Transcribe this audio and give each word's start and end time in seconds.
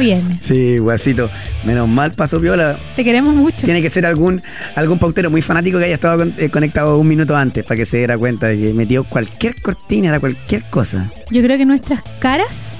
día 0.00 0.16
viernes. 0.16 0.38
Sí, 0.40 0.78
guasito. 0.78 1.30
Menos 1.64 1.88
mal 1.88 2.12
pasó 2.12 2.38
viola. 2.40 2.78
Te 2.96 3.04
queremos 3.04 3.34
mucho. 3.34 3.64
Tiene 3.64 3.82
que 3.82 3.90
ser 3.90 4.06
algún, 4.06 4.42
algún 4.74 4.98
pautero 4.98 5.30
muy 5.30 5.42
fanático 5.42 5.78
que 5.78 5.84
haya 5.86 5.94
estado 5.94 6.18
con- 6.18 6.34
eh, 6.38 6.48
conectado 6.50 6.98
un 6.98 7.08
minuto 7.08 7.36
antes 7.36 7.64
para 7.64 7.76
que 7.76 7.86
se 7.86 7.98
diera 7.98 8.16
cuenta 8.18 8.46
de 8.48 8.58
que 8.58 8.74
metió 8.74 9.04
cualquier 9.04 9.60
cortina, 9.62 10.08
era 10.08 10.20
cualquier 10.20 10.62
cosa. 10.70 11.10
Yo 11.30 11.42
creo 11.42 11.56
que 11.58 11.64
nuestras 11.64 12.02
caras, 12.18 12.78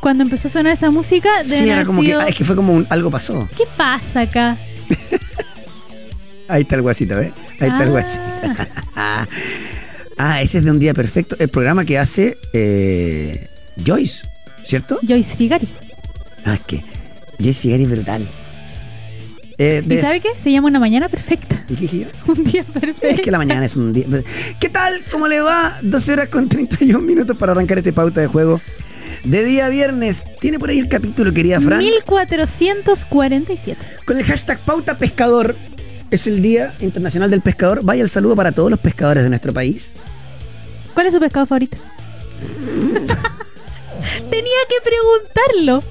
cuando 0.00 0.24
empezó 0.24 0.48
a 0.48 0.50
sonar 0.50 0.72
esa 0.72 0.90
música, 0.90 1.28
deben 1.44 1.58
Sí, 1.58 1.64
era 1.64 1.74
haber 1.74 1.86
como 1.86 2.00
que. 2.02 2.08
sido, 2.08 2.20
ah, 2.20 2.28
es 2.28 2.36
que 2.36 2.44
fue 2.44 2.56
como 2.56 2.72
un, 2.74 2.86
algo 2.90 3.10
pasó. 3.10 3.48
¿Qué 3.56 3.64
pasa 3.76 4.20
acá? 4.22 4.56
Ahí 6.48 6.62
está 6.62 6.76
el 6.76 6.82
guasito, 6.82 7.16
¿ves? 7.16 7.32
Ahí 7.60 7.68
está 7.68 7.82
el 7.82 7.88
Ah. 7.88 7.90
guasito. 7.90 8.22
ah, 10.18 10.42
ese 10.42 10.58
es 10.58 10.64
de 10.64 10.70
un 10.70 10.78
día 10.78 10.94
perfecto. 10.94 11.36
El 11.38 11.48
programa 11.48 11.84
que 11.84 11.98
hace 11.98 12.38
eh, 12.52 13.48
Joyce, 13.84 14.22
¿cierto? 14.64 14.98
Joyce 15.06 15.36
Figari. 15.36 15.68
Ah, 16.48 16.54
es 16.54 16.60
que 16.62 16.84
Joyce 17.38 17.60
Figari 17.60 17.82
es 17.82 17.90
brutal. 17.90 18.26
Eh, 19.58 19.84
¿Y 19.86 19.98
sabe 19.98 20.20
qué? 20.20 20.28
Se 20.42 20.50
llama 20.50 20.68
una 20.68 20.78
mañana 20.78 21.08
perfecta. 21.08 21.64
¿Y 21.68 21.74
qué 21.74 21.98
yo? 21.98 22.06
Un 22.32 22.44
día 22.44 22.64
perfecto. 22.64 23.06
Es 23.06 23.20
que 23.20 23.30
la 23.30 23.38
mañana 23.38 23.66
es 23.66 23.76
un 23.76 23.92
día. 23.92 24.06
¿Qué 24.58 24.68
tal? 24.68 25.02
¿Cómo 25.10 25.28
le 25.28 25.40
va? 25.40 25.76
12 25.82 26.12
horas 26.12 26.28
con 26.28 26.48
31 26.48 27.00
minutos 27.00 27.36
para 27.36 27.52
arrancar 27.52 27.78
este 27.78 27.92
pauta 27.92 28.20
de 28.20 28.28
juego. 28.28 28.60
De 29.24 29.44
día 29.44 29.68
viernes. 29.68 30.24
¿Tiene 30.40 30.58
por 30.58 30.70
ahí 30.70 30.78
el 30.78 30.88
capítulo, 30.88 31.34
querida 31.34 31.60
Fran? 31.60 31.80
1447. 31.80 33.80
Con 34.06 34.16
el 34.16 34.24
hashtag 34.24 34.58
pauta 34.60 34.96
pescador. 34.96 35.56
Es 36.10 36.26
el 36.26 36.40
Día 36.40 36.72
Internacional 36.80 37.30
del 37.30 37.42
Pescador. 37.42 37.80
Vaya 37.82 38.02
el 38.02 38.08
saludo 38.08 38.36
para 38.36 38.52
todos 38.52 38.70
los 38.70 38.80
pescadores 38.80 39.24
de 39.24 39.28
nuestro 39.28 39.52
país. 39.52 39.90
¿Cuál 40.94 41.08
es 41.08 41.12
su 41.12 41.20
pescado 41.20 41.44
favorito? 41.44 41.76
Tenía 44.30 44.58
que 44.68 44.76
preguntarlo. 44.84 45.82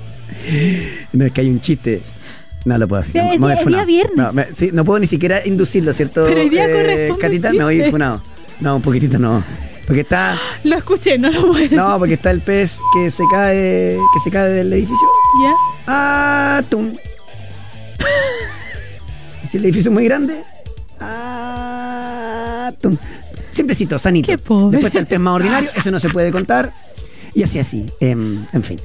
No, 1.14 1.26
es 1.26 1.32
que 1.32 1.42
hay 1.42 1.50
un 1.50 1.62
chiste. 1.62 2.02
No 2.66 2.78
lo 2.78 2.88
puedo 2.88 3.02
hacer. 3.02 3.16
No, 3.16 3.32
es 3.32 3.40
me 3.40 3.48
día- 3.48 3.58
funado. 3.58 3.86
día 3.86 4.04
viernes. 4.04 4.18
No, 4.18 4.34
me- 4.34 4.46
sí, 4.54 4.70
no 4.74 4.84
puedo 4.84 5.00
ni 5.00 5.08
siquiera 5.08 5.46
inducirlo, 5.46 5.94
¿cierto? 5.94 6.26
Pero 6.28 6.42
hoy 6.42 6.50
día 6.50 6.68
corresponde 6.70 7.22
Catita, 7.22 7.54
me 7.54 7.64
voy 7.64 7.76
chiste. 7.76 7.92
funado. 7.92 8.22
No, 8.60 8.76
un 8.78 8.82
poquitito 8.82 9.18
no. 9.20 9.44
Porque 9.86 10.02
está. 10.02 10.38
Lo 10.66 10.76
escuché, 10.78 11.18
no 11.18 11.30
lo 11.32 11.48
puedo. 11.48 11.76
No, 11.76 11.98
porque 12.00 12.16
está 12.16 12.32
el 12.32 12.42
pez 12.42 12.78
que 12.94 13.10
se 13.10 13.24
cae. 13.32 13.98
que 14.14 14.20
se 14.24 14.30
cae 14.30 14.50
del 14.50 14.74
edificio. 14.74 15.08
¿Ya? 15.88 16.58
Atún. 16.58 17.00
¿Y 19.44 19.48
si 19.48 19.58
el 19.58 19.66
edificio 19.66 19.90
es 19.90 19.94
muy 19.94 20.04
grande? 20.06 20.42
Atún. 22.68 23.00
Simplecito, 23.52 23.98
sanito. 23.98 24.28
Qué 24.28 24.38
pobre. 24.38 24.72
Después 24.78 24.92
está 24.92 25.00
el 25.00 25.08
pez 25.08 25.20
más 25.20 25.34
ordinario, 25.36 25.70
eso 25.76 25.90
no 25.92 26.00
se 26.00 26.10
puede 26.10 26.32
contar. 26.32 26.72
Y 27.34 27.44
así, 27.44 27.60
así. 27.60 27.86
Em, 28.00 28.46
en 28.54 28.64
fin. 28.64 28.80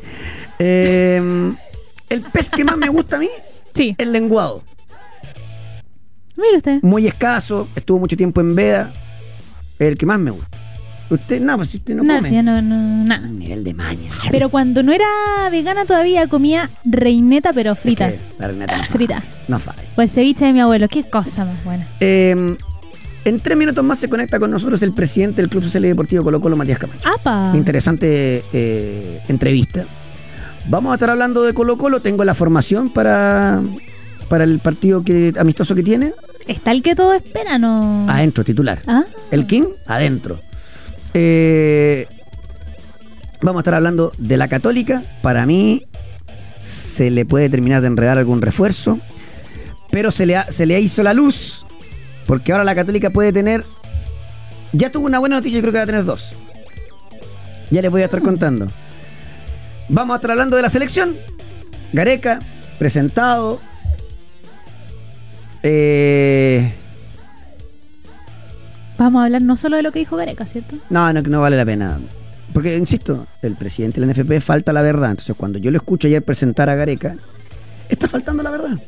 Em, 0.58 1.54
el 2.08 2.20
pez 2.22 2.50
que 2.50 2.64
más 2.64 2.76
me 2.76 2.88
gusta 2.88 3.16
a 3.16 3.18
mí, 3.18 3.28
Sí. 3.74 3.94
el 3.98 4.12
lenguado. 4.12 4.62
Mire 6.36 6.56
usted. 6.56 6.78
Muy 6.82 7.06
escaso, 7.06 7.68
estuvo 7.76 7.98
mucho 7.98 8.16
tiempo 8.16 8.40
en 8.40 8.54
veda. 8.54 8.92
El 9.78 9.98
que 9.98 10.06
más 10.06 10.18
me 10.18 10.30
gusta. 10.30 10.48
Usted, 11.10 11.40
no, 11.42 11.56
pues 11.56 11.74
usted 11.74 11.94
no, 11.94 12.02
No, 12.04 12.16
come. 12.16 12.28
sí, 12.30 12.36
no, 12.42 12.62
no, 12.62 13.04
nada. 13.04 13.26
Nivel 13.26 13.64
de 13.64 13.74
maña. 13.74 14.10
Pero 14.30 14.48
cuando 14.48 14.82
no 14.82 14.92
era 14.92 15.04
vegana 15.50 15.84
todavía 15.84 16.26
comía 16.26 16.70
reineta, 16.84 17.52
pero 17.52 17.74
frita. 17.74 18.08
Es 18.08 18.14
que 18.14 18.20
la 18.38 18.48
no 18.48 18.66
falla. 18.66 18.84
Frita. 18.84 19.22
No 19.48 19.58
falla. 19.58 19.82
O 19.96 20.00
el 20.02 20.08
ceviche 20.08 20.46
de 20.46 20.52
mi 20.54 20.60
abuelo. 20.60 20.88
Qué 20.88 21.04
cosa 21.04 21.44
más 21.44 21.62
buena. 21.64 21.86
Eh, 22.00 22.56
en 23.24 23.40
tres 23.40 23.58
minutos 23.58 23.84
más 23.84 23.98
se 23.98 24.08
conecta 24.08 24.38
con 24.38 24.50
nosotros 24.50 24.80
el 24.82 24.94
presidente 24.94 25.42
del 25.42 25.50
Club 25.50 25.64
Social 25.64 25.84
y 25.84 25.88
Deportivo 25.88 26.24
Colo 26.24 26.40
Colo, 26.40 26.56
Matías 26.56 26.78
Camacho. 26.78 27.06
¡Apa! 27.06 27.52
Interesante 27.54 28.42
eh, 28.52 29.20
entrevista. 29.28 29.84
Vamos 30.66 30.92
a 30.92 30.94
estar 30.94 31.10
hablando 31.10 31.42
de 31.42 31.54
Colo 31.54 31.76
Colo. 31.76 32.00
Tengo 32.00 32.24
la 32.24 32.34
formación 32.34 32.90
para, 32.90 33.62
para 34.28 34.44
el 34.44 34.58
partido 34.60 35.02
que, 35.04 35.32
amistoso 35.38 35.74
que 35.74 35.82
tiene. 35.82 36.12
¿Está 36.46 36.72
el 36.72 36.82
que 36.82 36.94
todo 36.94 37.12
espera? 37.12 37.58
No. 37.58 38.06
Adentro, 38.08 38.44
titular. 38.44 38.80
Ah. 38.86 39.04
El 39.30 39.46
King, 39.46 39.64
adentro. 39.86 40.40
Eh, 41.14 42.06
vamos 43.42 43.60
a 43.60 43.62
estar 43.62 43.74
hablando 43.74 44.12
de 44.18 44.36
la 44.36 44.48
Católica. 44.48 45.02
Para 45.22 45.46
mí, 45.46 45.86
se 46.60 47.10
le 47.10 47.24
puede 47.24 47.48
terminar 47.48 47.80
de 47.80 47.88
enredar 47.88 48.18
algún 48.18 48.42
refuerzo. 48.42 48.98
Pero 49.90 50.10
se 50.10 50.26
le, 50.26 50.36
ha, 50.36 50.50
se 50.50 50.66
le 50.66 50.80
hizo 50.80 51.02
la 51.02 51.12
luz. 51.12 51.66
Porque 52.26 52.52
ahora 52.52 52.64
la 52.64 52.74
Católica 52.74 53.10
puede 53.10 53.32
tener. 53.32 53.64
Ya 54.72 54.90
tuvo 54.90 55.06
una 55.06 55.18
buena 55.18 55.36
noticia 55.36 55.58
y 55.58 55.60
creo 55.60 55.72
que 55.72 55.78
va 55.78 55.84
a 55.84 55.86
tener 55.86 56.04
dos. 56.04 56.32
Ya 57.70 57.82
les 57.82 57.90
voy 57.90 58.02
a 58.02 58.06
estar 58.06 58.22
contando. 58.22 58.70
Vamos 59.88 60.14
a 60.14 60.16
estar 60.16 60.30
hablando 60.30 60.56
de 60.56 60.62
la 60.62 60.70
selección. 60.70 61.16
Gareca, 61.92 62.38
presentado. 62.78 63.60
Eh. 65.62 66.74
Vamos 68.98 69.20
a 69.20 69.24
hablar 69.24 69.42
no 69.42 69.56
solo 69.56 69.76
de 69.76 69.82
lo 69.82 69.92
que 69.92 70.00
dijo 70.00 70.16
Gareca, 70.16 70.46
¿cierto? 70.46 70.76
No, 70.90 71.12
no, 71.12 71.22
no 71.22 71.40
vale 71.40 71.56
la 71.56 71.64
pena. 71.64 72.00
Porque, 72.52 72.76
insisto, 72.76 73.26
el 73.40 73.54
presidente 73.54 74.00
de 74.00 74.06
la 74.06 74.12
NFP 74.12 74.40
falta 74.40 74.72
la 74.72 74.82
verdad. 74.82 75.10
Entonces, 75.10 75.34
cuando 75.36 75.58
yo 75.58 75.70
lo 75.70 75.78
escucho 75.78 76.06
ayer 76.06 76.22
presentar 76.22 76.68
a 76.68 76.74
Gareca, 76.74 77.16
está 77.88 78.08
faltando 78.08 78.42
la 78.42 78.50
verdad. 78.50 78.78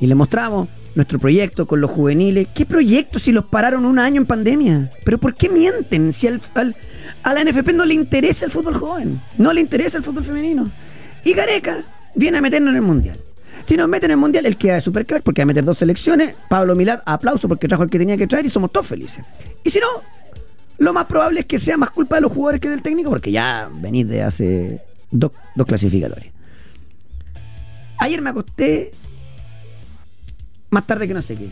Y 0.00 0.06
le 0.06 0.14
mostramos 0.14 0.68
nuestro 0.94 1.18
proyecto 1.18 1.66
con 1.66 1.80
los 1.80 1.90
juveniles. 1.90 2.48
¿Qué 2.54 2.64
proyecto 2.66 3.18
si 3.18 3.32
los 3.32 3.44
pararon 3.44 3.84
un 3.84 3.98
año 3.98 4.20
en 4.20 4.26
pandemia? 4.26 4.90
¿Pero 5.04 5.18
por 5.18 5.34
qué 5.34 5.48
mienten? 5.48 6.12
Si 6.12 6.26
al, 6.26 6.40
al- 6.54 6.74
a 7.22 7.34
la 7.34 7.44
NFP 7.44 7.72
no 7.74 7.84
le 7.84 7.94
interesa 7.94 8.46
el 8.46 8.50
fútbol 8.50 8.74
joven, 8.74 9.20
no 9.36 9.52
le 9.52 9.60
interesa 9.60 9.98
el 9.98 10.04
fútbol 10.04 10.24
femenino. 10.24 10.70
Y 11.24 11.34
Gareca 11.34 11.84
viene 12.14 12.38
a 12.38 12.40
meternos 12.40 12.70
en 12.70 12.76
el 12.76 12.82
mundial. 12.82 13.18
Si 13.66 13.76
nos 13.76 13.88
meten 13.88 14.10
en 14.10 14.12
el 14.12 14.16
mundial, 14.20 14.46
él 14.46 14.56
queda 14.56 14.74
de 14.76 14.80
super 14.80 15.04
crack 15.06 15.22
porque 15.22 15.42
va 15.42 15.44
a 15.44 15.46
meter 15.46 15.64
dos 15.64 15.76
selecciones. 15.78 16.34
Pablo 16.48 16.74
Milar, 16.74 17.02
aplauso 17.04 17.46
porque 17.46 17.68
trajo 17.68 17.82
el 17.82 17.90
que 17.90 17.98
tenía 17.98 18.16
que 18.16 18.26
traer 18.26 18.46
y 18.46 18.48
somos 18.48 18.72
todos 18.72 18.86
felices. 18.86 19.22
Y 19.62 19.70
si 19.70 19.78
no, 19.80 19.86
lo 20.78 20.94
más 20.94 21.04
probable 21.04 21.40
es 21.40 21.46
que 21.46 21.58
sea 21.58 21.76
más 21.76 21.90
culpa 21.90 22.16
de 22.16 22.22
los 22.22 22.32
jugadores 22.32 22.60
que 22.62 22.70
del 22.70 22.80
técnico, 22.80 23.10
porque 23.10 23.30
ya 23.30 23.68
venís 23.70 24.08
de 24.08 24.22
hace 24.22 24.80
dos, 25.10 25.32
dos 25.54 25.66
clasificatorias. 25.66 26.32
Ayer 27.98 28.22
me 28.22 28.30
acosté 28.30 28.92
más 30.70 30.86
tarde 30.86 31.06
que 31.08 31.14
no 31.14 31.22
sé 31.22 31.36
qué. 31.36 31.50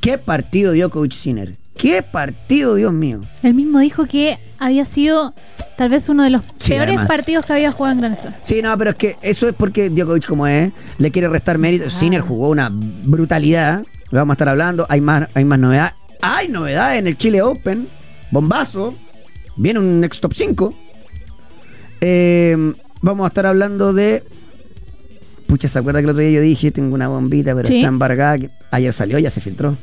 ¿Qué 0.00 0.18
partido 0.18 0.72
dio 0.72 0.90
Coach 0.90 1.14
Sinner? 1.14 1.56
¿Qué 1.76 2.02
partido, 2.02 2.74
Dios 2.74 2.92
mío? 2.92 3.20
Él 3.42 3.54
mismo 3.54 3.78
dijo 3.78 4.04
que 4.06 4.38
había 4.58 4.84
sido 4.84 5.32
tal 5.76 5.88
vez 5.88 6.08
uno 6.08 6.22
de 6.22 6.30
los 6.30 6.42
Sí, 6.58 6.70
peores 6.70 6.88
además. 6.88 7.06
partidos 7.06 7.46
que 7.46 7.52
había 7.54 7.72
jugado 7.72 7.94
en 7.94 8.00
Gran 8.00 8.16
Slam. 8.16 8.34
Sí, 8.42 8.60
no, 8.62 8.76
pero 8.76 8.90
es 8.90 8.96
que 8.96 9.16
eso 9.22 9.48
es 9.48 9.54
porque 9.54 9.88
Djokovic, 9.90 10.26
como 10.26 10.46
es, 10.46 10.72
le 10.98 11.10
quiere 11.10 11.28
restar 11.28 11.58
mérito. 11.58 11.88
Sinner 11.88 12.20
jugó 12.20 12.50
una 12.50 12.70
brutalidad. 12.70 13.84
Lo 14.10 14.18
vamos 14.18 14.32
a 14.32 14.34
estar 14.34 14.48
hablando. 14.50 14.86
Hay 14.90 15.00
más, 15.00 15.28
hay 15.34 15.44
más 15.44 15.58
novedades. 15.58 15.94
Hay 16.20 16.48
novedades 16.48 16.98
en 16.98 17.06
el 17.06 17.16
Chile 17.16 17.40
Open. 17.42 17.88
Bombazo. 18.30 18.94
Viene 19.56 19.78
un 19.80 20.00
Next 20.00 20.20
Top 20.20 20.34
5. 20.34 20.74
Eh, 22.00 22.74
vamos 23.00 23.24
a 23.24 23.28
estar 23.28 23.46
hablando 23.46 23.92
de. 23.92 24.22
Pucha, 25.52 25.68
¿se 25.68 25.78
acuerda 25.78 26.00
que 26.00 26.04
el 26.04 26.10
otro 26.12 26.22
día 26.22 26.30
yo 26.30 26.40
dije, 26.40 26.70
tengo 26.70 26.94
una 26.94 27.08
bombita, 27.08 27.54
pero 27.54 27.68
Sí. 27.68 27.76
está 27.76 27.88
embargada? 27.88 28.38
que 28.38 28.48
Ayer 28.70 28.90
salió, 28.90 29.18
ya 29.18 29.28
se 29.28 29.42
filtró. 29.42 29.76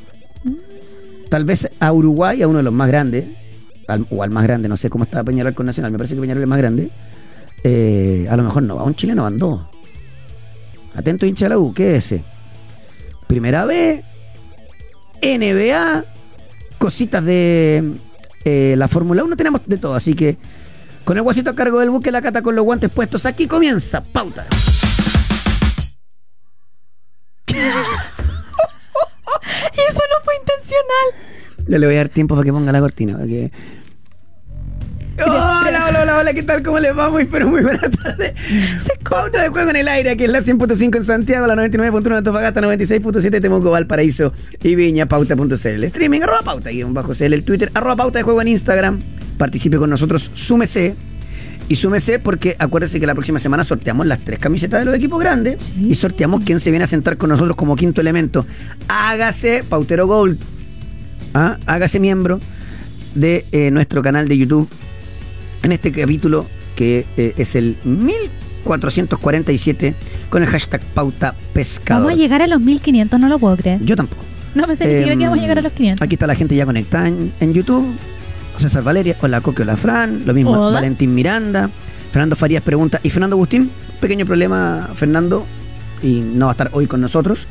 Tal 1.28 1.44
vez 1.44 1.68
a 1.78 1.92
Uruguay, 1.92 2.42
a 2.42 2.48
uno 2.48 2.56
de 2.58 2.64
los 2.64 2.72
más 2.72 2.88
grandes, 2.88 3.26
al- 3.86 4.04
o 4.10 4.24
al 4.24 4.30
más 4.30 4.42
grande, 4.42 4.68
no 4.68 4.76
sé 4.76 4.90
cómo 4.90 5.04
está 5.04 5.22
Peñarol 5.22 5.54
con 5.54 5.66
Nacional, 5.66 5.92
me 5.92 5.98
parece 5.98 6.16
que 6.16 6.20
Peñarol 6.22 6.42
es 6.42 6.48
más 6.48 6.58
grande. 6.58 6.90
eh, 7.62 8.26
a 8.28 8.36
lo 8.36 8.42
mejor 8.42 8.64
no 8.64 8.74
va 8.74 8.82
un 8.82 8.96
chileno, 8.96 9.22
van 9.22 9.38
dos. 9.38 9.60
Atento 10.96 11.24
hincha 11.24 11.44
de 11.44 11.50
la 11.50 11.58
U, 11.58 11.72
¿qué 11.72 11.94
es 11.94 12.06
ese? 12.06 12.24
Primera 13.28 13.64
B, 13.64 14.02
NBA, 15.22 16.04
cositas 16.78 17.24
de 17.24 17.92
eh, 18.44 18.74
la 18.76 18.88
Fórmula 18.88 19.22
1, 19.22 19.36
tenemos 19.36 19.60
de 19.66 19.76
todo, 19.76 19.94
así 19.94 20.14
que 20.14 20.36
con 21.04 21.16
el 21.16 21.22
guasito 21.22 21.50
a 21.50 21.54
cargo 21.54 21.78
del 21.78 21.90
buque, 21.90 22.10
la 22.10 22.22
cata 22.22 22.42
con 22.42 22.56
los 22.56 22.64
guantes 22.64 22.90
puestos, 22.90 23.24
aquí 23.24 23.46
comienza, 23.46 24.02
pauta. 24.02 24.46
Y 29.72 29.80
eso 29.90 30.00
no 30.00 30.24
fue 30.24 30.34
intencional. 30.40 31.68
Ya 31.68 31.78
le 31.78 31.86
voy 31.86 31.94
a 31.94 31.98
dar 31.98 32.08
tiempo 32.08 32.34
para 32.34 32.44
que 32.44 32.52
ponga 32.52 32.72
la 32.72 32.80
cortina. 32.80 33.14
Para 33.14 33.26
que... 33.26 33.50
Hola, 35.22 35.86
hola, 35.88 36.02
hola, 36.02 36.18
hola, 36.18 36.32
¿qué 36.32 36.42
tal? 36.42 36.62
¿Cómo 36.62 36.78
les 36.78 36.96
va? 36.96 37.10
Muy, 37.10 37.26
pero 37.26 37.46
muy 37.48 37.60
buena 37.62 37.90
tarde. 37.90 38.34
Pauta 39.08 39.42
de 39.42 39.48
juego 39.50 39.70
en 39.70 39.76
el 39.76 39.88
aire, 39.88 40.10
aquí 40.10 40.24
es 40.24 40.30
la 40.30 40.40
100.5 40.40 40.96
en 40.96 41.04
Santiago, 41.04 41.46
la 41.46 41.54
99.1 41.56 42.06
en 42.06 42.12
Antofagasta, 42.12 42.60
96.7 42.62 43.42
Temuco, 43.42 43.70
Valparaíso 43.70 44.32
y 44.62 44.74
Viña, 44.76 45.06
pauta.cl. 45.06 45.84
Streaming, 45.84 46.22
arroba 46.22 46.42
pauta, 46.42 46.70
guion 46.70 46.94
bajo 46.94 47.12
CL, 47.12 47.34
el 47.34 47.44
Twitter, 47.44 47.70
arroba 47.74 47.96
pauta 47.96 48.18
de 48.18 48.22
juego 48.22 48.40
en 48.40 48.48
Instagram. 48.48 49.02
Participe 49.36 49.76
con 49.76 49.90
nosotros, 49.90 50.30
súmese. 50.32 50.96
Y 51.70 51.76
súmese 51.76 52.18
porque 52.18 52.56
acuérdese 52.58 52.98
que 52.98 53.06
la 53.06 53.14
próxima 53.14 53.38
semana 53.38 53.62
sorteamos 53.62 54.04
las 54.04 54.18
tres 54.24 54.40
camisetas 54.40 54.80
de 54.80 54.86
los 54.86 54.94
equipos 54.96 55.20
grandes 55.20 55.62
Sí. 55.62 55.86
y 55.88 55.94
sorteamos 55.94 56.42
quién 56.44 56.58
se 56.58 56.70
viene 56.70 56.82
a 56.82 56.88
sentar 56.88 57.16
con 57.16 57.30
nosotros 57.30 57.56
como 57.56 57.76
quinto 57.76 58.00
elemento. 58.00 58.44
Hágase 58.88 59.62
Pautero 59.62 60.08
Gold. 60.08 60.36
¿ah? 61.32 61.58
Hágase 61.66 62.00
miembro 62.00 62.40
de 63.14 63.44
eh, 63.52 63.70
nuestro 63.70 64.02
canal 64.02 64.26
de 64.26 64.36
YouTube 64.36 64.68
en 65.62 65.70
este 65.70 65.92
capítulo 65.92 66.48
que 66.74 67.06
eh, 67.16 67.34
es 67.36 67.54
el 67.54 67.76
447 68.64 69.94
con 70.28 70.42
el 70.42 70.48
hashtag 70.48 70.80
pauta 70.92 71.36
pescador. 71.52 72.02
Vamos 72.06 72.18
a 72.18 72.20
llegar 72.20 72.42
a 72.42 72.48
los 72.48 72.60
1500, 72.60 73.20
no 73.20 73.28
lo 73.28 73.38
puedo 73.38 73.56
creer. 73.56 73.84
Yo 73.84 73.94
tampoco. 73.94 74.24
No 74.56 74.66
pensé 74.66 74.86
ni 74.86 74.94
siquiera 74.94 75.14
que 75.16 75.22
íbamos 75.22 75.38
a 75.38 75.42
llegar 75.42 75.58
a 75.60 75.62
los 75.62 75.72
500. 75.72 76.04
Aquí 76.04 76.16
está 76.16 76.26
la 76.26 76.34
gente 76.34 76.56
ya 76.56 76.66
conectada 76.66 77.06
en, 77.06 77.32
en 77.38 77.54
YouTube. 77.54 77.86
César 78.60 78.82
Valeria, 78.82 79.16
hola 79.20 79.40
Coque, 79.40 79.62
hola 79.62 79.76
Fran, 79.76 80.22
lo 80.26 80.34
mismo 80.34 80.52
Hola. 80.52 80.74
Valentín 80.74 81.14
Miranda. 81.14 81.70
Fernando 82.12 82.36
Farías 82.36 82.62
pregunta, 82.62 83.00
¿y 83.02 83.10
Fernando 83.10 83.36
Agustín? 83.36 83.70
Pequeño 84.00 84.26
problema, 84.26 84.90
Fernando, 84.94 85.46
y 86.02 86.20
no 86.20 86.46
va 86.46 86.52
a 86.52 86.54
estar 86.54 86.70
hoy 86.72 86.86
con 86.86 87.00
nosotros. 87.00 87.46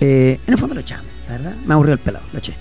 Eh, 0.00 0.38
en 0.46 0.52
el 0.52 0.58
fondo 0.58 0.74
lo 0.74 0.80
echamos, 0.80 1.06
la 1.28 1.36
verdad. 1.36 1.54
Me 1.66 1.74
aburrió 1.74 1.92
el 1.94 2.00
pelado, 2.00 2.24
lo 2.32 2.38
eché. 2.38 2.54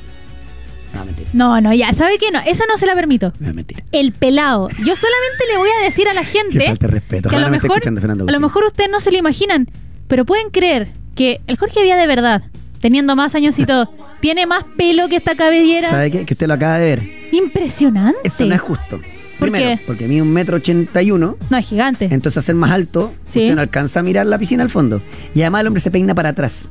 No, 0.94 1.04
mentira, 1.06 1.30
No, 1.34 1.60
no, 1.62 1.74
ya, 1.74 1.92
¿sabe 1.94 2.18
qué? 2.18 2.31
No, 2.31 2.39
esa 2.45 2.66
no 2.68 2.78
se 2.78 2.86
la 2.86 2.95
permito. 2.95 3.33
no, 3.40 3.54
mentira. 3.54 3.83
El 3.92 4.12
pelado. 4.13 4.69
Yo 4.69 4.95
solamente 4.95 5.44
le 5.51 5.57
voy 5.57 5.69
a 5.81 5.83
decir 5.86 6.07
a 6.07 6.13
la 6.13 6.24
gente 6.24 6.60
Qué 6.60 6.68
falta 6.68 6.88
respeto. 6.88 7.30
que 7.30 7.36
a 7.36 7.40
lo 7.40 7.50
mejor, 7.50 7.81
a 7.86 8.31
lo 8.31 8.40
mejor 8.40 8.63
ustedes 8.66 8.90
no 8.92 9.00
se 9.00 9.12
lo 9.12 9.18
imaginan, 9.18 9.68
pero 10.07 10.24
pueden 10.25 10.50
creer 10.50 10.90
que 11.16 11.42
el 11.48 11.57
Jorge 11.57 11.80
había 11.81 11.98
de 11.98 12.07
verdad, 12.07 12.44
teniendo 12.88 13.18
más 13.18 13.36
años 13.36 13.60
y 13.60 13.66
todo, 13.66 13.92
tiene 14.22 14.45
más 14.45 14.63
pelo 14.78 15.10
que 15.10 15.18
esta 15.18 15.36
cabellera. 15.36 15.89
¿Sabe 15.89 16.10
qué? 16.10 16.25
Que 16.25 16.34
usted 16.34 16.48
lo 16.48 16.54
acaba 16.54 16.78
de 16.78 16.86
ver. 16.95 17.04
Impresionante. 17.34 18.18
Eso 18.24 18.45
no 18.45 18.56
es 18.56 18.62
justo. 18.62 19.00
¿Por 19.39 19.50
Primero, 19.51 19.66
qué? 19.78 19.80
porque 19.86 20.07
mide 20.07 20.22
un 20.22 20.31
metro 20.31 20.56
ochenta 20.57 21.01
y 21.01 21.12
uno. 21.12 21.36
No, 21.50 21.57
es 21.57 21.66
gigante. 21.68 22.07
Entonces, 22.10 22.44
ser 22.45 22.56
más 22.56 22.72
alto, 22.72 23.13
Sí. 23.25 23.42
usted 23.42 23.56
no 23.56 23.62
alcanza 23.62 24.00
a 24.00 24.04
mirar 24.04 24.25
la 24.25 24.38
piscina 24.39 24.63
al 24.63 24.69
fondo. 24.69 25.01
Y 25.36 25.42
además, 25.42 25.62
el 25.62 25.68
hombre 25.68 25.81
se 25.81 25.92
peina 25.92 26.16
para 26.16 26.30
atrás. 26.30 26.68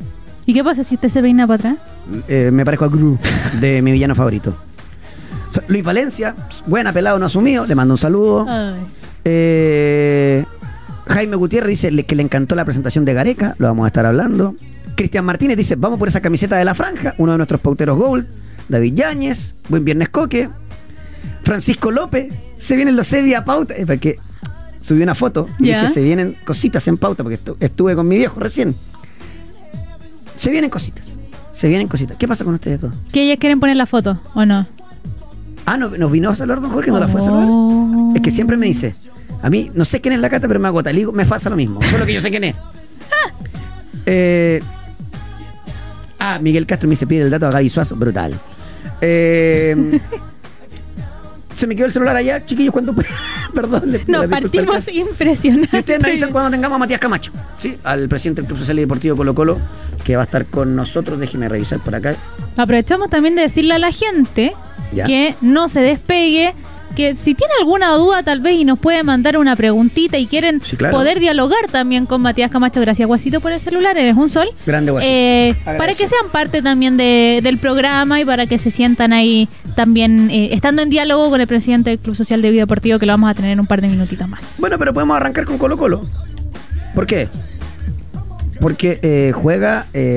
¿Y 0.46 0.54
qué 0.54 0.64
pasa 0.64 0.82
si 0.82 0.94
usted 0.94 1.08
se 1.10 1.20
peina 1.20 1.46
para 1.46 1.70
atrás? 1.72 1.76
Eh, 2.28 2.50
me 2.52 2.64
parezco 2.64 2.86
a 2.86 2.88
Gru, 2.88 3.18
de 3.60 3.82
mi 3.82 3.92
villano 3.92 4.14
favorito. 4.14 4.56
Luis 5.68 5.84
Valencia, 5.84 6.34
buena 6.66 6.92
pelado 6.92 7.18
no 7.18 7.26
asumido, 7.26 7.66
le 7.66 7.74
mando 7.74 7.94
un 7.94 7.98
saludo. 7.98 8.46
Eh, 9.24 10.44
Jaime 11.08 11.36
Gutiérrez 11.36 11.70
dice 11.80 12.04
que 12.04 12.14
le 12.16 12.22
encantó 12.22 12.54
la 12.56 12.64
presentación 12.64 13.04
de 13.04 13.14
Gareca, 13.14 13.54
lo 13.58 13.66
vamos 13.68 13.84
a 13.84 13.88
estar 13.88 14.06
hablando. 14.06 14.54
Cristian 14.96 15.24
Martínez 15.24 15.56
dice, 15.56 15.76
vamos 15.76 15.98
por 15.98 16.08
esa 16.08 16.20
camiseta 16.20 16.56
de 16.56 16.64
la 16.64 16.74
franja, 16.74 17.14
uno 17.18 17.32
de 17.32 17.38
nuestros 17.38 17.60
pauteros 17.60 17.96
Gold. 17.98 18.26
David 18.68 18.94
Yáñez, 18.94 19.54
buen 19.68 19.84
viernes 19.84 20.08
coque. 20.08 20.48
Francisco 21.44 21.90
López, 21.92 22.32
se 22.58 22.74
vienen 22.76 22.96
los 22.96 23.06
Sevilla 23.06 23.44
pauta, 23.44 23.74
eh, 23.76 23.86
porque 23.86 24.16
subí 24.80 25.02
una 25.02 25.14
foto 25.14 25.48
y 25.60 25.66
Ya. 25.68 25.82
dije, 25.82 25.92
se 25.94 26.02
vienen 26.02 26.36
cositas 26.44 26.88
en 26.88 26.96
pauta, 26.98 27.22
porque 27.22 27.38
estu- 27.42 27.56
estuve 27.60 27.94
con 27.94 28.08
mi 28.08 28.16
viejo 28.16 28.40
recién. 28.40 28.74
Se 30.36 30.50
vienen 30.50 30.70
cositas, 30.70 31.06
se 31.52 31.68
vienen 31.68 31.86
cositas. 31.88 32.16
¿Qué 32.16 32.26
pasa 32.26 32.44
con 32.44 32.54
ustedes 32.54 32.80
dos? 32.80 32.92
¿Que 33.12 33.22
ellas 33.22 33.38
quieren 33.38 33.60
poner 33.60 33.76
la 33.76 33.86
foto 33.86 34.20
o 34.34 34.44
no? 34.44 34.66
Ah, 35.66 35.76
¿no, 35.76 35.90
¿nos 35.90 36.10
vino 36.10 36.30
a 36.30 36.34
saludar 36.34 36.60
don 36.60 36.70
Jorge? 36.70 36.90
¿No 36.90 36.98
la 37.00 37.08
fue 37.08 37.20
a 37.20 37.24
saludar? 37.24 37.46
Oh. 37.50 38.12
Es 38.14 38.20
que 38.22 38.30
siempre 38.30 38.56
me 38.56 38.66
dice, 38.66 38.94
a 39.42 39.50
mí 39.50 39.70
no 39.74 39.84
sé 39.84 40.00
quién 40.00 40.14
es 40.14 40.20
la 40.20 40.28
cata, 40.30 40.48
pero 40.48 40.58
me 40.60 40.68
agota. 40.68 40.90
Le 40.92 40.98
digo, 41.00 41.12
me 41.12 41.24
pasa 41.26 41.48
lo 41.50 41.56
mismo. 41.56 41.80
Solo 41.90 42.06
que 42.06 42.14
yo 42.14 42.20
sé 42.20 42.30
quién 42.30 42.44
es. 42.44 42.54
Eh, 44.08 44.62
ah, 46.18 46.38
Miguel 46.40 46.66
Castro 46.66 46.88
me 46.88 46.92
dice, 46.92 47.06
pide 47.06 47.22
el 47.22 47.30
dato 47.30 47.46
a 47.46 47.50
Gaby 47.50 47.68
Suazo. 47.68 47.96
Brutal. 47.96 48.34
Eh, 49.00 50.00
se 51.52 51.66
me 51.66 51.74
quedó 51.74 51.86
el 51.86 51.92
celular 51.92 52.16
allá, 52.16 52.44
chiquillos, 52.44 52.72
¿cuánto? 52.72 52.94
Perdón, 53.54 53.92
le 53.92 54.00
pido 54.00 54.18
No, 54.22 54.26
disculpas 54.28 54.36
al 54.36 54.42
partimos 54.42 54.88
impresionantes. 55.10 55.72
Y 55.72 55.78
ustedes 55.78 56.00
me 56.02 56.08
avisan 56.08 56.32
cuando 56.32 56.50
tengamos 56.50 56.76
a 56.76 56.78
Matías 56.78 57.00
Camacho, 57.00 57.32
¿sí? 57.60 57.76
Al 57.84 58.08
presidente 58.08 58.42
del 58.42 58.48
Club 58.48 58.58
Social 58.58 58.78
y 58.78 58.82
Deportivo 58.82 59.16
Colo 59.16 59.34
Colo, 59.34 59.58
que 60.04 60.16
va 60.16 60.22
a 60.22 60.24
estar 60.26 60.46
con 60.46 60.76
nosotros. 60.76 61.18
Déjeme 61.18 61.48
revisar 61.48 61.78
por 61.80 61.94
acá. 61.94 62.14
Aprovechamos 62.56 63.08
también 63.10 63.34
de 63.34 63.42
decirle 63.42 63.74
a 63.74 63.78
la 63.78 63.92
gente 63.92 64.52
Ya. 64.92 65.04
que 65.06 65.34
no 65.40 65.68
se 65.68 65.80
despegue, 65.80 66.54
que 66.96 67.14
si 67.14 67.34
tiene 67.34 67.52
alguna 67.60 67.92
duda 67.92 68.22
tal 68.24 68.40
vez 68.40 68.54
y 68.58 68.64
nos 68.64 68.78
puede 68.80 69.02
mandar 69.04 69.36
una 69.38 69.54
preguntita 69.54 70.18
y 70.18 70.26
quieren 70.26 70.60
Sí, 70.64 70.76
claro. 70.76 70.96
poder 70.96 71.20
dialogar 71.20 71.70
también 71.70 72.06
con 72.06 72.22
Matías 72.22 72.50
Camacho, 72.50 72.80
gracias 72.80 73.06
Guasito 73.06 73.40
por 73.40 73.52
el 73.52 73.60
celular, 73.60 73.96
eres 73.98 74.16
un 74.16 74.28
sol. 74.28 74.48
Grande 74.66 74.90
Guasito. 74.90 75.12
Eh, 75.14 75.54
para 75.78 75.94
que 75.94 76.08
sean 76.08 76.28
parte 76.32 76.62
también 76.62 76.96
de- 76.96 77.40
del 77.42 77.58
programa 77.58 78.20
y 78.20 78.24
para 78.24 78.46
que 78.46 78.58
se 78.58 78.70
sientan 78.72 79.12
ahí 79.12 79.48
también 79.76 80.30
eh, 80.30 80.48
estando 80.52 80.82
en 80.82 80.90
diálogo 80.90 81.30
con 81.30 81.40
el 81.40 81.46
presidente 81.46 81.90
del 81.90 81.98
Club 81.98 82.16
Social 82.16 82.40
de 82.42 82.50
Vida 82.50 82.62
Deportivo 82.62 82.98
que 82.98 83.06
lo 83.06 83.12
vamos 83.12 83.30
a 83.30 83.34
tener 83.34 83.50
en 83.52 83.60
un 83.60 83.66
par 83.66 83.80
de 83.82 83.88
minutitos 83.88 84.26
más. 84.28 84.56
Bueno, 84.58 84.78
pero 84.78 84.92
podemos 84.94 85.16
arrancar 85.16 85.44
con 85.44 85.58
Colo 85.58 85.76
Colo. 85.76 86.00
¿Por 86.94 87.06
qué? 87.06 87.28
Porque 88.60 88.98
eh, 89.02 89.32
juega 89.34 89.86
eh, 89.92 90.16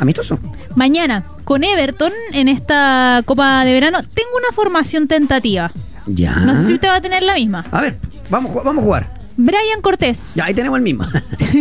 amistoso. 0.00 0.38
Mañana 0.74 1.22
con 1.44 1.64
Everton 1.64 2.12
en 2.32 2.48
esta 2.48 3.22
Copa 3.26 3.64
de 3.64 3.72
Verano 3.72 3.98
tengo 4.02 4.30
una 4.38 4.52
formación 4.54 5.06
tentativa. 5.06 5.70
Ya. 6.08 6.36
No 6.36 6.56
sé 6.56 6.66
si 6.66 6.74
usted 6.74 6.88
va 6.88 6.96
a 6.96 7.00
tener 7.00 7.22
la 7.22 7.34
misma. 7.34 7.64
A 7.70 7.80
ver, 7.80 7.98
vamos, 8.30 8.52
vamos 8.64 8.82
a 8.82 8.84
jugar. 8.84 9.18
Brian 9.36 9.80
Cortés. 9.82 10.34
Ya, 10.34 10.46
ahí 10.46 10.54
tenemos 10.54 10.76
el 10.78 10.82
mismo. 10.82 11.04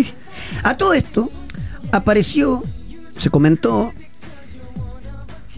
a 0.64 0.78
todo 0.78 0.94
esto, 0.94 1.30
apareció, 1.92 2.64
se 3.18 3.30
comentó 3.30 3.92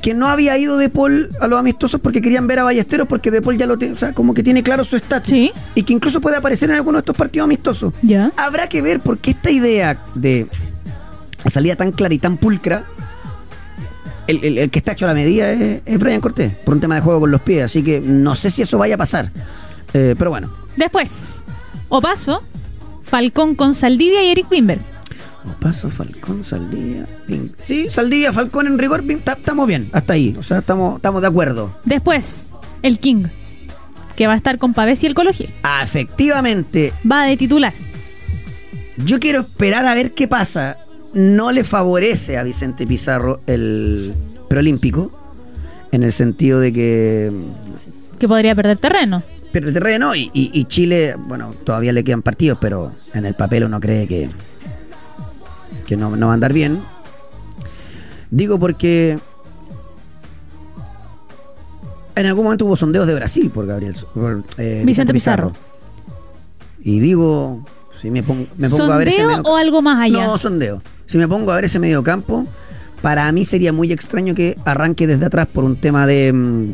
que 0.01 0.13
no 0.13 0.27
había 0.27 0.57
ido 0.57 0.77
De 0.77 0.89
Paul 0.89 1.29
a 1.41 1.47
los 1.47 1.59
amistosos 1.59 1.99
porque 1.99 2.21
querían 2.21 2.47
ver 2.47 2.59
a 2.59 2.63
Ballesteros 2.63 3.07
porque 3.07 3.31
De 3.31 3.41
Paul 3.41 3.57
ya 3.57 3.67
lo 3.67 3.77
tiene, 3.77 3.93
o 3.93 3.97
sea, 3.97 4.13
como 4.13 4.33
que 4.33 4.43
tiene 4.43 4.63
claro 4.63 4.83
su 4.83 4.95
estatus. 4.95 5.29
Sí. 5.29 5.51
Y 5.75 5.83
que 5.83 5.93
incluso 5.93 6.21
puede 6.21 6.37
aparecer 6.37 6.69
en 6.69 6.77
alguno 6.77 6.97
de 6.97 7.01
estos 7.01 7.17
partidos 7.17 7.45
amistosos. 7.45 7.93
Ya. 8.01 8.31
Habrá 8.37 8.67
que 8.67 8.81
ver 8.81 8.99
porque 8.99 9.31
esta 9.31 9.51
idea 9.51 9.97
de 10.15 10.47
la 11.43 11.51
salida 11.51 11.75
tan 11.75 11.91
clara 11.91 12.13
y 12.13 12.19
tan 12.19 12.37
pulcra, 12.37 12.83
el, 14.29 14.43
el- 14.43 14.57
el 14.59 14.69
que 14.69 14.79
está 14.79 14.91
hecho 14.93 15.05
a 15.05 15.09
la 15.09 15.13
medida 15.13 15.51
es, 15.51 15.81
es 15.85 15.99
Brian 15.99 16.21
Cortés, 16.21 16.53
por 16.65 16.73
un 16.75 16.79
tema 16.81 16.95
de 16.95 17.01
juego 17.01 17.19
con 17.21 17.31
los 17.31 17.41
pies. 17.41 17.63
Así 17.65 17.83
que 17.83 17.99
no 17.99 18.35
sé 18.35 18.49
si 18.51 18.61
eso 18.61 18.77
vaya 18.77 18.95
a 18.95 18.97
pasar. 18.97 19.31
Eh, 19.93 20.15
pero 20.17 20.29
bueno, 20.29 20.51
Después, 20.77 21.41
Opaso, 21.89 22.41
Falcón 23.03 23.55
con 23.55 23.73
Saldivia 23.73 24.23
y 24.23 24.29
Eric 24.31 24.49
Wimber. 24.51 24.79
Paso, 25.59 25.89
Falcón, 25.89 26.43
Saldivia. 26.43 27.05
Pin- 27.27 27.51
Sí, 27.63 27.87
Saldivia, 27.89 28.31
Falcón 28.31 28.67
en 28.67 28.77
rigor, 28.77 29.03
estamos 29.09 29.67
bien, 29.67 29.89
hasta 29.93 30.13
ahí. 30.13 30.35
O 30.37 30.43
sea, 30.43 30.59
estamos, 30.59 30.97
estamos 30.97 31.21
de 31.21 31.27
acuerdo. 31.27 31.75
Después, 31.85 32.45
el 32.83 32.99
King, 32.99 33.25
que 34.15 34.27
va 34.27 34.33
a 34.33 34.35
estar 34.37 34.57
con 34.59 34.73
Pavés 34.73 35.03
y 35.03 35.07
el 35.07 35.15
Colo 35.15 35.33
Gil. 35.33 35.49
Ah, 35.63 35.81
efectivamente, 35.83 36.93
Va 37.09 37.23
de 37.23 37.35
titular. 37.35 37.73
yo 38.97 39.19
quiero 39.19 39.41
esperar 39.41 39.85
a 39.85 39.93
ver 39.95 40.13
qué 40.13 40.27
pasa. 40.27 40.77
No 41.13 41.51
le 41.51 41.63
favorece 41.63 42.37
a 42.37 42.43
Vicente 42.43 42.85
Pizarro 42.85 43.41
el 43.47 44.13
preolímpico, 44.47 45.11
en 45.91 46.03
el 46.03 46.11
sentido 46.13 46.59
de 46.59 46.71
que 46.73 47.31
Que 48.19 48.27
podría 48.27 48.53
perder 48.55 48.77
terreno. 48.77 49.23
pierde 49.51 49.71
terreno 49.71 50.15
y, 50.15 50.29
y- 50.33 50.51
y 50.53 50.65
Chile, 50.65 51.15
bueno, 51.17 51.55
todavía 51.63 51.91
le 51.93 52.03
quedan 52.03 52.21
partidos, 52.21 52.57
pero 52.61 52.91
en 53.15 53.25
el 53.25 53.33
papel 53.33 53.63
uno 53.63 53.79
cree 53.79 54.07
que, 54.07 54.29
que 55.87 55.97
no, 55.97 56.15
no 56.15 56.27
va 56.27 56.33
a 56.33 56.35
andar 56.35 56.53
bien. 56.53 56.79
Digo 58.29 58.59
porque 58.59 59.17
en 62.15 62.25
algún 62.25 62.43
momento 62.43 62.65
hubo 62.65 62.75
sondeos 62.75 63.07
de 63.07 63.15
Brasil 63.15 63.49
por 63.49 63.65
Gabriel 63.65 63.95
por, 64.13 64.43
eh, 64.57 64.83
Vicente 64.85 65.13
Pizarro. 65.13 65.53
Y 66.81 66.99
digo, 66.99 67.65
si 68.01 68.11
me 68.11 68.21
pongo, 68.23 68.45
me 68.57 68.69
pongo 68.69 68.91
a 68.93 68.97
ver 68.97 69.07
ese 69.07 69.17
¿Sondeo 69.17 69.37
medio- 69.37 69.51
o 69.51 69.55
algo 69.57 69.81
más 69.81 69.99
allá? 69.99 70.23
No, 70.27 70.37
sondeo. 70.37 70.81
Si 71.09 71.17
me 71.17 71.27
pongo 71.27 71.51
a 71.51 71.55
ver 71.55 71.65
ese 71.65 71.79
medio 71.79 72.03
campo, 72.03 72.45
para 73.01 73.31
mí 73.31 73.43
sería 73.45 73.73
muy 73.73 73.91
extraño 73.91 74.35
que 74.35 74.55
arranque 74.63 75.07
desde 75.07 75.25
atrás 75.25 75.47
por 75.51 75.63
un 75.63 75.75
tema 75.75 76.05
de, 76.05 76.31
mm, 76.31 76.73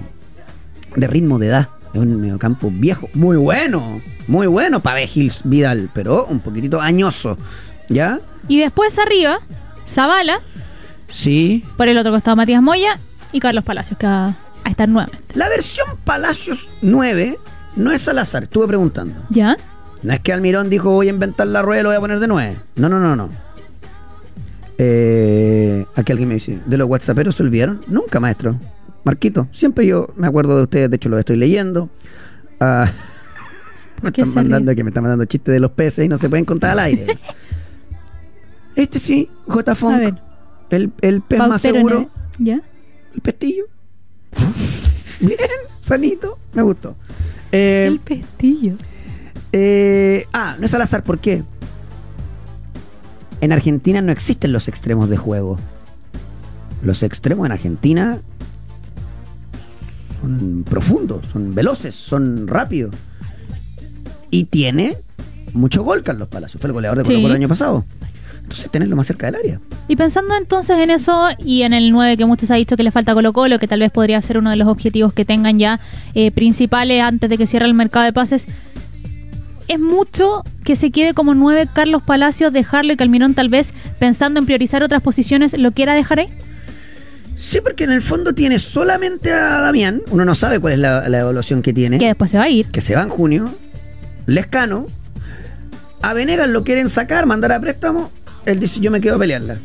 de 0.98 1.08
ritmo 1.08 1.40
de 1.40 1.48
edad. 1.48 1.70
Es 1.94 2.02
un 2.02 2.20
mediocampo 2.20 2.70
viejo, 2.70 3.08
muy 3.14 3.38
bueno, 3.38 4.02
muy 4.28 4.48
bueno 4.48 4.82
para 4.82 5.00
Gils 5.08 5.40
Vidal, 5.46 5.90
pero 5.94 6.26
un 6.26 6.42
poquitito 6.42 6.82
añoso. 6.82 7.38
¿Ya? 7.88 8.20
Y 8.50 8.60
después 8.60 9.00
arriba, 9.00 9.40
Zavala, 9.88 10.42
Sí. 11.08 11.64
por 11.78 11.88
el 11.88 11.98
otro 11.98 12.12
costado 12.12 12.36
Matías 12.36 12.62
Moya 12.62 13.00
y 13.32 13.40
Carlos 13.40 13.64
Palacios, 13.64 13.98
que 13.98 14.06
va 14.08 14.36
a 14.66 14.70
estar 14.70 14.90
nuevamente. 14.90 15.24
La 15.36 15.48
versión 15.48 15.88
Palacios 16.04 16.68
9 16.82 17.40
no 17.78 17.94
es 17.94 18.06
al 18.10 18.20
azar, 18.20 18.44
estuve 18.44 18.68
preguntando. 18.68 19.16
¿Ya? 19.30 19.56
No 20.04 20.12
es 20.14 20.20
que 20.20 20.34
Almirón 20.34 20.70
dijo 20.70 20.90
voy 20.90 21.08
a 21.08 21.12
inventar 21.12 21.48
la 21.48 21.62
rueda 21.62 21.80
y 21.80 21.84
lo 21.84 21.90
voy 21.90 21.98
a 21.98 22.02
poner 22.02 22.20
de 22.20 22.28
9. 22.28 22.58
No, 22.76 22.90
no, 22.90 23.00
no, 23.00 23.16
no. 23.16 23.30
Eh, 24.78 25.86
aquí 25.96 26.12
alguien 26.12 26.28
me 26.28 26.36
dice, 26.36 26.60
¿de 26.66 26.78
los 26.78 26.90
whatsapperos 26.90 27.36
se 27.36 27.44
olvidaron? 27.44 27.82
Nunca, 27.88 28.20
maestro. 28.20 28.60
Marquito, 29.04 29.48
siempre 29.52 29.86
yo 29.86 30.10
me 30.16 30.28
acuerdo 30.28 30.58
de 30.58 30.64
ustedes, 30.64 30.90
de 30.90 30.96
hecho 30.96 31.10
los 31.10 31.20
estoy 31.20 31.38
leyendo. 31.38 31.90
Ah, 32.60 32.92
me 34.02 34.10
están 34.10 34.34
mandando 34.34 34.76
que 34.76 34.84
me 34.84 34.90
están 34.90 35.04
mandando 35.04 35.26
chistes 35.26 35.54
de 35.54 35.60
los 35.60 35.72
peces 35.72 36.06
y 36.06 36.10
no 36.10 36.18
se 36.18 36.28
pueden 36.30 36.46
contar 36.46 36.72
al 36.72 36.80
aire. 36.80 37.18
este 38.76 39.00
sí, 39.00 39.30
J. 39.48 39.76
Funk, 39.76 40.18
el, 40.72 40.92
el 41.02 41.22
pez 41.22 41.40
más 41.40 41.62
seguro. 41.62 42.10
¿Ya? 42.38 42.62
el 43.14 43.22
pestillo. 43.22 43.66
Bien, 45.22 45.40
sanito, 45.80 46.38
me 46.54 46.62
gustó. 46.62 46.96
Eh, 47.52 47.86
el 47.88 48.00
pestillo. 48.00 48.76
eh, 49.54 50.28
ah, 50.34 50.58
no 50.60 50.66
es 50.66 50.74
al 50.74 50.82
azar, 50.82 51.04
¿por 51.04 51.20
qué? 51.20 51.44
En 53.42 53.52
Argentina 53.52 54.02
no 54.02 54.12
existen 54.12 54.52
los 54.54 54.68
extremos 54.68 55.10
de 55.10 55.18
juego. 55.18 55.58
Los 56.82 57.04
extremos 57.04 57.46
en 57.46 57.52
Argentina 57.52 58.20
son 60.22 60.66
profundos, 60.68 61.26
son 61.32 61.54
veloces, 61.54 61.96
son 61.96 62.48
rápidos. 62.48 62.96
Y 64.32 64.46
tiene 64.46 64.98
mucho 65.54 65.84
gol 65.84 66.04
Carlos 66.04 66.28
Palacios, 66.28 66.60
fue 66.60 66.68
el 66.68 66.74
goleador 66.74 66.98
de 67.00 67.04
Colo 67.04 67.18
Colo 67.18 67.30
el 67.30 67.36
año 67.36 67.48
pasado. 67.48 67.86
Entonces 68.42 68.70
tenerlo 68.70 68.96
más 68.96 69.08
cerca 69.08 69.26
del 69.26 69.36
área. 69.36 69.60
Y 69.88 69.96
pensando 69.96 70.36
entonces 70.36 70.78
en 70.78 70.92
eso 70.92 71.30
y 71.40 71.64
en 71.64 71.74
el 71.74 71.92
9 71.92 72.18
que 72.18 72.26
muchos 72.26 72.52
ha 72.52 72.56
dicho 72.56 72.78
que 72.78 72.84
le 72.84 72.92
falta 72.92 73.14
Colo 73.14 73.34
Colo, 73.34 73.58
que 73.58 73.68
tal 73.68 73.80
vez 73.80 73.92
podría 73.92 74.22
ser 74.22 74.38
uno 74.38 74.52
de 74.52 74.56
los 74.56 74.68
objetivos 74.68 75.14
que 75.14 75.26
tengan 75.26 75.58
ya 75.58 75.80
eh, 76.14 76.30
principales 76.32 77.02
antes 77.02 77.30
de 77.30 77.38
que 77.38 77.48
cierre 77.48 77.66
el 77.66 77.74
mercado 77.74 78.06
de 78.06 78.14
pases, 78.14 78.46
es 79.68 79.80
mucho 79.80 80.44
que 80.64 80.76
se 80.76 80.92
quede 80.92 81.14
como 81.14 81.34
9 81.34 81.68
Carlos 81.74 82.04
Palacios, 82.04 82.54
dejarlo 82.54 82.94
y 82.94 82.98
que 82.98 83.04
Almirón 83.04 83.34
tal 83.34 83.50
vez 83.50 83.74
pensando 84.00 84.40
en 84.40 84.46
priorizar 84.46 84.84
otras 84.84 85.02
posiciones 85.02 85.58
lo 85.58 85.72
quiera 85.72 85.94
dejar 85.94 86.20
ahí. 86.20 86.30
Sí, 87.36 87.60
porque 87.62 87.84
en 87.84 87.92
el 87.92 88.02
fondo 88.02 88.34
tiene 88.34 88.60
solamente 88.60 89.32
a 89.32 89.60
Damián. 89.60 90.02
Uno 90.10 90.24
no 90.24 90.36
sabe 90.36 90.60
cuál 90.60 90.74
es 90.74 90.80
la, 90.80 91.06
evaluación 91.06 91.62
que 91.62 91.74
tiene. 91.74 91.98
Que 91.98 92.08
después 92.08 92.32
se 92.32 92.38
va 92.38 92.44
a 92.44 92.50
ir. 92.50 92.68
Que 92.68 92.80
se 92.82 92.96
va 92.96 93.04
en 93.04 93.10
junio. 93.10 93.54
Lescano. 94.26 94.88
A 96.02 96.14
Venegas 96.14 96.48
lo 96.48 96.64
quieren 96.64 96.90
sacar, 96.90 97.26
mandar 97.26 97.52
a 97.52 97.60
préstamo. 97.60 98.10
Él 98.46 98.60
dice, 98.60 98.80
yo 98.80 98.90
me 98.90 99.02
quedo 99.02 99.16
a 99.16 99.20
pelearla. 99.20 99.58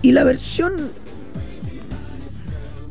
Y 0.00 0.10
la 0.10 0.24
versión 0.24 0.90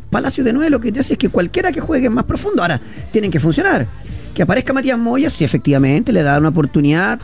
Palacio 0.10 0.44
de 0.44 0.54
Nueve 0.54 0.70
lo 0.70 0.80
que 0.80 0.92
te 0.92 1.00
hace 1.00 1.14
es 1.14 1.20
que 1.20 1.30
cualquiera 1.30 1.72
que 1.72 1.82
juegue 1.82 2.10
más 2.10 2.26
profundo, 2.26 2.62
ahora 2.62 2.80
tienen 3.12 3.32
que 3.32 3.40
funcionar. 3.40 3.86
Que 4.34 4.44
aparezca 4.44 4.74
Matías 4.74 4.98
Moya, 4.98 5.30
si 5.30 5.44
efectivamente 5.44 6.12
le 6.12 6.24
da 6.24 6.38
una 6.38 6.50
oportunidad, 6.50 7.20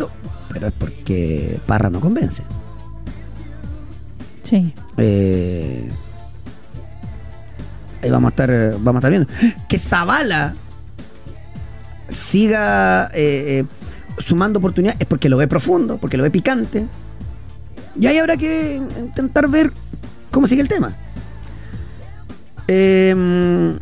pero 0.51 0.67
es 0.67 0.73
porque 0.77 1.59
Parra 1.65 1.89
no 1.89 1.99
convence. 1.99 2.43
Sí. 4.43 4.73
Eh, 4.97 5.89
ahí 8.01 8.09
vamos 8.09 8.29
a 8.29 8.31
estar, 8.31 8.73
vamos 8.79 8.95
a 8.95 9.07
estar 9.07 9.11
viendo. 9.11 9.27
Que 9.67 9.77
Zavala 9.77 10.55
siga 12.09 13.09
eh, 13.13 13.59
eh, 13.59 13.65
sumando 14.17 14.59
oportunidades 14.59 15.01
es 15.01 15.07
porque 15.07 15.29
lo 15.29 15.37
ve 15.37 15.47
profundo, 15.47 15.97
porque 15.97 16.17
lo 16.17 16.23
ve 16.23 16.31
picante. 16.31 16.85
Y 17.99 18.07
ahí 18.07 18.17
habrá 18.17 18.37
que 18.37 18.81
intentar 18.99 19.49
ver 19.49 19.71
cómo 20.31 20.47
sigue 20.47 20.61
el 20.61 20.67
tema. 20.67 20.93
Em, 22.67 23.77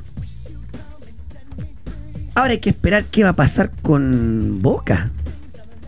ahora 2.36 2.52
hay 2.52 2.60
que 2.60 2.70
esperar 2.70 3.06
qué 3.06 3.24
va 3.24 3.30
a 3.30 3.36
pasar 3.36 3.72
con 3.82 4.62
Boca. 4.62 5.10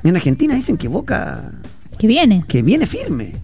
En 0.03 0.15
Argentina 0.15 0.55
dicen 0.55 0.77
que 0.77 0.87
Boca. 0.87 1.51
Que 1.99 2.07
viene. 2.07 2.43
Que 2.47 2.61
viene 2.61 2.87
firme. 2.87 3.35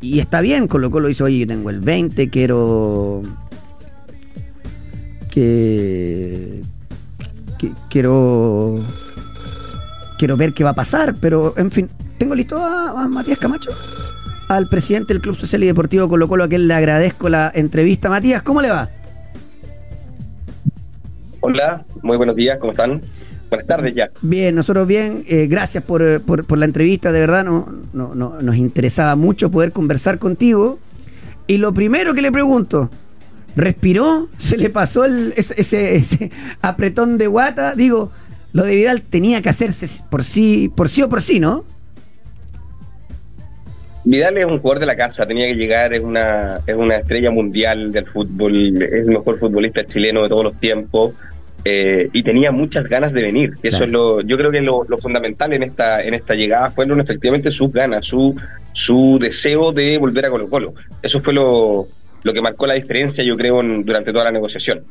Y 0.00 0.20
está 0.20 0.40
bien, 0.40 0.68
Colo 0.68 0.90
Colo 0.90 1.08
hizo, 1.08 1.24
oye, 1.24 1.38
yo 1.38 1.46
tengo 1.46 1.70
el 1.70 1.80
20, 1.80 2.28
quiero. 2.28 3.22
Que, 5.30 6.62
quiero. 7.90 8.74
Quiero 10.18 10.36
ver 10.36 10.54
qué 10.54 10.64
va 10.64 10.70
a 10.70 10.74
pasar, 10.74 11.14
pero 11.20 11.54
en 11.58 11.70
fin, 11.70 11.90
tengo 12.18 12.34
listo 12.34 12.56
a, 12.56 13.06
Matías 13.06 13.38
Camacho, 13.38 13.70
al 14.48 14.66
presidente 14.68 15.12
del 15.12 15.20
Club 15.20 15.36
Social 15.36 15.62
y 15.62 15.66
Deportivo 15.66 16.08
Colo 16.08 16.26
Colo, 16.26 16.44
a 16.44 16.48
quien 16.48 16.66
le 16.68 16.74
agradezco 16.74 17.28
la 17.28 17.52
entrevista. 17.54 18.08
Matías, 18.08 18.42
¿cómo 18.42 18.62
le 18.62 18.70
va? 18.70 18.88
Hola, 21.48 21.84
muy 22.02 22.16
buenos 22.16 22.34
días, 22.34 22.58
¿cómo 22.58 22.72
están? 22.72 23.00
Buenas 23.48 23.68
tardes 23.68 23.94
ya. 23.94 24.10
Bien, 24.20 24.52
nosotros 24.52 24.84
bien. 24.88 25.22
Eh, 25.28 25.46
gracias 25.48 25.84
eh, 25.84 26.18
por, 26.18 26.58
la 26.58 26.64
entrevista, 26.64 27.12
de 27.12 27.20
verdad 27.20 27.44
no, 27.44 27.72
no, 27.92 28.16
nos 28.16 28.56
interesaba 28.56 29.14
mucho 29.14 29.48
poder 29.48 29.70
conversar 29.70 30.18
contigo. 30.18 30.80
Y 31.46 31.58
lo 31.58 31.72
primero 31.72 32.14
que 32.14 32.22
le 32.22 32.32
pregunto, 32.32 32.90
¿respiró? 33.54 34.28
¿Se 34.36 34.56
le 34.56 34.70
pasó 34.70 35.04
el, 35.04 35.34
ese, 35.36 36.32
apretón 36.62 37.16
de 37.16 37.28
guata? 37.28 37.76
Digo, 37.76 38.10
lo 38.52 38.64
de 38.64 38.74
Vidal 38.74 39.02
tenía 39.02 39.40
que 39.40 39.48
hacerse 39.48 40.02
por 40.10 40.24
sí, 40.24 40.68
por 40.74 40.88
sí 40.88 41.02
o 41.02 41.08
por 41.08 41.22
sí, 41.22 41.38
¿no? 41.38 41.64
Vidal 44.02 44.36
es 44.38 44.46
un 44.46 44.58
jugador 44.58 44.80
de 44.80 44.86
la 44.86 44.96
casa, 44.96 45.24
tenía 45.26 45.46
que 45.46 45.54
llegar, 45.54 45.94
es 45.94 46.00
una, 46.00 46.58
es 46.66 46.74
una 46.74 46.96
estrella 46.96 47.30
mundial 47.30 47.92
del 47.92 48.06
fútbol, 48.06 48.82
es 48.82 49.06
el 49.06 49.12
mejor 49.12 49.38
futbolista 49.38 49.84
chileno 49.86 50.24
de 50.24 50.28
todos 50.28 50.42
los 50.42 50.58
tiempos. 50.58 51.14
Eh, 51.68 52.08
y 52.12 52.22
tenía 52.22 52.52
muchas 52.52 52.84
ganas 52.84 53.12
de 53.12 53.22
venir. 53.22 53.50
Eso 53.60 53.82
es 53.82 53.90
lo, 53.90 54.20
yo 54.20 54.36
creo 54.36 54.52
que 54.52 54.60
lo, 54.60 54.84
fundamental 54.98 55.52
en 55.52 55.64
esta, 55.64 56.00
en 56.00 56.14
esta 56.14 56.36
llegada 56.36 56.70
fueron 56.70 57.00
efectivamente 57.00 57.50
sus 57.50 57.72
ganas, 57.72 58.06
su, 58.06 58.40
su 58.72 59.18
deseo 59.20 59.72
de 59.72 59.98
volver 59.98 60.26
a 60.26 60.30
Colo 60.30 60.48
Colo. 60.48 60.74
Eso 61.02 61.18
fue 61.18 61.34
lo, 61.34 61.88
lo 62.22 62.32
que 62.32 62.40
marcó 62.40 62.68
la 62.68 62.74
diferencia, 62.74 63.24
yo 63.24 63.36
creo, 63.36 63.60
durante 63.82 64.12
toda 64.12 64.26
la 64.26 64.30
negociación. 64.30 64.84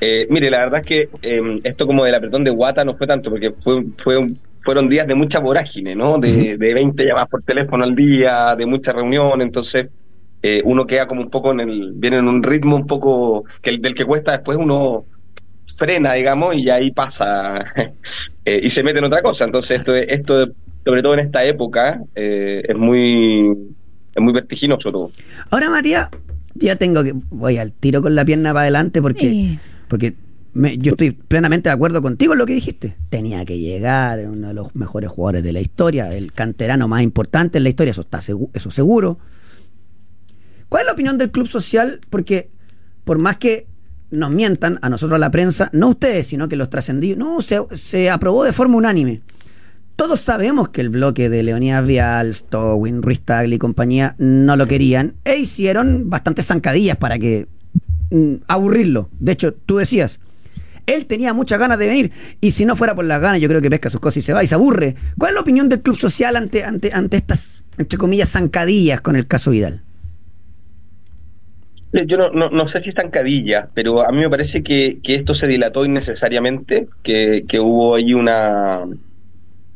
Eh, 0.00 0.26
mire, 0.30 0.48
la 0.48 0.60
verdad 0.60 0.80
es 0.80 0.86
que 0.86 1.08
em, 1.20 1.60
esto 1.62 1.86
como 1.86 2.02
del 2.06 2.14
apretón 2.14 2.44
de 2.44 2.50
Guata 2.50 2.82
no 2.82 2.96
fue 2.96 3.06
tanto, 3.06 3.28
porque 3.28 3.52
fue, 3.60 3.84
fue 3.98 4.16
fueron 4.62 4.88
días 4.88 5.06
de 5.06 5.14
mucha 5.14 5.38
vorágine, 5.38 5.94
¿no? 5.94 6.16
De, 6.16 6.56
de 6.56 6.74
20 6.74 7.04
llamadas 7.04 7.28
por 7.28 7.42
teléfono 7.42 7.84
al 7.84 7.94
día, 7.94 8.54
de 8.56 8.64
mucha 8.64 8.90
reunión, 8.92 9.42
entonces 9.42 9.88
eh, 10.42 10.62
uno 10.64 10.86
queda 10.86 11.06
como 11.06 11.20
un 11.20 11.30
poco 11.30 11.52
en 11.52 11.60
el, 11.60 11.92
viene 11.92 12.16
en 12.16 12.26
un 12.26 12.42
ritmo 12.42 12.74
un 12.74 12.86
poco 12.86 13.44
que 13.60 13.76
del 13.76 13.94
que 13.94 14.06
cuesta 14.06 14.32
después 14.32 14.56
uno 14.56 15.04
frena, 15.66 16.14
digamos, 16.14 16.56
y 16.56 16.70
ahí 16.70 16.90
pasa 16.90 17.64
eh, 18.44 18.60
y 18.62 18.70
se 18.70 18.82
mete 18.82 18.98
en 18.98 19.04
otra 19.04 19.22
cosa. 19.22 19.44
Entonces, 19.44 19.78
esto, 19.78 19.94
esto 19.94 20.48
sobre 20.84 21.02
todo 21.02 21.14
en 21.14 21.20
esta 21.20 21.44
época, 21.44 22.00
eh, 22.14 22.62
es 22.66 22.76
muy 22.76 23.74
es 24.16 24.22
muy 24.22 24.32
vertiginoso 24.32 24.90
todo. 24.90 25.10
Ahora, 25.50 25.68
María, 25.68 26.10
ya 26.54 26.76
tengo 26.76 27.04
que. 27.04 27.12
Voy 27.30 27.58
al 27.58 27.72
tiro 27.72 28.00
con 28.00 28.14
la 28.14 28.24
pierna 28.24 28.50
para 28.50 28.62
adelante 28.62 29.02
porque, 29.02 29.58
porque 29.88 30.14
yo 30.54 30.92
estoy 30.92 31.10
plenamente 31.10 31.68
de 31.68 31.74
acuerdo 31.74 32.00
contigo 32.00 32.32
en 32.32 32.38
lo 32.38 32.46
que 32.46 32.54
dijiste. 32.54 32.96
Tenía 33.10 33.44
que 33.44 33.58
llegar, 33.58 34.20
uno 34.26 34.48
de 34.48 34.54
los 34.54 34.74
mejores 34.74 35.10
jugadores 35.10 35.44
de 35.44 35.52
la 35.52 35.60
historia, 35.60 36.14
el 36.14 36.32
canterano 36.32 36.88
más 36.88 37.02
importante 37.02 37.58
en 37.58 37.64
la 37.64 37.68
historia, 37.68 37.90
eso 37.90 38.00
está 38.00 38.20
eso 38.20 38.70
seguro. 38.70 39.18
¿Cuál 40.70 40.82
es 40.82 40.86
la 40.86 40.92
opinión 40.94 41.18
del 41.18 41.30
club 41.30 41.46
social? 41.46 42.00
Porque 42.08 42.50
por 43.04 43.18
más 43.18 43.36
que 43.36 43.66
nos 44.10 44.30
mientan 44.30 44.78
a 44.82 44.88
nosotros 44.88 45.18
la 45.18 45.30
prensa, 45.30 45.68
no 45.72 45.90
ustedes, 45.90 46.28
sino 46.28 46.48
que 46.48 46.56
los 46.56 46.70
trascendidos. 46.70 47.18
No, 47.18 47.40
se, 47.40 48.10
aprobó 48.10 48.44
de 48.44 48.52
forma 48.52 48.76
unánime. 48.76 49.22
Todos 49.96 50.20
sabemos 50.20 50.68
que 50.68 50.82
el 50.82 50.90
bloque 50.90 51.30
de 51.30 51.42
Leonidas 51.42 51.86
Vial, 51.86 52.34
Stowin, 52.34 53.02
Ruiz 53.02 53.20
Tagli 53.20 53.56
y 53.56 53.58
compañía 53.58 54.14
no 54.18 54.56
lo 54.56 54.66
querían 54.66 55.14
e 55.24 55.38
hicieron 55.38 56.10
bastantes 56.10 56.46
zancadillas 56.46 56.98
para 56.98 57.18
que 57.18 57.48
mm, 58.10 58.34
aburrirlo. 58.46 59.08
De 59.18 59.32
hecho, 59.32 59.54
tú 59.54 59.78
decías, 59.78 60.20
él 60.84 61.06
tenía 61.06 61.32
muchas 61.32 61.58
ganas 61.58 61.78
de 61.78 61.86
venir 61.86 62.12
y 62.42 62.50
si 62.50 62.66
no 62.66 62.76
fuera 62.76 62.94
por 62.94 63.06
las 63.06 63.20
ganas, 63.22 63.40
yo 63.40 63.48
creo 63.48 63.62
que 63.62 63.70
pesca 63.70 63.88
sus 63.88 64.00
cosas 64.00 64.18
y 64.18 64.22
se 64.22 64.34
va 64.34 64.44
y 64.44 64.46
se 64.46 64.54
aburre. 64.54 64.96
¿Cuál 65.16 65.30
es 65.30 65.34
la 65.34 65.40
opinión 65.40 65.68
del 65.70 65.80
club 65.80 65.96
social 65.96 66.36
ante, 66.36 66.62
ante, 66.62 66.92
ante 66.92 67.16
estas, 67.16 67.64
entre 67.78 67.98
comillas, 67.98 68.30
zancadillas 68.30 69.00
con 69.00 69.16
el 69.16 69.26
caso 69.26 69.50
Vidal? 69.50 69.82
Yo 71.92 72.18
no, 72.18 72.50
no, 72.50 72.66
sé 72.66 72.80
si 72.82 72.90
es 72.90 72.94
tancadilla, 72.94 73.68
pero 73.72 74.06
a 74.06 74.10
mí 74.10 74.18
me 74.18 74.28
parece 74.28 74.62
que, 74.62 74.98
esto 75.02 75.34
se 75.34 75.46
dilató 75.46 75.84
innecesariamente, 75.84 76.88
que, 77.02 77.60
hubo 77.60 77.94
ahí 77.94 78.12
una 78.12 78.84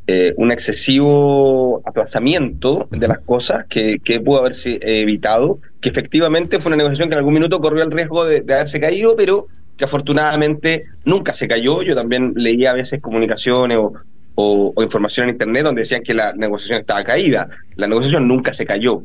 eh, 0.07 0.35
un 0.37 0.51
excesivo 0.51 1.81
aplazamiento 1.87 2.89
de 2.91 3.07
las 3.07 3.21
cosas 3.21 3.67
que, 3.69 4.01
que 4.03 4.21
pudo 4.21 4.41
haberse 4.41 4.81
evitado, 4.83 5.61
que 5.81 5.89
efectivamente 5.89 6.59
fue 6.59 6.71
una 6.71 6.79
negociación 6.79 7.09
que 7.09 7.15
en 7.15 7.19
algún 7.21 7.35
minuto 7.35 7.61
corrió 7.61 7.85
el 7.85 7.91
riesgo 7.91 8.25
de, 8.25 8.39
haberse 8.53 8.81
caído, 8.81 9.15
pero 9.17 9.47
que 9.77 9.85
afortunadamente 9.85 10.85
nunca 11.05 11.33
se 11.33 11.47
cayó. 11.47 11.83
Yo 11.83 11.95
también 11.95 12.33
leía 12.35 12.73
a 12.73 12.75
veces 12.75 13.01
comunicaciones 13.01 13.79
o, 13.79 13.93
o, 14.35 14.83
información 14.83 15.29
en 15.29 15.35
Internet 15.35 15.65
donde 15.65 15.83
decían 15.83 16.03
que 16.03 16.13
la 16.13 16.33
negociación 16.33 16.81
estaba 16.81 17.05
caída. 17.05 17.49
La 17.77 17.87
negociación 17.87 18.27
nunca 18.27 18.53
se 18.53 18.67
cayó. 18.67 19.03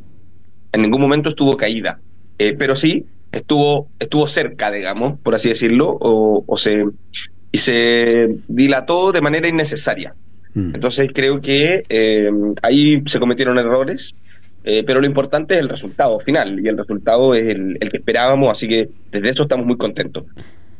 En 0.71 0.81
ningún 0.81 1.01
momento 1.01 1.29
estuvo 1.29 1.55
caída. 1.55 1.99
Eh, 2.37 2.55
pero 2.57 2.75
sí 2.75 3.05
estuvo, 3.31 3.89
estuvo 3.99 4.27
cerca, 4.27 4.71
digamos, 4.71 5.19
por 5.19 5.35
así 5.35 5.49
decirlo, 5.49 5.97
o, 5.99 6.57
se, 6.57 6.85
y 7.51 7.57
se 7.57 8.27
dilató 8.47 9.11
de 9.11 9.21
manera 9.21 9.47
innecesaria. 9.47 10.13
Mm. 10.53 10.75
Entonces 10.75 11.09
creo 11.13 11.39
que 11.41 11.83
eh, 11.89 12.29
ahí 12.61 13.01
se 13.05 13.19
cometieron 13.19 13.57
errores, 13.57 14.13
eh, 14.63 14.83
pero 14.85 14.99
lo 14.99 15.05
importante 15.05 15.55
es 15.55 15.61
el 15.61 15.69
resultado 15.69 16.19
final, 16.19 16.59
y 16.63 16.67
el 16.67 16.77
resultado 16.77 17.33
es 17.33 17.53
el, 17.53 17.77
el 17.79 17.89
que 17.89 17.97
esperábamos, 17.97 18.51
así 18.51 18.67
que 18.67 18.89
desde 19.11 19.29
eso 19.29 19.43
estamos 19.43 19.65
muy 19.65 19.77
contentos 19.77 20.23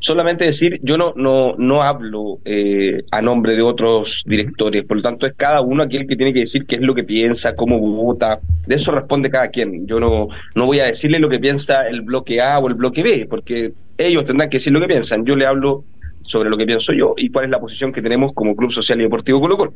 solamente 0.06 0.46
decir, 0.46 0.80
yo 0.84 0.98
no, 0.98 1.14
no, 1.16 1.56
no 1.58 1.82
hablo 1.82 2.40
eh, 2.46 3.04
a 3.12 3.22
nombre 3.22 3.56
de 3.56 3.62
otros 3.62 4.24
directores, 4.26 4.84
por 4.84 4.98
lo 4.98 5.04
tanto 5.04 5.26
es 5.26 5.34
cada 5.36 5.62
uno 5.62 5.84
aquel 5.84 6.08
que 6.08 6.16
tiene 6.16 6.32
que 6.32 6.42
decir 6.42 6.66
qué 6.66 6.76
es 6.76 6.82
lo 6.82 6.94
que 6.94 7.04
piensa, 7.04 7.56
cómo 7.56 7.80
vota, 7.80 8.40
de 8.68 8.76
eso 8.76 8.92
responde 8.92 9.30
cada 9.30 9.50
quien. 9.50 9.88
Yo 9.88 10.00
no, 10.00 10.28
no 10.54 10.66
voy 10.66 10.80
a 10.80 10.86
decirle 10.86 11.20
lo 11.20 11.28
que 11.28 11.40
piensa 11.40 11.88
el 11.88 12.02
bloque 12.02 12.40
A 12.40 12.60
o 12.60 12.68
el 12.68 12.76
bloque 12.76 13.04
B, 13.04 13.26
porque 13.30 13.74
ellos 13.98 14.24
tendrán 14.24 14.50
que 14.50 14.58
decir 14.58 14.74
lo 14.74 14.80
que 14.80 14.88
piensan. 14.88 15.26
Yo 15.26 15.36
le 15.36 15.46
hablo 15.46 15.84
sobre 16.22 16.50
lo 16.50 16.58
que 16.58 16.66
pienso 16.66 16.94
yo 16.94 17.14
y 17.18 17.30
cuál 17.30 17.46
es 17.46 17.52
la 17.52 17.60
posición 17.60 17.92
que 17.92 18.02
tenemos 18.02 18.34
como 18.34 18.56
Club 18.56 18.72
Social 18.72 19.00
y 19.00 19.04
Deportivo 19.04 19.42
Colo 19.42 19.58
Colo. 19.58 19.74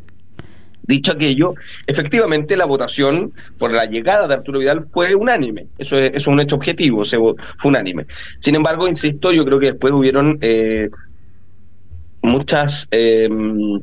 Dicho 0.90 1.12
aquello, 1.12 1.54
efectivamente 1.86 2.58
la 2.58 2.66
votación 2.66 3.32
por 3.60 3.72
la 3.72 3.86
llegada 3.86 4.28
de 4.28 4.34
Arturo 4.34 4.58
Vidal 4.58 4.88
fue 4.92 5.14
unánime. 5.14 5.68
Eso 5.78 5.96
es, 6.00 6.26
un 6.26 6.40
hecho 6.40 6.56
objetivo, 6.56 7.06
se, 7.06 7.18
fue 7.18 7.70
unánime. 7.70 8.08
Sin 8.40 8.56
embargo, 8.56 8.88
insisto, 8.88 9.32
yo 9.32 9.46
creo 9.46 9.60
que 9.60 9.68
después 9.68 9.94
hubieron 9.94 10.40
eh, 10.42 10.90
muchas, 12.24 12.88
em, 12.90 13.80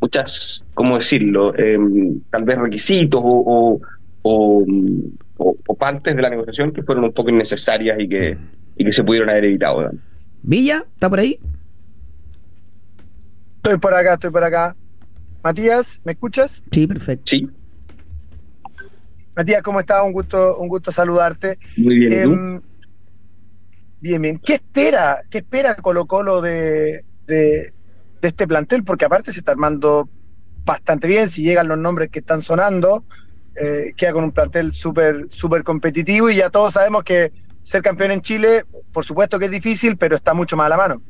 muchas, 0.00 0.64
¿cómo 0.74 0.94
decirlo? 0.94 1.52
Em, 1.58 2.20
tal 2.30 2.44
vez 2.44 2.58
requisitos 2.58 3.20
o, 3.24 3.80
o, 4.22 5.74
partes 5.76 6.14
de 6.14 6.22
la 6.22 6.30
negociación 6.30 6.70
que 6.70 6.84
fueron 6.84 7.06
un 7.06 7.12
poco 7.12 7.30
innecesarias 7.30 7.98
y 7.98 8.08
que, 8.08 8.38
y 8.76 8.84
que 8.84 8.92
se 8.92 9.02
pudieron 9.02 9.30
haber 9.30 9.46
evitado. 9.46 9.90
Villa, 10.44 10.84
¿está 10.94 11.10
por 11.10 11.18
ahí? 11.18 11.40
Estoy 13.56 13.78
por 13.78 13.94
acá, 13.94 14.14
estoy 14.14 14.30
por 14.30 14.44
acá. 14.44 14.76
Matías, 15.42 16.00
¿me 16.04 16.12
escuchas? 16.12 16.62
Sí, 16.70 16.86
perfecto. 16.86 17.24
Sí. 17.26 17.48
Matías, 19.36 19.62
¿cómo 19.62 19.80
estás? 19.80 20.02
Un 20.04 20.12
gusto, 20.12 20.58
un 20.58 20.68
gusto 20.68 20.90
saludarte. 20.90 21.58
Muy 21.76 21.98
bien. 22.00 22.12
Em, 22.12 22.60
bien, 24.00 24.22
bien. 24.22 24.38
¿Qué 24.44 24.54
espera, 24.54 25.22
qué 25.30 25.38
espera 25.38 25.76
Colo 25.76 26.06
Colo 26.06 26.40
de, 26.40 27.04
de, 27.26 27.72
este 28.20 28.48
plantel? 28.48 28.82
Porque 28.82 29.04
aparte 29.04 29.32
se 29.32 29.38
está 29.38 29.52
armando 29.52 30.08
bastante 30.64 31.06
bien, 31.06 31.28
si 31.28 31.42
llegan 31.42 31.68
los 31.68 31.78
nombres 31.78 32.08
que 32.10 32.18
están 32.18 32.42
sonando, 32.42 33.04
eh, 33.54 33.92
queda 33.96 34.12
con 34.12 34.24
un 34.24 34.32
plantel 34.32 34.72
súper 34.72 35.28
súper 35.30 35.64
competitivo 35.64 36.28
y 36.28 36.36
ya 36.36 36.50
todos 36.50 36.74
sabemos 36.74 37.04
que 37.04 37.32
ser 37.62 37.82
campeón 37.82 38.10
en 38.10 38.22
Chile, 38.22 38.64
por 38.92 39.04
supuesto 39.04 39.38
que 39.38 39.46
es 39.46 39.50
difícil, 39.50 39.96
pero 39.96 40.16
está 40.16 40.34
mucho 40.34 40.56
más 40.56 40.66
a 40.66 40.70
la 40.70 40.76
mano. 40.76 41.02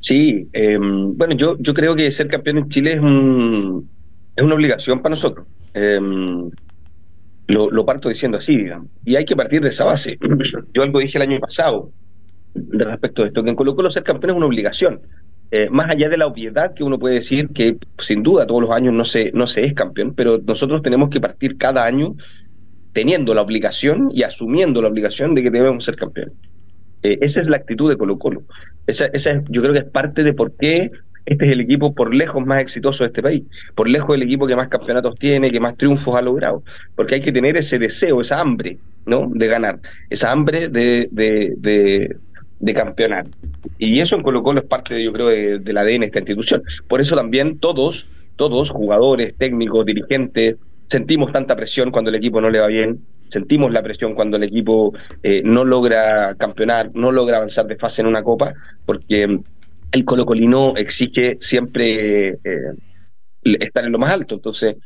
Sí, 0.00 0.48
em, 0.52 1.16
bueno, 1.16 1.34
yo, 1.34 1.56
yo 1.58 1.74
creo 1.74 1.94
que 1.94 2.10
ser 2.10 2.28
campeón 2.28 2.58
en 2.58 2.68
Chile 2.68 2.92
es, 2.94 3.00
un, 3.00 3.88
es 4.36 4.44
una 4.44 4.54
obligación 4.54 5.02
para 5.02 5.14
nosotros. 5.14 5.46
Em, 5.74 6.50
lo, 7.48 7.84
parto 7.86 8.08
diciendo 8.08 8.38
así, 8.38 8.56
digamos. 8.56 8.88
Y 9.04 9.16
hay 9.16 9.24
que 9.24 9.34
partir 9.34 9.62
de 9.62 9.70
esa 9.70 9.84
base. 9.84 10.18
Yo 10.74 10.82
algo 10.82 11.00
dije 11.00 11.18
el 11.18 11.22
año 11.22 11.40
pasado 11.40 11.90
respecto 12.54 13.22
de 13.22 13.28
esto, 13.28 13.42
que 13.42 13.50
en 13.50 13.56
Colo 13.56 13.74
Colo 13.74 13.90
ser 13.90 14.02
campeón 14.02 14.30
es 14.30 14.36
una 14.36 14.46
obligación. 14.46 15.00
Eh, 15.50 15.68
más 15.70 15.88
allá 15.90 16.08
de 16.08 16.18
la 16.18 16.26
obviedad 16.26 16.74
que 16.74 16.84
uno 16.84 16.98
puede 16.98 17.16
decir 17.16 17.48
que 17.48 17.78
sin 17.98 18.22
duda 18.22 18.46
todos 18.46 18.60
los 18.60 18.70
años 18.70 18.92
no 18.92 19.04
se, 19.04 19.32
no 19.32 19.46
se 19.46 19.62
es 19.62 19.72
campeón, 19.72 20.12
pero 20.14 20.38
nosotros 20.44 20.82
tenemos 20.82 21.08
que 21.08 21.20
partir 21.20 21.56
cada 21.56 21.84
año 21.84 22.14
teniendo 22.92 23.32
la 23.32 23.42
obligación 23.42 24.08
y 24.12 24.24
asumiendo 24.24 24.82
la 24.82 24.88
obligación 24.88 25.34
de 25.34 25.42
que 25.42 25.50
debemos 25.50 25.84
ser 25.84 25.96
campeones. 25.96 26.34
Eh, 27.02 27.18
esa 27.20 27.40
es 27.40 27.48
la 27.48 27.56
actitud 27.56 27.88
de 27.88 27.96
Colo 27.96 28.18
Colo. 28.18 28.42
Esa, 28.86 29.06
esa 29.06 29.42
yo 29.48 29.62
creo 29.62 29.72
que 29.72 29.80
es 29.80 29.84
parte 29.84 30.22
de 30.24 30.32
por 30.32 30.52
qué 30.56 30.90
este 31.28 31.44
es 31.44 31.52
el 31.52 31.60
equipo 31.60 31.94
por 31.94 32.14
lejos 32.14 32.44
más 32.46 32.62
exitoso 32.62 33.04
de 33.04 33.08
este 33.08 33.22
país, 33.22 33.42
por 33.74 33.86
lejos 33.86 34.16
el 34.16 34.22
equipo 34.22 34.46
que 34.46 34.56
más 34.56 34.68
campeonatos 34.68 35.14
tiene, 35.16 35.50
que 35.50 35.60
más 35.60 35.76
triunfos 35.76 36.16
ha 36.16 36.22
logrado, 36.22 36.62
porque 36.96 37.16
hay 37.16 37.20
que 37.20 37.32
tener 37.32 37.54
ese 37.58 37.78
deseo, 37.78 38.22
esa 38.22 38.40
hambre, 38.40 38.78
¿no? 39.04 39.30
De 39.34 39.46
ganar, 39.46 39.78
esa 40.08 40.30
hambre 40.30 40.68
de, 40.68 41.06
de, 41.12 42.16
de, 42.60 42.74
campeonar. 42.74 43.26
Y 43.78 44.00
eso 44.00 44.16
en 44.16 44.22
Colo 44.22 44.42
Colo 44.42 44.60
es 44.60 44.66
parte, 44.66 45.02
yo 45.04 45.12
creo, 45.12 45.28
de, 45.28 45.58
del 45.58 45.76
ADN 45.76 46.00
de 46.00 46.06
esta 46.06 46.20
institución. 46.20 46.62
Por 46.88 47.02
eso 47.02 47.14
también 47.14 47.58
todos, 47.58 48.08
todos, 48.36 48.70
jugadores, 48.70 49.34
técnicos, 49.36 49.84
dirigentes, 49.84 50.56
sentimos 50.86 51.30
tanta 51.30 51.54
presión 51.56 51.90
cuando 51.90 52.08
el 52.08 52.16
equipo 52.16 52.40
no 52.40 52.48
le 52.48 52.60
va 52.60 52.68
bien, 52.68 53.00
sentimos 53.28 53.72
la 53.72 53.82
presión 53.82 54.14
cuando 54.14 54.36
el 54.36 54.44
equipo 54.44 54.92
eh, 55.22 55.42
no 55.44 55.64
logra 55.64 56.34
campeonar, 56.36 56.90
no 56.94 57.12
logra 57.12 57.38
avanzar 57.38 57.66
de 57.66 57.76
fase 57.76 58.02
en 58.02 58.08
una 58.08 58.22
copa, 58.22 58.54
porque 58.84 59.40
el 59.92 60.04
colocolino 60.04 60.74
exige 60.76 61.36
siempre 61.40 62.28
eh, 62.28 62.38
estar 63.42 63.84
en 63.84 63.92
lo 63.92 63.98
más 63.98 64.10
alto. 64.10 64.34
Entonces, 64.34 64.76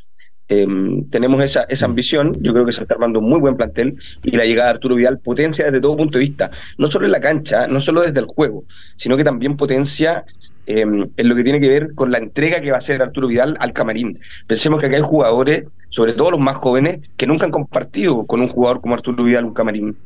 em, 0.49 1.09
tenemos 1.11 1.43
esa, 1.43 1.65
esa 1.65 1.87
ambición. 1.87 2.37
Yo 2.41 2.53
creo 2.53 2.67
que 2.67 2.73
se 2.73 2.83
está 2.83 2.95
armando 2.95 3.19
un 3.19 3.29
muy 3.29 3.41
buen 3.41 3.57
plantel 3.57 3.97
y 4.23 4.37
la 4.37 4.45
llegada 4.45 4.69
de 4.69 4.75
Arturo 4.75 4.97
Vidal 4.97 5.19
potencia 5.19 5.65
desde 5.65 5.81
todo 5.81 5.97
punto 5.97 6.19
de 6.19 6.25
vista, 6.25 6.51
no 6.79 6.87
solo 6.89 7.07
en 7.07 7.13
la 7.13 7.21
cancha, 7.21 7.67
no 7.67 7.81
solo 7.81 8.03
desde 8.03 8.21
el 8.21 8.27
juego, 8.27 8.65
sino 8.97 9.17
que 9.17 9.25
también 9.25 9.57
potencia 9.57 10.25
em, 10.67 11.09
en 11.17 11.29
lo 11.29 11.35
que 11.35 11.45
tiene 11.45 11.61
que 11.61 11.69
ver 11.69 11.95
con 11.95 12.11
la 12.11 12.19
entrega 12.19 12.61
que 12.61 12.71
va 12.71 12.77
a 12.77 12.79
hacer 12.79 13.03
Arturo 13.03 13.29
Vidal 13.29 13.57
al 13.61 13.73
camarín. 13.73 14.19
Pensemos 14.47 14.81
que 14.81 14.87
acá 14.87 14.97
hay 14.97 15.03
jugadores, 15.03 15.65
sobre 15.91 16.13
todo 16.13 16.33
los 16.33 16.41
más 16.41 16.57
jóvenes, 16.57 17.01
que 17.17 17.27
nunca 17.27 17.47
han 17.47 17.51
compartido 17.51 18.27
con 18.27 18.41
un 18.41 18.49
jugador 18.49 18.81
como 18.81 18.95
Arturo 18.95 19.25
Vidal 19.25 19.45
un 19.45 19.55
camarín. 19.55 19.97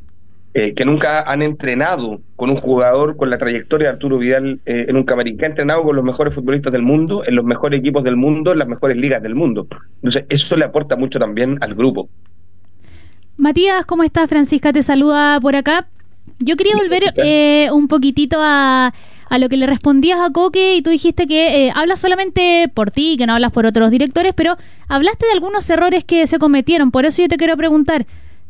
Eh, 0.58 0.72
que 0.72 0.86
nunca 0.86 1.20
han 1.20 1.42
entrenado 1.42 2.22
con 2.34 2.48
un 2.48 2.56
jugador 2.56 3.18
con 3.18 3.28
la 3.28 3.36
trayectoria 3.36 3.88
de 3.88 3.92
Arturo 3.92 4.16
Vidal 4.16 4.58
eh, 4.64 4.86
en 4.88 4.96
un 4.96 5.04
camarín, 5.04 5.36
que 5.36 5.44
ha 5.44 5.48
entrenado 5.48 5.82
con 5.82 5.94
los 5.94 6.02
mejores 6.02 6.34
futbolistas 6.34 6.72
del 6.72 6.80
mundo, 6.80 7.22
en 7.26 7.34
los 7.34 7.44
mejores 7.44 7.80
equipos 7.80 8.02
del 8.02 8.16
mundo, 8.16 8.52
en 8.52 8.60
las 8.60 8.66
mejores 8.66 8.96
ligas 8.96 9.22
del 9.22 9.34
mundo. 9.34 9.66
Entonces, 9.96 10.24
eso 10.30 10.56
le 10.56 10.64
aporta 10.64 10.96
mucho 10.96 11.18
también 11.18 11.58
al 11.60 11.74
grupo. 11.74 12.08
Matías, 13.36 13.84
¿cómo 13.84 14.02
estás? 14.02 14.30
Francisca 14.30 14.72
te 14.72 14.82
saluda 14.82 15.38
por 15.40 15.56
acá. 15.56 15.88
Yo 16.38 16.56
quería 16.56 16.74
volver 16.74 17.02
eh, 17.16 17.68
un 17.70 17.86
poquitito 17.86 18.38
a, 18.40 18.94
a, 19.28 19.38
lo 19.38 19.48
que 19.48 19.56
le 19.56 19.66
respondías 19.66 20.20
a 20.20 20.30
Coque 20.30 20.76
y 20.76 20.82
tú 20.82 20.90
dijiste 20.90 21.26
que 21.26 21.70
hablas 21.74 22.00
solamente 22.00 22.70
por 22.72 22.90
ti, 22.90 23.16
que 23.16 23.26
no 23.26 23.34
hablas 23.34 23.52
por 23.52 23.66
otros 23.66 23.90
directores, 23.90 24.34
pero 24.34 24.56
hablaste 24.88 25.26
de 25.26 25.32
algunos 25.32 25.68
errores 25.70 26.04
que 26.04 26.26
se 26.26 26.38
cometieron. 26.38 26.90
Por 26.90 27.06
eso 27.06 27.22
yo 27.22 27.28
te 27.28 27.36
quiero 27.36 27.56
preguntar, 27.56 28.06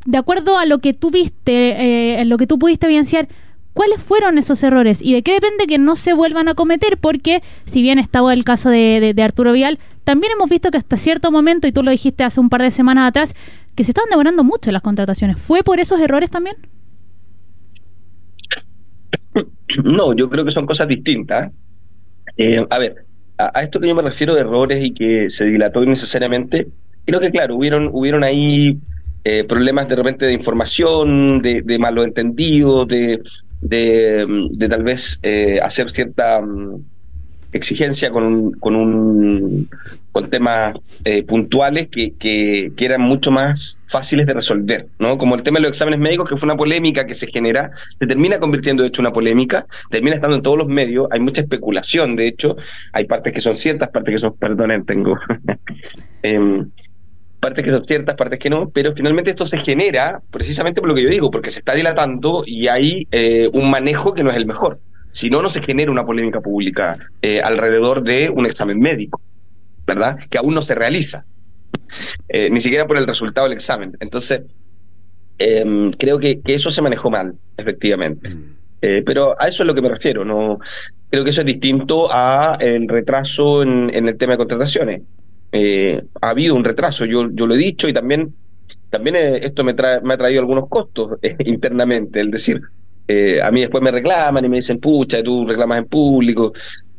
de 0.07 0.19
acuerdo 0.19 0.57
a 0.57 0.65
lo 0.67 0.79
que 0.79 0.95
tú 0.95 1.11
viste, 1.11 2.21
eh, 2.21 2.25
lo 2.25 2.39
que 2.39 2.47
tú 2.47 2.59
pudiste 2.59 2.87
evidenciar, 2.87 3.29
¿cuáles 3.75 4.01
fueron 4.01 4.39
esos 4.39 4.63
errores? 4.63 5.03
¿Y 5.03 5.13
de 5.13 5.23
qué 5.23 5.33
depende 5.33 5.67
que 5.67 5.79
no 5.79 5.97
se 5.97 6.15
vuelvan 6.15 6.49
a 6.49 6.55
cometer? 6.55 6.97
Porque, 6.97 7.43
si 7.67 7.83
bien 7.83 7.99
estaba 7.99 8.33
el 8.33 8.45
caso 8.45 8.71
de, 8.71 9.15
Arturo 9.23 9.53
Vial, 9.53 9.79
también 10.05 10.33
hemos 10.33 10.49
visto 10.49 10.71
que 10.71 10.79
hasta 10.79 10.97
cierto 10.97 11.31
momento, 11.31 11.67
y 11.67 11.73
tú 11.73 11.83
lo 11.83 11.91
dijiste 11.91 12.25
hace 12.25 12.41
un 12.41 12.49
par 12.49 12.63
de 12.63 12.71
semanas 12.71 13.09
atrás, 13.09 13.35
que 13.75 13.85
se 13.85 13.91
estaban 13.91 14.09
demorando 14.09 14.45
mucho 14.45 14.71
las 14.71 14.83
contrataciones. 14.83 15.39
¿Fue 15.39 15.63
por 15.63 15.81
esos 15.81 16.01
errores 16.01 16.31
también? 16.31 16.57
No, 19.85 20.15
yo 20.15 20.29
creo 20.29 20.45
que 20.45 20.51
son 20.51 20.67
cosas 20.67 20.89
distintas. 20.89 21.51
Eh, 22.37 22.65
a 22.69 22.79
ver, 22.79 23.05
a, 23.39 23.63
esto 23.63 23.81
que 23.81 23.89
yo 23.89 23.95
me 23.95 24.03
refiero 24.03 24.35
de 24.35 24.41
errores 24.41 24.85
y 24.85 24.93
que 24.93 25.29
se 25.29 25.45
dilató 25.47 25.83
innecesariamente, 25.83 26.69
creo 27.05 27.21
que 27.21 27.31
claro, 27.31 27.57
hubieron, 27.57 27.91
hubieron 27.93 28.25
ahí 28.25 28.79
eh, 29.25 29.45
problemas 29.45 29.89
de 29.89 29.97
repente 29.97 30.27
de 30.27 30.33
información, 30.33 31.43
de, 31.43 31.63
de 31.63 31.79
malos 31.79 32.07
entendidos, 32.07 32.87
de, 32.89 33.21
de, 33.61 34.69
tal 34.69 34.83
vez 34.83 35.19
eh, 35.23 35.59
hacer 35.63 35.91
cierta 35.91 36.41
mm, 36.41 36.85
exigencia 37.53 38.11
con 38.11 38.25
un, 38.25 38.53
con 38.53 38.77
un 38.77 39.69
con 40.13 40.31
temas 40.31 40.75
eh, 41.05 41.23
puntuales 41.25 41.89
que, 41.89 42.15
que, 42.19 42.73
eran 42.79 43.03
mucho 43.03 43.31
más 43.31 43.79
fáciles 43.87 44.27
de 44.27 44.33
resolver, 44.33 44.87
¿no? 44.99 45.19
Como 45.19 45.35
el 45.35 45.43
tema 45.43 45.59
de 45.59 45.65
los 45.65 45.73
exámenes 45.73 46.01
médicos, 46.01 46.29
que 46.29 46.39
fue 46.39 46.47
una 46.47 46.57
polémica 46.57 47.05
que 47.05 47.15
se 47.15 47.27
genera, 47.27 47.71
se 47.99 48.07
termina 48.07 48.39
convirtiendo 48.39 48.83
de 48.83 48.89
hecho 48.89 49.03
una 49.03 49.13
polémica, 49.13 49.67
termina 49.91 50.17
estando 50.17 50.37
en 50.37 50.43
todos 50.43 50.57
los 50.57 50.69
medios, 50.69 51.07
hay 51.11 51.21
mucha 51.21 51.43
especulación, 51.43 52.17
de 52.17 52.29
hecho, 52.29 52.57
hay 52.95 53.05
partes 53.05 53.31
que 53.33 53.43
son 53.43 53.55
ciertas, 53.55 53.91
partes 53.91 54.15
que 54.15 54.19
son, 54.19 54.35
perdonen, 54.37 54.87
tengo 54.87 55.19
em, 56.23 56.71
partes 57.39 57.63
que 57.63 57.71
son 57.71 57.85
ciertas, 57.85 58.15
partes 58.15 58.39
que 58.39 58.49
no, 58.49 58.71
pero 58.71 58.95
finalmente 58.95 59.31
esto 59.31 59.45
se 59.45 59.59
genera 59.59 60.23
precisamente 60.31 60.81
por 60.81 60.89
lo 60.89 60.95
que 60.95 61.03
yo 61.03 61.11
digo, 61.11 61.31
porque 61.31 61.51
se 61.51 61.59
está 61.59 61.75
dilatando 61.75 62.43
y 62.47 62.69
hay 62.69 63.07
eh, 63.13 63.51
un 63.53 63.71
manejo 63.71 64.15
que 64.15 64.25
no 64.25 64.31
es 64.31 64.37
el 64.37 64.47
mejor. 64.47 64.81
Si 65.17 65.31
no, 65.31 65.41
no 65.41 65.49
se 65.49 65.63
genera 65.63 65.91
una 65.91 66.05
polémica 66.05 66.41
pública 66.41 66.97
eh, 67.23 67.41
alrededor 67.41 68.03
de 68.03 68.31
un 68.31 68.45
examen 68.45 68.79
médico, 68.79 69.21
¿verdad? 69.87 70.19
Que 70.29 70.39
aún 70.39 70.55
no 70.55 70.63
se 70.63 70.75
realiza, 70.75 71.25
eh, 72.29 72.51
ni 72.51 72.61
siquiera 72.61 72.87
por 72.87 72.99
el 72.99 73.07
resultado 73.07 73.49
del 73.49 73.57
examen. 73.57 73.97
Entonces, 74.01 74.43
em, 75.39 75.93
creo 75.93 76.19
que, 76.19 76.41
eso 76.45 76.71
se 76.71 76.83
manejó 76.83 77.11
mal, 77.11 77.35
efectivamente. 77.57 78.29
Mm. 78.29 78.57
pero 79.05 79.35
a 79.41 79.49
eso 79.49 79.63
es 79.63 79.67
lo 79.67 79.75
que 79.75 79.83
me 79.83 79.89
refiero. 79.89 80.25
No 80.25 80.59
creo 81.11 81.25
que 81.25 81.31
eso 81.31 81.41
es 81.41 81.47
distinto 81.47 82.09
a 82.13 82.57
el 82.61 82.87
retraso 82.87 83.63
en 83.63 84.09
el 84.09 84.17
tema 84.17 84.35
de 84.35 84.39
contrataciones. 84.39 85.03
Eh, 85.53 86.03
ha 86.21 86.31
habido 86.31 86.55
un 86.55 86.65
retraso, 86.65 87.05
yo, 87.05 87.31
yo 87.33 87.47
lo 87.47 87.55
he 87.55 87.59
dicho 87.59 87.89
y 87.89 87.93
también, 87.93 88.35
también 88.91 89.17
eh, 89.17 89.39
esto 89.43 89.65
me, 89.65 89.75
me 89.75 90.15
ha 90.15 90.19
traído 90.19 90.41
algunos 90.41 90.69
costos 90.69 91.13
eh, 91.23 91.35
internamente, 91.47 92.21
el 92.21 92.31
decir, 92.31 92.61
a 93.09 93.51
mí 93.51 93.61
después 93.61 93.83
me 93.83 93.91
reclaman 93.91 94.45
y 94.45 94.49
me 94.49 94.57
dicen, 94.57 94.79
pucha, 94.79 95.23
tú 95.23 95.47
reclamas 95.47 95.79
en 95.79 95.85
público. 95.87 96.53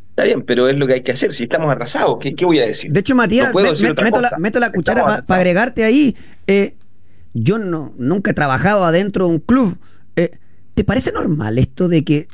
Está 0.10 0.24
bien, 0.24 0.43
pero 0.43 0.67
es 0.67 0.78
lo 0.78 0.88
que 0.88 0.93
hay 0.93 1.02
que 1.02 1.12
hacer. 1.12 1.32
Si 1.32 1.43
estamos 1.43 1.70
arrasados, 1.70 2.17
¿qué, 2.20 2.34
voy 2.46 2.60
a 2.60 2.65
decir? 2.65 2.91
De 2.91 3.02
hecho, 3.02 3.15
Matías, 3.15 3.54
meto, 3.54 4.60
la, 4.60 4.72
cuchara 4.72 5.04
para 5.04 5.22
agregarte 5.36 5.84
ahí. 5.84 6.15
yo 7.34 7.60
no 7.60 7.93
nunca 7.98 8.32
he 8.32 8.34
trabajado 8.34 8.84
adentro 8.86 9.28
de 9.28 9.34
un 9.34 9.39
club. 9.39 9.78
¿Te 10.15 10.84
parece 10.84 11.12
normal 11.12 11.60
esto 11.60 11.88
de 11.88 12.04
que 12.04 12.28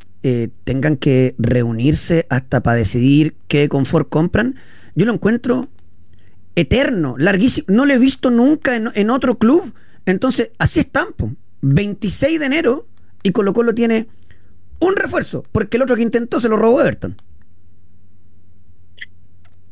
tengan 0.63 0.95
que 0.95 1.35
reunirse 1.37 2.25
hasta 2.29 2.63
para 2.63 2.77
decidir 2.77 3.35
qué 3.47 3.67
confort 3.67 4.07
compran? 4.09 4.55
Yo 4.95 5.05
lo 5.05 5.13
encuentro 5.13 5.69
eterno, 6.55 7.15
larguísimo. 7.17 7.65
No 7.69 7.85
lo 7.85 7.93
he 7.93 7.99
visto 7.99 8.29
nunca 8.29 8.75
en, 8.75 9.09
otro 9.09 9.37
club. 9.37 9.73
Entonces, 10.05 10.51
así 10.57 10.79
están. 10.79 11.07
26 11.61 12.39
de 12.39 12.45
enero 12.45 12.87
y 13.23 13.31
Colo 13.31 13.53
Colo 13.53 13.73
tiene 13.73 14.07
un 14.79 14.95
refuerzo, 14.95 15.43
porque 15.51 15.77
el 15.77 15.83
otro 15.83 15.95
que 15.95 16.01
intentó 16.01 16.39
se 16.39 16.49
lo 16.49 16.57
robó 16.57 16.81
Everton. 16.81 17.15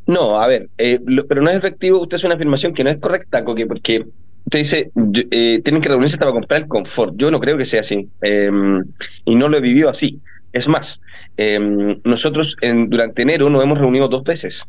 No, 0.07 0.41
a 0.41 0.47
ver, 0.47 0.69
eh, 0.77 0.99
pero 1.27 1.41
no 1.41 1.49
es 1.49 1.57
efectivo. 1.57 2.01
Usted 2.01 2.17
hace 2.17 2.27
una 2.27 2.35
afirmación 2.35 2.73
que 2.73 2.83
no 2.83 2.89
es 2.89 2.97
correcta, 2.97 3.43
porque, 3.45 3.65
porque 3.65 4.05
usted 4.45 4.59
dice, 4.59 4.91
eh, 5.31 5.61
tienen 5.63 5.81
que 5.81 5.89
reunirse 5.89 6.17
para 6.17 6.31
comprar 6.31 6.63
el 6.63 6.67
confort. 6.67 7.13
Yo 7.17 7.31
no 7.31 7.39
creo 7.39 7.57
que 7.57 7.65
sea 7.65 7.81
así. 7.81 8.09
Em, 8.21 8.83
y 9.25 9.35
no 9.35 9.47
lo 9.47 9.57
he 9.57 9.61
vivido 9.61 9.89
así. 9.89 10.19
Es 10.53 10.67
más, 10.67 10.99
em, 11.37 11.99
nosotros 12.03 12.57
en, 12.61 12.89
durante 12.89 13.21
enero 13.21 13.49
nos 13.49 13.63
hemos 13.63 13.77
reunido 13.77 14.07
dos 14.07 14.23
veces. 14.23 14.65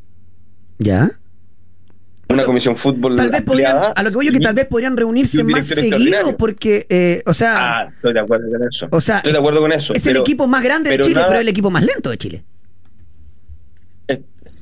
¿Ya? 0.79 1.11
Una 2.33 2.45
comisión 2.45 2.77
fútbol. 2.77 3.17
Tal 3.17 3.31
vez 3.31 3.43
podrían, 3.43 3.77
a 3.95 4.03
lo 4.03 4.11
que 4.11 4.17
voy 4.17 4.27
yo 4.27 4.33
que 4.33 4.41
tal 4.41 4.55
vez 4.55 4.67
podrían 4.67 4.97
reunirse 4.97 5.45
más 5.45 5.67
seguido 5.67 6.37
porque, 6.37 6.87
eh, 6.89 7.23
o 7.27 7.35
sea. 7.35 7.81
Ah, 7.81 7.89
estoy 7.95 8.13
de 8.15 8.21
acuerdo 8.21 8.51
con 8.51 8.69
eso. 8.69 8.87
O 8.91 9.01
sea, 9.01 9.17
estoy 9.19 9.33
de 9.33 9.39
acuerdo 9.39 9.61
con 9.61 9.73
eso. 9.73 9.95
Es 9.95 10.07
el 10.07 10.17
equipo 10.17 10.47
más 10.47 10.63
grande 10.63 10.91
de 10.91 10.99
Chile, 10.99 11.21
pero 11.25 11.35
es 11.35 11.41
el 11.41 11.49
equipo 11.49 11.71
más 11.71 11.85
lento 11.85 12.11
de 12.11 12.19
Chile. 12.19 12.45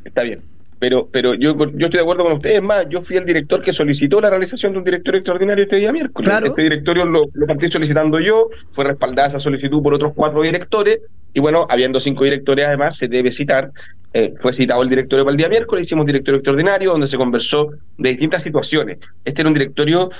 Está 0.04 0.22
bien. 0.22 0.42
Pero, 0.78 1.10
pero 1.12 1.34
yo, 1.34 1.54
yo 1.58 1.86
estoy 1.86 1.98
de 1.98 2.00
acuerdo 2.00 2.24
con 2.24 2.32
ustedes. 2.32 2.62
Más, 2.62 2.86
yo 2.88 3.02
fui 3.02 3.18
el 3.18 3.26
director 3.26 3.60
que 3.60 3.70
solicitó 3.70 4.18
la 4.18 4.30
realización 4.30 4.72
de 4.72 4.78
un 4.78 4.84
directorio 4.84 5.18
extraordinario 5.18 5.64
este 5.64 5.76
día 5.76 5.92
miércoles. 5.92 6.32
Este 6.42 6.62
directorio 6.62 7.04
lo, 7.04 7.24
lo 7.34 7.46
partí 7.46 7.68
solicitando 7.68 8.18
yo, 8.18 8.48
fue 8.70 8.86
respaldada 8.86 9.28
esa 9.28 9.40
solicitud 9.40 9.82
por 9.82 9.92
otros 9.92 10.12
cuatro 10.14 10.40
directores. 10.40 11.00
Y 11.34 11.40
bueno, 11.40 11.66
habiendo 11.68 12.00
cinco 12.00 12.24
directores 12.24 12.66
además, 12.66 12.96
se 12.96 13.08
debe 13.08 13.30
citar. 13.30 13.70
Eh, 14.12 14.34
fue 14.40 14.52
citado 14.52 14.82
el 14.82 14.88
directorio 14.88 15.24
para 15.24 15.32
el 15.32 15.36
día 15.36 15.48
miércoles, 15.48 15.86
hicimos 15.86 16.02
un 16.02 16.08
directorio 16.08 16.38
extraordinario 16.38 16.90
donde 16.90 17.06
se 17.06 17.16
conversó 17.16 17.70
de 17.96 18.10
distintas 18.10 18.42
situaciones. 18.42 18.98
Este 19.24 19.42
era 19.42 19.48
un 19.48 19.54
directorio 19.54 20.10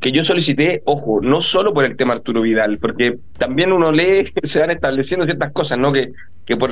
que 0.00 0.12
yo 0.12 0.22
solicité, 0.22 0.82
ojo, 0.84 1.20
no 1.20 1.40
solo 1.40 1.74
por 1.74 1.84
el 1.84 1.96
tema 1.96 2.12
Arturo 2.12 2.42
Vidal, 2.42 2.78
porque 2.78 3.18
también 3.38 3.72
uno 3.72 3.90
lee, 3.90 4.32
se 4.44 4.60
van 4.60 4.70
estableciendo 4.70 5.26
ciertas 5.26 5.50
cosas, 5.50 5.78
¿no? 5.78 5.92
Que, 5.92 6.12
que 6.46 6.56
por 6.56 6.70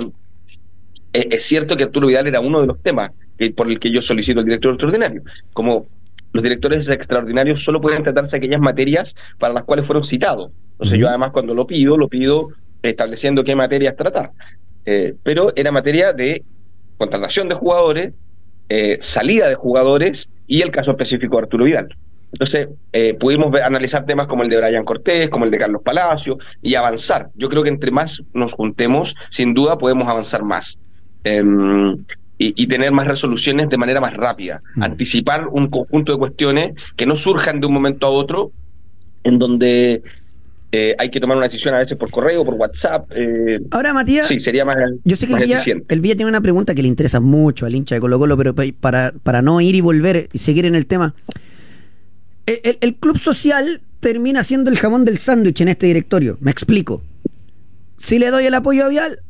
eh, 1.12 1.28
es 1.30 1.42
cierto 1.42 1.76
que 1.76 1.84
Arturo 1.84 2.06
Vidal 2.06 2.28
era 2.28 2.40
uno 2.40 2.60
de 2.60 2.68
los 2.68 2.80
temas 2.80 3.10
por 3.56 3.68
el 3.68 3.78
que 3.78 3.90
yo 3.90 4.02
solicito 4.02 4.40
el 4.40 4.46
director 4.46 4.74
extraordinario. 4.74 5.22
Como 5.52 5.86
los 6.32 6.42
directores 6.42 6.88
extraordinarios 6.88 7.64
solo 7.64 7.80
pueden 7.80 8.02
tratarse 8.02 8.36
aquellas 8.36 8.60
materias 8.60 9.14
para 9.38 9.54
las 9.54 9.64
cuales 9.64 9.86
fueron 9.86 10.04
citados. 10.04 10.50
Entonces, 10.72 10.98
yo 10.98 11.08
además 11.08 11.30
cuando 11.32 11.54
lo 11.54 11.66
pido, 11.66 11.96
lo 11.96 12.08
pido 12.08 12.50
estableciendo 12.82 13.44
qué 13.44 13.56
materias 13.56 13.96
tratar. 13.96 14.32
Eh, 14.84 15.14
pero 15.22 15.52
era 15.56 15.72
materia 15.72 16.12
de 16.12 16.44
contratación 16.98 17.48
de 17.48 17.54
jugadores, 17.54 18.12
eh, 18.68 18.98
salida 19.00 19.48
de 19.48 19.54
jugadores 19.54 20.28
y 20.46 20.60
el 20.60 20.70
caso 20.70 20.90
específico 20.90 21.36
de 21.36 21.42
Arturo 21.42 21.64
Vidal. 21.64 21.96
Entonces, 22.30 22.68
pudimos 23.18 23.54
analizar 23.62 24.04
temas 24.04 24.26
como 24.26 24.42
el 24.42 24.50
de 24.50 24.58
Brian 24.58 24.84
Cortés, 24.84 25.30
como 25.30 25.46
el 25.46 25.50
de 25.50 25.58
Carlos 25.58 25.80
Palacio, 25.82 26.36
y 26.60 26.74
avanzar. 26.74 27.30
Yo 27.36 27.48
creo 27.48 27.62
que 27.62 27.70
entre 27.70 27.90
más 27.90 28.22
nos 28.34 28.52
juntemos, 28.52 29.14
sin 29.30 29.54
duda 29.54 29.78
podemos 29.78 30.06
avanzar 30.06 30.44
más. 30.44 30.78
Em, 31.24 31.96
y, 32.40 32.66
tener 32.68 32.92
más 32.92 33.08
resoluciones 33.08 33.68
de 33.68 33.76
manera 33.76 34.00
más 34.00 34.14
rápida. 34.14 34.62
Mm. 34.76 34.82
Anticipar 34.84 35.48
un 35.48 35.68
conjunto 35.68 36.12
de 36.12 36.18
cuestiones 36.18 36.72
que 36.96 37.04
no 37.04 37.16
surjan 37.16 37.60
de 37.60 37.66
un 37.66 37.72
momento 37.72 38.06
a 38.06 38.10
otro, 38.10 38.52
en 39.24 39.40
donde 39.40 40.02
eh, 40.72 40.94
hay 40.98 41.10
que 41.10 41.20
tomar 41.20 41.36
una 41.36 41.46
decisión 41.46 41.74
a 41.74 41.78
veces 41.78 41.96
por 41.96 42.10
correo, 42.10 42.44
por 42.44 42.54
WhatsApp. 42.54 43.10
Eh, 43.14 43.60
Ahora, 43.70 43.92
Matías, 43.94 44.26
sí, 44.28 44.38
sería 44.38 44.64
más, 44.64 44.76
yo 45.04 45.16
sé 45.16 45.26
que 45.26 45.32
el, 45.34 45.44
Villa, 45.44 45.62
el 45.88 46.00
Villa 46.00 46.16
tiene 46.16 46.28
una 46.28 46.40
pregunta 46.40 46.74
que 46.74 46.82
le 46.82 46.88
interesa 46.88 47.20
mucho 47.20 47.66
al 47.66 47.74
hincha 47.74 47.94
de 47.94 48.00
Colo 48.00 48.18
Colo, 48.18 48.36
pero 48.36 48.54
para, 48.80 49.12
para 49.22 49.42
no 49.42 49.60
ir 49.60 49.74
y 49.74 49.80
volver 49.80 50.28
y 50.32 50.38
seguir 50.38 50.66
en 50.66 50.74
el 50.74 50.86
tema. 50.86 51.14
El, 52.46 52.78
el 52.80 52.96
club 52.96 53.18
social 53.18 53.80
termina 54.00 54.42
siendo 54.42 54.70
el 54.70 54.78
jamón 54.78 55.04
del 55.04 55.18
sándwich 55.18 55.60
en 55.60 55.68
este 55.68 55.86
directorio. 55.86 56.38
Me 56.40 56.50
explico. 56.50 57.02
Si 57.96 58.18
le 58.18 58.30
doy 58.30 58.46
el 58.46 58.54
apoyo 58.54 58.84
a 58.84 58.88
Vial, 58.88 59.20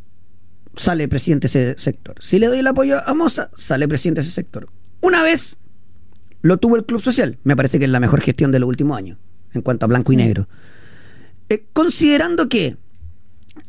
sale 0.77 1.09
presidente 1.09 1.47
ese 1.47 1.75
sector. 1.79 2.17
Si 2.21 2.39
le 2.39 2.47
doy 2.47 2.59
el 2.59 2.67
apoyo 2.67 2.99
a 3.05 3.15
Moza, 3.15 3.51
sale 3.57 3.89
presidente 3.89 4.21
ese 4.21 4.31
sector. 4.31 4.69
Una 5.01 5.23
vez 5.23 5.57
lo 6.43 6.59
tuvo 6.59 6.77
el 6.77 6.85
Club 6.85 7.01
Social. 7.01 7.39
Me 7.45 7.57
parece 7.57 7.79
que 7.79 7.87
es 7.87 7.91
la 7.91 8.01
mejor 8.01 8.21
gestión 8.21 8.53
de 8.53 8.59
los 8.59 8.69
últimos 8.69 8.97
años, 8.97 9.19
en 9.55 9.63
cuanto 9.63 9.87
a 9.87 9.89
blanco 9.89 10.13
y 10.13 10.17
negro. 10.17 10.49
Eh, 11.49 11.65
considerando 11.73 12.49
que 12.49 12.77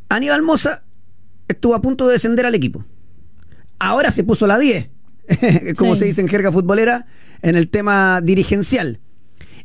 Aníbal 0.09 0.41
Moza 0.41 0.83
estuvo 1.47 1.75
a 1.75 1.81
punto 1.81 2.07
de 2.07 2.13
descender 2.13 2.45
al 2.45 2.55
equipo. 2.55 2.85
Ahora 3.79 4.11
se 4.11 4.23
puso 4.23 4.47
la 4.47 4.57
10, 4.57 4.89
como 5.77 5.95
se 5.95 6.05
dice 6.05 6.21
en 6.21 6.27
jerga 6.27 6.51
futbolera, 6.51 7.07
en 7.41 7.55
el 7.55 7.69
tema 7.69 8.21
dirigencial. 8.21 8.99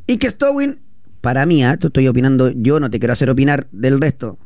Y 0.06 0.18
que 0.18 0.30
Stowin, 0.30 0.80
para 1.20 1.46
mí, 1.46 1.64
¿eh? 1.64 1.76
estoy 1.80 2.06
opinando, 2.08 2.50
yo 2.50 2.78
no 2.78 2.90
te 2.90 2.98
quiero 2.98 3.12
hacer 3.12 3.30
opinar 3.30 3.66
del 3.72 4.00
resto, 4.00 4.38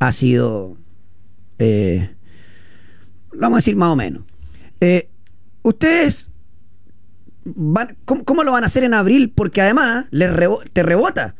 ha 0.00 0.12
sido 0.12 0.76
eh, 1.58 2.14
vamos 3.32 3.56
a 3.56 3.58
decir 3.58 3.76
más 3.76 3.90
o 3.90 3.96
menos. 3.96 4.22
Eh, 4.80 5.08
ustedes 5.62 6.30
van, 7.44 7.96
¿cómo, 8.04 8.44
lo 8.44 8.52
van 8.52 8.64
a 8.64 8.66
hacer 8.66 8.84
en 8.84 8.94
abril? 8.94 9.32
Porque 9.34 9.60
además 9.60 10.06
les 10.10 10.30
te 10.72 10.82
rebota. 10.82 11.34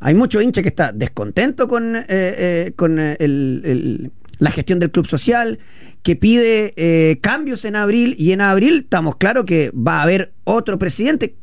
Hay 0.00 0.14
mucho 0.14 0.40
hincha 0.40 0.62
que 0.62 0.68
está 0.68 0.92
descontento 0.92 1.68
con, 1.68 1.96
eh, 1.96 2.04
eh, 2.08 2.72
con 2.74 2.96
la 2.96 4.50
gestión 4.50 4.78
del 4.78 4.90
club 4.90 5.06
social, 5.06 5.58
que 6.02 6.16
pide 6.16 7.18
cambios 7.20 7.64
en 7.64 7.76
abril 7.76 8.14
y 8.18 8.32
en 8.32 8.40
abril 8.40 8.80
estamos 8.84 9.16
claros 9.16 9.44
que 9.44 9.70
va 9.70 10.00
a 10.00 10.02
haber 10.02 10.32
otro 10.44 10.78
presidente. 10.78 11.36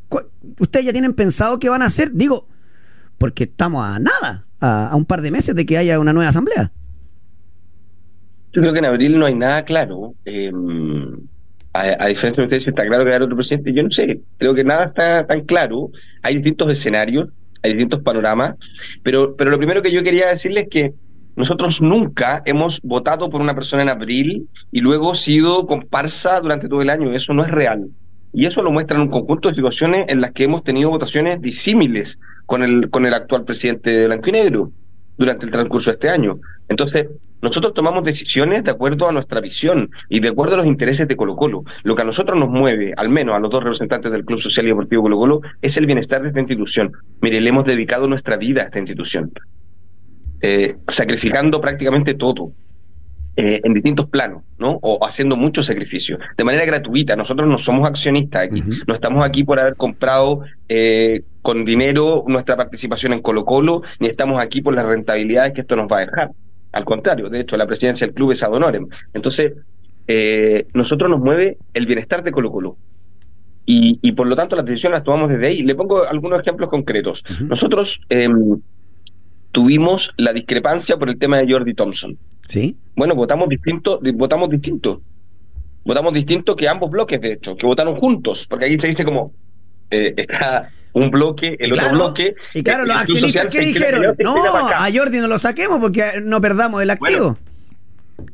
¿Ustedes 0.60 0.88
ya 0.88 0.92
tienen 0.92 1.14
pensado 1.14 1.60
qué 1.60 1.70
van 1.70 1.84
a 1.84 1.86
hacer? 1.86 2.12
Digo, 2.14 2.48
porque 3.18 3.44
estamos 3.44 3.86
a 3.86 4.00
nada, 4.00 4.46
a 4.60 4.96
un 4.96 5.06
par 5.06 5.22
de 5.22 5.32
meses 5.32 5.56
de 5.56 5.66
que 5.66 5.78
haya 5.78 6.00
una 6.00 6.14
nueva 6.14 6.30
asamblea. 6.30 6.72
Yo 8.54 8.62
creo 8.62 8.74
que 8.74 8.80
en 8.80 8.86
abril 8.86 9.20
no 9.20 9.26
hay 9.28 9.36
nada 9.36 9.66
claro. 9.66 10.16
Eh, 10.26 10.52
a, 11.74 12.08
diferencia 12.08 12.42
de 12.42 12.46
ustedes, 12.46 12.68
está 12.68 12.88
claro 12.88 13.06
que 13.06 13.14
hay 13.14 13.22
otro 13.22 13.36
presidente, 13.36 13.72
yo 13.72 13.84
no 13.84 13.92
sé. 13.92 14.20
Creo 14.40 14.56
que 14.56 14.64
nada 14.64 14.86
está 14.86 15.28
tan 15.28 15.42
claro. 15.42 15.92
Hay 16.24 16.36
distintos 16.36 16.72
escenarios, 16.72 17.30
hay 17.68 17.74
distintos 17.74 18.02
panoramas. 18.02 18.56
Pero, 19.04 19.36
pero 19.36 19.52
lo 19.52 19.58
primero 19.58 19.82
que 19.82 19.92
yo 19.92 20.04
quería 20.04 20.28
decirles 20.28 20.64
es 20.64 20.70
que 20.70 20.94
nosotros 21.36 21.82
nunca 21.82 22.42
hemos 22.46 22.82
votado 22.82 23.30
por 23.30 23.42
una 23.42 23.54
persona 23.54 23.84
en 23.84 23.90
abril 23.90 24.50
y 24.72 24.80
luego 24.80 25.14
sido 25.14 25.68
comparsa 25.68 26.40
durante 26.40 26.68
todo 26.68 26.82
el 26.82 26.90
año. 26.90 27.12
Eso 27.12 27.34
no 27.34 27.46
es 27.46 27.52
real. 27.52 27.88
Y 28.34 28.46
eso 28.46 28.62
lo 28.62 28.72
muestra 28.72 28.98
en 28.98 29.04
un 29.04 29.10
conjunto 29.10 29.50
de 29.50 29.56
situaciones 29.56 30.06
en 30.10 30.22
las 30.22 30.32
que 30.32 30.46
hemos 30.46 30.64
tenido 30.64 30.90
votaciones 30.90 31.42
disímiles 31.42 32.20
con 32.46 32.64
el, 32.64 32.90
con 32.90 33.06
el 33.06 33.14
actual 33.14 33.46
presidente 33.46 33.92
de 33.92 34.08
Blanco 34.08 34.30
y 34.30 34.32
Negro 34.32 34.72
durante 35.18 35.46
el 35.46 35.52
transcurso 35.52 35.90
de 35.90 35.96
este 35.96 36.10
año. 36.10 36.40
Entonces, 36.70 37.08
nosotros 37.42 37.74
tomamos 37.74 38.04
decisiones 38.04 38.64
de 38.64 38.72
acuerdo 38.72 39.08
a 39.08 39.12
nuestra 39.12 39.42
visión 39.42 39.90
y 40.10 40.20
de 40.20 40.30
acuerdo 40.30 40.56
a 40.56 40.58
los 40.58 40.66
intereses 40.66 41.08
de 41.08 41.16
Colo 41.16 41.36
Colo. 41.36 41.64
Lo 41.84 41.96
que 41.96 42.02
a 42.02 42.06
nosotros 42.06 42.40
nos 42.40 42.50
mueve, 42.50 42.94
al 42.98 43.10
menos 43.10 43.36
a 43.36 43.40
los 43.40 43.50
dos 43.50 43.64
representantes 43.64 44.12
del 44.12 44.26
Club 44.26 44.40
Social 44.40 44.66
y 44.66 44.70
Deportivo 44.70 45.04
Colo 45.04 45.18
Colo, 45.18 45.42
es 45.62 45.78
el 45.78 45.86
bienestar 45.86 46.22
de 46.22 46.30
esta 46.30 46.40
institución. 46.40 46.92
Mire, 47.22 47.40
le 47.40 47.50
hemos 47.50 47.66
dedicado 47.66 48.08
nuestra 48.08 48.38
vida 48.38 48.64
a 48.64 48.66
esta 48.66 48.80
institución, 48.80 49.32
eh, 50.42 50.76
sacrificando 50.88 51.62
prácticamente 51.62 52.14
todo. 52.14 52.52
Eh, 53.40 53.62
en 53.64 53.72
distintos 53.76 54.08
planos, 54.08 54.42
¿no? 54.58 54.80
O 54.82 55.06
haciendo 55.06 55.38
muchos 55.38 55.68
sacrificios, 55.68 56.20
de 56.36 56.44
manera 56.44 56.66
gratuita. 56.66 57.16
Nosotros 57.16 57.48
no 57.48 57.60
somos 57.60 57.88
accionistas 57.88 58.48
aquí, 58.48 58.64
no 58.88 58.96
estamos 58.96 59.24
aquí 59.24 59.44
por 59.44 59.60
haber 59.60 59.76
comprado 59.76 60.42
eh, 60.68 61.22
con 61.48 61.64
dinero 61.64 62.26
nuestra 62.28 62.58
participación 62.58 63.14
en 63.14 63.22
Colo 63.22 63.46
Colo, 63.46 63.82
ni 64.02 64.08
estamos 64.08 64.38
aquí 64.38 64.60
por 64.60 64.76
las 64.76 64.86
rentabilidades 64.86 65.54
que 65.54 65.62
esto 65.62 65.78
nos 65.78 65.90
va 65.90 66.00
a 66.00 66.00
dejar. 66.02 66.32
Al 66.74 66.84
contrario, 66.84 67.30
de 67.30 67.40
hecho, 67.40 67.56
la 67.56 67.66
presidencia 67.66 68.06
del 68.06 68.14
club 68.14 68.34
es 68.34 68.44
ad 68.44 68.52
honorem. 68.52 68.90
Entonces, 69.14 69.54
eh, 70.10 70.68
nosotros 70.74 71.10
nos 71.10 71.22
mueve 71.22 71.58
el 71.74 71.86
bienestar 71.86 72.22
de 72.22 72.34
Colo 72.34 72.52
Colo. 72.52 72.78
Y, 73.66 74.12
por 74.12 74.28
lo 74.28 74.36
tanto 74.36 74.58
las 74.58 74.66
decisiones 74.66 74.98
las 74.98 75.06
tomamos 75.06 75.30
desde 75.30 75.48
ahí. 75.48 75.64
Le 75.64 75.74
pongo 75.74 76.04
algunos 76.04 76.42
ejemplos 76.42 76.70
concretos. 76.70 77.24
Nosotros 77.40 78.02
em, 78.10 78.60
tuvimos 79.54 80.14
la 80.18 80.34
discrepancia 80.34 80.98
por 80.98 81.08
el 81.08 81.18
tema 81.18 81.38
de 81.38 81.50
Jordi 81.50 81.74
Thompson. 81.74 82.18
Sí. 82.50 82.76
Bueno, 82.94 83.16
votamos 83.16 83.48
distinto, 83.48 84.02
votamos 84.16 84.50
distinto. 84.50 85.02
Votamos 85.86 86.12
distinto 86.12 86.58
que 86.58 86.68
ambos 86.68 86.90
bloques, 86.90 87.22
de 87.22 87.32
hecho, 87.32 87.56
que 87.56 87.66
votaron 87.66 87.96
juntos, 87.96 88.48
porque 88.50 88.66
ahí 88.66 88.78
se 88.78 88.88
dice 88.88 89.06
como 89.06 89.32
eh, 89.90 90.14
está 90.18 90.70
un 90.98 91.12
bloque, 91.12 91.56
el 91.60 91.74
otro 91.74 91.90
bloque. 91.92 92.36
Y 92.54 92.64
claro, 92.64 92.86
los 92.86 92.98
accionistas 92.98 93.52
que 93.52 93.60
dijeron, 93.60 94.06
no, 94.20 94.36
a 94.46 94.88
Jordi 94.94 95.20
no 95.20 95.28
lo 95.28 95.40
saquemos 95.40 95.80
porque 95.80 96.22
no 96.24 96.42
perdamos 96.42 96.82
el 96.82 96.90
activo. 96.90 97.38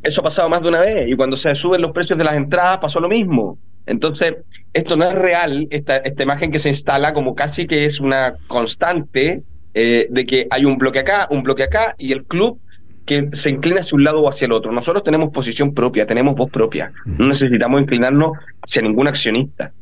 eso 0.01 0.21
ha 0.21 0.23
pasado 0.23 0.49
más 0.49 0.61
de 0.61 0.69
una 0.69 0.79
vez 0.79 1.07
y 1.07 1.15
cuando 1.15 1.35
se 1.37 1.53
suben 1.55 1.81
los 1.81 1.91
precios 1.91 2.17
de 2.17 2.25
las 2.25 2.35
entradas 2.35 2.77
pasó 2.79 2.99
lo 2.99 3.09
mismo. 3.09 3.57
Entonces, 3.85 4.35
esto 4.71 4.95
no 4.95 5.05
es 5.05 5.13
real, 5.13 5.67
esta, 5.69 5.97
esta 5.97 6.23
imagen 6.23 6.51
que 6.51 6.59
se 6.59 6.69
instala 6.69 7.11
como 7.11 7.35
casi 7.35 7.65
que 7.65 7.85
es 7.85 7.99
una 7.99 8.35
constante 8.47 9.43
eh, 9.73 10.07
de 10.09 10.25
que 10.25 10.47
hay 10.49 10.63
un 10.63 10.77
bloque 10.77 10.99
acá, 10.99 11.27
un 11.29 11.43
bloque 11.43 11.63
acá 11.63 11.95
y 11.97 12.13
el 12.13 12.23
club 12.23 12.59
que 13.05 13.27
se 13.33 13.49
inclina 13.49 13.81
hacia 13.81 13.97
un 13.97 14.05
lado 14.05 14.21
o 14.21 14.29
hacia 14.29 14.45
el 14.45 14.53
otro. 14.53 14.71
Nosotros 14.71 15.03
tenemos 15.03 15.31
posición 15.31 15.73
propia, 15.73 16.07
tenemos 16.07 16.35
voz 16.35 16.49
propia. 16.49 16.93
No 17.05 17.27
necesitamos 17.27 17.81
inclinarnos 17.81 18.37
hacia 18.61 18.81
ningún 18.81 19.09
accionista 19.09 19.73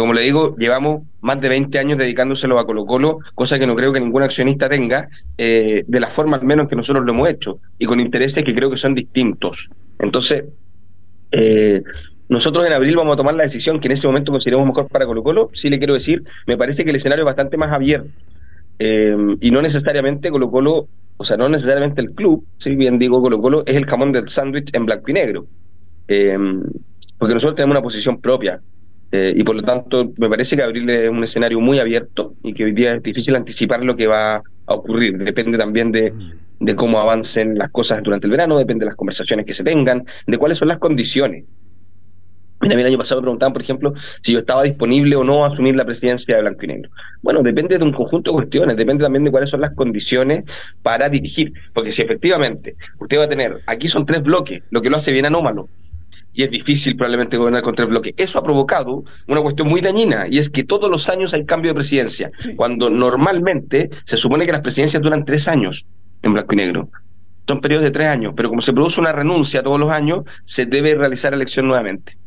como 0.00 0.12
le 0.12 0.20
digo, 0.20 0.54
llevamos 0.58 1.04
más 1.22 1.40
de 1.40 1.48
20 1.48 1.78
años 1.78 1.96
dedicándoselo 1.96 2.58
a 2.58 2.66
Colo 2.66 2.84
Colo, 2.84 3.20
cosa 3.34 3.58
que 3.58 3.66
no 3.66 3.74
creo 3.74 3.94
que 3.94 4.00
ningún 4.00 4.22
accionista 4.22 4.68
tenga, 4.68 5.08
eh, 5.38 5.84
de 5.86 6.00
la 6.00 6.08
forma 6.08 6.36
al 6.36 6.44
menos 6.44 6.68
que 6.68 6.76
nosotros 6.76 7.02
lo 7.06 7.12
hemos 7.12 7.26
hecho, 7.30 7.60
y 7.78 7.86
con 7.86 7.98
intereses 7.98 8.44
que 8.44 8.54
creo 8.54 8.70
que 8.70 8.76
son 8.76 8.94
distintos. 8.94 9.70
Entonces, 9.98 10.44
eh, 11.32 11.82
nosotros 12.28 12.66
en 12.66 12.74
abril 12.74 12.94
vamos 12.94 13.14
a 13.14 13.16
tomar 13.16 13.36
la 13.36 13.44
decisión 13.44 13.80
que 13.80 13.88
en 13.88 13.92
ese 13.92 14.06
momento 14.06 14.32
consideremos 14.32 14.66
mejor 14.66 14.86
para 14.88 15.06
Colo 15.06 15.22
Colo. 15.22 15.48
Sí 15.54 15.70
le 15.70 15.78
quiero 15.78 15.94
decir, 15.94 16.22
me 16.46 16.58
parece 16.58 16.84
que 16.84 16.90
el 16.90 16.96
escenario 16.96 17.22
es 17.22 17.26
bastante 17.26 17.56
más 17.56 17.72
abierto. 17.72 18.10
Eh, 18.78 19.16
y 19.40 19.50
no 19.50 19.62
necesariamente 19.62 20.30
Colo 20.30 20.50
Colo 20.50 20.88
o 21.16 21.24
sea, 21.24 21.38
no 21.38 21.48
necesariamente 21.48 22.02
el 22.02 22.10
club, 22.10 22.44
si 22.58 22.76
bien 22.76 22.98
digo 22.98 23.22
Colo 23.22 23.40
Colo, 23.40 23.62
es 23.64 23.76
el 23.76 23.86
jamón 23.86 24.12
del 24.12 24.28
sándwich 24.28 24.74
en 24.74 24.84
blanco 24.84 25.10
y 25.10 25.14
negro. 25.14 25.46
Porque 26.06 27.32
nosotros 27.32 27.56
tenemos 27.56 27.72
una 27.72 27.82
posición 27.82 28.20
propia. 28.20 28.60
Eh, 29.12 29.32
y 29.36 29.44
por 29.44 29.54
lo 29.54 29.62
tanto, 29.62 30.12
me 30.18 30.28
parece 30.28 30.56
que 30.56 30.62
abrirle 30.62 31.08
un 31.08 31.22
escenario 31.22 31.60
muy 31.60 31.78
abierto 31.78 32.34
y 32.42 32.52
que 32.52 32.64
hoy 32.64 32.72
día 32.72 32.92
es 32.94 33.02
difícil 33.02 33.36
anticipar 33.36 33.82
lo 33.84 33.96
que 33.96 34.06
va 34.06 34.36
a 34.36 34.74
ocurrir. 34.74 35.16
Depende 35.18 35.56
también 35.56 35.92
de, 35.92 36.12
de 36.58 36.76
cómo 36.76 36.98
avancen 36.98 37.56
las 37.56 37.70
cosas 37.70 38.02
durante 38.02 38.26
el 38.26 38.32
verano, 38.32 38.58
depende 38.58 38.84
de 38.84 38.90
las 38.90 38.96
conversaciones 38.96 39.46
que 39.46 39.54
se 39.54 39.64
tengan, 39.64 40.04
de 40.26 40.38
cuáles 40.38 40.58
son 40.58 40.68
las 40.68 40.78
condiciones. 40.78 41.44
Mira, 42.60 42.80
el 42.80 42.86
año 42.86 42.98
pasado 42.98 43.20
me 43.20 43.26
preguntaban, 43.26 43.52
por 43.52 43.62
ejemplo, 43.62 43.92
si 44.22 44.32
yo 44.32 44.38
estaba 44.38 44.62
disponible 44.62 45.14
o 45.14 45.24
no 45.24 45.44
a 45.44 45.48
asumir 45.48 45.76
la 45.76 45.84
presidencia 45.84 46.34
de 46.34 46.42
Blanco 46.42 46.64
y 46.64 46.68
Negro. 46.68 46.90
Bueno, 47.22 47.42
depende 47.42 47.76
de 47.76 47.84
un 47.84 47.92
conjunto 47.92 48.30
de 48.30 48.36
cuestiones, 48.36 48.76
depende 48.76 49.04
también 49.04 49.24
de 49.24 49.30
cuáles 49.30 49.50
son 49.50 49.60
las 49.60 49.74
condiciones 49.74 50.44
para 50.82 51.08
dirigir. 51.10 51.52
Porque 51.74 51.92
si 51.92 52.02
efectivamente 52.02 52.76
usted 52.98 53.18
va 53.18 53.24
a 53.24 53.28
tener, 53.28 53.58
aquí 53.66 53.88
son 53.88 54.06
tres 54.06 54.22
bloques, 54.22 54.62
lo 54.70 54.80
que 54.80 54.88
lo 54.88 54.96
hace 54.96 55.12
bien 55.12 55.26
anómalo, 55.26 55.68
y 56.36 56.42
es 56.42 56.50
difícil 56.50 56.94
probablemente 56.96 57.38
gobernar 57.38 57.62
con 57.62 57.74
tres 57.74 57.88
bloques. 57.88 58.12
Eso 58.18 58.38
ha 58.38 58.42
provocado 58.42 59.04
una 59.26 59.40
cuestión 59.40 59.68
muy 59.68 59.80
dañina, 59.80 60.26
y 60.30 60.38
es 60.38 60.50
que 60.50 60.64
todos 60.64 60.90
los 60.90 61.08
años 61.08 61.32
hay 61.32 61.46
cambio 61.46 61.70
de 61.70 61.76
presidencia, 61.76 62.30
cuando 62.56 62.90
normalmente 62.90 63.88
se 64.04 64.18
supone 64.18 64.44
que 64.44 64.52
las 64.52 64.60
presidencias 64.60 65.02
duran 65.02 65.24
tres 65.24 65.48
años 65.48 65.86
en 66.22 66.34
blanco 66.34 66.52
y 66.52 66.56
negro. 66.56 66.90
Son 67.48 67.60
periodos 67.62 67.84
de 67.84 67.90
tres 67.90 68.08
años, 68.08 68.34
pero 68.36 68.50
como 68.50 68.60
se 68.60 68.74
produce 68.74 69.00
una 69.00 69.12
renuncia 69.12 69.62
todos 69.62 69.80
los 69.80 69.90
años, 69.90 70.24
se 70.44 70.66
debe 70.66 70.94
realizar 70.94 71.32
elección 71.32 71.68
nuevamente. 71.68 72.18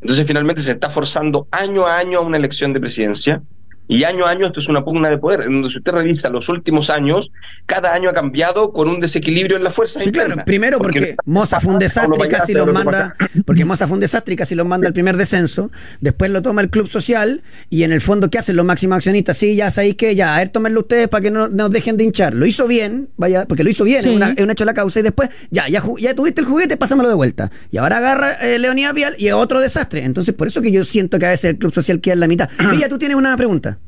Entonces 0.00 0.26
finalmente 0.26 0.62
se 0.62 0.72
está 0.72 0.90
forzando 0.90 1.46
año 1.52 1.86
a 1.86 1.98
año 1.98 2.18
a 2.18 2.22
una 2.22 2.36
elección 2.36 2.72
de 2.72 2.80
presidencia 2.80 3.42
y 3.90 4.04
año 4.04 4.24
a 4.24 4.30
año 4.30 4.46
esto 4.46 4.60
es 4.60 4.68
una 4.68 4.84
pugna 4.84 5.10
de 5.10 5.18
poder. 5.18 5.40
En 5.40 5.50
donde 5.50 5.68
si 5.68 5.78
usted 5.78 5.90
revisa 5.90 6.28
los 6.30 6.48
últimos 6.48 6.90
años, 6.90 7.32
cada 7.66 7.92
año 7.92 8.08
ha 8.08 8.12
cambiado 8.12 8.72
con 8.72 8.88
un 8.88 9.00
desequilibrio 9.00 9.56
en 9.56 9.64
la 9.64 9.72
fuerza. 9.72 9.98
Sí, 9.98 10.12
claro. 10.12 10.36
Primero 10.46 10.78
porque, 10.78 11.16
Moza 11.24 11.58
fue 11.58 11.72
un 11.72 11.80
desastre 11.80 12.24
y 12.24 12.28
casi 12.28 12.52
los 12.54 12.72
manda, 12.72 13.16
porque 13.44 13.64
Moza 13.64 13.88
fue 13.88 13.96
un 13.96 14.00
desastre 14.00 14.34
y 14.34 14.36
casi 14.36 14.54
los 14.54 14.64
manda 14.64 14.86
al 14.86 14.92
primer 14.92 15.16
descenso. 15.16 15.72
Después 16.00 16.30
lo 16.30 16.40
toma 16.40 16.60
el 16.60 16.70
club 16.70 16.86
social 16.86 17.42
y 17.68 17.82
en 17.82 17.90
el 17.90 18.00
fondo, 18.00 18.30
¿qué 18.30 18.38
hacen 18.38 18.54
los 18.54 18.64
máximos 18.64 18.98
accionistas? 18.98 19.36
Sí, 19.36 19.56
ya 19.56 19.72
sabéis 19.72 19.96
que 19.96 20.14
ya, 20.14 20.36
a 20.36 20.38
ver, 20.38 20.50
tómenlo 20.50 20.80
ustedes 20.80 21.08
para 21.08 21.22
que 21.22 21.32
no 21.32 21.48
nos 21.48 21.72
dejen 21.72 21.96
de 21.96 22.04
hinchar. 22.04 22.32
Lo 22.32 22.46
hizo 22.46 22.68
bien, 22.68 23.08
vaya, 23.16 23.46
porque 23.46 23.64
lo 23.64 23.70
hizo 23.70 23.82
bien, 23.82 23.98
es, 23.98 24.06
una, 24.06 24.30
es, 24.30 24.40
un 24.40 24.50
hecho 24.50 24.62
de 24.62 24.66
la 24.66 24.74
causa. 24.74 25.00
Y 25.00 25.02
después, 25.02 25.30
ya, 25.50 25.68
ya, 25.68 25.82
ya 25.98 26.14
tuviste 26.14 26.42
el 26.42 26.46
juguete, 26.46 26.76
pásamelo 26.76 27.08
de 27.08 27.16
vuelta. 27.16 27.50
Y 27.72 27.78
ahora 27.78 27.96
agarra 27.96 28.34
eh, 28.34 28.60
Leonidas 28.60 28.94
Vial 28.94 29.16
y 29.18 29.26
es 29.26 29.34
otro 29.34 29.58
desastre. 29.58 30.04
Entonces, 30.04 30.32
por 30.32 30.46
eso 30.46 30.62
que 30.62 30.70
yo 30.70 30.84
siento 30.84 31.18
que 31.18 31.26
a 31.26 31.30
veces 31.30 31.50
el 31.50 31.58
club 31.58 31.74
social 31.74 32.00
queda 32.00 32.14
en 32.14 32.20
la 32.20 32.28
mitad. 32.28 32.48
Villa, 32.70 32.88
tú 32.88 32.96
tienes 32.96 33.16
una 33.16 33.36
pregunta. 33.36 33.79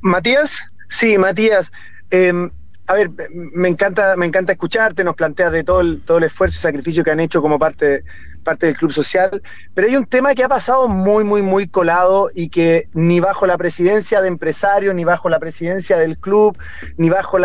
Matías, 0.00 0.64
sí, 0.88 1.18
Matías. 1.18 1.70
Em, 2.10 2.50
a 2.86 2.94
ver, 2.94 3.10
me 3.30 3.68
encanta, 3.68 4.16
me 4.16 4.26
encanta 4.26 4.52
escucharte, 4.52 5.04
nos 5.04 5.14
planteas 5.14 5.52
de 5.52 5.62
todo 5.62 5.80
el, 5.82 6.00
todo 6.02 6.18
el 6.18 6.24
esfuerzo 6.24 6.56
y 6.58 6.62
sacrificio 6.62 7.04
que 7.04 7.10
han 7.10 7.20
hecho 7.20 7.42
como 7.42 7.58
parte, 7.58 8.02
parte 8.42 8.64
del 8.64 8.76
club 8.76 8.92
social, 8.92 9.42
pero 9.74 9.86
hay 9.86 9.96
un 9.96 10.06
tema 10.06 10.34
que 10.34 10.42
ha 10.42 10.48
pasado 10.48 10.88
muy, 10.88 11.22
muy, 11.22 11.42
muy 11.42 11.68
colado 11.68 12.30
y 12.34 12.48
que 12.48 12.88
ni 12.94 13.20
bajo 13.20 13.46
la 13.46 13.58
presidencia 13.58 14.22
de 14.22 14.28
empresarios, 14.28 14.94
ni 14.94 15.04
bajo 15.04 15.28
la 15.28 15.38
presidencia 15.38 15.98
del 15.98 16.18
club, 16.18 16.56
ni 16.96 17.10
bajo 17.10 17.36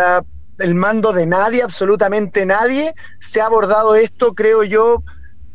el 0.60 0.75
mando 0.75 1.12
de 1.12 1.25
nadie, 1.25 1.62
absolutamente 1.62 2.45
nadie, 2.45 2.93
se 3.19 3.41
ha 3.41 3.47
abordado 3.47 3.95
esto, 3.95 4.34
creo 4.36 4.63
yo, 4.63 5.03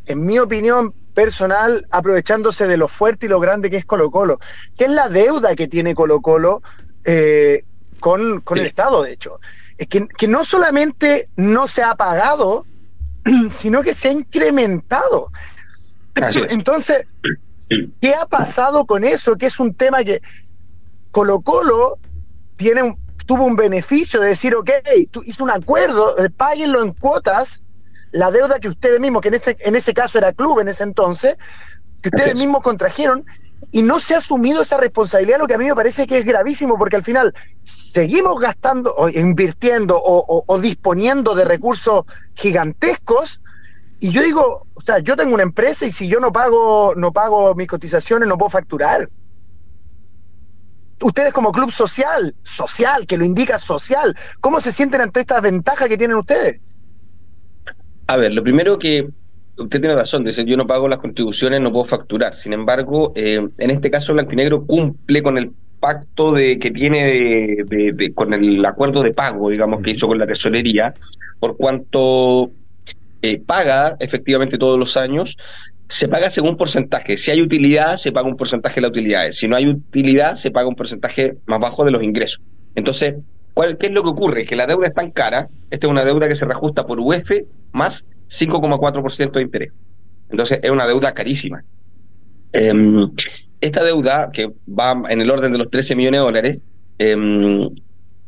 en 0.05 0.27
mi 0.27 0.39
opinión, 0.39 0.93
personal 1.19 1.85
aprovechándose 1.91 2.69
de 2.69 2.77
lo 2.77 2.87
fuerte 2.87 3.27
y 3.27 3.29
lo 3.29 3.41
grande 3.41 3.71
que 3.71 3.77
es 3.77 3.85
Colo 3.85 4.09
Colo, 4.09 4.39
que 4.77 4.85
es 4.85 4.91
la 4.93 5.09
deuda 5.09 5.57
que 5.57 5.67
tiene 5.67 5.93
Colo 5.93 6.21
Colo 6.21 6.63
eh, 7.05 7.65
con, 7.99 8.41
con 8.43 8.59
el 8.59 8.67
Estado, 8.67 9.03
de 9.03 9.15
hecho. 9.15 9.41
Es 9.77 9.89
que, 9.89 10.07
que 10.07 10.29
no 10.29 10.45
solamente 10.45 11.29
no 11.35 11.67
se 11.67 11.83
ha 11.83 11.97
pagado, 11.97 12.67
sino 13.51 13.83
que 13.83 13.95
se 13.95 14.11
ha 14.11 14.13
incrementado. 14.13 15.33
Entonces, 16.51 17.09
¿qué 18.01 18.15
ha 18.15 18.27
pasado 18.27 18.87
con 18.87 19.03
eso? 19.03 19.35
Que 19.35 19.47
es 19.47 19.59
un 19.59 19.75
tema 19.75 20.05
que 20.05 20.23
Colo 21.11 21.41
Colo 21.41 21.99
tiene 22.57 22.85
un, 22.85 22.97
tuvo 23.27 23.45
un 23.45 23.57
beneficio 23.57 24.21
de 24.21 24.29
decir, 24.29 24.55
ok, 24.55 24.71
tú 25.11 25.25
hizo 25.27 25.43
un 25.43 25.51
acuerdo, 25.51 26.17
eh, 26.17 26.31
páguenlo 26.31 26.81
en 26.81 26.93
cuotas, 26.93 27.65
la 28.13 28.31
deuda 28.31 28.59
que 28.59 28.69
ustedes 28.69 29.01
mismos, 29.01 29.23
que 29.23 29.29
en 29.29 29.35
ese, 29.35 29.57
en 29.61 29.77
ese 29.77 29.95
caso 29.95 30.19
era 30.19 30.33
club 30.33 30.61
en 30.61 30.69
ese 30.69 30.85
entonces, 30.85 31.37
que 32.03 32.11
ustedes 32.11 32.37
mismos 32.37 32.63
contrajeron, 32.63 33.25
y 33.71 33.83
no 33.83 34.01
se 34.01 34.15
ha 34.15 34.19
asumido 34.19 34.63
esa 34.63 34.77
responsabilidad, 34.79 35.39
lo 35.39 35.47
que 35.47 35.55
a 35.55 35.59
mí 35.59 35.65
me 35.65 35.75
parece 35.75 36.07
que 36.07 36.19
es 36.19 36.25
gravísimo, 36.25 36.79
porque 36.79 36.97
al 36.97 37.05
final 37.05 37.35
seguimos 37.65 38.41
gastando, 38.41 38.95
o 38.95 39.09
invirtiendo 39.09 40.01
o, 40.01 40.45
o, 40.47 40.59
disponiendo 40.59 41.35
de 41.35 41.45
recursos 41.45 42.05
gigantescos. 42.35 43.43
Y 44.01 44.11
yo 44.11 44.23
digo, 44.23 44.67
o 44.75 44.81
sea, 44.81 45.01
yo 45.01 45.17
tengo 45.17 45.35
una 45.35 45.43
empresa 45.43 45.85
y 45.85 45.91
si 45.91 46.09
yo 46.09 46.21
no 46.21 46.33
pago, 46.33 46.95
no 46.97 47.13
pago 47.13 47.55
mis 47.55 47.67
cotizaciones, 47.67 48.29
no 48.29 48.39
puedo 48.39 48.51
facturar. 48.51 49.09
Ustedes 51.01 51.33
como 51.33 51.53
club 51.53 51.71
social, 51.71 52.35
social, 52.43 53.07
que 53.07 53.19
lo 53.19 53.25
indica 53.25 53.59
social, 53.59 54.17
¿cómo 54.41 54.61
se 54.61 54.73
sienten 54.73 55.01
ante 55.01 55.21
estas 55.21 55.43
ventajas 55.43 55.89
que 55.89 55.99
tienen 55.99 56.17
ustedes? 56.17 56.61
A 58.09 58.17
ver, 58.17 58.33
lo 58.33 58.43
primero 58.43 58.79
que 58.79 59.07
usted 59.59 59.81
tiene 59.81 59.95
razón, 59.95 60.25
dice 60.25 60.43
yo 60.47 60.57
no 60.57 60.67
pago 60.67 60.89
las 60.89 60.99
contribuciones, 60.99 61.61
no 61.61 61.71
puedo 61.71 61.85
facturar. 61.85 62.35
Sin 62.35 62.55
embargo, 62.55 63.13
eh, 63.15 63.47
en 63.59 63.71
este 63.71 63.91
caso 63.91 64.15
Blanco 64.15 64.33
y 64.33 64.37
Negro 64.37 64.65
cumple 64.65 65.23
con 65.23 65.37
el 65.37 65.53
pacto 65.79 66.33
de 66.33 66.59
que 66.59 66.71
tiene 66.71 67.65
de, 67.67 68.13
con 68.15 68.33
el 68.33 68.65
acuerdo 68.65 69.03
de 69.03 69.13
pago, 69.13 69.51
digamos, 69.51 69.83
que 69.83 69.91
hizo 69.91 70.07
con 70.07 70.19
la 70.19 70.27
tesorería, 70.27 70.95
por 71.39 71.59
cuanto 71.59 72.51
eh, 73.21 73.41
paga 73.41 73.97
efectivamente 74.01 74.57
todos 74.57 74.79
los 74.79 74.97
años, 74.97 75.37
se 75.87 76.09
paga 76.09 76.31
según 76.31 76.57
porcentaje. 76.57 77.19
Si 77.19 77.31
hay 77.31 77.43
utilidad, 77.43 77.97
se 77.97 78.11
paga 78.11 78.27
un 78.27 78.37
porcentaje 78.37 78.77
de 78.77 78.81
las 78.83 78.91
utilidades. 78.91 79.37
Si 79.37 79.49
no 79.49 79.57
hay 79.57 79.69
utilidad, 79.69 80.35
se 80.37 80.51
paga 80.51 80.67
un 80.67 80.77
porcentaje 80.77 81.37
más 81.45 81.61
bajo 81.61 81.85
de 81.85 81.91
los 81.91 82.03
ingresos. 82.03 82.41
Entonces, 82.75 83.17
¿Qué 83.79 83.87
es 83.87 83.93
lo 83.93 84.03
que 84.03 84.11
ocurre? 84.11 84.45
Que 84.45 84.57
la 84.57 84.67
deuda 84.67 84.87
es 84.87 84.95
tan 84.95 85.11
cara, 85.11 85.49
esta 85.71 85.87
es 85.87 85.91
una 85.91 86.05
deuda 86.05 86.29
que 86.29 86.35
se 86.35 86.45
reajusta 86.45 86.85
por 86.87 87.01
UF 87.01 87.31
más 87.73 88.05
5,4% 88.29 89.33
de 89.33 89.43
interés. 89.43 89.73
Entonces 90.31 90.61
es 90.63 90.71
una 90.71 90.87
deuda 90.87 91.13
carísima. 91.13 91.65
Em, 92.53 93.11
esta 93.61 93.83
deuda, 93.83 94.31
que 94.33 94.53
va 94.69 95.03
en 95.09 95.21
el 95.21 95.31
orden 95.31 95.53
de 95.53 95.59
los 95.59 95.71
13 95.71 95.97
millones 95.97 96.21
de 96.21 96.25
dólares, 96.25 96.63
em, 96.99 97.69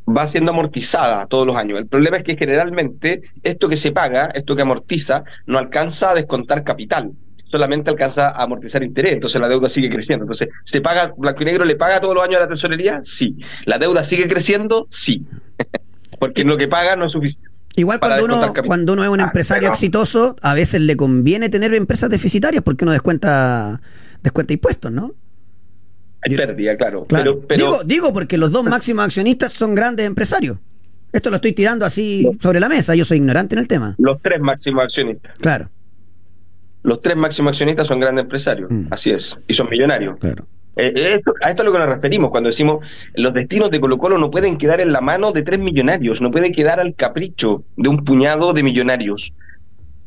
va 0.08 0.26
siendo 0.26 0.52
amortizada 0.52 1.26
todos 1.26 1.46
los 1.46 1.56
años. 1.56 1.78
El 1.78 1.86
problema 1.86 2.16
es 2.16 2.24
que 2.24 2.36
generalmente 2.36 3.22
esto 3.42 3.68
que 3.68 3.76
se 3.76 3.92
paga, 3.92 4.30
esto 4.34 4.56
que 4.56 4.62
amortiza, 4.62 5.24
no 5.46 5.58
alcanza 5.58 6.10
a 6.10 6.14
descontar 6.14 6.64
capital 6.64 7.12
solamente 7.50 7.90
alcanza 7.90 8.30
a 8.30 8.44
amortizar 8.44 8.82
interés, 8.82 9.14
entonces 9.14 9.40
la 9.40 9.48
deuda 9.48 9.68
sigue 9.68 9.90
creciendo. 9.90 10.24
Entonces, 10.24 10.48
¿se 10.64 10.80
paga, 10.80 11.12
Blanco 11.16 11.42
y 11.42 11.46
Negro 11.46 11.64
le 11.64 11.76
paga 11.76 12.00
todos 12.00 12.14
los 12.14 12.22
años 12.22 12.36
a 12.36 12.40
la 12.40 12.48
tesorería? 12.48 13.00
Sí. 13.02 13.36
¿La 13.64 13.78
deuda 13.78 14.04
sigue 14.04 14.28
creciendo? 14.28 14.86
Sí. 14.90 15.26
Porque 16.18 16.44
lo 16.44 16.56
que 16.56 16.68
paga 16.68 16.96
no 16.96 17.06
es 17.06 17.12
suficiente. 17.12 17.50
Igual 17.76 18.00
cuando 18.00 18.24
uno, 18.24 18.52
cuando 18.66 18.92
uno 18.92 19.04
es 19.04 19.10
un 19.10 19.20
ah, 19.20 19.24
empresario 19.24 19.68
exitoso, 19.68 20.36
a 20.42 20.54
veces 20.54 20.80
le 20.80 20.96
conviene 20.96 21.48
tener 21.48 21.72
empresas 21.72 22.10
deficitarias 22.10 22.64
porque 22.64 22.84
uno 22.84 22.92
descuenta, 22.92 23.80
descuenta 24.22 24.52
impuestos, 24.52 24.90
¿no? 24.90 25.14
Hay 26.22 26.36
pérdida, 26.36 26.76
claro. 26.76 27.06
Pero, 27.08 27.40
Digo, 27.48 27.84
digo 27.84 28.12
porque 28.12 28.36
los 28.36 28.50
dos 28.50 28.64
máximos 28.64 29.04
accionistas 29.04 29.52
son 29.52 29.76
grandes 29.76 30.04
empresarios. 30.04 30.58
Esto 31.12 31.30
lo 31.30 31.36
estoy 31.36 31.52
tirando 31.52 31.86
así 31.86 32.28
sobre 32.40 32.58
la 32.58 32.68
mesa, 32.68 32.96
yo 32.96 33.04
soy 33.04 33.18
ignorante 33.18 33.54
en 33.54 33.60
el 33.60 33.68
tema. 33.68 33.94
Los 33.98 34.20
tres 34.20 34.40
máximos 34.40 34.82
accionistas. 34.82 35.32
Claro 35.38 35.70
los 36.82 37.00
tres 37.00 37.16
máximos 37.16 37.50
accionistas 37.50 37.86
son 37.86 38.00
grandes 38.00 38.24
empresarios, 38.24 38.70
mm. 38.70 38.86
así 38.90 39.10
es, 39.10 39.38
y 39.46 39.54
son 39.54 39.68
millonarios. 39.68 40.18
Claro. 40.18 40.46
Eh, 40.76 40.92
esto, 40.94 41.34
a 41.42 41.50
esto 41.50 41.62
es 41.62 41.66
lo 41.66 41.72
que 41.72 41.78
nos 41.78 41.88
referimos 41.88 42.30
cuando 42.30 42.48
decimos 42.48 42.86
los 43.14 43.34
destinos 43.34 43.70
de 43.70 43.80
Colo 43.80 43.98
Colo 43.98 44.18
no 44.18 44.30
pueden 44.30 44.56
quedar 44.56 44.80
en 44.80 44.92
la 44.92 45.00
mano 45.00 45.32
de 45.32 45.42
tres 45.42 45.58
millonarios, 45.58 46.20
no 46.22 46.30
pueden 46.30 46.52
quedar 46.52 46.80
al 46.80 46.94
capricho 46.94 47.64
de 47.76 47.88
un 47.88 48.04
puñado 48.04 48.52
de 48.52 48.62
millonarios, 48.62 49.34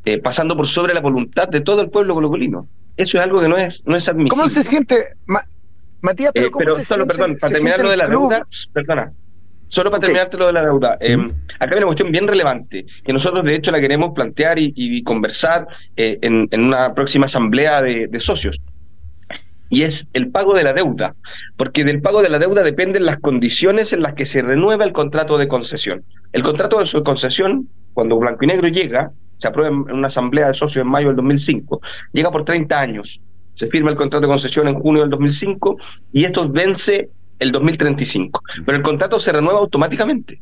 eh, 0.06 0.20
pasando 0.20 0.56
por 0.56 0.68
sobre 0.68 0.94
la 0.94 1.02
voluntad 1.02 1.48
de 1.50 1.62
todo 1.62 1.82
el 1.82 1.90
pueblo 1.90 2.16
colocolino. 2.16 2.68
Eso 2.96 3.18
es 3.18 3.24
algo 3.24 3.42
que 3.42 3.50
no 3.50 3.58
es, 3.58 3.84
no 3.86 3.96
es 3.96 4.08
admisible. 4.08 4.30
¿Cómo 4.30 4.50
se 4.50 4.64
siente, 4.64 5.16
Matías? 6.02 6.32
Pero, 6.34 6.78
eh, 6.78 6.86
solo, 6.86 7.08
perdón, 7.08 7.38
para 7.40 7.54
terminar 7.54 7.80
lo 7.80 7.90
de 7.90 7.98
la 7.98 8.08
deuda, 8.08 8.46
perdona, 8.72 9.12
Solo 9.74 9.90
para 9.90 10.02
terminarte 10.02 10.38
lo 10.38 10.46
de 10.46 10.54
la 10.54 10.62
deuda, 10.62 10.98
eh, 11.02 11.18
acá 11.60 11.72
hay 11.72 11.78
una 11.78 11.88
cuestión 11.88 12.12
bien 12.12 12.28
relevante, 12.28 12.86
que 13.04 13.12
nosotros 13.12 13.44
de 13.44 13.56
hecho 13.56 13.72
la 13.72 13.82
queremos 13.82 14.12
plantear 14.12 14.60
y, 14.60 15.02
conversar 15.02 15.66
eh, 15.98 16.20
en, 16.22 16.48
una 16.62 16.94
próxima 16.94 17.26
asamblea 17.26 17.82
de, 17.82 18.20
socios. 18.20 18.62
Y 19.70 19.82
es 19.82 20.06
el 20.14 20.30
pago 20.30 20.54
de 20.54 20.64
la 20.64 20.74
deuda, 20.74 21.16
porque 21.58 21.84
del 21.84 22.04
pago 22.04 22.22
de 22.22 22.30
la 22.30 22.38
deuda 22.38 22.62
dependen 22.62 23.08
las 23.08 23.18
condiciones 23.18 23.94
en 23.94 24.04
las 24.04 24.14
que 24.14 24.28
se 24.28 24.44
renueva 24.44 24.86
el 24.86 24.94
contrato 24.94 25.40
de 25.40 25.48
concesión. 25.48 26.04
El 26.34 26.44
contrato 26.44 26.78
de 26.78 27.02
concesión, 27.02 27.68
cuando 27.96 28.20
Blanco 28.20 28.44
y 28.44 28.48
Negro 28.50 28.68
llega, 28.68 29.12
se 29.38 29.48
aprueba 29.48 29.76
en 29.76 29.92
una 29.92 30.06
asamblea 30.06 30.50
de 30.50 30.54
socios 30.54 30.86
en 30.86 30.92
mayo 30.92 31.08
del 31.08 31.16
2005, 31.16 31.82
llega 32.12 32.30
por 32.30 32.46
30 32.46 32.80
años. 32.80 33.20
Se 33.54 33.66
firma 33.70 33.90
el 33.90 33.98
contrato 33.98 34.28
de 34.28 34.34
concesión 34.34 34.68
en 34.68 34.76
junio 34.76 35.02
del 35.02 35.10
2005 35.10 35.78
y 36.12 36.26
esto 36.26 36.48
vence 36.48 37.10
el 37.44 37.52
2035. 37.52 38.42
Pero 38.66 38.78
el 38.78 38.84
contrato 38.84 39.20
se 39.20 39.32
renueva 39.32 39.60
automáticamente. 39.60 40.42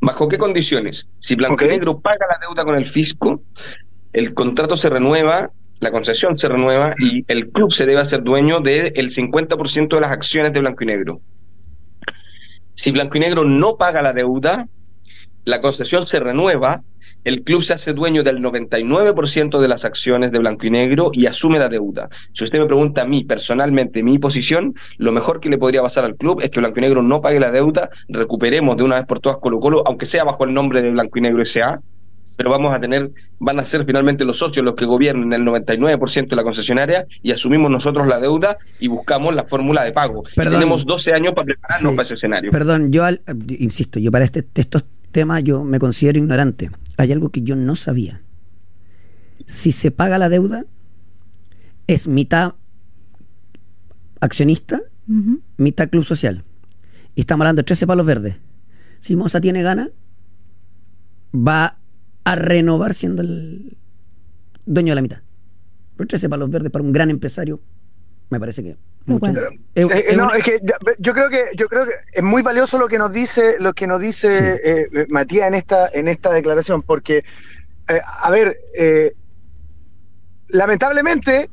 ¿Bajo 0.00 0.28
qué 0.28 0.38
condiciones? 0.38 1.08
Si 1.18 1.34
Blanco 1.34 1.54
Ok. 1.54 1.62
y 1.62 1.68
Negro 1.68 2.00
paga 2.00 2.26
la 2.30 2.38
deuda 2.46 2.64
con 2.64 2.76
el 2.78 2.86
fisco, 2.86 3.42
el 4.12 4.32
contrato 4.32 4.76
se 4.76 4.88
renueva, 4.88 5.50
la 5.80 5.90
concesión 5.90 6.36
se 6.36 6.48
renueva 6.48 6.94
y 6.98 7.24
el 7.28 7.50
club 7.50 7.72
se 7.72 7.84
debe 7.86 8.00
hacer 8.00 8.22
dueño 8.22 8.60
del 8.60 9.10
50% 9.10 9.96
de 9.96 10.00
las 10.00 10.10
acciones 10.10 10.52
de 10.52 10.60
Blanco 10.60 10.84
y 10.84 10.86
Negro. 10.86 11.20
Si 12.74 12.92
Blanco 12.92 13.16
y 13.16 13.20
Negro 13.20 13.44
no 13.44 13.76
paga 13.76 14.00
la 14.02 14.12
deuda, 14.12 14.66
la 15.44 15.60
concesión 15.60 16.06
se 16.06 16.20
renueva, 16.20 16.82
el 17.28 17.42
club 17.42 17.62
se 17.62 17.74
hace 17.74 17.92
dueño 17.92 18.22
del 18.22 18.38
99% 18.40 19.60
de 19.60 19.68
las 19.68 19.84
acciones 19.84 20.32
de 20.32 20.38
Blanco 20.38 20.66
y 20.66 20.70
Negro 20.70 21.10
y 21.12 21.26
asume 21.26 21.58
la 21.58 21.68
deuda. 21.68 22.08
Si 22.32 22.44
usted 22.44 22.58
me 22.58 22.66
pregunta 22.66 23.02
a 23.02 23.04
mí 23.04 23.24
personalmente 23.24 24.02
mi 24.02 24.18
posición, 24.18 24.74
lo 24.96 25.12
mejor 25.12 25.40
que 25.40 25.48
le 25.48 25.58
podría 25.58 25.82
pasar 25.82 26.04
al 26.04 26.16
club 26.16 26.40
es 26.42 26.50
que 26.50 26.60
Blanco 26.60 26.78
y 26.78 26.82
Negro 26.82 27.02
no 27.02 27.20
pague 27.20 27.38
la 27.40 27.50
deuda, 27.50 27.90
recuperemos 28.08 28.76
de 28.76 28.84
una 28.84 28.96
vez 28.96 29.04
por 29.06 29.20
todas 29.20 29.38
Colo 29.38 29.60
Colo, 29.60 29.82
aunque 29.86 30.06
sea 30.06 30.24
bajo 30.24 30.44
el 30.44 30.54
nombre 30.54 30.82
de 30.82 30.90
Blanco 30.90 31.18
y 31.18 31.22
Negro 31.22 31.42
S.A., 31.42 31.80
pero 32.36 32.50
vamos 32.50 32.72
a 32.72 32.78
tener, 32.78 33.10
van 33.40 33.58
a 33.58 33.64
ser 33.64 33.84
finalmente 33.84 34.24
los 34.24 34.38
socios 34.38 34.64
los 34.64 34.74
que 34.76 34.84
gobiernen 34.84 35.32
el 35.32 35.44
99% 35.44 36.28
de 36.28 36.36
la 36.36 36.44
concesionaria 36.44 37.04
y 37.20 37.32
asumimos 37.32 37.68
nosotros 37.68 38.06
la 38.06 38.20
deuda 38.20 38.56
y 38.78 38.86
buscamos 38.86 39.34
la 39.34 39.42
fórmula 39.44 39.82
de 39.82 39.90
pago. 39.90 40.22
Perdón. 40.36 40.54
tenemos 40.54 40.86
12 40.86 41.12
años 41.14 41.32
para 41.32 41.46
prepararnos 41.46 41.90
Sí. 41.90 41.96
para 41.96 42.04
ese 42.04 42.14
escenario. 42.14 42.50
Perdón, 42.52 42.92
yo 42.92 43.04
al- 43.04 43.20
insisto, 43.58 43.98
yo 43.98 44.12
para 44.12 44.24
este, 44.24 44.46
estos 44.54 44.84
temas 45.10 45.42
yo 45.42 45.64
me 45.64 45.80
considero 45.80 46.18
ignorante. 46.20 46.70
Hay 46.98 47.12
algo 47.12 47.30
que 47.30 47.42
yo 47.42 47.56
no 47.56 47.76
sabía. 47.76 48.22
Si 49.46 49.72
se 49.72 49.90
paga 49.90 50.18
la 50.18 50.28
deuda, 50.28 50.66
es 51.86 52.06
mitad 52.06 52.56
accionista, 54.20 54.82
mitad 55.56 55.88
club 55.88 56.04
social. 56.04 56.44
Y 57.14 57.20
estamos 57.20 57.44
hablando 57.44 57.60
de 57.60 57.64
13 57.66 57.86
palos 57.86 58.04
verdes. 58.04 58.36
Si 59.00 59.16
Moza 59.16 59.40
tiene 59.40 59.62
ganas, 59.62 59.90
va 61.34 61.78
a 62.24 62.34
renovar 62.34 62.94
siendo 62.94 63.22
el 63.22 63.78
dueño 64.66 64.90
de 64.90 64.94
la 64.96 65.02
mitad. 65.02 65.22
Pero 65.96 66.08
13 66.08 66.28
palos 66.28 66.50
verdes 66.50 66.70
para 66.70 66.84
un 66.84 66.92
gran 66.92 67.10
empresario, 67.10 67.60
me 68.28 68.40
parece 68.40 68.62
que 68.62 68.76
Eh, 69.08 69.86
eh, 69.90 70.04
es 70.08 70.16
no, 70.16 70.32
es 70.34 70.42
que 70.44 70.60
yo 70.98 71.14
creo 71.14 71.30
que 71.30 71.46
yo 71.56 71.68
creo 71.68 71.86
que 71.86 71.92
es 72.12 72.22
muy 72.22 72.42
valioso 72.42 72.78
lo 72.78 72.88
que 72.88 72.98
nos 72.98 73.12
dice 73.12 73.56
lo 73.58 73.72
que 73.72 73.86
nos 73.86 74.00
dice 74.00 74.38
Sí. 74.38 74.60
eh, 74.64 74.88
eh, 74.92 75.06
Matías 75.08 75.48
en 75.48 75.54
esta 75.54 75.88
en 75.88 76.08
esta 76.08 76.30
declaración 76.32 76.82
porque 76.82 77.24
eh, 77.88 78.00
a 78.22 78.30
ver 78.30 78.58
eh, 78.76 79.14
lamentablemente 80.48 81.50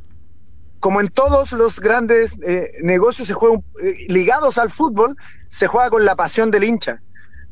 como 0.80 1.02
en 1.02 1.08
todos 1.08 1.52
los 1.52 1.80
grandes 1.80 2.36
eh, 2.46 2.74
negocios 2.84 3.28
se 3.28 3.34
juegan 3.34 3.63
eh, 3.82 4.06
ligados 4.08 4.58
al 4.58 4.70
fútbol 4.70 5.15
se 5.50 5.68
juega 5.68 5.89
con 5.89 6.06
la 6.06 6.15
pasión 6.15 6.52
del 6.52 6.63
hincha. 6.65 7.02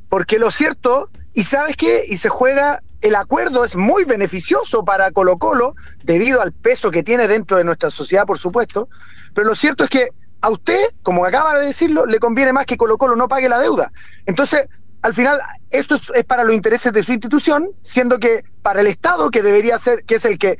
Porque 0.09 0.37
lo 0.37 0.51
cierto 0.51 1.09
y 1.33 1.43
sabes 1.43 1.75
qué 1.75 2.05
y 2.07 2.17
se 2.17 2.29
juega 2.29 2.83
el 3.03 3.15
acuerdo 3.15 3.63
es 3.63 3.75
muy 3.75 4.03
beneficioso 4.05 4.83
para 4.83 5.11
Colo 5.11 5.37
Colo 5.37 5.75
debido 6.03 6.41
al 6.41 6.51
peso 6.51 6.89
que 6.89 7.03
tiene 7.03 7.27
dentro 7.27 7.57
de 7.57 7.63
nuestra 7.63 7.91
sociedad 7.91 8.25
por 8.25 8.39
supuesto 8.39 8.89
pero 9.33 9.47
lo 9.47 9.55
cierto 9.55 9.83
es 9.83 9.89
que 9.89 10.09
a 10.43 10.49
usted, 10.49 10.89
como 11.03 11.25
acaba 11.25 11.57
de 11.57 11.67
decirlo, 11.67 12.05
le 12.05 12.19
conviene 12.19 12.51
más 12.51 12.65
que 12.65 12.75
Colo 12.75 12.97
Colo 12.97 13.15
no 13.15 13.29
pague 13.29 13.47
la 13.47 13.59
deuda. 13.59 13.93
Entonces, 14.25 14.67
al 15.01 15.13
final, 15.13 15.39
eso 15.71 15.95
es, 15.95 16.25
para 16.25 16.43
los 16.43 16.53
intereses 16.53 16.91
de 16.91 17.01
su 17.01 17.13
institución, 17.13 17.69
siendo 17.81 18.19
que 18.19 18.43
para 18.61 18.81
el 18.81 18.87
Estado, 18.87 19.31
que 19.31 19.41
debería 19.41 19.77
ser, 19.77 20.03
que 20.03 20.15
es 20.15 20.25
el 20.25 20.37
que 20.37 20.57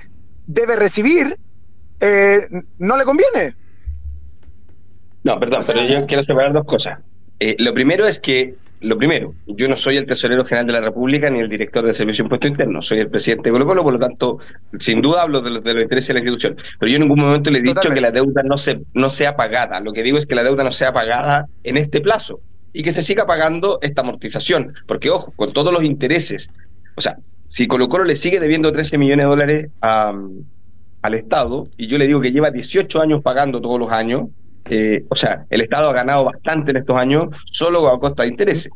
debe 0.48 0.78
recibir, 0.78 1.38
eh, 2.00 2.48
no 2.78 2.96
le 2.96 3.04
conviene. 3.04 3.58
No, 5.24 5.38
perdón, 5.38 5.64
pero 5.68 5.84
yo 5.84 6.08
quiero 6.08 6.24
separar 6.24 6.54
dos 6.54 6.66
cosas. 6.66 7.00
Eh, 7.42 7.58
lo 7.60 7.74
primero 7.74 8.08
es 8.08 8.22
que, 8.22 8.56
lo 8.84 8.98
primero, 8.98 9.36
yo 9.46 9.68
no 9.70 9.78
soy 9.78 9.98
el 9.98 10.06
tesorero 10.06 10.44
general 10.46 10.68
de 10.68 10.74
la 10.74 10.82
República 10.82 11.30
ni 11.30 11.40
el 11.40 11.50
director 11.50 11.86
del 11.86 11.94
Servicio 11.96 12.24
de 12.24 12.26
Impuesto 12.28 12.48
Interno, 12.48 12.82
soy 12.82 13.00
el 13.00 13.10
presidente 13.10 13.50
de 13.50 13.54
Colo 13.54 13.66
Colo, 13.66 13.84
por 13.84 13.94
lo 13.94 14.00
tanto, 14.00 14.40
sin 14.80 15.02
duda 15.02 15.24
hablo 15.24 15.42
de, 15.42 15.52
los- 15.52 15.64
de 15.64 15.74
los 15.74 15.84
intereses 15.84 16.10
de 16.10 16.14
la 16.16 16.20
institución. 16.20 16.56
Pero 16.80 16.90
yo 16.90 16.96
en 16.98 17.02
ningún 17.04 17.20
momento 17.22 17.50
le 17.50 17.60
he 17.60 17.62
dicho 17.62 17.76
Totalmente. 17.76 17.96
que 17.96 18.02
la 18.02 18.12
deuda 18.12 18.44
no, 18.44 18.58
se, 18.58 18.82
no 18.94 19.10
sea 19.10 19.36
pagada. 19.36 19.80
Lo 19.80 19.94
que 19.94 20.04
digo 20.04 20.18
es 20.18 20.26
que 20.26 20.36
la 20.36 20.44
deuda 20.44 20.64
no 20.64 20.72
sea 20.72 20.92
pagada 20.94 21.48
en 21.64 21.78
este 21.78 22.02
plazo 22.02 22.42
y 22.74 22.84
que 22.84 22.92
se 22.92 23.04
siga 23.04 23.26
pagando 23.26 23.80
esta 23.82 24.02
amortización. 24.02 24.74
Porque, 24.86 25.10
ojo, 25.10 25.32
con 25.36 25.54
todos 25.54 25.72
los 25.74 25.84
intereses, 25.84 26.48
o 26.96 27.02
sea, 27.02 27.18
si 27.48 27.68
Colo 27.68 27.88
Colo 27.88 28.04
le 28.04 28.16
sigue 28.18 28.40
debiendo 28.40 28.72
13 28.72 28.98
millones 28.98 29.26
de 29.26 29.30
dólares 29.30 29.66
a, 29.82 30.14
al 31.02 31.14
Estado, 31.14 31.66
y 31.78 31.88
yo 31.88 31.98
le 31.98 32.08
digo 32.08 32.22
que 32.22 32.32
lleva 32.32 32.52
18 32.52 33.02
años 33.02 33.22
pagando 33.22 33.62
todos 33.62 33.80
los 33.80 33.92
años, 33.92 34.24
eh, 34.70 35.04
o 35.10 35.16
sea, 35.16 35.46
el 35.50 35.62
Estado 35.62 35.90
ha 35.90 35.94
ganado 35.94 36.26
bastante 36.26 36.72
en 36.72 36.78
estos 36.78 36.98
años 36.98 37.26
solo 37.46 37.88
a 37.88 38.00
costa 38.00 38.24
de 38.24 38.30
intereses. 38.30 38.70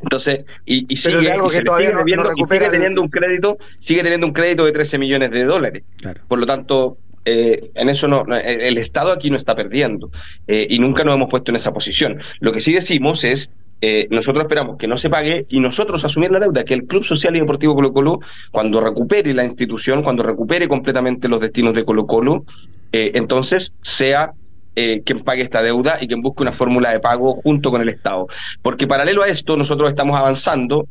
Entonces, 0.00 0.44
y, 0.64 0.94
sigue, 0.96 1.30
algo 1.32 1.48
y 1.48 1.50
que 1.50 1.56
sigue 1.56 1.64
no- 1.64 1.72
no 1.92 1.98
debiendo, 1.98 2.24
y 2.24 2.28
recupera 2.28 2.46
sigue 2.46 2.64
el- 2.66 2.70
teniendo 2.70 3.02
un 3.02 3.08
crédito, 3.08 3.58
sigue 3.80 4.02
teniendo 4.02 4.26
un 4.28 4.32
crédito 4.32 4.64
de 4.64 4.72
13 4.72 4.98
millones 4.98 5.30
de 5.32 5.44
dólares. 5.44 5.82
Claro. 5.96 6.20
Por 6.28 6.38
lo 6.38 6.46
tanto, 6.46 6.98
eh, 7.24 7.70
en 7.74 7.88
eso 7.88 8.06
no, 8.06 8.24
el 8.32 8.78
Estado 8.78 9.10
aquí 9.12 9.28
no 9.28 9.36
está 9.36 9.54
perdiendo 9.56 10.10
eh, 10.46 10.66
y 10.70 10.78
nunca 10.78 11.02
nos 11.04 11.16
hemos 11.16 11.28
puesto 11.28 11.50
en 11.50 11.56
esa 11.56 11.72
posición. 11.72 12.20
Lo 12.40 12.52
que 12.52 12.60
sí 12.60 12.72
decimos 12.72 13.24
es, 13.24 13.50
eh, 13.80 14.08
nosotros 14.10 14.44
esperamos 14.44 14.76
que 14.76 14.88
no 14.88 14.96
se 14.96 15.08
pague 15.08 15.46
y 15.48 15.60
nosotros 15.60 16.04
asumir 16.04 16.30
la 16.30 16.40
deuda, 16.40 16.64
que 16.64 16.74
el 16.74 16.84
Club 16.84 17.04
Social 17.04 17.36
y 17.36 17.40
Deportivo 17.40 17.74
Colo 17.74 17.92
Colo, 17.92 18.20
cuando 18.50 18.80
recupere 18.80 19.32
la 19.34 19.44
institución, 19.44 20.02
cuando 20.02 20.22
recupere 20.22 20.68
completamente 20.68 21.28
los 21.28 21.40
destinos 21.40 21.74
de 21.74 21.84
Colo 21.84 22.06
Colo, 22.06 22.44
eh, 22.92 23.12
entonces 23.14 23.72
sea 23.82 24.32
eh, 24.80 25.02
quien 25.04 25.18
pague 25.20 25.42
esta 25.42 25.60
deuda 25.60 25.98
y 26.00 26.06
quien 26.06 26.22
busque 26.22 26.42
una 26.42 26.52
fórmula 26.52 26.92
de 26.92 27.00
pago 27.00 27.34
junto 27.34 27.72
con 27.72 27.82
el 27.82 27.88
Estado. 27.88 28.26
Porque 28.62 28.86
paralelo 28.86 29.24
a 29.24 29.26
esto, 29.26 29.56
nosotros 29.56 29.88
estamos 29.88 30.16
avanzando, 30.16 30.86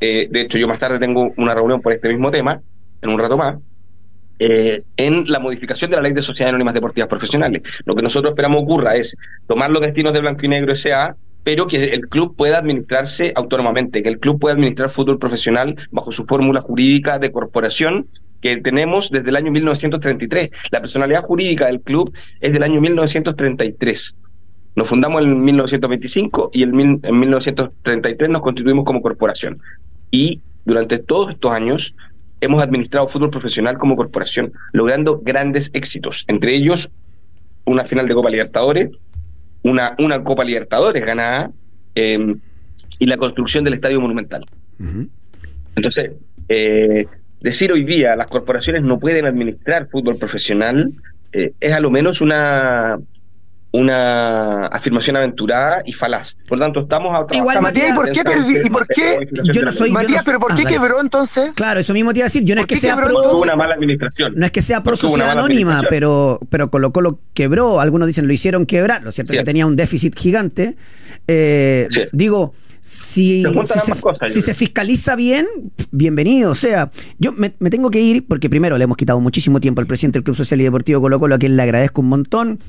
eh, 0.00 0.26
de 0.30 0.40
hecho 0.40 0.56
yo 0.56 0.66
más 0.66 0.78
tarde 0.78 0.98
tengo 0.98 1.34
una 1.36 1.52
reunión 1.52 1.82
por 1.82 1.92
este 1.92 2.08
mismo 2.08 2.30
tema, 2.30 2.62
en 3.02 3.10
un 3.10 3.18
rato 3.18 3.36
más, 3.36 3.56
eh, 4.38 4.82
en 4.96 5.24
la 5.28 5.38
modificación 5.38 5.90
de 5.90 5.98
la 5.98 6.02
ley 6.04 6.12
de 6.12 6.22
sociedades 6.22 6.52
anónimas 6.52 6.72
deportivas 6.72 7.08
profesionales. 7.08 7.60
Lo 7.84 7.94
que 7.94 8.00
nosotros 8.00 8.30
esperamos 8.30 8.62
ocurra 8.62 8.94
es 8.94 9.14
tomar 9.46 9.68
los 9.68 9.82
destinos 9.82 10.14
de 10.14 10.20
Blanco 10.20 10.46
y 10.46 10.48
Negro 10.48 10.72
S.A., 10.72 11.14
pero 11.46 11.68
que 11.68 11.84
el 11.94 12.08
club 12.08 12.34
pueda 12.34 12.58
administrarse 12.58 13.32
autónomamente, 13.36 14.02
que 14.02 14.08
el 14.08 14.18
club 14.18 14.40
pueda 14.40 14.54
administrar 14.56 14.90
fútbol 14.90 15.20
profesional 15.20 15.76
bajo 15.92 16.10
su 16.10 16.24
fórmula 16.26 16.60
jurídica 16.60 17.20
de 17.20 17.30
corporación 17.30 18.08
que 18.40 18.56
tenemos 18.56 19.10
desde 19.10 19.28
el 19.30 19.36
año 19.36 19.52
1933. 19.52 20.50
La 20.72 20.80
personalidad 20.80 21.22
jurídica 21.22 21.66
del 21.68 21.80
club 21.82 22.12
es 22.40 22.52
del 22.52 22.64
año 22.64 22.80
1933. 22.80 24.16
Nos 24.74 24.88
fundamos 24.88 25.22
en 25.22 25.40
1925 25.40 26.50
y 26.52 26.64
en, 26.64 26.72
mil- 26.72 27.00
en 27.04 27.16
1933 27.20 28.28
nos 28.28 28.40
constituimos 28.42 28.84
como 28.84 29.00
corporación. 29.00 29.60
Y 30.10 30.42
durante 30.64 30.98
todos 30.98 31.30
estos 31.30 31.52
años 31.52 31.94
hemos 32.40 32.60
administrado 32.60 33.06
fútbol 33.06 33.30
profesional 33.30 33.78
como 33.78 33.94
corporación, 33.94 34.52
logrando 34.72 35.20
grandes 35.22 35.70
éxitos, 35.74 36.24
entre 36.26 36.56
ellos 36.56 36.90
una 37.66 37.84
final 37.84 38.08
de 38.08 38.14
Copa 38.14 38.30
Libertadores, 38.30 38.90
una, 39.70 39.94
una 39.98 40.22
Copa 40.22 40.44
Libertadores 40.44 41.04
ganada 41.04 41.50
eh, 41.94 42.34
y 42.98 43.06
la 43.06 43.16
construcción 43.16 43.64
del 43.64 43.74
Estadio 43.74 44.00
Monumental. 44.00 44.44
Entonces, 45.74 46.12
eh, 46.48 47.06
decir 47.40 47.72
hoy 47.72 47.84
día 47.84 48.16
las 48.16 48.26
corporaciones 48.26 48.82
no 48.82 48.98
pueden 48.98 49.26
administrar 49.26 49.88
fútbol 49.88 50.16
profesional 50.16 50.92
eh, 51.32 51.52
es 51.60 51.72
a 51.72 51.80
lo 51.80 51.90
menos 51.90 52.20
una 52.20 52.98
una 53.72 54.66
afirmación 54.66 55.16
aventurada 55.16 55.82
y 55.84 55.92
falaz. 55.92 56.36
Por 56.48 56.58
lo 56.58 56.64
tanto, 56.64 56.80
estamos 56.80 57.14
a 57.14 57.26
Igual, 57.36 57.60
Matías, 57.60 57.90
¿y 57.90 57.92
por 57.94 58.10
qué 58.10 58.22
perdí- 58.24 58.66
y 58.66 58.70
por 58.70 58.86
qué 58.86 59.26
yo 59.52 59.62
no 59.62 59.72
soy- 59.72 59.90
Matías, 59.90 60.18
no- 60.18 60.24
pero 60.24 60.40
¿por 60.40 60.52
ah, 60.52 60.56
qué 60.56 60.64
dale. 60.64 60.76
quebró 60.76 61.00
entonces? 61.00 61.52
Claro, 61.54 61.80
eso 61.80 61.92
mismo 61.92 62.12
te 62.12 62.20
iba 62.20 62.24
a 62.24 62.28
decir. 62.28 62.42
Yo 62.44 62.54
no 62.54 62.62
es 62.62 62.66
¿Por 62.66 62.74
que 62.74 62.80
sea 62.80 62.94
quebró 62.94 63.08
pro. 63.08 63.22
Tuvo 63.30 63.42
una 63.42 63.56
mala 63.56 63.74
administración. 63.74 64.32
No 64.36 64.46
es 64.46 64.52
que 64.52 64.62
sea 64.62 64.82
pro 64.82 64.96
sociedad 64.96 65.30
anónima, 65.32 65.82
pero, 65.90 66.40
pero 66.48 66.70
Colo 66.70 66.92
Colo 66.92 67.20
quebró. 67.34 67.80
Algunos 67.80 68.06
dicen 68.06 68.26
lo 68.26 68.32
hicieron 68.32 68.64
quebrar. 68.66 69.02
Lo 69.02 69.12
cierto 69.12 69.30
Sí 69.32 69.36
es 69.36 69.40
que 69.40 69.42
es. 69.42 69.46
tenía 69.46 69.66
un 69.66 69.76
déficit 69.76 70.16
gigante. 70.18 70.76
Eh, 71.28 71.86
Sí 71.90 72.00
digo, 72.12 72.54
si, 72.80 73.42
si, 73.44 73.50
se, 73.92 74.00
cosas, 74.00 74.32
si 74.32 74.40
se 74.40 74.54
fiscaliza 74.54 75.16
bien, 75.16 75.46
bienvenido. 75.90 76.52
O 76.52 76.54
sea, 76.54 76.90
yo 77.18 77.32
me, 77.32 77.52
me 77.58 77.68
tengo 77.68 77.90
que 77.90 78.00
ir 78.00 78.26
porque 78.26 78.48
primero 78.48 78.78
le 78.78 78.84
hemos 78.84 78.96
quitado 78.96 79.18
muchísimo 79.20 79.60
tiempo 79.60 79.80
al 79.80 79.86
presidente 79.86 80.18
del 80.18 80.24
Club 80.24 80.36
Social 80.36 80.60
y 80.60 80.64
Deportivo 80.64 81.00
Colo 81.00 81.18
Colo, 81.18 81.34
a 81.34 81.38
quien 81.38 81.56
le 81.56 81.62
agradezco 81.62 82.00
un 82.00 82.08
montón. 82.08 82.60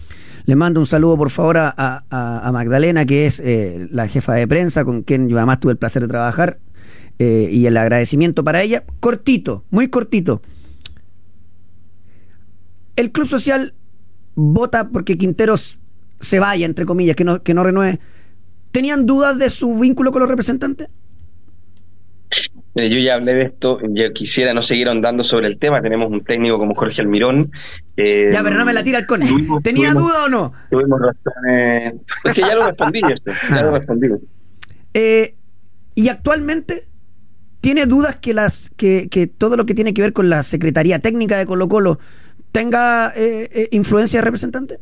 Le 0.48 0.56
mando 0.56 0.80
un 0.80 0.86
saludo, 0.86 1.18
por 1.18 1.30
favor, 1.30 1.58
a, 1.58 1.74
a- 1.78 2.48
a 2.48 2.52
Magdalena, 2.54 3.06
que 3.06 3.26
es 3.28 3.39
eh, 3.41 3.88
la 3.91 4.08
jefa 4.08 4.34
de 4.34 4.48
prensa, 4.48 4.86
con 4.86 5.04
quien 5.04 5.28
yo 5.28 5.38
además 5.38 5.60
tuve 5.60 5.74
el 5.74 5.78
placer 5.78 6.02
de 6.02 6.08
trabajar, 6.08 6.60
eh, 7.20 7.50
y 7.52 7.66
el 7.66 7.76
agradecimiento 7.76 8.43
para 8.45 8.62
ella. 8.62 8.86
Cortito, 9.02 9.66
muy 9.72 9.89
cortito. 9.89 10.41
El 12.95 13.12
Club 13.12 13.28
Social 13.28 13.74
vota 14.36 14.88
porque 14.89 15.18
Quinteros 15.18 15.80
se 16.22 16.39
vaya, 16.39 16.66
entre 16.66 16.86
comillas, 16.86 17.18
que 17.18 17.26
no, 17.26 17.43
que 17.43 17.54
no 17.54 17.64
renueve. 17.66 18.00
¿Tenían 18.72 19.06
dudas 19.06 19.38
de 19.38 19.50
su 19.50 19.78
vínculo 19.78 20.14
con 20.14 20.22
los 20.22 20.30
representantes? 20.30 20.88
Mire, 22.75 22.89
yo 22.89 22.99
ya 22.99 23.15
hablé 23.15 23.34
de 23.34 23.43
esto, 23.43 23.80
yo 23.89 24.13
quisiera 24.13 24.53
no 24.53 24.61
seguir 24.61 24.88
ahondando 24.88 25.23
sobre 25.23 25.47
el 25.47 25.57
tema, 25.57 25.82
tenemos 25.82 26.07
un 26.11 26.23
técnico 26.23 26.59
como 26.59 26.75
Jorge 26.75 27.01
Almirón. 27.01 27.51
eh, 27.95 28.30
Ya, 28.32 28.43
pero 28.43 28.55
no 28.55 28.65
me 28.65 28.73
la 28.73 28.84
tira 28.84 28.99
el 28.99 29.07
cone. 29.07 29.28
tuvimos- 29.28 29.63
¿Tenía 29.63 29.89
tuvimos- 29.91 30.03
duda 30.11 30.25
o 30.25 30.30
no? 30.30 30.53
Tuvimos 30.69 30.99
razones. 31.01 31.95
Es 32.23 32.34
que 32.34 32.41
ya 32.41 32.53
lo 32.55 32.67
respondí, 32.67 33.01
ya 33.01 33.61
lo 33.63 33.71
respondí. 33.71 34.07
Eh, 34.93 35.34
Y 35.95 36.09
actualmente 36.09 36.84
tiene 37.59 37.88
dudas 37.88 38.17
que 38.17 38.36
las 38.36 38.69
que, 38.78 39.07
que 39.09 39.25
todo 39.25 39.57
lo 39.57 39.65
que 39.65 39.73
tiene 39.73 39.95
que 39.95 40.03
ver 40.03 40.13
con 40.13 40.30
la 40.30 40.43
Secretaría 40.43 40.99
Técnica 40.99 41.38
de 41.39 41.47
Colo 41.47 41.67
Colo 41.67 41.99
tenga 42.51 43.11
eh, 43.15 43.49
eh, 43.51 43.67
influencia 43.71 44.19
de 44.19 44.25
representante. 44.25 44.80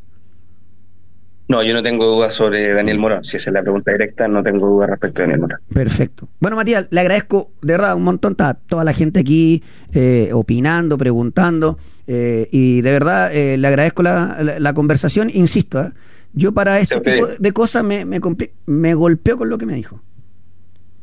No, 1.47 1.61
yo 1.61 1.73
no 1.75 1.83
tengo 1.83 2.05
dudas 2.07 2.33
sobre 2.33 2.73
Daniel 2.73 2.97
Morón. 2.97 3.23
Si 3.23 3.37
esa 3.37 3.51
es 3.51 3.53
la 3.53 3.61
pregunta 3.61 3.91
directa, 3.91 4.27
no 4.27 4.41
tengo 4.41 4.67
dudas 4.67 4.89
respecto 4.89 5.21
a 5.21 5.23
Daniel 5.25 5.41
Morón. 5.41 5.59
Perfecto. 5.71 6.27
Bueno, 6.39 6.55
Matías, 6.57 6.87
le 6.89 6.99
agradezco 6.99 7.51
de 7.61 7.73
verdad 7.73 7.95
un 7.95 8.03
montón. 8.03 8.31
Está 8.31 8.55
toda 8.55 8.83
la 8.83 8.93
gente 8.93 9.19
aquí 9.19 9.61
eh, 9.93 10.31
opinando, 10.33 10.97
preguntando. 10.97 11.77
eh, 12.07 12.47
y 12.51 12.81
de 12.81 12.91
verdad 12.91 13.31
eh, 13.35 13.57
le 13.57 13.67
agradezco 13.67 14.01
la, 14.01 14.37
la- 14.41 14.59
la 14.59 14.73
conversación. 14.73 15.29
Insisto, 15.31 15.81
¿eh? 15.83 15.91
yo 16.33 16.51
para 16.51 16.79
este 16.79 16.95
a 16.95 17.01
tipo 17.01 17.27
de 17.27 17.51
cosas 17.53 17.83
me, 17.83 18.05
me, 18.05 18.93
golpeo 18.95 19.37
con 19.37 19.47
lo 19.49 19.57
que 19.59 19.65
me 19.67 19.75
dijo. 19.75 20.01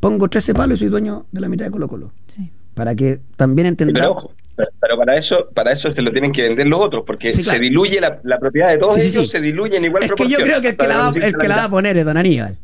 Pongo 0.01 0.29
13 0.29 0.55
palos 0.55 0.79
y 0.79 0.81
soy 0.81 0.89
dueño 0.89 1.27
de 1.31 1.41
la 1.41 1.49
mitad 1.49 1.67
de 1.67 1.71
Colo 1.71 1.87
Colo. 1.87 2.13
Sí. 2.27 2.51
Para 2.75 2.95
que 2.97 3.21
también 3.37 3.77
Pero 3.77 3.91
entendamos. 3.91 4.27
Pero, 4.57 4.71
pero 4.81 4.97
para 4.99 5.15
eso 5.17 5.49
para 5.55 5.73
eso 5.73 5.91
se 5.93 6.03
lo 6.03 6.11
tienen 6.13 6.33
que 6.33 6.43
vender 6.49 6.67
los 6.67 6.81
otros, 6.81 7.05
porque 7.07 7.33
Sí, 7.33 7.43
claro. 7.43 7.59
se 7.59 7.63
diluye 7.65 8.01
la, 8.01 8.21
la 8.25 8.39
propiedad 8.39 8.69
de 8.69 8.79
todos 8.79 8.95
Sí, 8.97 9.03
ellos, 9.09 9.25
sí. 9.25 9.27
se 9.27 9.41
diluye 9.41 9.77
en 9.77 9.85
igual 9.85 10.05
Es 10.05 10.13
que 10.13 10.29
yo 10.29 10.39
creo 10.39 10.61
que 10.61 10.69
el 10.69 10.77
que, 10.77 10.87
la 10.87 10.95
va, 10.97 11.01
reducirse 11.03 11.29
el 11.29 11.37
que 11.37 11.49
la 11.49 11.57
va 11.57 11.65
a 11.65 11.69
poner 11.71 11.97
es 11.97 12.05
Don 12.05 12.17
Aníbal. 12.17 12.59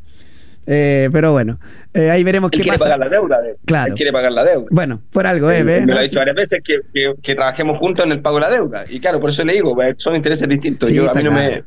Eh, 0.71 1.09
pero 1.13 1.33
bueno, 1.33 1.59
eh, 1.95 2.11
ahí 2.11 2.23
veremos 2.23 2.51
Él 2.53 2.59
qué 2.59 2.63
quiere 2.65 2.77
pasa. 2.79 2.91
pagar 2.91 2.99
la 2.99 3.09
deuda. 3.09 3.41
de- 3.41 3.57
Claro. 3.65 3.89
Él 3.93 3.95
quiere 3.97 4.13
pagar 4.13 4.33
la 4.33 4.45
deuda. 4.45 4.67
Bueno, 4.71 5.01
por 5.11 5.27
algo, 5.27 5.51
¿eh? 5.51 5.63
¿Ves? 5.63 5.87
Me 5.87 5.95
lo 5.95 5.99
ha 5.99 6.03
dicho 6.03 6.19
varias 6.19 6.37
veces 6.37 6.61
que, 6.63 6.81
que, 6.93 7.15
que 7.23 7.35
trabajemos 7.35 7.79
juntos 7.79 8.05
en 8.05 8.13
el 8.13 8.21
pago 8.21 8.37
de 8.37 8.41
la 8.43 8.51
deuda. 8.51 8.85
Y 8.91 9.01
claro, 9.01 9.19
por 9.19 9.31
eso 9.31 9.43
le 9.45 9.55
digo, 9.55 9.75
pues, 9.75 9.95
son 9.97 10.15
intereses 10.15 10.47
distintos. 10.47 10.91
Sí, 10.91 10.95
Yo, 10.97 11.11
a 11.11 11.15
mí 11.15 11.23
no 11.23 11.33
me. 11.33 11.65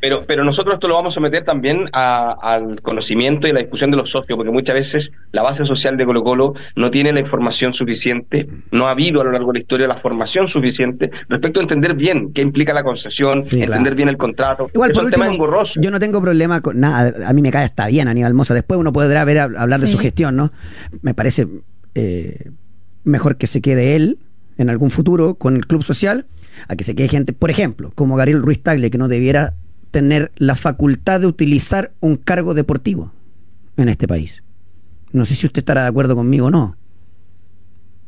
Pero, 0.00 0.22
pero 0.26 0.44
nosotros 0.44 0.74
esto 0.74 0.88
lo 0.88 0.94
vamos 0.94 1.12
a 1.12 1.16
someter 1.16 1.44
también 1.44 1.84
a- 1.92 2.34
al 2.40 2.80
conocimiento 2.82 3.46
y 3.46 3.50
a 3.50 3.54
la 3.54 3.60
discusión 3.60 3.90
de 3.90 3.96
los 3.96 4.10
socios, 4.10 4.36
porque 4.36 4.50
muchas 4.50 4.74
veces 4.74 5.10
la 5.32 5.42
base 5.42 5.66
social 5.66 5.96
de 5.96 6.04
Colo 6.06 6.22
Colo 6.22 6.54
no 6.76 6.90
tiene 6.90 7.12
la 7.12 7.20
información 7.20 7.72
suficiente, 7.72 8.46
no 8.70 8.86
ha 8.86 8.92
habido 8.92 9.20
a 9.20 9.24
lo 9.24 9.32
largo 9.32 9.52
de 9.52 9.58
la 9.58 9.60
historia 9.60 9.86
la 9.86 9.96
formación 9.96 10.46
suficiente 10.46 11.10
respecto 11.28 11.60
a 11.60 11.62
entender 11.62 11.94
bien 11.94 12.32
qué 12.32 12.42
implica 12.42 12.72
la 12.72 12.82
concesión, 12.82 13.44
Sí, 13.44 13.56
entender 13.62 13.80
claro. 13.82 13.96
bien 13.96 14.08
el 14.08 14.16
contrato. 14.16 14.70
Igual, 14.72 14.92
por 14.92 15.04
último, 15.04 15.24
engorrosos. 15.24 15.78
yo 15.82 15.90
no 15.90 15.98
tengo 16.00 16.20
problema 16.20 16.60
con 16.60 16.80
nada. 16.80 17.12
A 17.28 17.32
mí 17.32 17.42
me 17.42 17.50
cae 17.50 17.66
está 17.66 17.86
bien 17.88 18.08
Aníbal 18.08 18.34
Mosa. 18.34 18.54
Después 18.54 18.78
uno 18.80 18.92
podrá 18.92 19.24
ver 19.24 19.38
hablar 19.38 19.80
de 19.80 19.86
Sí. 19.86 19.92
su 19.92 19.98
gestión, 19.98 20.36
¿no? 20.36 20.52
Me 21.02 21.14
parece 21.14 21.46
eh, 21.94 22.50
mejor 23.04 23.36
que 23.36 23.46
se 23.46 23.60
quede 23.60 23.96
él 23.96 24.18
en 24.58 24.70
algún 24.70 24.90
futuro 24.90 25.34
con 25.34 25.56
el 25.56 25.66
club 25.66 25.82
social 25.82 26.26
a 26.68 26.76
que 26.76 26.84
se 26.84 26.94
quede 26.94 27.08
gente, 27.08 27.32
por 27.32 27.50
ejemplo, 27.50 27.90
como 27.94 28.16
Gabriel 28.16 28.42
Ruiz 28.42 28.62
Tagle, 28.62 28.90
que 28.90 28.98
no 28.98 29.08
debiera 29.08 29.54
tener 29.90 30.32
la 30.36 30.54
facultad 30.54 31.20
de 31.20 31.26
utilizar 31.26 31.92
un 32.00 32.16
cargo 32.16 32.54
deportivo 32.54 33.12
en 33.76 33.88
este 33.88 34.06
país. 34.06 34.42
No 35.12 35.24
sé 35.24 35.34
si 35.34 35.46
usted 35.46 35.60
estará 35.60 35.82
de 35.82 35.88
acuerdo 35.88 36.14
conmigo 36.16 36.46
o 36.46 36.50
no. 36.50 36.76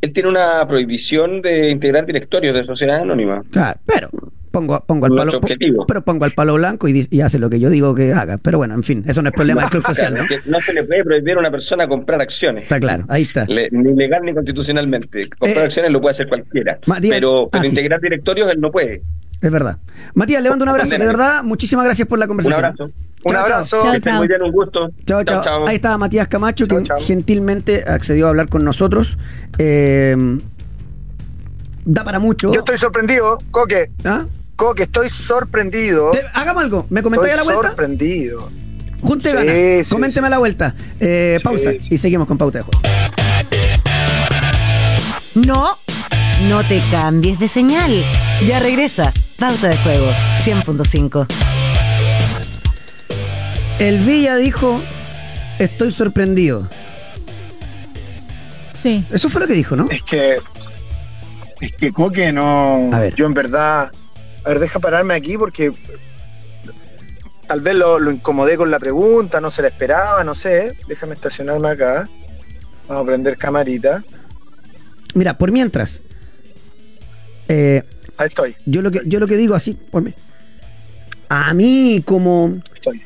Él 0.00 0.12
tiene 0.12 0.28
una 0.28 0.66
prohibición 0.66 1.42
de 1.42 1.70
integrar 1.70 2.06
directorios 2.06 2.54
de 2.54 2.64
sociedades 2.64 3.02
anónimas. 3.02 3.46
Claro, 3.50 3.78
pero 3.86 4.10
pongo, 4.50 4.84
pongo 4.84 5.06
al 5.06 5.14
palo, 5.14 5.40
pero 5.86 6.02
pongo 6.04 6.24
al 6.24 6.32
palo 6.32 6.54
blanco 6.54 6.88
y, 6.88 7.20
hace 7.20 7.38
lo 7.38 7.48
que 7.48 7.60
yo 7.60 7.70
digo 7.70 7.94
que 7.94 8.12
haga. 8.12 8.36
Pero 8.38 8.58
bueno, 8.58 8.74
en 8.74 8.82
fin, 8.82 9.04
eso 9.06 9.22
no 9.22 9.28
es 9.28 9.34
problema 9.34 9.62
del 9.62 9.70
club 9.70 9.84
social, 9.86 10.14
¿no? 10.14 10.24
No 10.46 10.60
se 10.60 10.72
le 10.72 10.82
puede 10.82 11.04
prohibir 11.04 11.36
a 11.36 11.40
una 11.40 11.50
persona 11.52 11.86
comprar 11.86 12.20
acciones. 12.20 12.64
Está 12.64 12.80
claro, 12.80 13.04
ahí 13.08 13.22
está. 13.22 13.44
Le- 13.46 13.68
ni 13.70 13.94
legal 13.94 14.22
ni 14.24 14.34
constitucionalmente. 14.34 15.28
Comprar 15.28 15.62
Eh, 15.64 15.66
acciones 15.66 15.92
lo 15.92 16.00
puede 16.00 16.12
hacer 16.12 16.28
cualquiera. 16.28 16.78
Pero 16.84 17.08
pero 17.08 17.48
ah, 17.52 17.62
sí. 17.62 17.68
integrar 17.68 18.00
directorios 18.00 18.50
él 18.50 18.60
no 18.60 18.72
puede. 18.72 19.02
Es 19.42 19.50
verdad. 19.50 19.78
Matías, 20.14 20.42
le 20.42 20.48
mando 20.50 20.62
un 20.64 20.68
abrazo. 20.70 20.90
De 20.90 20.98
verdad, 20.98 21.42
muchísimas 21.42 21.84
gracias 21.84 22.06
por 22.08 22.18
la 22.18 22.24
Un 22.24 22.28
conversación. 22.28 22.64
abrazo. 22.64 22.84
Un 23.24 23.32
Chao, 23.32 23.42
abrazo. 23.42 23.76
Chao, 23.82 23.90
Que 23.90 23.96
estén 23.98 24.12
chao. 24.12 24.18
muy 24.20 24.28
bien, 24.28 24.42
un 24.42 24.52
gusto. 24.52 24.88
Chao, 25.04 25.22
chao. 25.24 25.66
Ahí 25.68 25.76
estaba 25.76 25.98
Matías 25.98 26.28
Camacho, 26.28 26.66
que 26.66 26.82
gentilmente 27.00 27.84
accedió 27.86 28.26
a 28.26 28.28
hablar 28.30 28.48
con 28.48 28.64
nosotros. 28.64 29.18
Eh, 29.58 30.16
da 31.84 32.04
para 32.04 32.18
mucho. 32.20 32.52
Yo 32.52 32.60
estoy 32.60 32.78
sorprendido, 32.78 33.38
Coque. 33.50 33.90
¿Ah? 34.04 34.26
Coque, 34.56 34.84
estoy 34.84 35.10
sorprendido. 35.10 36.10
Te- 36.12 36.22
hagamos 36.34 36.62
algo. 36.62 36.86
¿Me 36.90 37.02
comentáis 37.02 37.32
a 37.32 37.36
la 37.36 37.42
Estoy 37.42 37.54
vuelta? 37.56 37.70
sorprendido. 37.70 38.48
Junte 39.00 39.30
Sí, 39.30 39.36
gana. 39.36 39.52
sí, 39.52 39.90
Coménteme 39.90 40.26
sí. 40.26 40.28
a 40.28 40.30
la 40.30 40.38
vuelta. 40.38 40.74
Eh, 41.00 41.34
Sí, 41.38 41.44
pausa 41.44 41.70
sí. 41.72 41.80
y 41.90 41.98
seguimos 41.98 42.28
con 42.28 42.38
pauta 42.38 42.58
de 42.58 42.64
juego. 42.64 42.80
No, 45.34 45.76
no 46.48 46.62
te 46.64 46.80
cambies 46.90 47.38
de 47.38 47.48
señal. 47.48 47.90
Ya 48.46 48.58
regresa. 48.60 49.12
Pauta 49.42 49.70
de 49.70 49.76
juego 49.78 50.06
100.5. 50.44 51.26
El 53.80 53.98
Villa 53.98 54.36
dijo: 54.36 54.80
Estoy 55.58 55.90
sorprendido. 55.90 56.68
Sí. 58.80 59.04
Eso 59.10 59.28
fue 59.28 59.40
lo 59.40 59.48
que 59.48 59.54
dijo, 59.54 59.74
¿no? 59.74 59.90
Es 59.90 60.04
que. 60.04 60.38
Es 61.60 61.72
que 61.74 61.92
Coque 61.92 62.30
no. 62.30 62.88
A 62.92 63.00
ver. 63.00 63.16
Yo 63.16 63.26
en 63.26 63.34
verdad. 63.34 63.90
A 64.44 64.48
ver, 64.48 64.60
deja 64.60 64.78
pararme 64.78 65.14
aquí 65.14 65.36
porque. 65.36 65.72
Tal 67.48 67.62
vez 67.62 67.74
lo, 67.74 67.98
lo 67.98 68.12
incomodé 68.12 68.56
con 68.56 68.70
la 68.70 68.78
pregunta, 68.78 69.40
no 69.40 69.50
se 69.50 69.62
la 69.62 69.68
esperaba, 69.68 70.22
no 70.22 70.36
sé. 70.36 70.76
Déjame 70.86 71.14
estacionarme 71.14 71.68
acá. 71.68 72.08
Vamos 72.86 73.02
a 73.02 73.06
prender 73.06 73.36
camarita. 73.36 74.04
Mira, 75.14 75.36
por 75.36 75.50
mientras. 75.50 76.00
eh, 77.48 77.82
Ahí 78.16 78.28
estoy, 78.28 78.54
yo, 78.66 78.82
lo 78.82 78.90
que, 78.90 79.00
yo 79.06 79.18
lo 79.20 79.26
que 79.26 79.36
digo 79.36 79.54
así. 79.54 79.74
por 79.90 80.02
mí- 80.02 80.14
A 81.28 81.54
mí, 81.54 82.02
como. 82.04 82.60
estoy. 82.74 83.02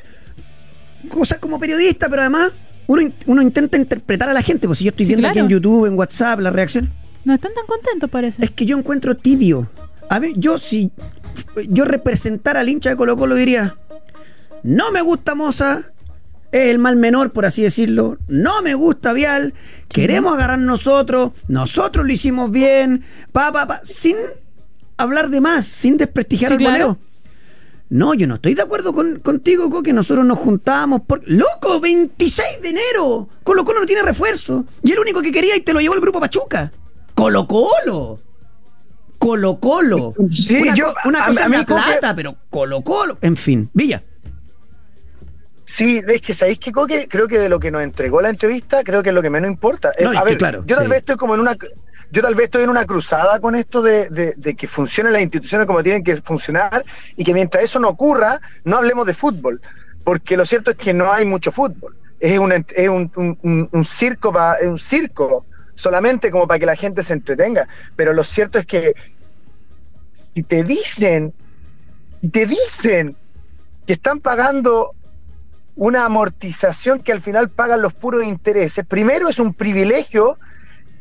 cosas 1.08 1.38
como 1.38 1.58
periodista, 1.60 2.08
pero 2.08 2.22
además 2.22 2.52
uno, 2.88 3.08
uno 3.26 3.42
intenta 3.42 3.76
interpretar 3.76 4.28
a 4.28 4.32
la 4.32 4.42
gente. 4.42 4.66
Pues 4.66 4.78
si 4.80 4.84
yo 4.84 4.90
estoy 4.90 5.06
Sí, 5.06 5.12
viendo 5.12 5.28
aquí 5.28 5.38
en 5.38 5.48
YouTube, 5.48 5.86
en 5.86 5.94
WhatsApp, 5.96 6.40
la 6.40 6.50
reacción, 6.50 6.90
No 7.24 7.34
están 7.34 7.52
tan 7.54 7.66
contentos, 7.66 8.10
parece. 8.10 8.44
es 8.44 8.50
que 8.50 8.66
yo 8.66 8.76
encuentro 8.76 9.16
tibio. 9.16 9.70
A 10.10 10.18
ver, 10.18 10.32
yo 10.36 10.58
si 10.58 10.90
yo 11.68 11.84
representara 11.84 12.60
al 12.60 12.68
hincha 12.68 12.90
de 12.90 12.96
Colo 12.96 13.16
Colo 13.16 13.34
diría, 13.36 13.76
no 14.62 14.90
me 14.92 15.00
gusta 15.02 15.34
Moza, 15.34 15.92
es 16.52 16.70
el 16.70 16.78
mal 16.78 16.96
menor, 16.96 17.32
por 17.32 17.44
así 17.46 17.62
decirlo, 17.62 18.18
no 18.28 18.62
me 18.62 18.74
gusta 18.74 19.12
Vial, 19.12 19.54
queremos 19.88 20.32
agarrar 20.34 20.58
nosotros, 20.58 21.32
nosotros 21.48 22.06
lo 22.06 22.12
hicimos 22.12 22.50
bien, 22.50 23.04
pa, 23.32 23.52
pa, 23.52 23.66
pa, 23.66 23.80
sin 23.84 24.16
hablar 24.96 25.28
de 25.30 25.40
más, 25.40 25.64
sin 25.66 25.96
desprestigiar 25.96 26.50
Sí, 26.50 26.54
al 26.54 26.58
claro. 26.58 26.72
goleo. 26.86 26.98
No, 27.88 28.14
yo 28.14 28.26
no 28.26 28.34
estoy 28.36 28.54
de 28.54 28.62
acuerdo 28.62 28.92
con, 28.92 29.20
contigo, 29.20 29.70
Co, 29.70 29.82
que 29.82 29.92
nosotros 29.92 30.26
nos 30.26 30.38
juntamos 30.38 31.02
por... 31.02 31.20
¡Loco! 31.28 31.80
¡26 31.80 32.60
de 32.60 32.70
enero! 32.70 33.28
Colo 33.44 33.64
Colo 33.64 33.78
no 33.80 33.86
tiene 33.86 34.02
refuerzo. 34.02 34.64
Y 34.82 34.90
el 34.92 34.98
único 34.98 35.22
que 35.22 35.30
quería 35.30 35.56
y 35.56 35.60
te 35.60 35.72
lo 35.72 35.80
llevó 35.80 35.94
el 35.94 36.00
grupo 36.00 36.18
Pachuca. 36.18 36.72
Colo 37.14 37.46
Colo. 37.46 38.18
Colo 39.18 39.60
Colo. 39.60 40.14
Sí, 40.32 40.56
una, 40.62 40.74
yo- 40.74 40.92
una 41.04 41.24
a- 41.24 41.26
cosa 41.28 41.40
a 41.40 41.44
es 41.44 41.50
mí 41.50 41.56
la 41.58 41.64
como 41.64 41.80
que- 41.84 41.90
plata, 41.92 42.16
pero 42.16 42.36
Colo 42.50 42.82
Colo. 42.82 43.18
En 43.22 43.36
fin, 43.36 43.70
Villa. 43.72 44.02
Sí, 45.64 46.00
es 46.06 46.20
que 46.20 46.32
sabéis 46.34 46.58
que 46.58 46.70
Coque, 46.72 47.08
creo 47.08 47.26
que 47.26 47.38
de 47.38 47.48
lo 47.48 47.58
que 47.58 47.70
nos 47.72 47.82
entregó 47.82 48.20
la 48.20 48.30
entrevista, 48.30 48.84
creo 48.84 49.02
que 49.02 49.08
es 49.08 49.14
lo 49.14 49.22
que 49.22 49.30
menos 49.30 49.50
importa. 49.50 49.92
Eh, 49.98 50.04
No, 50.04 50.12
es 50.12 50.18
a 50.18 50.20
que 50.22 50.28
ver, 50.30 50.38
claro, 50.38 50.64
yo 50.66 50.76
tal 50.76 50.84
sí. 50.86 50.90
vez 50.90 51.00
estoy 51.00 51.16
como 51.16 51.34
en 51.34 51.40
una 51.40 51.56
yo 52.10 52.22
tal 52.22 52.34
vez 52.34 52.44
estoy 52.46 52.62
en 52.64 52.70
una 52.70 52.84
cruzada 52.86 53.40
con 53.40 53.54
esto 53.56 53.82
de, 53.82 54.08
de- 54.36 54.54
que 54.54 54.68
funcionen 54.68 55.12
las 55.12 55.22
instituciones 55.22 55.66
como 55.66 55.82
tienen 55.82 56.04
que 56.04 56.16
funcionar 56.16 56.84
y 57.16 57.24
que 57.24 57.34
mientras 57.34 57.64
eso 57.64 57.78
no 57.80 57.88
ocurra, 57.88 58.40
no 58.64 58.76
hablemos 58.78 59.06
de 59.06 59.14
fútbol. 59.14 59.60
Porque 60.04 60.36
lo 60.36 60.46
cierto 60.46 60.70
es 60.70 60.76
que 60.76 60.94
no 60.94 61.12
hay 61.12 61.24
mucho 61.24 61.50
fútbol. 61.50 61.96
Es 62.20 62.38
un, 62.38 62.50
ent- 62.52 62.72
es 62.74 62.88
un, 62.88 63.10
un- 63.16 63.38
un- 63.42 63.68
un 63.72 63.84
circo 63.84 64.32
pa- 64.32 64.56
un 64.62 64.78
circo 64.78 65.44
solamente 65.74 66.30
como 66.30 66.46
para 66.46 66.58
que 66.60 66.66
la 66.66 66.76
gente 66.76 67.02
se 67.02 67.12
entretenga. 67.12 67.66
Pero 67.96 68.12
lo 68.12 68.22
cierto 68.24 68.58
es 68.58 68.66
que 68.66 68.94
si 70.12 70.42
te 70.42 70.62
dicen, 70.64 71.34
si 72.08 72.28
te 72.28 72.46
dicen 72.46 73.16
que 73.86 73.94
están 73.94 74.20
pagando 74.20 74.92
una 75.74 76.06
amortización 76.06 77.00
que 77.00 77.12
al 77.12 77.20
final 77.20 77.50
pagan 77.50 77.82
los 77.82 77.92
puros 77.92 78.24
intereses, 78.24 78.86
primero 78.86 79.28
es 79.28 79.38
un 79.38 79.52
privilegio 79.52 80.38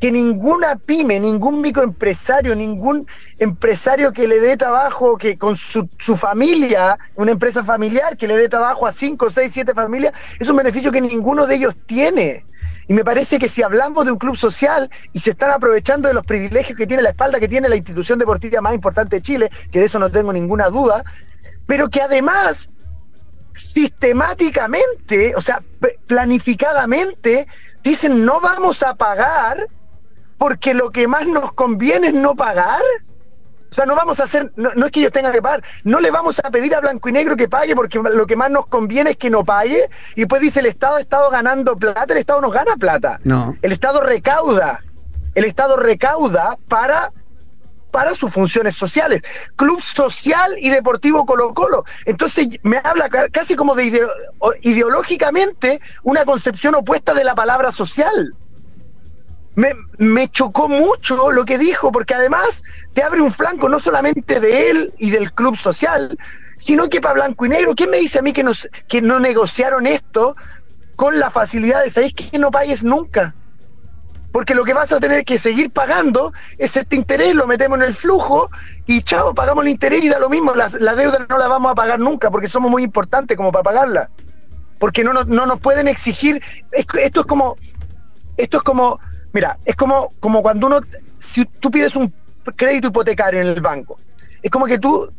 que 0.05 0.11
ninguna 0.11 0.75
pyme, 0.75 1.19
ningún 1.19 1.61
microempresario, 1.61 2.55
ningún 2.55 3.07
empresario 3.39 4.13
que 4.13 4.27
le 4.27 4.39
dé 4.39 4.55
trabajo, 4.55 5.17
que 5.17 5.35
con 5.35 5.57
su, 5.57 5.89
su 5.97 6.15
familia, 6.15 6.99
una 7.15 7.31
empresa 7.31 7.63
familiar 7.63 8.15
que 8.15 8.27
le 8.27 8.37
dé 8.37 8.47
trabajo 8.47 8.85
a 8.85 8.91
5, 8.91 9.31
6, 9.31 9.51
7 9.51 9.73
familias, 9.73 10.13
es 10.39 10.47
un 10.47 10.57
beneficio 10.57 10.91
que 10.91 11.01
ninguno 11.01 11.47
de 11.47 11.55
ellos 11.55 11.75
tiene. 11.87 12.45
Y 12.87 12.93
me 12.93 13.03
parece 13.03 13.39
que 13.39 13.49
si 13.49 13.63
hablamos 13.63 14.05
de 14.05 14.11
un 14.11 14.19
club 14.19 14.37
social 14.37 14.91
y 15.11 15.21
se 15.21 15.31
están 15.31 15.49
aprovechando 15.49 16.07
de 16.07 16.13
los 16.13 16.23
privilegios 16.23 16.77
que 16.77 16.85
tiene 16.85 17.01
la 17.01 17.09
espalda, 17.09 17.39
que 17.39 17.47
tiene 17.47 17.67
la 17.67 17.75
institución 17.75 18.19
deportiva 18.19 18.61
más 18.61 18.75
importante 18.75 19.15
de 19.15 19.23
Chile, 19.23 19.49
que 19.71 19.79
de 19.79 19.85
eso 19.85 19.97
no 19.97 20.11
tengo 20.11 20.31
ninguna 20.31 20.69
duda, 20.69 21.03
pero 21.65 21.89
que 21.89 22.03
además 22.03 22.69
sistemáticamente, 23.55 25.33
o 25.35 25.41
sea, 25.41 25.63
planificadamente, 26.05 27.47
dicen 27.83 28.23
no 28.23 28.39
vamos 28.39 28.83
a 28.83 28.93
pagar 28.93 29.65
porque 30.37 30.73
lo 30.73 30.91
que 30.91 31.07
más 31.07 31.25
nos 31.27 31.53
conviene 31.53 32.07
es 32.07 32.13
no 32.13 32.35
pagar. 32.35 32.81
sea, 33.71 33.85
no 33.85 33.95
vamos 33.95 34.19
a 34.19 34.23
hacer, 34.23 34.51
no, 34.55 34.71
no 34.75 34.85
es 34.85 34.91
que 34.91 35.01
ellos 35.01 35.11
tengan 35.11 35.33
que 35.33 35.41
pagar, 35.41 35.61
no 35.83 35.99
le 35.99 36.09
vamos 36.11 36.39
a 36.43 36.49
pedir 36.49 36.73
a 36.75 36.79
Blanco 36.79 37.09
y 37.09 37.11
Negro 37.11 37.35
que 37.35 37.49
pague 37.49 37.75
porque 37.75 37.99
lo 37.99 38.25
que 38.25 38.35
más 38.37 38.49
nos 38.49 38.67
conviene 38.67 39.11
es 39.11 39.17
que 39.17 39.29
no 39.29 39.43
pague. 39.43 39.89
Y 40.15 40.21
después 40.21 40.41
dice 40.41 40.61
el 40.61 40.67
Estado 40.67 40.95
ha 40.95 41.01
estado 41.01 41.29
ganando 41.29 41.75
plata, 41.75 42.13
el 42.13 42.19
Estado 42.19 42.39
no 42.41 42.49
gana 42.51 42.75
plata. 42.77 43.19
No. 43.23 43.55
El 43.61 43.71
Estado 43.73 43.99
recauda. 44.01 44.81
El 45.33 45.43
Estado 45.43 45.75
recauda 45.77 46.57
para 46.69 47.11
para 47.91 48.13
sus 48.13 48.29
funciones 48.33 48.75
sociales. 48.75 49.21
Club 49.55 49.81
Social 49.81 50.55
y 50.59 50.69
Deportivo 50.69 51.25
Colo 51.25 51.53
Colo. 51.53 51.85
Entonces 52.05 52.47
me 52.63 52.81
habla 52.83 53.07
ca- 53.09 53.29
casi 53.29 53.55
como 53.55 53.73
de 53.73 53.85
ideo- 53.85 54.09
o- 54.39 54.53
ideológicamente 54.61 55.79
una 56.03 56.25
concepción 56.25 56.75
opuesta 56.75 57.13
de 57.13 57.23
la 57.23 57.35
palabra 57.35 57.71
social. 57.71 58.33
Me, 59.55 60.27
chocó 60.29 60.67
mucho 60.67 61.31
lo 61.31 61.45
que 61.45 61.57
dijo, 61.57 61.91
porque 61.91 62.13
además 62.13 62.61
te 62.93 63.03
abre 63.03 63.21
un 63.21 63.31
flanco 63.31 63.69
no 63.69 63.79
solamente 63.79 64.39
de 64.41 64.69
él 64.69 64.93
y 64.97 65.11
del 65.11 65.31
club 65.31 65.55
social, 65.57 66.17
sino 66.57 66.89
que 66.89 66.99
para 66.99 67.13
Blanco 67.15 67.45
y 67.45 67.49
Negro, 67.49 67.73
¿quién 67.75 67.89
me 67.89 67.97
dice 67.97 68.19
a 68.19 68.21
mí 68.21 68.33
que, 68.33 68.45
que 68.87 69.01
no 69.01 69.19
negociaron 69.19 69.87
esto 69.87 70.35
con 70.97 71.19
la 71.19 71.29
facilidad 71.29 71.83
de 71.83 71.89
sabéis 71.89 72.13
que 72.13 72.37
no 72.37 72.51
pagues 72.51 72.83
nunca? 72.83 73.33
Porque 74.33 74.53
lo 74.53 74.65
que 74.65 74.73
vas 74.73 74.91
a 74.91 74.99
tener 74.99 75.23
que 75.23 75.37
seguir 75.37 75.71
pagando 75.71 76.33
es 76.57 76.75
este 76.75 76.97
interés, 76.97 77.33
lo 77.33 77.47
metemos 77.47 77.77
en 77.77 77.85
el 77.85 77.93
flujo 77.93 78.49
y 78.85 79.01
chao, 79.01 79.33
pagamos 79.33 79.63
el 79.63 79.69
interés 79.69 80.03
y 80.03 80.09
da 80.09 80.19
lo 80.19 80.29
mismo. 80.29 80.53
La, 80.53 80.69
la 80.81 80.93
deuda 80.95 81.25
no 81.29 81.37
la 81.37 81.47
vamos 81.47 81.71
a 81.71 81.75
pagar 81.75 81.99
nunca 82.01 82.29
porque 82.29 82.49
somos 82.49 82.69
muy 82.69 82.83
importantes 82.83 83.37
como 83.37 83.53
para 83.53 83.63
pagarla. 83.63 84.09
Porque 84.77 85.05
no, 85.05 85.13
nos- 85.13 85.27
no 85.27 85.45
nos 85.45 85.61
pueden 85.61 85.87
exigir. 85.87 86.41
es- 86.73 86.85
esto 87.01 87.21
es 87.21 87.25
como. 87.25 87.55
Esto 88.35 88.57
es 88.57 88.63
como. 88.63 88.99
Mira, 89.35 89.57
es 89.65 89.75
como, 89.75 90.13
como 90.21 90.41
cuando 90.41 90.67
uno. 90.67 90.79
Si 91.19 91.43
tú 91.43 91.69
pides 91.69 91.93
un 91.97 92.13
crédito 92.55 92.87
hipotecario 92.87 93.41
en 93.41 93.47
el 93.47 93.59
banco, 93.59 93.99
es 94.41 94.49
como 94.49 94.65
que 94.65 94.79
tú 94.79 95.11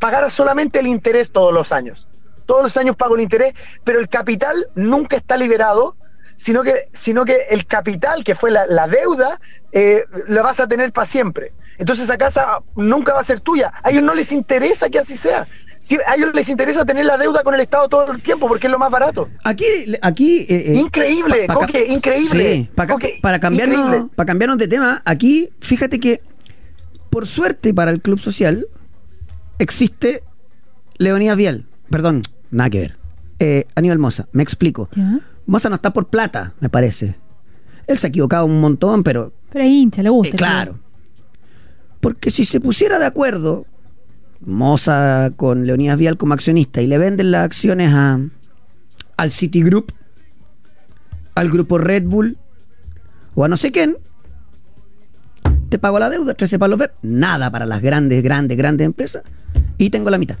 pagaras 0.00 0.32
solamente 0.32 0.80
el 0.80 0.88
interés 0.88 1.30
todos 1.30 1.54
los 1.54 1.70
años. 1.70 2.08
Todos 2.44 2.64
los 2.64 2.76
años 2.76 2.96
pago 2.96 3.14
el 3.14 3.20
interés, 3.20 3.54
pero 3.84 4.00
el 4.00 4.08
capital 4.08 4.66
nunca 4.74 5.16
está 5.16 5.36
liberado 5.36 5.94
sino 6.34 6.64
que, 6.64 6.88
sino 6.92 7.24
que 7.24 7.46
el 7.50 7.66
capital, 7.66 8.24
que 8.24 8.34
fue 8.34 8.50
la, 8.50 8.66
la 8.66 8.88
deuda, 8.88 9.38
eh, 9.70 10.06
la 10.26 10.42
vas 10.42 10.58
a 10.58 10.66
tener 10.66 10.90
para 10.90 11.06
siempre. 11.06 11.52
Entonces 11.78 12.06
esa 12.06 12.18
casa 12.18 12.58
nunca 12.74 13.12
va 13.12 13.20
a 13.20 13.24
ser 13.24 13.38
tuya. 13.38 13.72
A 13.80 13.90
ellos 13.90 14.02
no 14.02 14.12
les 14.12 14.32
interesa 14.32 14.90
que 14.90 14.98
así 14.98 15.16
sea. 15.16 15.46
Si, 15.84 15.96
a 16.06 16.14
ellos 16.14 16.30
les 16.32 16.48
interesa 16.48 16.84
tener 16.84 17.04
la 17.06 17.18
deuda 17.18 17.42
con 17.42 17.54
el 17.56 17.60
Estado 17.60 17.88
todo 17.88 18.12
el 18.12 18.22
tiempo 18.22 18.46
porque 18.46 18.68
es 18.68 18.70
lo 18.70 18.78
más 18.78 18.88
barato. 18.88 19.28
Aquí, 19.42 19.64
aquí 20.00 20.46
eh, 20.48 20.64
eh, 20.68 20.74
Increíble, 20.76 21.46
pa- 21.48 21.54
pa- 21.54 21.66
Coque, 21.66 21.86
increíble. 21.88 22.54
Sí, 22.54 22.68
pa- 22.72 22.86
Coque, 22.86 23.18
para, 23.20 23.40
cambiarnos, 23.40 23.80
increíble. 23.86 24.08
para 24.14 24.26
cambiarnos 24.28 24.58
de 24.58 24.68
tema, 24.68 25.02
aquí, 25.04 25.50
fíjate 25.58 25.98
que, 25.98 26.22
por 27.10 27.26
suerte 27.26 27.74
para 27.74 27.90
el 27.90 28.00
Club 28.00 28.20
Social, 28.20 28.68
existe 29.58 30.22
Leonidas 30.98 31.36
Vial. 31.36 31.66
Perdón, 31.90 32.22
nada 32.52 32.70
que 32.70 32.78
ver. 32.80 32.98
Eh, 33.40 33.66
Aníbal 33.74 33.98
Moza, 33.98 34.28
me 34.30 34.44
explico. 34.44 34.88
¿Ya? 34.94 35.18
Moza 35.46 35.68
no 35.68 35.74
está 35.74 35.92
por 35.92 36.08
plata, 36.10 36.54
me 36.60 36.68
parece. 36.70 37.16
Él 37.88 37.98
se 37.98 38.06
ha 38.06 38.10
equivocado 38.10 38.46
un 38.46 38.60
montón, 38.60 39.02
pero 39.02 39.32
Pero 39.52 39.64
es 39.64 39.70
hincha, 39.72 40.00
le 40.04 40.10
gusta. 40.10 40.34
eh, 40.36 40.38
claro. 40.38 40.78
Porque 42.00 42.30
si 42.30 42.44
se 42.44 42.60
pusiera 42.60 43.00
de 43.00 43.06
acuerdo 43.06 43.66
Moza 44.44 45.32
con 45.36 45.66
Leonidas 45.66 45.98
Vial 45.98 46.16
como 46.16 46.34
accionista 46.34 46.82
y 46.82 46.86
le 46.86 46.98
venden 46.98 47.30
las 47.30 47.44
acciones 47.44 47.92
a, 47.92 48.20
al 49.16 49.30
Citigroup, 49.30 49.92
al 51.34 51.50
grupo 51.50 51.78
Red 51.78 52.04
Bull 52.04 52.36
o 53.34 53.44
a 53.44 53.48
no 53.48 53.56
sé 53.56 53.72
quién, 53.72 53.96
te 55.68 55.78
pago 55.78 55.98
la 55.98 56.10
deuda, 56.10 56.34
13 56.34 56.58
palos 56.58 56.78
ver, 56.78 56.94
nada 57.02 57.50
para 57.50 57.66
las 57.66 57.80
grandes, 57.80 58.22
grandes, 58.22 58.58
grandes 58.58 58.84
empresas 58.84 59.22
y 59.78 59.90
tengo 59.90 60.10
la 60.10 60.18
mitad. 60.18 60.36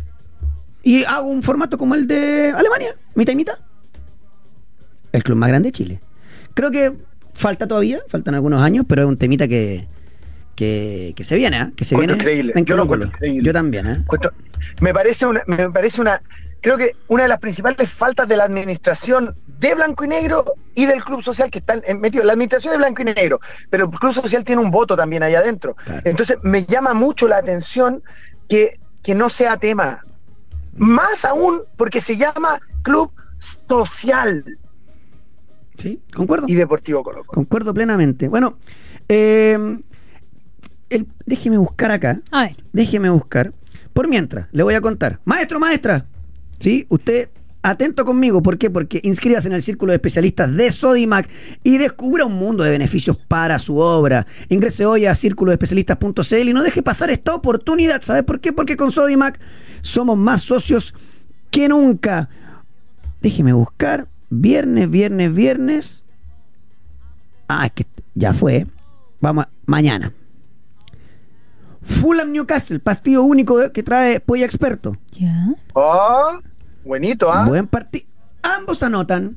Y 0.82 1.04
hago 1.04 1.28
un 1.28 1.42
formato 1.42 1.78
como 1.78 1.94
el 1.94 2.06
de 2.06 2.52
Alemania, 2.54 2.96
mitad 3.14 3.32
y 3.32 3.36
mitad. 3.36 3.58
El 5.12 5.22
club 5.22 5.38
más 5.38 5.48
grande 5.48 5.68
de 5.68 5.72
Chile. 5.72 6.00
Creo 6.54 6.70
que 6.70 6.92
falta 7.34 7.66
todavía, 7.66 8.00
faltan 8.08 8.34
algunos 8.34 8.60
años, 8.60 8.84
pero 8.88 9.02
es 9.02 9.08
un 9.08 9.16
temita 9.16 9.46
que, 9.46 9.86
que, 10.54 11.12
que 11.16 11.24
se 11.24 11.36
viene, 11.36 11.58
¿ah? 11.58 11.72
Que 11.76 11.84
se 11.84 11.96
viene. 11.96 12.14
increíble. 12.14 12.52
en 12.54 12.64
Yo 12.64 12.76
lo 12.76 12.84
increíble. 12.84 13.42
Yo 13.42 13.52
también, 13.52 13.86
¿eh? 13.86 14.04
Me 14.80 14.92
parece 14.92 15.26
una, 15.26 15.42
me 15.46 15.70
parece 15.70 16.00
una, 16.00 16.20
creo 16.60 16.76
que 16.76 16.94
una 17.08 17.22
de 17.24 17.28
las 17.28 17.38
principales 17.40 17.90
faltas 17.90 18.28
de 18.28 18.36
la 18.36 18.44
administración 18.44 19.34
de 19.58 19.74
Blanco 19.74 20.04
y 20.04 20.08
Negro 20.08 20.44
y 20.74 20.86
del 20.86 21.02
Club 21.04 21.22
Social 21.22 21.50
que 21.50 21.58
están 21.60 21.82
en- 21.86 22.00
metidos. 22.00 22.26
La 22.26 22.32
administración 22.32 22.72
de 22.72 22.78
Blanco 22.78 23.02
y 23.02 23.04
Negro, 23.06 23.40
pero 23.70 23.84
el 23.84 23.90
Club 23.98 24.12
Social 24.14 24.44
tiene 24.44 24.60
un 24.60 24.70
voto 24.70 24.96
también 24.96 25.22
ahí 25.22 25.34
adentro. 25.34 25.74
Claro. 25.84 26.02
Entonces 26.04 26.36
me 26.42 26.64
llama 26.64 26.94
mucho 26.94 27.28
la 27.28 27.38
atención 27.38 28.02
que, 28.48 28.78
que 29.02 29.14
no 29.14 29.28
sea 29.30 29.56
tema. 29.56 30.04
Más 30.74 31.24
aún 31.24 31.62
porque 31.76 32.00
se 32.00 32.16
llama 32.16 32.60
Club 32.82 33.12
Social 33.38 34.44
Sí, 35.76 36.00
concuerdo. 36.14 36.46
y 36.48 36.54
Deportivo 36.54 37.02
Colo. 37.02 37.24
Concuerdo 37.24 37.72
plenamente. 37.74 38.28
Bueno, 38.28 38.58
eh, 39.08 39.78
el- 40.94 41.06
déjeme 41.26 41.56
buscar 41.58 41.90
acá. 41.90 42.20
A 42.30 42.42
ver. 42.44 42.56
Déjeme 42.72 43.10
buscar. 43.10 43.52
Por 43.92 44.08
mientras, 44.08 44.46
le 44.52 44.62
voy 44.62 44.74
a 44.74 44.80
contar. 44.80 45.20
Maestro, 45.24 45.58
maestra. 45.60 46.06
¿Sí? 46.58 46.86
Usted 46.88 47.28
atento 47.62 48.04
conmigo. 48.04 48.42
¿Por 48.42 48.58
qué? 48.58 48.70
Porque 48.70 49.00
inscríbase 49.04 49.48
en 49.48 49.54
el 49.54 49.62
círculo 49.62 49.92
de 49.92 49.96
especialistas 49.96 50.52
de 50.54 50.70
Sodimac 50.72 51.28
y 51.62 51.78
descubra 51.78 52.24
un 52.24 52.34
mundo 52.34 52.64
de 52.64 52.70
beneficios 52.70 53.16
para 53.18 53.58
su 53.58 53.76
obra. 53.78 54.26
Ingrese 54.48 54.86
hoy 54.86 55.06
a 55.06 55.14
círculoespecialistas.cl 55.14 56.48
y 56.48 56.52
no 56.52 56.62
deje 56.62 56.82
pasar 56.82 57.10
esta 57.10 57.34
oportunidad. 57.34 58.00
¿Sabes 58.02 58.22
por 58.24 58.40
qué? 58.40 58.52
Porque 58.52 58.76
con 58.76 58.90
Sodimac 58.90 59.38
somos 59.80 60.16
más 60.16 60.42
socios 60.42 60.94
que 61.50 61.68
nunca. 61.68 62.28
Déjeme 63.20 63.52
buscar. 63.52 64.08
Viernes, 64.30 64.88
viernes, 64.90 65.34
viernes. 65.34 66.04
Ah, 67.48 67.66
es 67.66 67.72
que 67.72 67.86
ya 68.14 68.32
fue. 68.32 68.66
Vamos, 69.20 69.44
a- 69.44 69.50
mañana. 69.66 70.12
Fulham 71.82 72.32
Newcastle, 72.32 72.78
partido 72.78 73.24
único 73.24 73.72
que 73.72 73.82
trae 73.82 74.20
Polla 74.20 74.44
Experto. 74.44 74.96
Ya. 75.12 75.54
Oh, 75.74 76.38
buenito, 76.84 77.32
¿ah? 77.32 77.44
Buen 77.44 77.66
partido. 77.66 78.06
Ambos 78.42 78.82
anotan. 78.82 79.36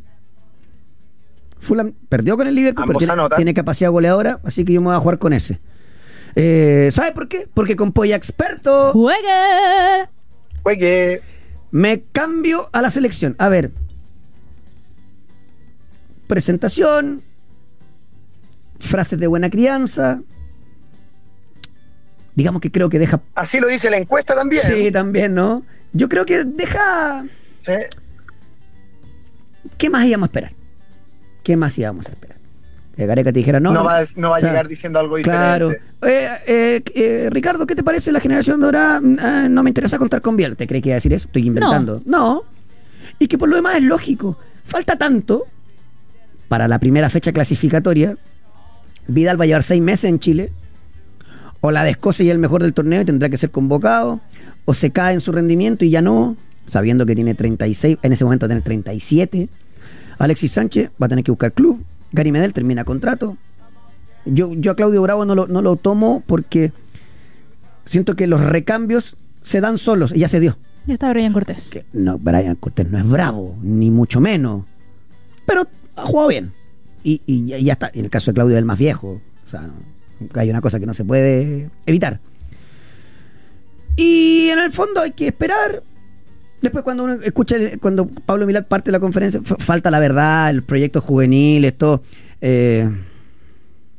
Fulham 1.58 1.94
perdió 2.10 2.38
con 2.38 2.48
el 2.48 2.54
Liverpool, 2.54 2.84
Ambos 2.84 2.98
pero 3.04 3.14
tiene, 3.16 3.36
tiene 3.36 3.54
capacidad 3.54 3.90
goleadora, 3.90 4.40
así 4.44 4.64
que 4.64 4.74
yo 4.74 4.82
me 4.82 4.88
voy 4.88 4.96
a 4.96 5.00
jugar 5.00 5.18
con 5.18 5.34
ese. 5.34 5.60
Eh, 6.36 6.90
¿Sabe 6.92 7.12
por 7.14 7.28
qué? 7.28 7.48
Porque 7.54 7.76
con 7.76 7.94
Polla 7.94 8.16
Experto 8.18 8.92
¡Juegue! 8.92 10.10
Juegue. 10.64 11.22
me 11.72 12.04
cambio 12.12 12.70
a 12.74 12.82
la 12.82 12.90
selección. 12.90 13.36
A 13.40 13.50
ver. 13.50 13.72
Presentación. 16.28 17.24
Frases 18.80 19.20
de 19.20 19.28
buena 19.28 19.50
crianza. 19.50 20.22
Digamos 22.36 22.62
que 22.62 22.70
creo 22.72 22.90
que 22.90 23.00
deja. 23.00 23.22
Así 23.34 23.60
lo 23.60 23.68
dice 23.68 23.90
la 23.90 23.98
encuesta 23.98 24.36
también. 24.36 24.62
Sí, 24.62 24.92
también, 24.92 25.34
¿no? 25.34 25.64
Yo 25.94 26.10
creo 26.10 26.26
que 26.26 26.44
deja. 26.44 27.24
Sí. 27.62 27.72
¿Qué 29.78 29.90
más 29.90 30.06
íbamos 30.06 30.28
a 30.28 30.28
esperar? 30.28 30.52
¿Qué 31.44 31.58
más 31.58 31.78
íbamos 31.78 32.08
a 32.08 32.12
esperar? 32.12 32.36
Que 32.96 33.06
Gareca 33.06 33.32
te 33.34 33.40
dijera, 33.40 33.60
no. 33.60 33.74
No, 33.74 33.84
va, 33.84 34.00
a- 34.00 34.06
no 34.16 34.30
va 34.30 34.38
a 34.38 34.40
Claro. 34.40 34.54
llegar 34.54 34.68
diciendo 34.70 35.00
algo 35.00 35.18
diferente. 35.18 35.42
Claro. 35.46 35.72
Eh, 35.72 36.30
eh, 36.48 36.82
eh, 36.96 37.30
Ricardo, 37.30 37.66
¿qué 37.68 37.76
te 37.76 37.84
parece 37.84 38.12
la 38.12 38.20
generación 38.22 38.62
dorada? 38.62 39.00
Eh, 39.00 39.50
no 39.50 39.64
me 39.64 39.70
interesa 39.70 39.98
contar 39.98 40.22
con 40.22 40.38
Biel. 40.38 40.56
¿Te 40.56 40.66
crees 40.68 40.82
que 40.82 40.90
iba 40.90 40.94
a 40.96 40.98
decir 40.98 41.14
eso? 41.14 41.28
Estoy 41.28 41.48
inventando. 41.48 42.02
No. 42.06 42.44
Y 43.20 43.28
que 43.28 43.38
por 43.38 43.50
lo 43.50 43.58
demás 43.58 43.78
es 43.78 43.84
lógico. 43.84 44.38
Falta 44.64 44.98
tanto 44.98 45.46
para 46.48 46.68
la 46.68 46.80
primera 46.80 47.10
fecha 47.10 47.32
clasificatoria. 47.34 48.18
Vidal 49.08 49.40
va 49.40 49.44
a 49.44 49.48
llevar 49.48 49.64
seis 49.64 49.82
meses 49.82 50.06
en 50.06 50.20
Chile. 50.20 50.52
O 51.66 51.72
la 51.72 51.84
de 51.84 51.90
Escocia 51.90 52.24
y 52.24 52.30
el 52.30 52.38
mejor 52.38 52.62
del 52.62 52.76
torneo 52.76 53.02
y 53.02 53.06
tendrá 53.06 53.28
que 53.28 53.38
ser 53.38 53.50
convocado. 53.50 54.20
O 54.66 54.76
se 54.76 54.92
cae 54.92 55.16
en 55.16 55.20
su 55.20 55.32
rendimiento 55.32 55.84
y 55.84 55.90
ya 55.90 56.00
no. 56.04 56.38
Sabiendo 56.68 57.08
que 57.08 57.16
tiene 57.16 57.34
36, 57.34 57.98
en 58.04 58.14
ese 58.14 58.24
momento 58.24 58.44
va 58.44 58.46
a 58.46 58.50
tener 58.50 58.64
37. 58.64 59.50
Alexis 60.20 60.52
Sánchez 60.52 60.92
va 61.02 61.08
a 61.08 61.10
tener 61.10 61.24
que 61.24 61.32
buscar 61.32 61.54
club. 61.54 61.84
Gary 62.12 62.32
Medel 62.32 62.54
termina 62.54 62.84
contrato. 62.84 63.36
Yo, 64.26 64.54
yo 64.54 64.74
a 64.74 64.76
Claudio 64.76 65.02
Bravo 65.02 65.26
no 65.26 65.34
lo, 65.34 65.48
no 65.48 65.64
lo 65.64 65.76
tomo 65.76 66.22
porque 66.28 66.72
siento 67.84 68.16
que 68.16 68.28
los 68.28 68.42
recambios 68.42 69.18
se 69.42 69.60
dan 69.60 69.80
solos 69.80 70.12
y 70.16 70.20
ya 70.20 70.28
se 70.28 70.40
dio. 70.40 70.60
Ya 70.86 70.94
está 70.94 71.10
Brian 71.10 71.34
Cortés. 71.34 71.72
Que 71.72 71.84
no, 71.94 72.20
Brian 72.20 72.58
Cortés 72.58 72.92
no 72.92 73.00
es 73.00 73.10
bravo, 73.10 73.56
ni 73.64 73.90
mucho 73.90 74.22
menos. 74.22 74.66
Pero 75.48 75.68
ha 75.96 76.04
jugado 76.04 76.28
bien. 76.28 76.54
Y, 77.04 77.22
ya 77.64 77.74
está. 77.74 77.90
En 77.92 78.06
el 78.06 78.12
caso 78.12 78.30
de 78.30 78.36
Claudio 78.36 78.56
es 78.56 78.60
el 78.60 78.66
más 78.66 78.78
viejo. 78.78 79.20
O 79.48 79.50
sea, 79.50 79.62
no- 79.62 79.95
hay 80.36 80.50
una 80.50 80.62
cosa 80.62 80.80
que 80.80 80.86
no 80.86 80.94
se 80.94 81.06
puede 81.06 81.70
evitar. 81.86 82.20
Y 83.98 84.50
en 84.50 84.60
el 84.60 84.72
fondo 84.72 85.02
hay 85.02 85.12
que 85.12 85.28
esperar. 85.28 85.84
Después 86.62 86.84
cuando 86.84 87.04
uno 87.04 87.14
escucha, 87.14 87.56
cuando 87.80 88.08
Pablo 88.08 88.46
Milad 88.46 88.66
parte 88.66 88.88
de 88.88 88.94
la 88.94 89.00
conferencia, 89.00 89.42
falta 89.44 89.92
la 89.92 90.00
verdad, 90.00 90.50
el 90.50 90.64
proyecto 90.64 91.00
juvenil, 91.02 91.64
esto... 91.66 92.02
eh, 92.42 92.90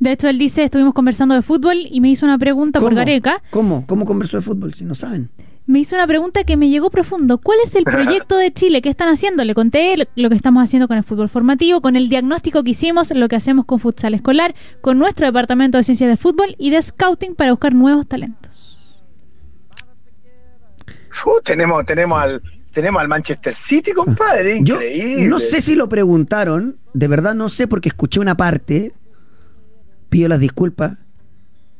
De 0.00 0.12
hecho, 0.12 0.28
él 0.28 0.38
dice, 0.38 0.64
estuvimos 0.64 0.92
conversando 0.92 1.34
de 1.34 1.42
fútbol 1.42 1.78
y 1.88 2.00
me 2.00 2.10
hizo 2.10 2.26
una 2.26 2.38
pregunta 2.38 2.80
por. 2.80 2.94
Gareca. 2.94 3.42
¿Cómo? 3.50 3.86
¿Cómo 3.86 4.04
conversó 4.04 4.38
de 4.38 4.42
fútbol 4.42 4.74
si 4.74 4.84
no 4.84 4.94
saben? 4.94 5.30
Me 5.66 5.80
hizo 5.80 5.96
una 5.96 6.06
pregunta 6.06 6.44
que 6.44 6.56
me 6.56 6.68
llegó 6.68 6.90
profundo. 6.90 7.38
¿Cuál 7.38 7.58
es 7.64 7.74
el 7.74 7.84
proyecto 7.84 8.36
de 8.36 8.52
Chile? 8.52 8.82
¿Qué 8.82 8.88
están 8.88 9.08
haciendo? 9.08 9.44
Le 9.44 9.54
conté 9.54 9.96
lo 10.14 10.28
que 10.28 10.36
estamos 10.36 10.62
haciendo 10.62 10.86
con 10.86 10.96
el 10.96 11.04
fútbol 11.04 11.28
formativo, 11.28 11.80
con 11.80 11.96
el 11.96 12.08
diagnóstico 12.08 12.62
que 12.62 12.70
hicimos, 12.70 13.10
lo 13.10 13.28
que 13.28 13.36
hacemos 13.36 13.64
con 13.64 13.80
futsal 13.80 14.14
escolar, 14.14 14.54
con 14.80 14.98
nuestro 14.98 15.26
departamento 15.26 15.78
de 15.78 15.84
ciencias 15.84 16.08
de 16.08 16.16
fútbol 16.16 16.54
y 16.58 16.70
de 16.70 16.80
scouting 16.80 17.34
para 17.34 17.50
buscar 17.50 17.74
nuevos 17.74 18.06
talentos. 18.06 18.78
Uh, 21.24 21.40
tenemos, 21.42 21.84
tenemos 21.84 22.20
al 22.20 22.42
tenemos 22.72 23.00
al 23.00 23.08
Manchester 23.08 23.54
City, 23.54 23.92
compadre. 23.92 24.58
Yo 24.62 24.74
Increíble. 24.74 25.28
no 25.28 25.38
sé 25.38 25.62
si 25.62 25.74
lo 25.76 25.88
preguntaron, 25.88 26.76
de 26.92 27.08
verdad 27.08 27.34
no 27.34 27.48
sé 27.48 27.66
porque 27.66 27.88
escuché 27.88 28.20
una 28.20 28.36
parte, 28.36 28.92
pido 30.10 30.28
las 30.28 30.40
disculpas. 30.40 30.98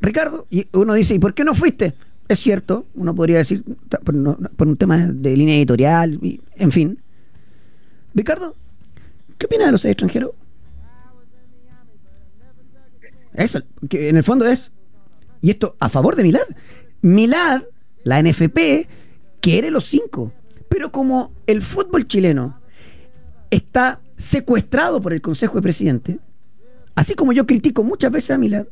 Ricardo, 0.01 0.47
y 0.49 0.69
uno 0.73 0.95
dice, 0.95 1.13
¿y 1.13 1.19
por 1.19 1.35
qué 1.35 1.45
no 1.45 1.55
fuiste? 1.55 1.93
Es 2.29 2.41
cierto, 2.41 2.87
uno 2.95 3.15
podría 3.15 3.39
decir, 3.39 3.63
por, 4.05 4.55
por 4.57 4.67
un 4.67 4.77
tema 4.77 4.99
de 4.99 5.37
línea 5.37 5.57
editorial, 5.57 6.19
en 6.57 6.73
fin. 6.73 6.99
Ricardo, 8.15 8.57
¿qué 9.39 9.47
opinas 9.47 9.67
de 9.67 9.73
los 9.73 9.85
extranjeros? 9.85 10.33
Eso, 13.35 13.61
que 13.89 14.09
en 14.09 14.17
el 14.17 14.25
fondo 14.25 14.47
es, 14.47 14.73
y 15.43 15.51
esto 15.51 15.77
a 15.79 15.89
favor 15.89 16.17
de 16.17 16.23
Milad. 16.23 16.41
Milad, 17.03 17.63
la 18.03 18.23
NFP, 18.23 18.89
quiere 19.41 19.71
los 19.71 19.85
cinco. 19.85 20.33
Pero 20.69 20.91
como 20.91 21.33
el 21.47 21.63
fútbol 21.63 22.09
chileno 22.09 22.61
está 23.51 24.01
secuestrado 24.17 25.01
por 25.01 25.13
el 25.13 25.21
Consejo 25.21 25.57
de 25.57 25.63
Presidentes, 25.63 26.17
así 26.95 27.15
como 27.15 27.33
yo 27.33 27.47
critico 27.47 27.85
muchas 27.85 28.11
veces 28.11 28.33
a 28.33 28.39
Milad, 28.39 28.67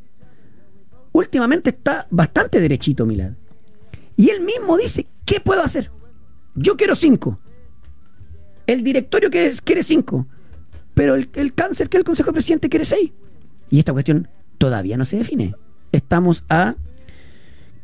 últimamente 1.12 1.70
está 1.70 2.06
bastante 2.10 2.60
derechito 2.60 3.06
Milad. 3.06 3.32
Y 4.16 4.30
él 4.30 4.42
mismo 4.42 4.76
dice, 4.76 5.06
¿qué 5.24 5.40
puedo 5.40 5.62
hacer? 5.62 5.90
Yo 6.54 6.76
quiero 6.76 6.94
cinco. 6.94 7.38
El 8.66 8.82
directorio 8.82 9.30
quiere 9.30 9.82
cinco. 9.82 10.26
Pero 10.94 11.16
el, 11.16 11.28
el 11.34 11.54
cáncer 11.54 11.88
que 11.88 11.96
el 11.96 12.04
Consejo 12.04 12.30
de 12.30 12.34
Presidentes 12.34 12.70
quiere 12.70 12.84
seis. 12.84 13.10
Y 13.70 13.78
esta 13.78 13.92
cuestión 13.92 14.28
todavía 14.58 14.96
no 14.96 15.04
se 15.04 15.16
define. 15.16 15.54
Estamos 15.92 16.44
a 16.48 16.76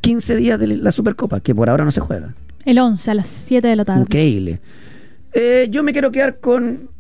15 0.00 0.36
días 0.36 0.58
de 0.58 0.68
la 0.68 0.92
Supercopa, 0.92 1.40
que 1.40 1.54
por 1.54 1.68
ahora 1.68 1.84
no 1.84 1.90
se 1.90 2.00
juega. 2.00 2.34
El 2.64 2.78
11 2.78 3.10
a 3.10 3.14
las 3.14 3.28
7 3.28 3.66
de 3.66 3.76
la 3.76 3.84
tarde. 3.84 4.00
Increíble. 4.02 4.60
Eh, 5.32 5.68
yo 5.70 5.82
me 5.82 5.92
quiero 5.92 6.10
quedar 6.10 6.40
con 6.40 6.90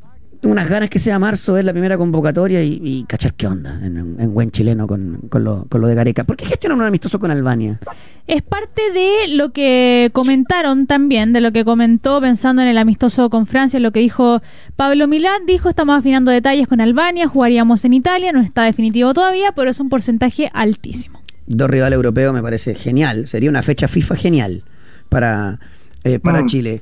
unas 0.42 0.68
ganas 0.68 0.88
que 0.88 0.98
sea 0.98 1.18
marzo, 1.18 1.58
es 1.58 1.64
la 1.64 1.72
primera 1.72 1.98
convocatoria 1.98 2.62
y, 2.62 2.80
y 2.82 3.04
cachar 3.04 3.34
qué 3.34 3.46
onda 3.46 3.78
en, 3.84 3.96
en 3.98 4.34
buen 4.34 4.50
chileno 4.50 4.86
con, 4.86 5.18
con 5.28 5.44
lo, 5.44 5.66
con 5.68 5.80
lo 5.80 5.88
de 5.88 5.94
Gareca. 5.94 6.24
¿Por 6.24 6.36
qué 6.36 6.46
gestionan 6.46 6.78
un 6.80 6.86
amistoso 6.86 7.18
con 7.20 7.30
Albania? 7.30 7.78
Es 8.26 8.42
parte 8.42 8.80
de 8.92 9.28
lo 9.34 9.50
que 9.52 10.10
comentaron 10.12 10.86
también, 10.86 11.32
de 11.32 11.40
lo 11.40 11.52
que 11.52 11.64
comentó 11.64 12.20
pensando 12.20 12.62
en 12.62 12.68
el 12.68 12.78
amistoso 12.78 13.28
con 13.28 13.46
Francia, 13.46 13.80
lo 13.80 13.90
que 13.92 14.00
dijo 14.00 14.40
Pablo 14.76 15.06
Milán, 15.08 15.46
dijo 15.46 15.68
estamos 15.68 15.98
afinando 15.98 16.30
detalles 16.30 16.68
con 16.68 16.80
Albania, 16.80 17.26
jugaríamos 17.26 17.84
en 17.84 17.92
Italia, 17.92 18.32
no 18.32 18.40
está 18.40 18.62
definitivo 18.64 19.12
todavía, 19.12 19.52
pero 19.52 19.70
es 19.70 19.80
un 19.80 19.88
porcentaje 19.88 20.50
altísimo. 20.54 21.20
Dos 21.46 21.68
rivales 21.68 21.96
europeos 21.96 22.32
me 22.32 22.42
parece 22.42 22.74
genial. 22.76 23.26
Sería 23.26 23.50
una 23.50 23.62
fecha 23.62 23.88
FIFA 23.88 24.14
genial 24.16 24.62
para, 25.08 25.58
eh, 26.04 26.20
para 26.20 26.42
Mm. 26.42 26.46
Chile. 26.46 26.80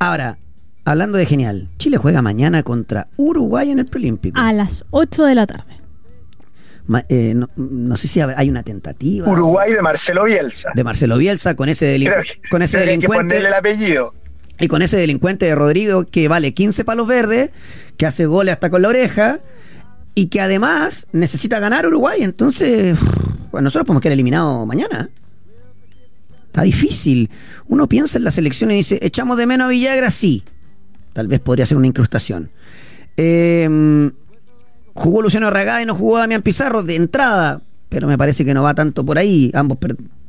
Ahora, 0.00 0.36
hablando 0.90 1.18
de 1.18 1.26
genial, 1.26 1.68
Chile 1.78 1.96
juega 1.98 2.22
mañana 2.22 2.62
contra 2.62 3.08
Uruguay 3.16 3.70
en 3.70 3.78
el 3.78 3.86
preolímpico. 3.86 4.38
A 4.40 4.52
las 4.52 4.84
8 4.90 5.24
de 5.24 5.34
la 5.34 5.46
tarde. 5.46 5.76
Ma- 6.86 7.04
eh, 7.08 7.34
no, 7.36 7.50
no 7.56 7.96
sé 7.96 8.08
si 8.08 8.20
hay 8.20 8.48
una 8.48 8.62
tentativa. 8.62 9.28
Uruguay 9.30 9.72
de 9.72 9.82
Marcelo 9.82 10.24
Bielsa. 10.24 10.70
De 10.74 10.84
Marcelo 10.84 11.18
Bielsa 11.18 11.54
con 11.54 11.68
ese, 11.68 11.98
delin- 11.98 12.12
que, 12.22 12.48
con 12.48 12.62
ese 12.62 12.78
que 12.78 12.84
delincuente. 12.86 13.24
ponerle 13.24 13.48
el 13.48 13.54
apellido. 13.54 14.14
Y 14.60 14.68
con 14.68 14.82
ese 14.82 14.96
delincuente 14.96 15.46
de 15.46 15.54
Rodrigo 15.54 16.04
que 16.04 16.26
vale 16.28 16.52
15 16.54 16.84
palos 16.84 17.06
verdes, 17.06 17.52
que 17.96 18.06
hace 18.06 18.26
goles 18.26 18.54
hasta 18.54 18.70
con 18.70 18.82
la 18.82 18.88
oreja 18.88 19.40
y 20.14 20.26
que 20.26 20.40
además 20.40 21.06
necesita 21.12 21.60
ganar 21.60 21.86
Uruguay. 21.86 22.22
Entonces, 22.22 22.98
bueno, 23.52 23.64
nosotros 23.66 23.86
podemos 23.86 24.00
quedar 24.02 24.14
eliminados 24.14 24.66
mañana. 24.66 25.10
Está 26.46 26.62
difícil. 26.62 27.30
Uno 27.66 27.86
piensa 27.88 28.18
en 28.18 28.24
la 28.24 28.30
selección 28.30 28.70
y 28.70 28.76
dice, 28.76 28.98
¿echamos 29.02 29.36
de 29.36 29.46
menos 29.46 29.66
a 29.66 29.68
Villagra? 29.68 30.10
Sí. 30.10 30.42
Tal 31.18 31.26
vez 31.26 31.40
podría 31.40 31.66
ser 31.66 31.76
una 31.76 31.88
incrustación. 31.88 32.48
Eh, 33.16 33.68
jugó 34.94 35.20
Luciano 35.20 35.50
Ragá 35.50 35.82
y 35.82 35.84
no 35.84 35.96
jugó 35.96 36.18
Damián 36.18 36.42
Pizarro 36.42 36.84
de 36.84 36.94
entrada, 36.94 37.60
pero 37.88 38.06
me 38.06 38.16
parece 38.16 38.44
que 38.44 38.54
no 38.54 38.62
va 38.62 38.72
tanto 38.72 39.04
por 39.04 39.18
ahí. 39.18 39.50
Ambos 39.52 39.78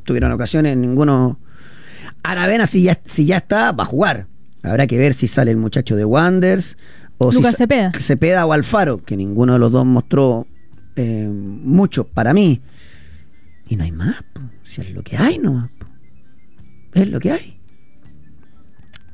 tuvieron 0.04 0.32
ocasiones, 0.32 0.76
ninguno 0.76 1.38
Aravena, 2.24 2.66
si 2.66 2.82
ya, 2.82 3.00
si 3.04 3.28
ya 3.28 3.38
está, 3.38 3.72
va 3.72 3.84
a 3.84 3.86
jugar. 3.86 4.26
Habrá 4.64 4.88
que 4.88 4.98
ver 4.98 5.14
si 5.14 5.28
sale 5.28 5.52
el 5.52 5.58
muchacho 5.58 5.96
de 5.96 6.06
Wanders 6.06 6.76
o 7.20 7.32
Lucas 7.32 7.52
si 7.52 7.58
Cepeda. 7.58 7.92
Cepeda 7.92 8.48
o 8.48 8.54
Alfaro, 8.54 9.04
que 9.04 9.16
ninguno 9.16 9.54
de 9.54 9.60
los 9.60 9.72
dos 9.72 9.86
mostró 9.86 10.48
eh, 10.96 11.30
mucho 11.30 12.06
para 12.06 12.34
mí. 12.34 12.64
Y 13.68 13.76
no 13.76 13.84
hay 13.84 13.92
más, 13.92 14.24
po. 14.34 14.42
si 14.64 14.82
es 14.82 14.90
lo 14.90 15.04
que 15.04 15.18
hay, 15.18 15.38
no 15.38 15.70
Es 16.96 17.08
lo 17.10 17.20
que 17.20 17.32
hay. 17.32 17.59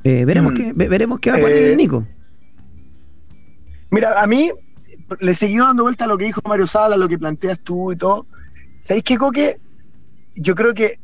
Eh, 0.06 0.24
veremos, 0.24 0.52
Mm. 0.52 0.56
qué, 0.56 0.72
ve- 0.72 0.88
veremos 0.88 1.18
qué 1.18 1.30
va 1.32 1.36
a 1.38 1.40
poner 1.40 1.56
Eh, 1.56 1.70
el 1.72 1.76
Nico. 1.76 2.06
Mira, 3.90 4.22
a 4.22 4.26
mí 4.28 4.52
le 5.18 5.34
seguí 5.34 5.58
dando 5.58 5.82
vuelta 5.82 6.04
a 6.04 6.06
lo 6.06 6.16
que 6.16 6.26
dijo 6.26 6.40
Mario 6.44 6.68
Sala, 6.68 6.96
lo 6.96 7.08
que 7.08 7.18
planteas 7.18 7.58
tú 7.58 7.90
y 7.90 7.96
todo. 7.96 8.24
¿Sabéis 8.78 9.02
qué, 9.02 9.18
Coque? 9.18 9.58
Yo 10.36 10.54
creo 10.54 10.74
que 10.74 11.00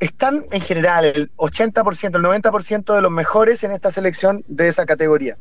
están 0.00 0.46
en 0.50 0.62
general 0.62 1.04
el 1.04 1.30
80%, 1.36 2.16
el 2.16 2.22
90% 2.22 2.94
de 2.94 3.02
los 3.02 3.10
mejores 3.12 3.64
en 3.64 3.72
esta 3.72 3.90
selección 3.90 4.42
de 4.48 4.68
esa 4.68 4.86
categoría. 4.86 5.36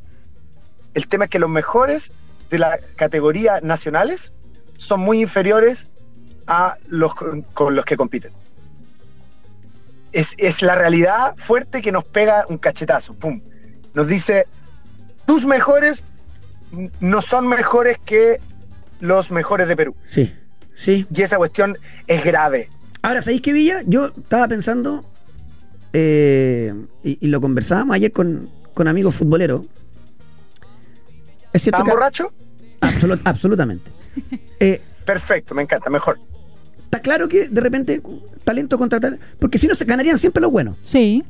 El 0.93 1.07
tema 1.07 1.25
es 1.25 1.29
que 1.29 1.39
los 1.39 1.49
mejores 1.49 2.11
de 2.49 2.59
la 2.59 2.77
categoría 2.97 3.61
nacionales 3.61 4.33
son 4.77 4.99
muy 4.99 5.21
inferiores 5.21 5.87
a 6.45 6.75
los 6.89 7.15
con, 7.15 7.43
con 7.53 7.73
los 7.73 7.85
que 7.85 7.95
compiten. 7.95 8.31
Es, 10.11 10.33
es 10.37 10.61
la 10.61 10.75
realidad 10.75 11.35
fuerte 11.37 11.81
que 11.81 11.91
nos 11.91 12.03
pega 12.03 12.45
un 12.49 12.57
cachetazo. 12.57 13.13
¡Pum! 13.13 13.41
Nos 13.93 14.07
dice, 14.07 14.45
tus 15.25 15.45
mejores 15.45 16.03
no 16.99 17.21
son 17.21 17.47
mejores 17.47 17.97
que 18.05 18.37
los 18.99 19.31
mejores 19.31 19.67
de 19.67 19.75
Perú. 19.75 19.95
Sí, 20.05 20.33
sí. 20.73 21.05
Y 21.13 21.21
esa 21.21 21.37
cuestión 21.37 21.77
es 22.07 22.23
grave. 22.23 22.69
Ahora, 23.01 23.21
¿sabéis 23.21 23.41
qué, 23.41 23.51
Villa? 23.53 23.81
Yo 23.85 24.07
estaba 24.07 24.47
pensando, 24.47 25.05
eh, 25.93 26.73
y, 27.03 27.17
y 27.25 27.29
lo 27.29 27.41
conversábamos 27.41 27.95
ayer 27.95 28.11
con, 28.11 28.49
con 28.73 28.87
amigos 28.87 29.15
futboleros. 29.15 29.63
Es 31.53 31.63
cierto 31.63 31.77
¿Están 31.79 31.85
que- 31.85 31.91
borrachos? 31.91 32.27
Absolu- 32.81 33.21
absolutamente. 33.23 33.89
Eh, 34.59 34.79
Perfecto, 35.05 35.55
me 35.55 35.63
encanta, 35.63 35.89
mejor. 35.89 36.19
Está 36.91 36.99
claro 36.99 37.29
que 37.29 37.47
de 37.47 37.61
repente 37.61 38.01
talento 38.43 38.77
contra 38.77 38.99
talento, 38.99 39.23
porque 39.39 39.57
si 39.57 39.65
no 39.67 39.75
se 39.75 39.85
ganarían 39.85 40.17
siempre 40.17 40.41
los 40.41 40.51
buenos, 40.51 40.75
Sí. 40.85 41.23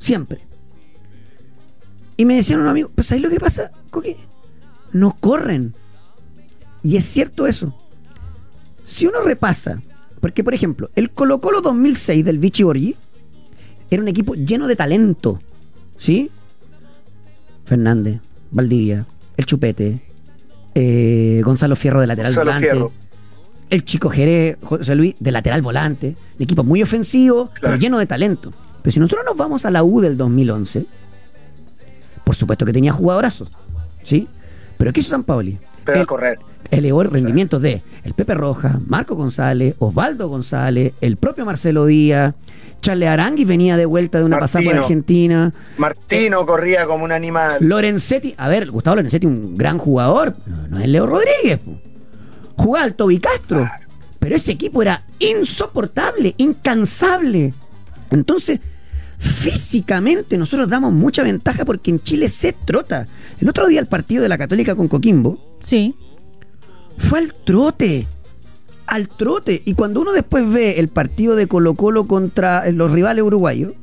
siempre. 0.00 0.40
Y 2.16 2.24
me 2.24 2.34
decían 2.34 2.58
unos 2.58 2.72
amigos, 2.72 2.90
pues 2.96 3.06
¿sabéis 3.06 3.22
lo 3.24 3.30
que 3.30 3.38
pasa, 3.38 3.70
Coqui? 3.90 4.16
No 4.92 5.16
corren. 5.20 5.72
Y 6.82 6.96
es 6.96 7.04
cierto 7.04 7.46
eso. 7.46 7.72
Si 8.82 9.06
uno 9.06 9.20
repasa, 9.20 9.80
porque 10.20 10.42
por 10.42 10.52
ejemplo, 10.52 10.90
el 10.96 11.10
Colo 11.10 11.40
Colo 11.40 11.60
2006 11.60 12.24
del 12.24 12.38
Vichy 12.40 12.64
Borghi 12.64 12.96
era 13.90 14.02
un 14.02 14.08
equipo 14.08 14.34
lleno 14.34 14.66
de 14.66 14.74
talento, 14.74 15.40
¿sí? 15.96 16.30
Fernández, 17.66 18.20
Valdivia, 18.50 19.06
el 19.36 19.46
Chupete, 19.46 20.00
eh, 20.74 21.40
Gonzalo 21.44 21.76
Fierro 21.76 22.00
de 22.00 22.06
lateral 22.08 22.32
Gonzalo 22.32 22.50
volante, 22.50 22.70
Fierro. 22.70 22.92
El 23.70 23.84
Chico 23.84 24.08
Jerez, 24.10 24.56
José 24.62 24.94
Luis 24.94 25.14
de 25.18 25.30
lateral 25.30 25.62
volante, 25.62 26.16
un 26.36 26.42
equipo 26.42 26.64
muy 26.64 26.82
ofensivo, 26.82 27.50
pero 27.60 27.76
lleno 27.76 27.98
de 27.98 28.06
talento. 28.06 28.52
Pero 28.82 28.92
si 28.92 29.00
nosotros 29.00 29.24
nos 29.26 29.36
vamos 29.36 29.64
a 29.64 29.70
la 29.70 29.82
U 29.82 30.00
del 30.00 30.16
2011, 30.16 30.86
por 32.24 32.34
supuesto 32.34 32.64
que 32.66 32.72
tenía 32.72 32.92
jugadorazos, 32.92 33.48
¿sí? 34.04 34.28
Pero 34.76 34.92
¿qué 34.92 35.00
hizo 35.00 35.10
San 35.10 35.24
Paoli? 35.24 35.58
Pero 35.84 35.96
El- 35.98 36.02
a 36.02 36.06
correr. 36.06 36.38
elevó 36.70 37.02
el 37.02 37.10
rendimiento 37.10 37.58
de 37.58 37.82
el 38.04 38.14
Pepe 38.14 38.34
Roja, 38.34 38.78
Marco 38.86 39.14
González, 39.16 39.74
Osvaldo 39.78 40.28
González, 40.28 40.92
el 41.00 41.16
propio 41.16 41.44
Marcelo 41.46 41.86
Díaz, 41.86 42.34
Charles 42.80 43.08
Arangui 43.08 43.44
venía 43.44 43.76
de 43.76 43.86
vuelta 43.86 44.18
de 44.18 44.24
una 44.24 44.38
pasada 44.38 44.64
por. 44.64 44.76
Argentina, 44.76 45.52
Martino 45.78 46.46
corría 46.46 46.86
como 46.86 47.04
un 47.04 47.12
animal. 47.12 47.58
Lorenzetti, 47.60 48.34
a 48.36 48.48
ver, 48.48 48.70
Gustavo 48.70 48.96
Lorenzetti, 48.96 49.26
un 49.26 49.56
gran 49.56 49.78
jugador, 49.78 50.36
no, 50.46 50.68
no 50.68 50.78
es 50.78 50.88
Leo 50.88 51.06
Rodríguez, 51.06 51.58
po. 51.58 51.72
Jugaba 52.58 52.84
al 52.84 52.94
Toby 52.94 53.18
Castro, 53.18 53.70
pero 54.18 54.36
ese 54.36 54.52
equipo 54.52 54.82
era 54.82 55.04
insoportable, 55.18 56.34
incansable. 56.36 57.54
Entonces, 58.10 58.60
físicamente 59.18 60.36
nosotros 60.38 60.68
damos 60.68 60.92
mucha 60.92 61.22
ventaja 61.22 61.64
porque 61.64 61.90
en 61.90 62.00
Chile 62.00 62.28
se 62.28 62.52
trota. 62.52 63.06
El 63.40 63.48
otro 63.48 63.66
día 63.66 63.80
el 63.80 63.86
partido 63.86 64.22
de 64.22 64.28
la 64.28 64.38
Católica 64.38 64.74
con 64.74 64.88
Coquimbo, 64.88 65.58
Sí. 65.60 65.94
fue 66.98 67.20
al 67.20 67.32
trote. 67.34 68.06
al 68.86 69.06
trote. 69.06 69.60
Y 69.66 69.74
cuando 69.74 70.00
uno 70.00 70.12
después 70.12 70.50
ve 70.50 70.78
el 70.80 70.88
partido 70.88 71.36
de 71.36 71.46
Colo 71.46 71.74
Colo 71.74 72.06
contra 72.06 72.70
los 72.72 72.90
rivales 72.90 73.22
uruguayos, 73.22 73.74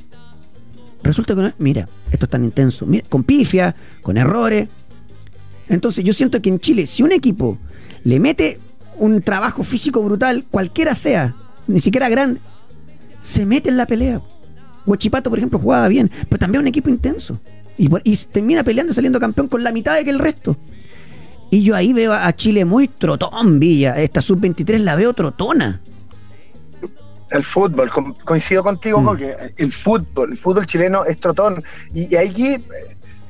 resulta 1.04 1.36
que 1.36 1.42
no, 1.42 1.52
mira, 1.58 1.88
esto 2.10 2.26
es 2.26 2.30
tan 2.30 2.42
intenso, 2.42 2.86
mira, 2.86 3.04
con 3.08 3.22
pifia, 3.22 3.76
con 4.02 4.16
errores. 4.16 4.68
Entonces 5.68 6.04
yo 6.04 6.12
siento 6.12 6.42
que 6.42 6.48
en 6.48 6.58
Chile, 6.58 6.86
si 6.86 7.04
un 7.04 7.12
equipo 7.12 7.56
le 8.06 8.20
mete 8.20 8.60
un 8.98 9.20
trabajo 9.20 9.64
físico 9.64 10.00
brutal, 10.00 10.44
cualquiera 10.48 10.94
sea, 10.94 11.34
ni 11.66 11.80
siquiera 11.80 12.08
grande, 12.08 12.40
se 13.18 13.44
mete 13.44 13.68
en 13.68 13.76
la 13.76 13.84
pelea. 13.86 14.20
Huachipato, 14.86 15.28
por 15.28 15.40
ejemplo, 15.40 15.58
jugaba 15.58 15.88
bien, 15.88 16.08
pero 16.28 16.38
también 16.38 16.60
un 16.62 16.68
equipo 16.68 16.88
intenso. 16.88 17.40
Y, 17.76 17.88
termina 18.28 18.62
peleando 18.62 18.94
saliendo 18.94 19.18
campeón 19.18 19.48
con 19.48 19.64
la 19.64 19.72
mitad 19.72 19.96
de 19.96 20.04
que 20.04 20.10
el 20.10 20.20
resto. 20.20 20.56
Y 21.50 21.64
yo 21.64 21.74
ahí 21.74 21.92
veo 21.92 22.12
a 22.12 22.32
Chile 22.34 22.64
muy 22.64 22.86
trotón, 22.86 23.58
Villa. 23.58 24.00
Esta 24.00 24.20
sub-23 24.20 24.78
la 24.78 24.94
veo 24.94 25.12
trotona. 25.12 25.80
El 27.30 27.42
fútbol, 27.42 27.90
co- 27.90 28.14
coincido 28.24 28.62
contigo, 28.62 29.00
Mm. 29.00 29.04
porque 29.04 29.34
el 29.56 29.72
fútbol, 29.72 30.30
el 30.30 30.38
fútbol 30.38 30.64
chileno 30.66 31.04
es 31.04 31.18
trotón. 31.18 31.62
Y, 31.92 32.14
y 32.14 32.16
aquí, 32.16 32.46
eh, 32.54 32.62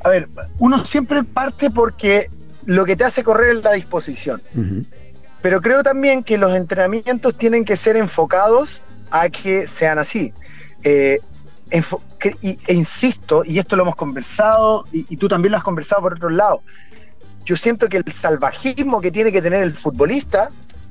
a 0.04 0.10
ver, 0.10 0.28
uno 0.58 0.84
siempre 0.84 1.24
parte 1.24 1.70
porque 1.70 2.28
lo 2.66 2.84
que 2.84 2.96
te 2.96 3.04
hace 3.04 3.24
correr 3.24 3.56
es 3.56 3.64
la 3.64 3.72
disposición. 3.72 4.42
Ujú. 4.54 4.84
Pero 5.42 5.60
creo 5.60 5.82
también 5.82 6.22
que 6.22 6.38
los 6.38 6.54
entrenamientos 6.54 7.36
tienen 7.36 7.64
que 7.64 7.76
ser 7.76 7.96
enfocados 7.96 8.82
a 9.10 9.28
que 9.28 9.66
sean 9.68 9.98
así. 9.98 10.32
Eh, 10.82 11.20
e 11.70 12.74
insisto, 12.74 13.42
y 13.44 13.58
esto 13.58 13.74
lo 13.76 13.82
hemos 13.82 13.96
conversado, 13.96 14.84
y, 14.92 15.06
y 15.08 15.16
tú 15.16 15.28
también 15.28 15.52
lo 15.52 15.58
has 15.58 15.64
conversado 15.64 16.02
por 16.02 16.14
otro 16.14 16.30
lado, 16.30 16.62
yo 17.44 17.56
siento 17.56 17.88
que 17.88 17.98
el 17.98 18.12
salvajismo 18.12 19.00
que 19.00 19.10
tiene 19.10 19.30
que 19.30 19.40
tener 19.40 19.62
el 19.62 19.74
futbolista 19.74 20.48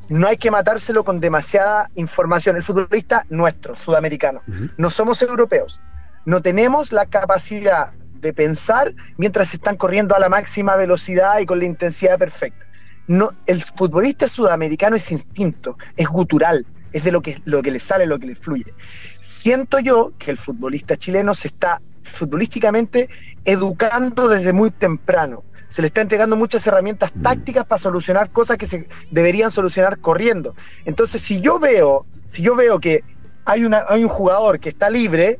no 0.08 0.28
hay 0.28 0.38
que 0.38 0.52
matárselo 0.52 1.04
con 1.04 1.20
demasiada 1.20 1.90
información. 1.96 2.56
El 2.56 2.64
futbolista 2.64 3.26
nuestro, 3.30 3.76
sudamericano. 3.76 4.42
No 4.78 4.90
somos 4.90 5.22
europeos. 5.22 5.80
No 6.26 6.42
tenemos 6.42 6.92
la 6.92 7.06
capacidad 7.08 7.92
de 8.26 8.34
pensar 8.34 8.94
mientras 9.18 9.54
están 9.54 9.78
corriendo 9.78 10.16
a 10.16 10.20
la 10.20 10.30
máxima 10.30 10.76
velocidad 10.76 11.40
y 11.40 11.46
con 11.46 11.60
la 11.60 11.66
intensidad 11.66 12.18
perfecta. 12.18 12.66
No, 13.08 13.34
el 13.46 13.62
futbolista 13.62 14.28
sudamericano 14.28 14.96
es 14.96 15.12
instinto, 15.12 15.78
es 15.96 16.08
gutural, 16.08 16.66
es 16.92 17.04
de 17.04 17.12
lo 17.12 17.22
que, 17.22 17.40
lo 17.46 17.62
que 17.62 17.70
le 17.70 17.80
sale, 17.80 18.08
lo 18.08 18.18
que 18.18 18.26
le 18.26 18.36
fluye. 18.36 18.74
Siento 19.20 19.80
yo 19.80 20.14
que 20.18 20.32
el 20.32 20.38
futbolista 20.38 20.98
chileno 20.98 21.36
se 21.36 21.50
está 21.50 21.82
futbolísticamente 22.04 23.10
educando 23.44 24.28
desde 24.28 24.54
muy 24.54 24.72
temprano. 24.72 25.44
Se 25.70 25.82
le 25.82 25.88
está 25.88 26.02
entregando 26.02 26.36
muchas 26.36 26.66
herramientas 26.66 27.12
tácticas 27.22 27.66
para 27.66 27.80
solucionar 27.80 28.32
cosas 28.32 28.58
que 28.58 28.66
se 28.66 28.88
deberían 29.12 29.52
solucionar 29.52 30.00
corriendo. 30.00 30.56
Entonces, 30.86 31.22
si 31.22 31.42
yo 31.42 31.60
veo, 31.60 32.06
si 32.28 32.42
yo 32.42 32.56
veo 32.56 32.80
que 32.80 33.04
hay, 33.46 33.66
una, 33.66 33.86
hay 33.88 34.04
un 34.04 34.10
jugador 34.10 34.60
que 34.60 34.70
está 34.70 34.90
libre 34.90 35.40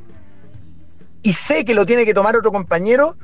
y 1.26 1.32
sé 1.32 1.64
que 1.64 1.74
lo 1.74 1.84
tiene 1.84 2.04
que 2.04 2.14
tomar 2.14 2.36
otro 2.36 2.52
compañero, 2.52 3.16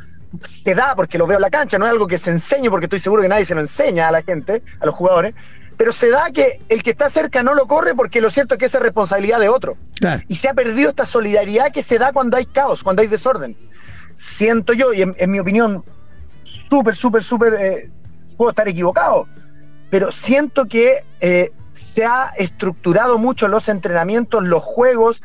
se 0.44 0.74
da 0.74 0.96
porque 0.96 1.18
lo 1.18 1.28
veo 1.28 1.36
en 1.36 1.42
la 1.42 1.50
cancha, 1.50 1.78
no 1.78 1.84
es 1.84 1.92
algo 1.92 2.08
que 2.08 2.18
se 2.18 2.30
enseñe 2.30 2.68
porque 2.68 2.86
estoy 2.86 2.98
seguro 2.98 3.22
que 3.22 3.28
nadie 3.28 3.44
se 3.44 3.54
lo 3.54 3.60
enseña 3.60 4.08
a 4.08 4.10
la 4.10 4.22
gente, 4.22 4.60
a 4.80 4.86
los 4.86 4.94
jugadores, 4.96 5.36
pero 5.76 5.92
se 5.92 6.10
da 6.10 6.32
que 6.32 6.60
el 6.68 6.82
que 6.82 6.90
está 6.90 7.08
cerca 7.08 7.44
no 7.44 7.54
lo 7.54 7.68
corre 7.68 7.94
porque 7.94 8.20
lo 8.20 8.32
cierto 8.32 8.54
es 8.54 8.58
que 8.58 8.64
esa 8.64 8.78
es 8.78 8.82
responsabilidad 8.82 9.38
de 9.38 9.48
otro. 9.48 9.76
Claro. 10.00 10.20
Y 10.26 10.34
se 10.34 10.48
ha 10.48 10.54
perdido 10.54 10.90
esta 10.90 11.06
solidaridad 11.06 11.70
que 11.70 11.84
se 11.84 11.96
da 11.96 12.12
cuando 12.12 12.36
hay 12.36 12.46
caos, 12.46 12.82
cuando 12.82 13.02
hay 13.02 13.08
desorden. 13.08 13.56
Siento 14.16 14.72
yo, 14.72 14.92
y 14.92 15.02
en, 15.02 15.14
en 15.16 15.30
mi 15.30 15.38
opinión, 15.38 15.84
súper, 16.42 16.96
súper, 16.96 17.22
súper, 17.22 17.54
eh, 17.54 17.90
puedo 18.36 18.50
estar 18.50 18.66
equivocado, 18.66 19.28
pero 19.90 20.10
siento 20.10 20.66
que 20.66 21.04
eh, 21.20 21.52
se 21.72 22.04
ha 22.04 22.32
estructurado 22.36 23.16
mucho 23.18 23.46
los 23.46 23.68
entrenamientos, 23.68 24.42
los 24.42 24.64
juegos, 24.64 25.22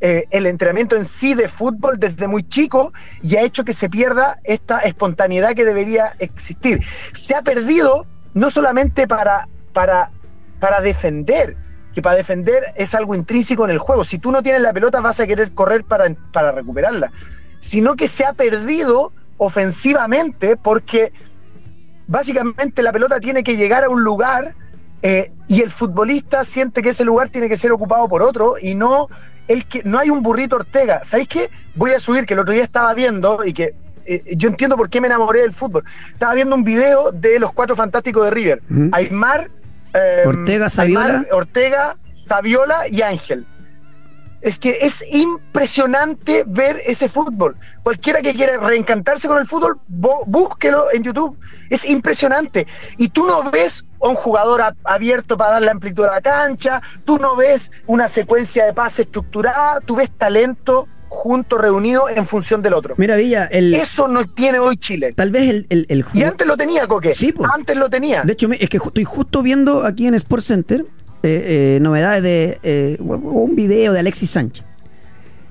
eh, 0.00 0.26
el 0.30 0.46
entrenamiento 0.46 0.96
en 0.96 1.04
sí 1.04 1.34
de 1.34 1.48
fútbol 1.48 1.98
desde 1.98 2.28
muy 2.28 2.44
chico 2.46 2.92
y 3.20 3.36
ha 3.36 3.42
hecho 3.42 3.64
que 3.64 3.72
se 3.72 3.90
pierda 3.90 4.38
esta 4.44 4.78
espontaneidad 4.80 5.54
que 5.54 5.64
debería 5.64 6.14
existir. 6.20 6.84
Se 7.12 7.34
ha 7.34 7.42
perdido 7.42 8.06
no 8.32 8.50
solamente 8.50 9.08
para, 9.08 9.48
para, 9.72 10.10
para 10.60 10.80
defender, 10.80 11.56
que 11.92 12.00
para 12.00 12.16
defender 12.16 12.66
es 12.76 12.94
algo 12.94 13.14
intrínseco 13.14 13.64
en 13.64 13.72
el 13.72 13.78
juego. 13.78 14.04
Si 14.04 14.18
tú 14.18 14.30
no 14.30 14.42
tienes 14.42 14.62
la 14.62 14.72
pelota 14.72 15.00
vas 15.00 15.18
a 15.18 15.26
querer 15.26 15.52
correr 15.52 15.82
para, 15.84 16.14
para 16.32 16.52
recuperarla, 16.52 17.10
sino 17.58 17.96
que 17.96 18.06
se 18.06 18.24
ha 18.24 18.34
perdido 18.34 19.12
ofensivamente 19.36 20.56
porque 20.56 21.12
básicamente 22.06 22.82
la 22.82 22.92
pelota 22.92 23.18
tiene 23.18 23.42
que 23.42 23.56
llegar 23.56 23.82
a 23.82 23.88
un 23.88 24.04
lugar 24.04 24.54
eh, 25.02 25.32
y 25.46 25.60
el 25.60 25.70
futbolista 25.70 26.44
siente 26.44 26.82
que 26.82 26.90
ese 26.90 27.04
lugar 27.04 27.30
tiene 27.30 27.48
que 27.48 27.56
ser 27.56 27.72
ocupado 27.72 28.08
por 28.08 28.22
otro 28.22 28.56
y 28.60 28.74
no 28.74 29.08
el 29.48 29.66
que 29.66 29.82
no 29.82 29.98
hay 29.98 30.10
un 30.10 30.22
burrito 30.22 30.56
Ortega. 30.56 31.02
¿Sabéis 31.04 31.28
qué? 31.28 31.50
Voy 31.74 31.92
a 31.92 32.00
subir 32.00 32.26
que 32.26 32.34
el 32.34 32.40
otro 32.40 32.54
día 32.54 32.64
estaba 32.64 32.94
viendo 32.94 33.44
y 33.44 33.52
que 33.52 33.74
eh, 34.06 34.22
yo 34.36 34.48
entiendo 34.48 34.76
por 34.76 34.88
qué 34.88 35.00
me 35.00 35.06
enamoré 35.06 35.40
del 35.40 35.52
fútbol. 35.52 35.84
Estaba 36.12 36.34
viendo 36.34 36.54
un 36.54 36.64
video 36.64 37.10
de 37.12 37.38
los 37.38 37.52
cuatro 37.52 37.74
fantásticos 37.76 38.24
de 38.24 38.30
River. 38.30 38.62
Ujú. 38.70 38.90
Aymar, 38.92 39.50
eh, 39.94 40.22
Ortega, 40.26 40.70
Saviola. 40.70 41.04
Aymar, 41.04 41.26
Ortega, 41.32 41.96
Saviola 42.08 42.88
y 42.88 43.02
Ángel. 43.02 43.44
Es 44.40 44.58
que 44.58 44.78
es 44.82 45.04
impresionante 45.52 46.44
ver 46.46 46.80
ese 46.86 47.08
fútbol. 47.08 47.56
Cualquiera 47.82 48.22
que 48.22 48.34
quiera 48.34 48.56
reencantarse 48.58 49.26
con 49.26 49.38
el 49.38 49.46
fútbol, 49.46 49.78
bo- 49.88 50.22
búsquelo 50.26 50.86
en 50.92 51.02
YouTube. 51.02 51.36
Es 51.70 51.84
impresionante. 51.84 52.66
Y 52.96 53.08
tú 53.08 53.26
no 53.26 53.50
ves 53.50 53.84
a 54.00 54.08
un 54.08 54.14
jugador 54.14 54.60
a- 54.62 54.74
abierto 54.84 55.36
para 55.36 55.52
darle 55.52 55.70
amplitud 55.70 56.04
a 56.04 56.12
la 56.12 56.20
cancha, 56.20 56.80
tú 57.04 57.18
no 57.18 57.34
ves 57.36 57.72
una 57.86 58.08
secuencia 58.08 58.64
de 58.64 58.72
pase 58.72 59.02
estructurada, 59.02 59.80
tú 59.80 59.96
ves 59.96 60.10
talento 60.16 60.86
junto, 61.10 61.56
reunido 61.56 62.08
en 62.08 62.26
función 62.26 62.60
del 62.62 62.74
otro. 62.74 62.94
Mira, 62.98 63.16
Villa, 63.16 63.46
el, 63.46 63.74
Eso 63.74 64.08
no 64.08 64.26
tiene 64.28 64.58
hoy 64.58 64.76
Chile. 64.76 65.14
tal 65.14 65.30
vez 65.30 65.48
el, 65.48 65.66
el, 65.70 65.86
el 65.88 66.04
Y 66.12 66.22
antes 66.22 66.46
lo 66.46 66.54
tenía, 66.56 66.86
Coque. 66.86 67.14
Sí, 67.14 67.32
po. 67.32 67.46
Antes 67.52 67.76
lo 67.76 67.88
tenía. 67.88 68.22
De 68.22 68.34
hecho, 68.34 68.48
es 68.52 68.68
que 68.68 68.76
estoy 68.76 69.04
justo 69.04 69.42
viendo 69.42 69.84
aquí 69.84 70.06
en 70.06 70.14
Sports 70.14 70.46
Center 70.46 70.84
eh, 71.22 71.76
eh, 71.76 71.78
novedades 71.80 72.22
de 72.22 72.58
eh, 72.62 72.96
un 73.00 73.54
video 73.56 73.92
de 73.92 74.00
Alexis 74.00 74.30
Sánchez. 74.30 74.64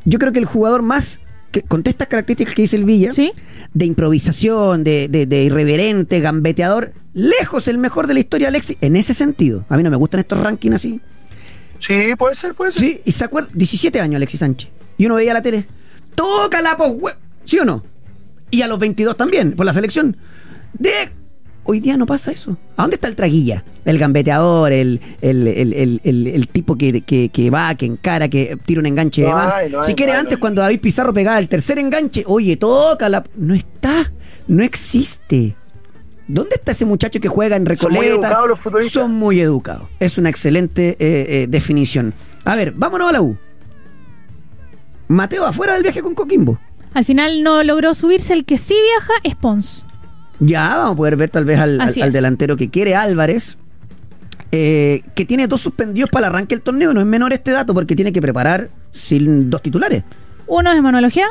Yo 0.05 0.20
creo 0.20 0.32
que 0.32 0.39
el 0.39 0.45
jugador 0.45 0.82
más 0.82 1.20
que 1.51 1.61
con 1.61 1.82
todas 1.82 1.93
estas 1.93 2.07
características 2.07 2.55
que 2.55 2.61
dice 2.63 2.76
el 2.76 2.84
Villa, 2.86 3.13
¿Sí? 3.13 3.32
de 3.74 3.86
improvisación, 3.86 4.84
de, 4.84 5.07
de- 5.07 5.26
de 5.26 5.43
irreverente, 5.43 6.20
gambeteador, 6.20 6.93
lejos 7.13 7.68
el 7.68 7.78
mejor 7.78 8.07
de 8.07 8.13
la 8.15 8.20
historia, 8.20 8.47
Alexis, 8.49 8.78
en 8.82 8.95
ese 8.95 9.13
sentido. 9.13 9.65
A 9.70 9.78
mí 9.78 9.84
no 9.84 9.89
me 9.89 9.97
gustan 9.97 10.20
estos 10.20 10.39
rankings 10.41 10.76
así. 10.76 10.99
Sí, 11.80 12.15
puede 12.18 12.36
ser, 12.36 12.53
puede 12.53 12.72
ser. 12.72 12.82
Sí, 12.82 13.01
y 13.05 13.11
se 13.11 13.24
acuerda, 13.26 13.49
17 13.53 13.99
años 14.01 14.15
Alexis 14.18 14.39
Sánchez. 14.39 14.70
Y 14.97 15.05
uno 15.05 15.15
veía 15.15 15.34
la 15.34 15.41
tele. 15.41 15.65
¡Tócala, 16.15 16.76
pues, 16.78 16.89
hue-". 16.91 17.15
¿Sí 17.45 17.59
o 17.59 17.65
no? 17.65 17.84
Y 18.49 18.61
a 18.61 18.68
los 18.68 18.80
22 18.80 19.15
también, 19.15 19.53
por 19.53 19.65
la 19.65 19.74
selección. 19.74 20.18
De... 20.74 20.89
Hoy 21.70 21.82
día 21.82 21.97
no 21.97 22.05
pasa 22.05 22.32
eso. 22.32 22.57
¿A 22.78 22.84
dónde 22.84 22.95
está 22.95 23.09
el 23.09 23.15
traguilla? 23.18 23.63
El 23.84 23.99
gambeteador, 23.99 24.72
el, 24.72 25.01
el, 25.22 25.47
el, 25.47 25.74
el, 25.74 26.01
el- 26.03 26.28
el 26.28 26.47
tipo 26.47 26.78
que, 26.78 27.01
que, 27.01 27.28
que 27.30 27.49
va, 27.49 27.76
que 27.76 27.86
encara, 27.86 28.30
que 28.30 28.57
tira 28.65 28.80
un 28.80 28.86
enganche 28.86 29.22
de 29.24 29.28
No 29.28 29.34
más. 29.36 29.53
hay, 29.53 29.70
no 29.70 29.84
si 29.84 29.91
hay, 29.91 29.95
quiere 29.95 30.13
no 30.13 30.15
hay, 30.18 30.22
antes, 30.22 30.36
hay. 30.36 30.39
cuando 30.39 30.61
David 30.61 30.80
Pizarro 30.80 31.13
pegaba 31.13 31.38
el 31.39 31.49
tercer 31.49 31.78
enganche, 31.78 32.24
oye, 32.26 32.55
tócala. 32.55 33.26
No 33.36 33.53
está. 33.53 34.11
No 34.47 34.63
existe. 34.63 35.55
¿Dónde 36.30 36.55
está 36.55 36.72
ese 36.72 36.86
muchacho 36.86 37.20
que 37.20 37.28
juega 37.28 37.55
en 37.57 37.65
Son 37.76 37.91
muy 37.91 38.01
Recoleta? 38.01 38.28
educados 38.28 38.49
los 38.49 38.59
futbolistas. 38.59 38.93
Son 39.01 39.11
muy 39.13 39.39
educados. 39.41 39.88
Es 39.99 40.18
una 40.18 40.30
excelente 40.30 40.89
eh, 40.91 40.97
eh, 41.43 41.47
definición. 41.49 42.13
A 42.45 42.55
ver, 42.55 42.72
vámonos 42.76 43.09
a 43.09 43.11
la 43.13 43.22
U. 43.22 43.38
Mateo 45.07 45.45
afuera 45.45 45.74
del 45.74 45.84
viaje 45.84 46.01
con 46.01 46.15
Coquimbo. 46.15 46.59
Al 46.93 47.05
final 47.05 47.43
no 47.43 47.63
logró 47.63 47.93
subirse. 47.93 48.34
El 48.34 48.45
que 48.45 48.57
sí 48.57 48.74
viaja 48.74 49.13
es 49.24 49.36
Pons. 49.36 49.86
Ya 50.39 50.75
vamos 50.77 50.93
a 50.93 50.97
poder 50.97 51.15
ver 51.15 51.29
tal 51.29 51.45
vez 51.45 51.59
al, 51.59 51.77
delantero 52.11 52.55
que 52.57 52.69
quiere 52.69 52.95
Álvarez, 52.95 53.57
eh, 54.51 55.01
que 55.15 55.25
tiene 55.25 55.47
dos 55.47 55.61
suspendidos 55.61 56.09
para 56.09 56.27
el 56.27 56.33
arranque 56.33 56.55
del 56.55 56.61
torneo. 56.63 56.93
No 56.93 56.99
es 56.99 57.05
menor 57.05 57.33
este 57.33 57.51
dato 57.51 57.73
porque 57.73 57.95
tiene 57.95 58.11
que 58.11 58.21
preparar 58.21 58.69
sin 58.91 59.49
dos 59.49 59.61
titulares. 59.61 60.03
Uno 60.47 60.71
es 60.71 60.81
Manuel 60.81 61.05
Ojea, 61.05 61.27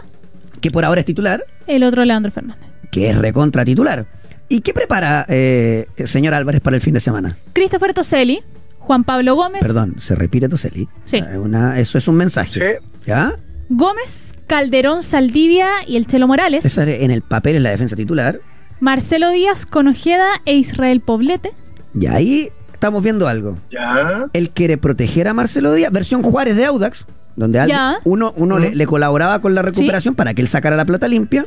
Que 0.61 0.71
por 0.71 0.85
ahora 0.85 1.01
es 1.01 1.07
titular, 1.07 1.45
el 1.67 1.83
otro 1.85 2.05
Leandro 2.05 2.31
Fernández. 2.33 2.69
que 2.91 3.11
es 3.11 3.17
recontra 3.17 3.65
titular. 3.65 4.07
¿Y 4.49 4.61
qué 4.61 4.73
prepara 4.73 5.25
eh, 5.29 5.87
el 5.97 6.07
señor 6.09 6.35
Álvarez 6.35 6.61
para 6.61 6.77
el 6.77 6.83
fin 6.83 6.95
de 6.95 7.01
semana? 7.01 7.37
Christopher 7.53 7.93
Toselli, 7.95 8.41
Juan 8.79 9.03
Pablo 9.05 9.35
Gómez, 9.35 9.61
Perdón, 9.63 9.95
se 9.99 10.15
repite 10.15 10.49
Toseli. 10.49 10.89
Sí. 11.07 11.21
Una- 11.37 11.81
eso 11.81 11.99
es 11.99 12.07
un 12.07 12.15
mensaje. 12.17 12.53
Sí. 12.53 12.87
¿Ya? 13.07 13.35
Gómez, 13.69 14.35
Calderón, 14.47 15.03
Saldivia 15.03 15.69
y 15.87 15.97
el 15.97 16.07
Chelo 16.07 16.29
Morales, 16.29 16.65
Esa 16.65 16.85
en 16.85 17.11
el 17.11 17.23
papel 17.23 17.57
es 17.57 17.63
la 17.63 17.71
defensa 17.71 17.97
titular. 17.97 18.39
Marcelo 18.81 19.31
Díaz 19.31 19.67
con 19.67 19.89
Ojeda 19.89 20.27
e 20.45 20.55
Israel 20.57 21.01
Poblete. 21.01 21.53
Y 21.99 22.07
ahí 22.07 22.51
estamos 22.73 23.03
viendo 23.03 23.27
algo. 23.29 23.59
Ya. 23.71 24.27
Él 24.33 24.51
quiere 24.51 24.77
proteger 24.77 25.29
a 25.29 25.35
Marcelo 25.35 25.73
Díaz, 25.73 25.91
versión 25.93 26.23
Juárez 26.23 26.57
de 26.57 26.67
Audax, 26.67 27.07
donde 27.37 27.59
alguien- 27.61 27.79
uno, 28.05 28.33
uno 28.37 28.59
le, 28.59 28.75
le 28.75 28.87
colaboraba 28.87 29.39
con 29.41 29.55
la 29.55 29.63
recuperación 29.63 30.15
para 30.15 30.35
que 30.35 30.43
él 30.43 30.49
sacara 30.49 30.77
la 30.77 30.85
pelota 30.85 31.09
limpia. 31.09 31.47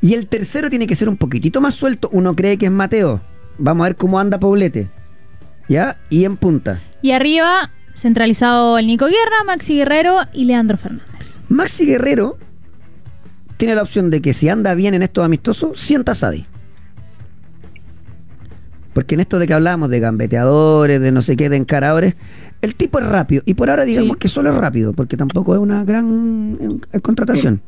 Y 0.00 0.14
el 0.14 0.26
tercero 0.26 0.68
tiene 0.70 0.86
que 0.86 0.94
ser 0.94 1.08
un 1.08 1.16
poquitito 1.16 1.60
más 1.60 1.74
suelto. 1.74 2.08
Uno 2.12 2.34
cree 2.34 2.58
que 2.58 2.66
es 2.66 2.72
Mateo. 2.72 3.20
Vamos 3.58 3.84
a 3.84 3.88
ver 3.88 3.96
cómo 3.96 4.18
anda 4.18 4.38
Poblete. 4.38 4.90
¿Ya? 5.68 5.98
Y 6.10 6.24
en 6.24 6.36
punta. 6.36 6.80
Y 7.02 7.12
arriba, 7.12 7.70
centralizado 7.94 8.78
el 8.78 8.86
Nico 8.86 9.06
Guerra, 9.06 9.44
Maxi 9.46 9.74
Guerrero 9.76 10.20
y 10.32 10.44
Leandro 10.44 10.76
Fernández. 10.76 11.40
Maxi 11.48 11.86
Guerrero 11.86 12.38
tiene 13.56 13.74
la 13.74 13.82
opción 13.82 14.10
de 14.10 14.20
que 14.20 14.32
si 14.32 14.48
anda 14.48 14.74
bien 14.74 14.94
en 14.94 15.02
estos 15.02 15.24
amistosos, 15.24 15.78
sienta 15.78 16.12
a 16.12 16.14
Sadi. 16.14 16.44
Porque 18.92 19.14
en 19.14 19.20
esto 19.20 19.38
de 19.38 19.46
que 19.46 19.52
hablábamos 19.54 19.90
de 19.90 20.00
gambeteadores, 20.00 21.00
de 21.00 21.12
no 21.12 21.20
sé 21.22 21.36
qué, 21.36 21.48
de 21.50 21.56
encaradores, 21.56 22.14
el 22.62 22.74
tipo 22.74 22.98
es 22.98 23.06
rápido. 23.06 23.42
Y 23.44 23.54
por 23.54 23.68
ahora 23.68 23.84
digamos 23.84 24.14
Sí. 24.14 24.18
que 24.18 24.28
solo 24.28 24.50
es 24.50 24.56
rápido, 24.56 24.92
porque 24.94 25.16
tampoco 25.16 25.54
es 25.54 25.60
una 25.60 25.84
gran 25.84 26.80
eh, 26.92 27.00
contratación. 27.00 27.60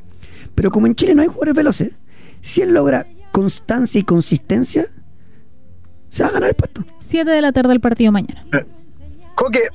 Pero 0.54 0.70
como 0.70 0.86
en 0.86 0.94
Chile 0.94 1.14
no 1.14 1.20
hay 1.22 1.28
jugadores 1.28 1.54
veloces, 1.54 1.92
si 2.40 2.62
él 2.62 2.72
logra 2.72 3.06
constancia 3.32 3.98
y 4.00 4.04
consistencia, 4.04 4.86
se 6.08 6.22
va 6.22 6.30
a 6.30 6.32
ganar 6.32 6.48
el 6.48 6.54
puesto. 6.56 6.82
7 7.00 7.30
de 7.30 7.42
la 7.42 7.52
tarde 7.52 7.74
el 7.74 7.80
partido 7.80 8.10
mañana. 8.10 8.44
Coque, 9.34 9.68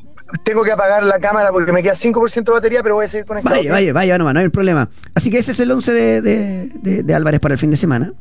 tengo 0.44 0.64
que 0.64 0.72
apagar 0.72 1.04
la 1.04 1.20
cámara 1.20 1.52
porque 1.52 1.72
me 1.72 1.82
queda 1.84 1.94
5% 1.96 2.44
de 2.46 2.52
batería, 2.52 2.82
pero 2.84 2.96
voy 2.96 3.06
a 3.06 3.08
seguir 3.08 3.26
conectado. 3.26 3.56
Vaya, 3.56 3.72
vaya, 3.72 3.94
vaya 3.94 4.18
nomás, 4.18 4.34
no 4.34 4.40
hay 4.40 4.50
problema. 4.50 4.90
Así 5.16 5.30
que 5.30 5.38
ese 5.40 5.52
es 5.52 5.60
el 5.60 5.72
11 5.72 5.92
de, 5.94 6.22
de- 6.22 6.70
de- 6.82 7.04
de 7.04 7.14
Álvarez 7.16 7.40
para 7.40 7.54
el 7.54 7.60
fin 7.60 7.70
de 7.70 7.78
semana. 7.78 8.14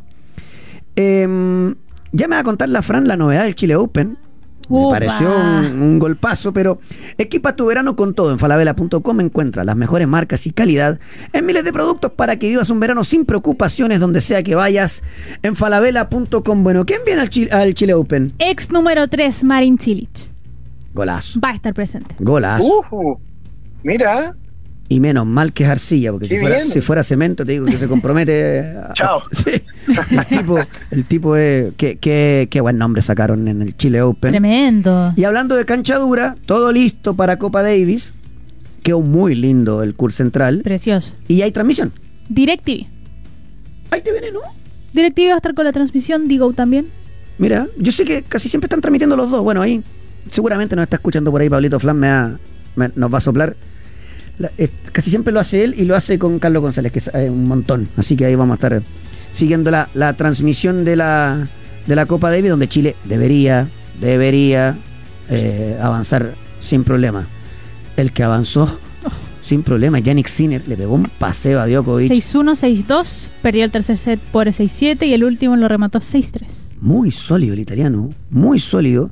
Em, 0.97 1.75
ya 2.13 2.29
me 2.29 2.37
va 2.37 2.41
a 2.41 2.45
contar 2.45 2.69
la 2.69 2.83
Fran 2.83 3.09
la 3.09 3.17
novedad 3.17 3.45
del 3.45 3.55
Chile 3.55 3.77
Open. 3.77 4.19
Me 4.69 4.79
Upa. 4.79 4.93
pareció 5.01 5.29
un, 5.37 5.83
un 5.83 5.99
golpazo, 5.99 6.53
pero 6.53 6.79
equipa 7.19 7.57
tu 7.57 7.67
verano 7.67 7.97
con 7.97 8.15
todo. 8.15 8.31
En 8.33 8.39
falabella.com 8.39 9.21
encuentra 9.21 9.65
las 9.65 9.77
mejores 9.77 10.07
marcas 10.07 10.47
y 10.47 10.53
calidad 10.53 10.99
en 11.33 11.45
miles 11.47 11.65
de 11.65 11.73
productos 11.73 12.13
para 12.13 12.37
que 12.39 12.49
vivas 12.49 12.71
un 12.71 12.79
verano 12.81 13.03
sin 13.05 13.25
preocupaciones 13.27 13.99
donde 14.01 14.21
sea 14.21 14.43
que 14.43 14.55
vayas. 14.55 15.03
En 15.43 15.57
falabella.com. 15.57 16.63
Bueno, 16.63 16.87
¿quién 16.87 17.01
viene 17.05 17.23
al 17.51 17.75
Chile 17.75 17.95
Open? 17.95 18.33
Ex 18.39 18.71
número 18.71 19.09
3, 19.09 19.43
Marin 19.45 19.79
Cilic. 19.79 20.32
Golazo. 20.95 21.41
Va 21.41 21.51
a 21.51 21.55
estar 21.55 21.73
presente. 21.75 22.15
Golazo. 22.19 22.65
Ujú. 22.65 23.19
Mira, 23.83 24.35
Y 24.89 25.01
menos 25.01 25.25
mal 25.27 25.53
que 25.55 25.65
es 25.65 25.71
arcilla, 25.71 26.13
porque 26.13 26.29
si 26.29 26.39
fuera, 26.39 26.57
bien. 26.57 26.69
si 26.69 26.81
fuera 26.83 27.03
cemento, 27.03 27.47
te 27.47 27.53
digo 27.53 27.65
que 27.67 27.79
se 27.79 27.89
compromete. 27.89 28.61
a- 28.77 28.93
Chao. 28.93 29.23
Sí. 29.33 29.51
El 30.11 30.27
tipo, 30.27 30.59
el 30.91 31.05
tipo 31.07 31.37
es. 31.37 31.73
Qué, 31.77 31.97
qué- 31.97 32.47
qué 32.51 32.61
buen 32.61 32.77
nombre 32.79 33.01
sacaron 33.03 33.49
en 33.49 33.63
el 33.63 33.77
Chile 33.77 34.03
Open. 34.03 34.31
Tremendo. 34.33 35.15
Y 35.17 35.25
hablando 35.25 35.57
de 35.57 35.65
cancha 35.65 35.97
dura, 35.99 36.35
todo 36.47 36.73
listo 36.73 37.15
para 37.15 37.39
Copa 37.39 37.63
Davis. 37.63 38.13
Quedó 38.83 39.01
muy 39.01 39.35
lindo 39.35 39.83
el 39.83 39.95
curso 39.95 40.19
central. 40.19 40.61
Precioso. 40.63 41.15
Y 41.27 41.41
hay 41.43 41.53
transmisión. 41.53 41.93
DirecTV. 42.29 42.87
Ahí 43.91 44.01
te 44.03 44.13
viene, 44.13 44.31
¿no? 44.33 44.41
DirecTV 44.93 45.29
va 45.29 45.35
a 45.35 45.37
estar 45.37 45.55
con 45.55 45.65
la 45.65 45.73
transmisión, 45.73 46.29
Digo 46.29 46.53
también. 46.53 46.89
Mira, 47.39 47.67
yo 47.79 47.93
sé 47.93 48.05
que 48.05 48.23
casi 48.23 48.49
siempre 48.49 48.67
están 48.67 48.81
transmitiendo 48.83 49.17
los 49.17 49.31
dos. 49.31 49.43
Bueno, 49.43 49.63
ahí 49.63 49.83
seguramente 50.31 50.77
nos 50.77 50.85
está 50.85 50.97
escuchando 50.97 51.31
por 51.31 51.41
ahí 51.41 51.49
Pablito 51.51 51.79
Flan, 51.81 51.99
me 51.99 52.09
va- 52.11 52.39
me- 52.77 52.91
nos 52.95 53.13
va 53.13 53.19
a 53.19 53.21
soplar. 53.21 53.57
La- 54.39 54.51
eh, 54.59 54.69
casi 54.93 55.11
siempre 55.11 55.33
lo 55.33 55.41
hace 55.41 55.63
él 55.65 55.75
y 55.77 55.85
lo 55.85 55.95
hace 55.95 56.19
con 56.19 56.39
Carlos 56.39 56.63
González, 56.63 56.91
que 56.93 56.99
es 56.99 57.11
eh, 57.15 57.29
un 57.31 57.47
montón. 57.47 57.89
Así 57.97 58.17
que 58.17 58.25
ahí 58.27 58.35
vamos 58.35 58.55
a 58.55 58.57
estar 58.67 58.83
siguiendo 59.31 59.71
la, 59.71 59.89
la 59.95 60.15
transmisión 60.17 60.85
de 60.85 60.97
la, 60.97 61.49
de 61.87 61.97
la 61.97 62.07
Copa 62.07 62.31
Davis, 62.31 62.51
donde 62.51 62.69
Chile 62.69 62.97
debería, 63.05 63.69
debería 64.01 64.79
eh, 65.29 65.79
avanzar 65.81 66.35
sin 66.61 66.85
problema. 66.85 67.29
El 67.97 68.13
que 68.13 68.23
avanzó 68.23 68.79
sin 69.43 69.63
problema, 69.63 69.99
Yannick 69.99 70.29
Sinner, 70.29 70.67
le 70.67 70.77
pegó 70.77 70.95
un 70.95 71.11
paseo 71.19 71.61
a 71.61 71.67
Djokovic. 71.67 72.11
6-1, 72.11 72.85
6-2. 72.87 73.31
Perdió 73.43 73.65
el 73.65 73.71
tercer 73.71 73.99
set 73.99 74.19
por 74.19 74.47
6-7 74.49 75.07
y 75.07 75.13
el 75.15 75.25
último 75.25 75.57
lo 75.57 75.69
remató 75.69 75.99
6-3. 75.99 76.79
Muy 76.81 77.11
sólido 77.11 77.53
el 77.55 77.61
italiano, 77.61 78.11
muy 78.31 78.59
sólido. 78.59 79.11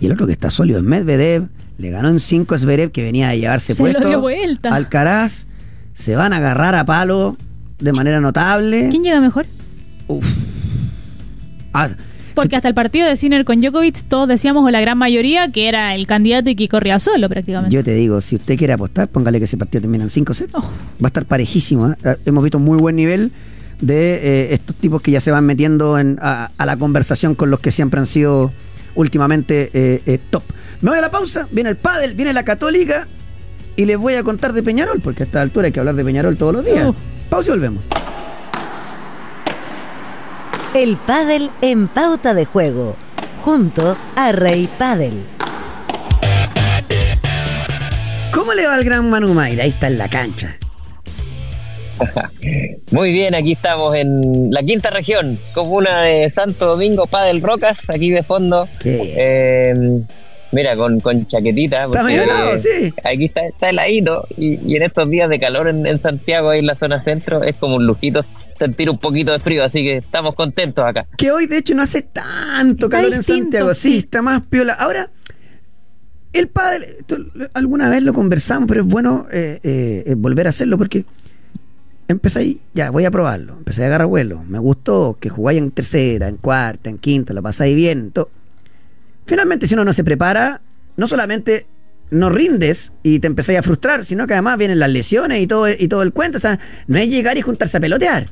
Y 0.00 0.06
el 0.06 0.12
otro 0.12 0.26
que 0.26 0.32
está 0.32 0.50
sólido 0.50 0.78
es 0.78 0.84
Medvedev. 0.84 1.48
Le 1.78 1.90
ganó 1.90 2.08
en 2.08 2.20
5 2.20 2.54
a 2.54 2.58
Zverev, 2.58 2.90
que 2.90 3.02
venía 3.02 3.28
de 3.28 3.38
llevarse 3.40 3.74
Se 3.74 3.82
lo 3.82 3.90
puesto. 3.90 4.08
dio 4.08 4.20
vuelta. 4.20 4.74
Alcaraz. 4.74 5.46
Se 5.94 6.14
van 6.16 6.32
a 6.32 6.36
agarrar 6.38 6.74
a 6.74 6.84
palo 6.84 7.36
de 7.78 7.92
manera 7.92 8.20
notable. 8.20 8.88
¿Quién 8.90 9.02
llega 9.02 9.20
mejor? 9.20 9.46
Uf. 10.08 10.26
Ah, 11.72 11.88
Porque 12.34 12.56
hasta 12.56 12.68
el 12.68 12.74
partido 12.74 13.06
de 13.06 13.16
Sinner 13.16 13.44
con 13.44 13.60
Djokovic 13.60 14.02
todos 14.08 14.28
decíamos, 14.28 14.64
o 14.64 14.70
la 14.70 14.80
gran 14.80 14.98
mayoría, 14.98 15.50
que 15.52 15.68
era 15.68 15.94
el 15.94 16.06
candidato 16.06 16.50
y 16.50 16.54
que 16.54 16.68
corría 16.68 16.98
solo 16.98 17.28
prácticamente. 17.28 17.74
yo 17.74 17.82
te 17.84 17.94
digo, 17.94 18.20
si 18.20 18.36
usted 18.36 18.56
quiere 18.56 18.72
apostar, 18.72 19.08
póngale 19.08 19.38
que 19.38 19.44
ese 19.44 19.56
partido 19.56 19.82
termina 19.82 20.04
en 20.04 20.10
5 20.10 20.34
sets. 20.34 20.54
Oh. 20.54 20.60
Va 20.62 21.04
a 21.04 21.06
estar 21.08 21.24
parejísimo. 21.26 21.90
¿eh? 21.90 21.96
Ah, 22.04 22.16
Hemos 22.24 22.42
visto 22.44 22.58
muy 22.58 22.78
buen 22.78 22.96
nivel 22.96 23.32
de 23.80 24.14
eh, 24.22 24.54
estos 24.54 24.76
tipos 24.76 25.00
que 25.00 25.10
ya 25.10 25.20
se 25.20 25.30
van 25.30 25.44
metiendo 25.46 25.98
en- 25.98 26.18
a, 26.20 26.50
a 26.58 26.66
la 26.66 26.76
conversación 26.76 27.34
con 27.34 27.50
los 27.50 27.60
que 27.60 27.70
siempre 27.70 28.00
han 28.00 28.06
sido 28.06 28.52
últimamente 28.94 29.70
eh, 29.72 30.02
eh, 30.06 30.18
top. 30.30 30.42
Me 30.80 30.90
voy 30.90 30.98
a 30.98 31.02
la 31.02 31.10
pausa, 31.10 31.48
viene 31.50 31.70
el 31.70 31.76
pádel, 31.76 32.14
viene 32.14 32.32
la 32.32 32.44
católica 32.44 33.06
y 33.76 33.84
les 33.84 33.98
voy 33.98 34.14
a 34.14 34.22
contar 34.22 34.52
de 34.52 34.62
Peñarol, 34.62 35.00
porque 35.00 35.22
a 35.22 35.26
esta 35.26 35.42
altura 35.42 35.66
hay 35.66 35.72
que 35.72 35.80
hablar 35.80 35.94
de 35.94 36.04
Peñarol 36.04 36.36
todos 36.36 36.54
los 36.54 36.64
días. 36.64 36.88
Uh. 36.88 36.94
Pausa 37.28 37.50
y 37.50 37.52
volvemos. 37.52 37.82
El 40.74 40.96
pádel 40.96 41.50
en 41.62 41.88
pauta 41.88 42.32
de 42.32 42.44
juego, 42.44 42.96
junto 43.42 43.96
a 44.16 44.32
Rey 44.32 44.68
Pádel. 44.78 45.22
¿Cómo 48.32 48.54
le 48.54 48.66
va 48.66 48.74
al 48.74 48.84
gran 48.84 49.10
Manu 49.10 49.34
Mayra? 49.34 49.64
Ahí 49.64 49.70
está 49.70 49.88
en 49.88 49.98
la 49.98 50.08
cancha. 50.08 50.56
Muy 52.90 53.12
bien, 53.12 53.34
aquí 53.34 53.52
estamos 53.52 53.94
en 53.94 54.50
la 54.50 54.62
quinta 54.62 54.90
región, 54.90 55.38
comuna 55.54 56.02
de 56.02 56.28
Santo 56.30 56.66
Domingo, 56.66 57.06
Padel 57.06 57.40
Rocas, 57.40 57.88
aquí 57.90 58.10
de 58.10 58.22
fondo. 58.22 58.68
Eh, 58.84 59.74
mira, 60.52 60.76
con, 60.76 61.00
con 61.00 61.26
chaquetita. 61.26 61.84
Está 61.84 61.88
porque, 61.88 62.04
medio 62.04 62.22
helado, 62.24 62.54
eh, 62.54 62.58
sí. 62.58 62.94
Aquí 63.04 63.26
está, 63.26 63.46
está 63.46 63.70
heladito 63.70 64.26
y, 64.36 64.58
y 64.66 64.76
en 64.76 64.82
estos 64.82 65.08
días 65.08 65.28
de 65.28 65.38
calor 65.38 65.68
en, 65.68 65.86
en 65.86 66.00
Santiago, 66.00 66.50
ahí 66.50 66.60
en 66.60 66.66
la 66.66 66.74
zona 66.74 67.00
centro, 67.00 67.42
es 67.42 67.56
como 67.56 67.76
un 67.76 67.86
lujito 67.86 68.24
sentir 68.56 68.90
un 68.90 68.98
poquito 68.98 69.32
de 69.32 69.38
frío, 69.38 69.64
así 69.64 69.82
que 69.82 69.96
estamos 69.96 70.34
contentos 70.34 70.84
acá. 70.86 71.06
Que 71.16 71.30
hoy, 71.30 71.46
de 71.46 71.58
hecho, 71.58 71.74
no 71.74 71.82
hace 71.82 72.02
tanto 72.02 72.86
Está 72.86 72.98
calor 72.98 73.14
en 73.14 73.22
Santiago. 73.22 73.72
Sí, 73.72 73.92
sí. 73.92 73.98
está 73.98 74.20
más 74.20 74.42
piola. 74.42 74.74
Ahora, 74.74 75.10
el 76.32 76.50
esto 76.98 77.16
alguna 77.54 77.88
vez 77.88 78.02
lo 78.02 78.12
conversamos, 78.12 78.68
pero 78.68 78.82
es 78.82 78.86
bueno 78.86 79.26
eh, 79.32 79.60
eh, 79.62 80.04
eh, 80.06 80.14
volver 80.14 80.46
a 80.46 80.50
hacerlo 80.50 80.78
porque 80.78 81.04
empecé 82.12 82.38
ahí, 82.40 82.60
ya, 82.74 82.90
voy 82.90 83.04
a 83.04 83.10
probarlo. 83.10 83.56
Empecé 83.56 83.84
a 83.84 83.86
agarrar 83.86 84.06
vuelo. 84.06 84.42
Me 84.44 84.58
gustó 84.58 85.16
que 85.20 85.28
jugáis 85.28 85.58
en 85.58 85.70
tercera, 85.70 86.28
en 86.28 86.36
cuarta, 86.36 86.90
en 86.90 86.98
quinta, 86.98 87.32
lo 87.32 87.42
pasáis 87.42 87.74
bien. 87.74 88.10
todo. 88.10 88.30
Finalmente, 89.26 89.66
si 89.66 89.74
uno 89.74 89.84
no 89.84 89.92
se 89.92 90.04
prepara, 90.04 90.60
no 90.96 91.06
solamente 91.06 91.66
no 92.10 92.28
rindes 92.28 92.92
y 93.02 93.20
te 93.20 93.28
empezáis 93.28 93.58
a 93.58 93.62
frustrar, 93.62 94.04
sino 94.04 94.26
que 94.26 94.32
además 94.34 94.58
vienen 94.58 94.78
las 94.78 94.90
lesiones 94.90 95.40
y 95.40 95.46
todo, 95.46 95.68
y 95.68 95.88
todo 95.88 96.02
el 96.02 96.12
cuento. 96.12 96.38
O 96.38 96.40
sea, 96.40 96.58
no 96.86 96.98
es 96.98 97.08
llegar 97.08 97.38
y 97.38 97.42
juntarse 97.42 97.76
a 97.76 97.80
pelotear. 97.80 98.28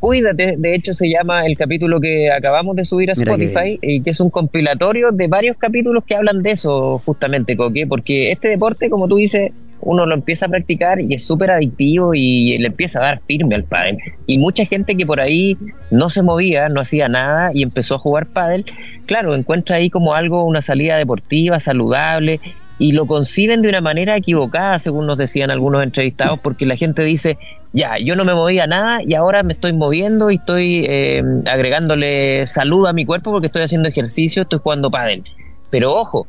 Cuídate, 0.00 0.54
de 0.56 0.74
hecho 0.74 0.94
se 0.94 1.10
llama 1.10 1.44
el 1.44 1.56
capítulo 1.56 2.00
que 2.00 2.30
acabamos 2.30 2.76
de 2.76 2.84
subir 2.84 3.10
a 3.10 3.14
Mira 3.16 3.36
que 3.36 3.44
Spotify 3.46 3.78
y 3.82 4.00
que 4.00 4.10
es 4.10 4.20
un 4.20 4.30
compilatorio 4.30 5.10
de 5.10 5.26
varios 5.26 5.56
capítulos 5.56 6.04
que 6.06 6.14
hablan 6.14 6.40
de 6.42 6.52
eso 6.52 7.02
justamente, 7.04 7.56
Coque, 7.56 7.84
porque 7.88 8.30
este 8.30 8.48
deporte, 8.48 8.90
como 8.90 9.08
tú 9.08 9.16
dices, 9.16 9.50
uno 9.80 10.06
lo 10.06 10.14
empieza 10.14 10.46
a 10.46 10.48
practicar 10.48 11.00
y 11.00 11.14
es 11.14 11.26
súper 11.26 11.50
adictivo 11.50 12.14
y 12.14 12.58
le 12.58 12.68
empieza 12.68 12.98
a 12.98 13.02
dar 13.02 13.20
firme 13.26 13.54
al 13.54 13.64
pádel. 13.64 13.98
Y 14.26 14.38
mucha 14.38 14.64
gente 14.64 14.96
que 14.96 15.06
por 15.06 15.20
ahí 15.20 15.56
no 15.90 16.10
se 16.10 16.22
movía, 16.22 16.68
no 16.68 16.80
hacía 16.80 17.08
nada 17.08 17.50
y 17.54 17.62
empezó 17.62 17.94
a 17.94 17.98
jugar 17.98 18.26
pádel, 18.26 18.64
claro, 19.06 19.34
encuentra 19.34 19.76
ahí 19.76 19.90
como 19.90 20.14
algo, 20.14 20.44
una 20.44 20.62
salida 20.62 20.96
deportiva, 20.96 21.60
saludable 21.60 22.40
y 22.78 22.92
lo 22.92 23.06
conciben 23.06 23.60
de 23.60 23.68
una 23.68 23.80
manera 23.80 24.16
equivocada, 24.16 24.78
según 24.78 25.06
nos 25.06 25.18
decían 25.18 25.50
algunos 25.50 25.82
entrevistados, 25.82 26.38
porque 26.38 26.64
la 26.64 26.76
gente 26.76 27.02
dice, 27.02 27.36
ya, 27.72 27.98
yo 27.98 28.14
no 28.14 28.24
me 28.24 28.34
movía 28.34 28.66
nada 28.66 29.00
y 29.04 29.14
ahora 29.14 29.42
me 29.42 29.54
estoy 29.54 29.72
moviendo 29.72 30.30
y 30.30 30.36
estoy 30.36 30.86
eh, 30.88 31.22
agregándole 31.50 32.46
salud 32.46 32.86
a 32.86 32.92
mi 32.92 33.04
cuerpo 33.04 33.32
porque 33.32 33.46
estoy 33.46 33.62
haciendo 33.62 33.88
ejercicio, 33.88 34.42
estoy 34.42 34.60
jugando 34.60 34.90
pádel. 34.90 35.24
Pero 35.70 35.92
ojo, 35.92 36.26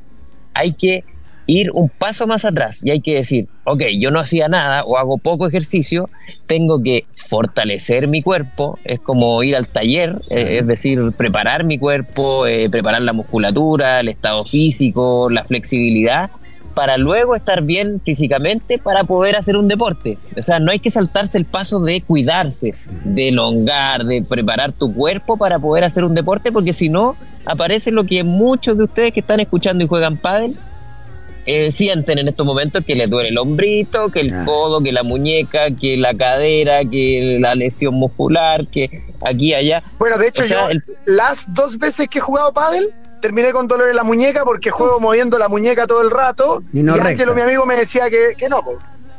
hay 0.53 0.73
que 0.73 1.03
ir 1.49 1.71
un 1.73 1.89
paso 1.89 2.27
más 2.27 2.45
atrás 2.45 2.81
y 2.83 2.91
hay 2.91 3.01
que 3.01 3.15
decir, 3.15 3.47
ok, 3.63 3.81
yo 3.99 4.11
no 4.11 4.19
hacía 4.19 4.47
nada 4.47 4.83
o 4.83 4.97
hago 4.97 5.17
poco 5.17 5.47
ejercicio, 5.47 6.09
tengo 6.47 6.81
que 6.83 7.05
fortalecer 7.15 8.07
mi 8.07 8.21
cuerpo, 8.21 8.77
es 8.83 8.99
como 8.99 9.41
ir 9.41 9.55
al 9.55 9.67
taller, 9.67 10.21
eh, 10.29 10.59
es 10.59 10.67
decir, 10.67 10.99
preparar 11.17 11.63
mi 11.63 11.79
cuerpo, 11.79 12.45
eh, 12.45 12.69
preparar 12.69 13.01
la 13.01 13.13
musculatura, 13.13 13.99
el 13.99 14.09
estado 14.09 14.45
físico, 14.45 15.29
la 15.31 15.43
flexibilidad, 15.43 16.29
para 16.75 16.97
luego 16.97 17.35
estar 17.35 17.63
bien 17.63 17.99
físicamente 18.05 18.77
para 18.77 19.03
poder 19.03 19.35
hacer 19.35 19.57
un 19.57 19.67
deporte. 19.67 20.19
O 20.37 20.43
sea, 20.43 20.59
no 20.59 20.71
hay 20.71 20.79
que 20.79 20.91
saltarse 20.91 21.39
el 21.39 21.45
paso 21.45 21.79
de 21.81 22.01
cuidarse, 22.01 22.75
de 23.03 23.29
elongar, 23.29 24.05
de 24.05 24.21
preparar 24.21 24.71
tu 24.71 24.93
cuerpo 24.93 25.35
para 25.35 25.57
poder 25.57 25.83
hacer 25.83 26.03
un 26.03 26.13
deporte, 26.13 26.51
porque 26.51 26.73
si 26.73 26.89
no, 26.89 27.15
aparece 27.45 27.91
lo 27.91 28.03
que 28.03 28.23
muchos 28.23 28.77
de 28.77 28.83
ustedes 28.83 29.11
que 29.13 29.19
están 29.21 29.39
escuchando 29.39 29.83
y 29.83 29.87
juegan 29.87 30.17
pádel 30.17 30.55
eh, 31.45 31.71
sienten 31.71 32.19
en 32.19 32.27
estos 32.27 32.45
momentos 32.45 32.83
que 32.85 32.95
les 32.95 33.09
duele 33.09 33.29
el 33.29 33.37
hombrito, 33.37 34.09
que 34.09 34.21
el 34.21 34.33
Ah. 34.33 34.43
codo, 34.45 34.81
que 34.81 34.91
la 34.91 35.03
muñeca, 35.03 35.71
que 35.71 35.97
la 35.97 36.13
cadera, 36.13 36.81
que 36.85 37.37
la 37.39 37.55
lesión 37.55 37.95
muscular, 37.95 38.67
que 38.67 39.03
aquí 39.25 39.53
allá. 39.53 39.81
Bueno, 39.97 40.17
de 40.17 40.27
hecho, 40.27 40.43
O 40.43 40.47
sea, 40.47 40.63
yo 40.65 40.69
el- 40.69 40.83
las 41.05 41.51
dos 41.53 41.77
veces 41.77 42.07
que 42.07 42.19
he 42.19 42.21
jugado 42.21 42.53
pádel, 42.53 42.93
terminé 43.21 43.51
con 43.51 43.67
dolor 43.67 43.89
en 43.89 43.95
la 43.95 44.03
muñeca 44.03 44.45
porque 44.45 44.69
juego 44.69 44.99
moviendo 44.99 45.37
la 45.37 45.49
muñeca 45.49 45.87
todo 45.87 46.01
el 46.01 46.11
rato. 46.11 46.63
Y 46.71 46.83
no. 46.83 46.93
Ángelo, 46.93 47.33
mi 47.35 47.41
amigo, 47.41 47.65
me 47.65 47.75
decía 47.75 48.09
que, 48.09 48.33
que 48.37 48.47
no. 48.47 48.63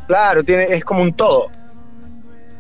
Claro, 0.07 0.43
tiene, 0.43 0.65
es 0.75 0.85
como 0.85 1.03
un 1.03 1.13
todo. 1.13 1.49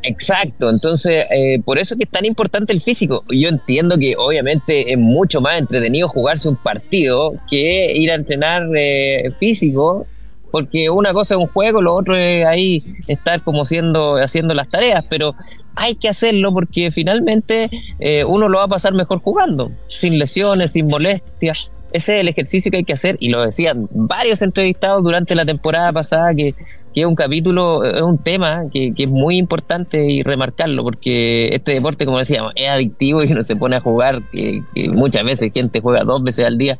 Exacto, 0.02 0.70
entonces 0.70 1.26
eh, 1.30 1.60
por 1.64 1.78
eso 1.78 1.94
es 1.94 1.98
que 1.98 2.04
es 2.04 2.10
tan 2.10 2.24
importante 2.24 2.72
el 2.72 2.80
físico. 2.80 3.22
Yo 3.30 3.48
entiendo 3.48 3.98
que 3.98 4.14
obviamente 4.16 4.92
es 4.92 4.98
mucho 4.98 5.40
más 5.40 5.58
entretenido 5.58 6.08
jugarse 6.08 6.48
un 6.48 6.56
partido 6.56 7.34
que 7.50 7.92
ir 7.94 8.10
a 8.10 8.14
entrenar 8.14 8.68
eh, 8.76 9.30
físico, 9.38 10.06
porque 10.50 10.88
una 10.90 11.12
cosa 11.12 11.34
es 11.34 11.40
un 11.40 11.48
juego, 11.48 11.82
lo 11.82 11.94
otro 11.94 12.16
es 12.16 12.44
ahí 12.46 12.82
estar 13.08 13.42
como 13.42 13.66
siendo, 13.66 14.16
haciendo 14.16 14.54
las 14.54 14.68
tareas, 14.68 15.04
pero 15.08 15.34
hay 15.76 15.94
que 15.94 16.08
hacerlo 16.08 16.52
porque 16.52 16.90
finalmente 16.90 17.70
eh, 17.98 18.24
uno 18.24 18.48
lo 18.48 18.58
va 18.58 18.64
a 18.64 18.68
pasar 18.68 18.94
mejor 18.94 19.20
jugando, 19.20 19.70
sin 19.86 20.18
lesiones, 20.18 20.72
sin 20.72 20.86
molestias. 20.86 21.70
Ese 21.92 22.14
es 22.14 22.20
el 22.20 22.28
ejercicio 22.28 22.70
que 22.70 22.78
hay 22.78 22.84
que 22.84 22.92
hacer 22.92 23.16
y 23.20 23.30
lo 23.30 23.44
decían 23.44 23.88
varios 23.90 24.42
entrevistados 24.42 25.02
durante 25.02 25.34
la 25.34 25.44
temporada 25.44 25.92
pasada 25.92 26.34
que, 26.34 26.54
que 26.94 27.00
es 27.00 27.06
un 27.06 27.14
capítulo, 27.14 27.84
es 27.84 28.02
un 28.02 28.18
tema 28.18 28.64
que, 28.72 28.92
que 28.94 29.04
es 29.04 29.08
muy 29.08 29.36
importante 29.36 30.04
y 30.10 30.22
remarcarlo 30.22 30.82
porque 30.82 31.48
este 31.54 31.72
deporte, 31.72 32.04
como 32.04 32.18
decíamos, 32.18 32.52
es 32.56 32.68
adictivo 32.68 33.22
y 33.24 33.32
uno 33.32 33.42
se 33.42 33.56
pone 33.56 33.76
a 33.76 33.80
jugar, 33.80 34.22
que, 34.30 34.62
que 34.74 34.88
muchas 34.88 35.24
veces 35.24 35.52
gente 35.52 35.80
juega 35.80 36.04
dos 36.04 36.22
veces 36.22 36.46
al 36.46 36.58
día. 36.58 36.78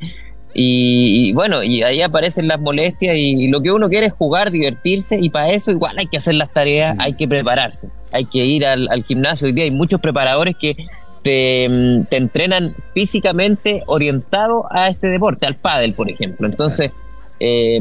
Y, 0.53 1.29
y 1.29 1.33
bueno, 1.33 1.63
y 1.63 1.83
ahí 1.83 2.03
aparecen 2.03 2.49
las 2.49 2.61
molestias 2.61 3.17
y, 3.17 3.47
lo 3.49 3.61
que 3.61 3.71
uno 3.71 3.89
quiere 3.89 4.07
es 4.07 4.13
jugar, 4.13 4.51
divertirse 4.51 5.19
y 5.21 5.31
para 5.31 5.51
eso 5.51 5.71
igual 5.71 5.97
hay 5.99 6.07
que 6.07 6.17
hacer 6.17 6.35
las 6.35 6.53
tareas, 6.53 6.97
hay 6.99 7.15
que 7.15 7.29
prepararse, 7.29 7.89
hay 8.13 8.25
que 8.25 8.45
ir 8.45 8.67
al, 8.67 8.89
al 8.91 9.05
gimnasio. 9.05 9.47
Hoy 9.47 9.53
día 9.53 9.65
hay 9.65 9.71
muchos 9.71 10.01
preparadores 10.01 10.57
que 10.57 10.77
te, 11.23 11.69
mm, 11.69 12.05
te 12.05 12.17
entrenan 12.17 12.75
físicamente 12.95 13.83
orientado 13.87 14.67
a 14.71 14.89
este 14.89 15.09
deporte, 15.09 15.47
al 15.47 15.57
pádel, 15.57 15.95
por 15.95 16.11
ejemplo. 16.11 16.47
Entonces, 16.47 16.93
eh, 17.39 17.81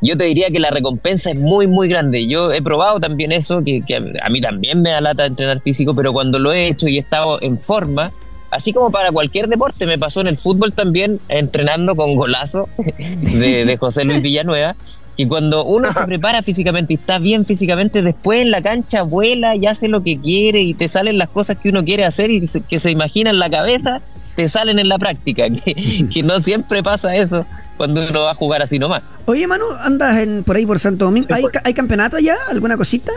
yo 0.00 0.16
te 0.16 0.24
diría 0.24 0.50
que 0.50 0.58
la 0.58 0.70
recompensa 0.70 1.30
es 1.30 1.38
muy, 1.38 1.66
muy 1.68 1.88
grande. 1.88 2.26
Yo 2.26 2.52
he 2.52 2.60
probado 2.60 2.98
también 2.98 3.30
eso, 3.30 3.62
que, 3.64 3.82
a 4.20 4.28
mí 4.28 4.40
también 4.40 4.82
me 4.82 4.90
da 4.90 5.00
lata 5.00 5.26
entrenar 5.26 5.60
físico, 5.60 5.94
pero 5.94 6.12
cuando 6.12 6.38
lo 6.40 6.52
he 6.52 6.66
hecho 6.66 6.88
y 6.88 6.96
he 6.96 7.00
estado 7.00 7.40
en 7.40 7.58
forma, 7.58 8.12
así 8.50 8.72
como 8.72 8.90
para 8.90 9.12
cualquier 9.12 9.46
deporte, 9.46 9.86
me 9.86 9.98
pasó 9.98 10.20
en 10.20 10.26
el 10.26 10.38
fútbol 10.38 10.72
también, 10.72 11.20
entrenando 11.28 11.94
con 11.94 12.16
golazo 12.16 12.68
de 12.98 13.76
José 13.78 14.04
Luis 14.04 14.20
Villanueva. 14.22 14.74
Y 15.16 15.26
cuando 15.26 15.64
uno 15.64 15.92
se 15.92 16.00
prepara 16.06 16.42
físicamente 16.42 16.94
y 16.94 16.96
está 16.96 17.18
bien 17.18 17.44
físicamente, 17.44 18.02
después 18.02 18.40
en 18.42 18.50
la 18.50 18.62
cancha 18.62 19.02
vuela 19.02 19.54
y 19.56 19.66
hace 19.66 19.88
lo 19.88 20.02
que 20.02 20.18
quiere 20.18 20.60
y 20.62 20.74
te 20.74 20.88
salen 20.88 21.18
las 21.18 21.28
cosas 21.28 21.58
que 21.62 21.68
uno 21.68 21.84
quiere 21.84 22.04
hacer 22.04 22.30
y 22.30 22.46
se- 22.46 22.62
que 22.62 22.78
se 22.80 22.90
imagina 22.90 23.30
en 23.30 23.38
la 23.38 23.50
cabeza, 23.50 24.00
te 24.36 24.48
salen 24.48 24.78
en 24.78 24.88
la 24.88 24.98
práctica. 24.98 25.44
Que, 25.50 26.06
que 26.12 26.22
no 26.22 26.40
siempre 26.40 26.82
pasa 26.82 27.14
eso 27.14 27.44
cuando 27.76 28.06
uno 28.08 28.22
va 28.22 28.30
a 28.32 28.34
jugar 28.34 28.62
así 28.62 28.78
nomás. 28.78 29.02
Oye, 29.26 29.46
Manu, 29.46 29.64
¿andas 29.80 30.18
en, 30.18 30.44
por 30.44 30.56
ahí 30.56 30.64
por 30.64 30.78
Santo 30.78 31.04
Domingo? 31.04 31.28
¿Hay, 31.30 31.44
¿Hay 31.64 31.74
campeonato 31.74 32.18
ya? 32.18 32.36
¿Alguna 32.50 32.76
cosita? 32.76 33.12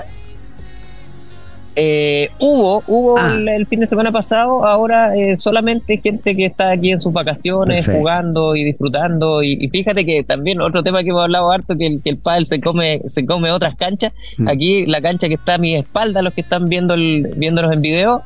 Eh, 1.77 2.29
hubo, 2.39 2.83
hubo 2.87 3.17
Ah. 3.17 3.33
el, 3.35 3.47
el 3.49 3.65
fin 3.67 3.81
de 3.81 3.87
semana 3.87 4.11
pasado, 4.11 4.65
ahora 4.65 5.15
eh, 5.17 5.35
solamente 5.39 5.97
gente 5.97 6.35
que 6.35 6.45
está 6.45 6.71
aquí 6.71 6.91
en 6.91 7.01
sus 7.01 7.11
vacaciones, 7.11 7.77
Perfecto. 7.85 7.99
jugando 7.99 8.55
y 8.55 8.63
disfrutando. 8.63 9.43
Y, 9.43 9.57
y 9.59 9.67
fíjate 9.69 10.05
que 10.05 10.23
también 10.23 10.61
otro 10.61 10.83
tema 10.83 11.03
que 11.03 11.09
hemos 11.09 11.23
hablado 11.23 11.51
harto, 11.51 11.75
que 11.77 11.87
el, 11.87 12.01
que 12.01 12.11
el 12.11 12.17
pádel 12.17 12.45
se 12.45 12.61
come, 12.61 13.01
se 13.07 13.25
come 13.25 13.51
otras 13.51 13.75
canchas. 13.75 14.13
Mm. 14.37 14.47
Aquí 14.47 14.85
la 14.85 15.01
cancha 15.01 15.27
que 15.27 15.33
está 15.35 15.55
a 15.55 15.57
mi 15.57 15.75
espalda, 15.75 16.21
los 16.21 16.33
que 16.33 16.41
están 16.41 16.65
viendo 16.65 16.93
el, 16.93 17.33
viéndonos 17.35 17.73
en 17.73 17.81
video, 17.81 18.23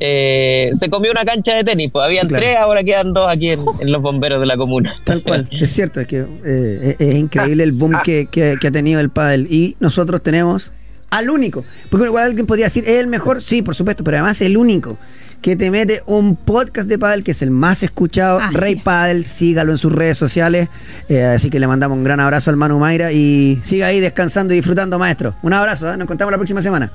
eh, 0.00 0.70
se 0.74 0.88
comió 0.90 1.10
una 1.12 1.24
cancha 1.24 1.54
de 1.54 1.64
tenis. 1.64 1.90
Pues 1.92 2.04
habían 2.04 2.22
Sí, 2.26 2.28
claro. 2.30 2.44
tres, 2.44 2.56
ahora 2.56 2.82
quedan 2.84 3.12
dos 3.12 3.30
aquí 3.30 3.50
en, 3.50 3.60
en 3.80 3.92
los 3.92 4.02
bomberos 4.02 4.40
de 4.40 4.46
la 4.46 4.56
comuna. 4.56 4.94
Tal 5.04 5.22
cual, 5.22 5.48
es 5.50 5.70
cierto, 5.70 6.00
es 6.00 6.06
que 6.06 6.18
eh, 6.44 6.96
es, 6.98 7.08
es 7.08 7.14
increíble 7.16 7.62
el 7.64 7.72
boom 7.72 7.94
que, 8.04 8.26
que- 8.26 8.56
que 8.60 8.66
ha 8.68 8.70
tenido 8.72 9.00
el 9.00 9.10
pádel 9.10 9.46
y 9.50 9.76
nosotros 9.80 10.22
tenemos 10.22 10.72
al 11.12 11.30
único, 11.30 11.64
porque 11.90 12.06
igual 12.06 12.24
alguien 12.24 12.46
podría 12.46 12.66
decir, 12.66 12.84
¿es 12.86 12.98
el 12.98 13.06
mejor? 13.06 13.40
Sí, 13.40 13.62
por 13.62 13.74
supuesto, 13.74 14.02
pero 14.02 14.16
además 14.16 14.40
el 14.40 14.56
único 14.56 14.98
que 15.42 15.56
te 15.56 15.70
mete 15.70 16.00
un 16.06 16.36
podcast 16.36 16.88
de 16.88 16.98
pádel 16.98 17.22
que 17.24 17.32
es 17.32 17.42
el 17.42 17.50
más 17.50 17.82
escuchado, 17.82 18.38
Así 18.40 18.56
Rey 18.56 18.74
es. 18.78 18.84
Pádel, 18.84 19.24
sígalo 19.24 19.72
en 19.72 19.78
sus 19.78 19.92
redes 19.92 20.16
sociales, 20.16 20.68
eh, 21.08 21.22
así 21.24 21.50
que 21.50 21.60
le 21.60 21.66
mandamos 21.66 21.98
un 21.98 22.04
gran 22.04 22.20
abrazo 22.20 22.50
al 22.50 22.56
Manu 22.56 22.78
Mayra 22.78 23.12
y 23.12 23.60
siga 23.62 23.88
ahí 23.88 24.00
descansando 24.00 24.54
y 24.54 24.56
disfrutando, 24.56 24.98
maestro. 24.98 25.34
Un 25.42 25.52
abrazo, 25.52 25.88
¿eh? 25.92 25.96
nos 25.96 26.04
encontramos 26.04 26.30
la 26.32 26.38
próxima 26.38 26.62
semana. 26.62 26.92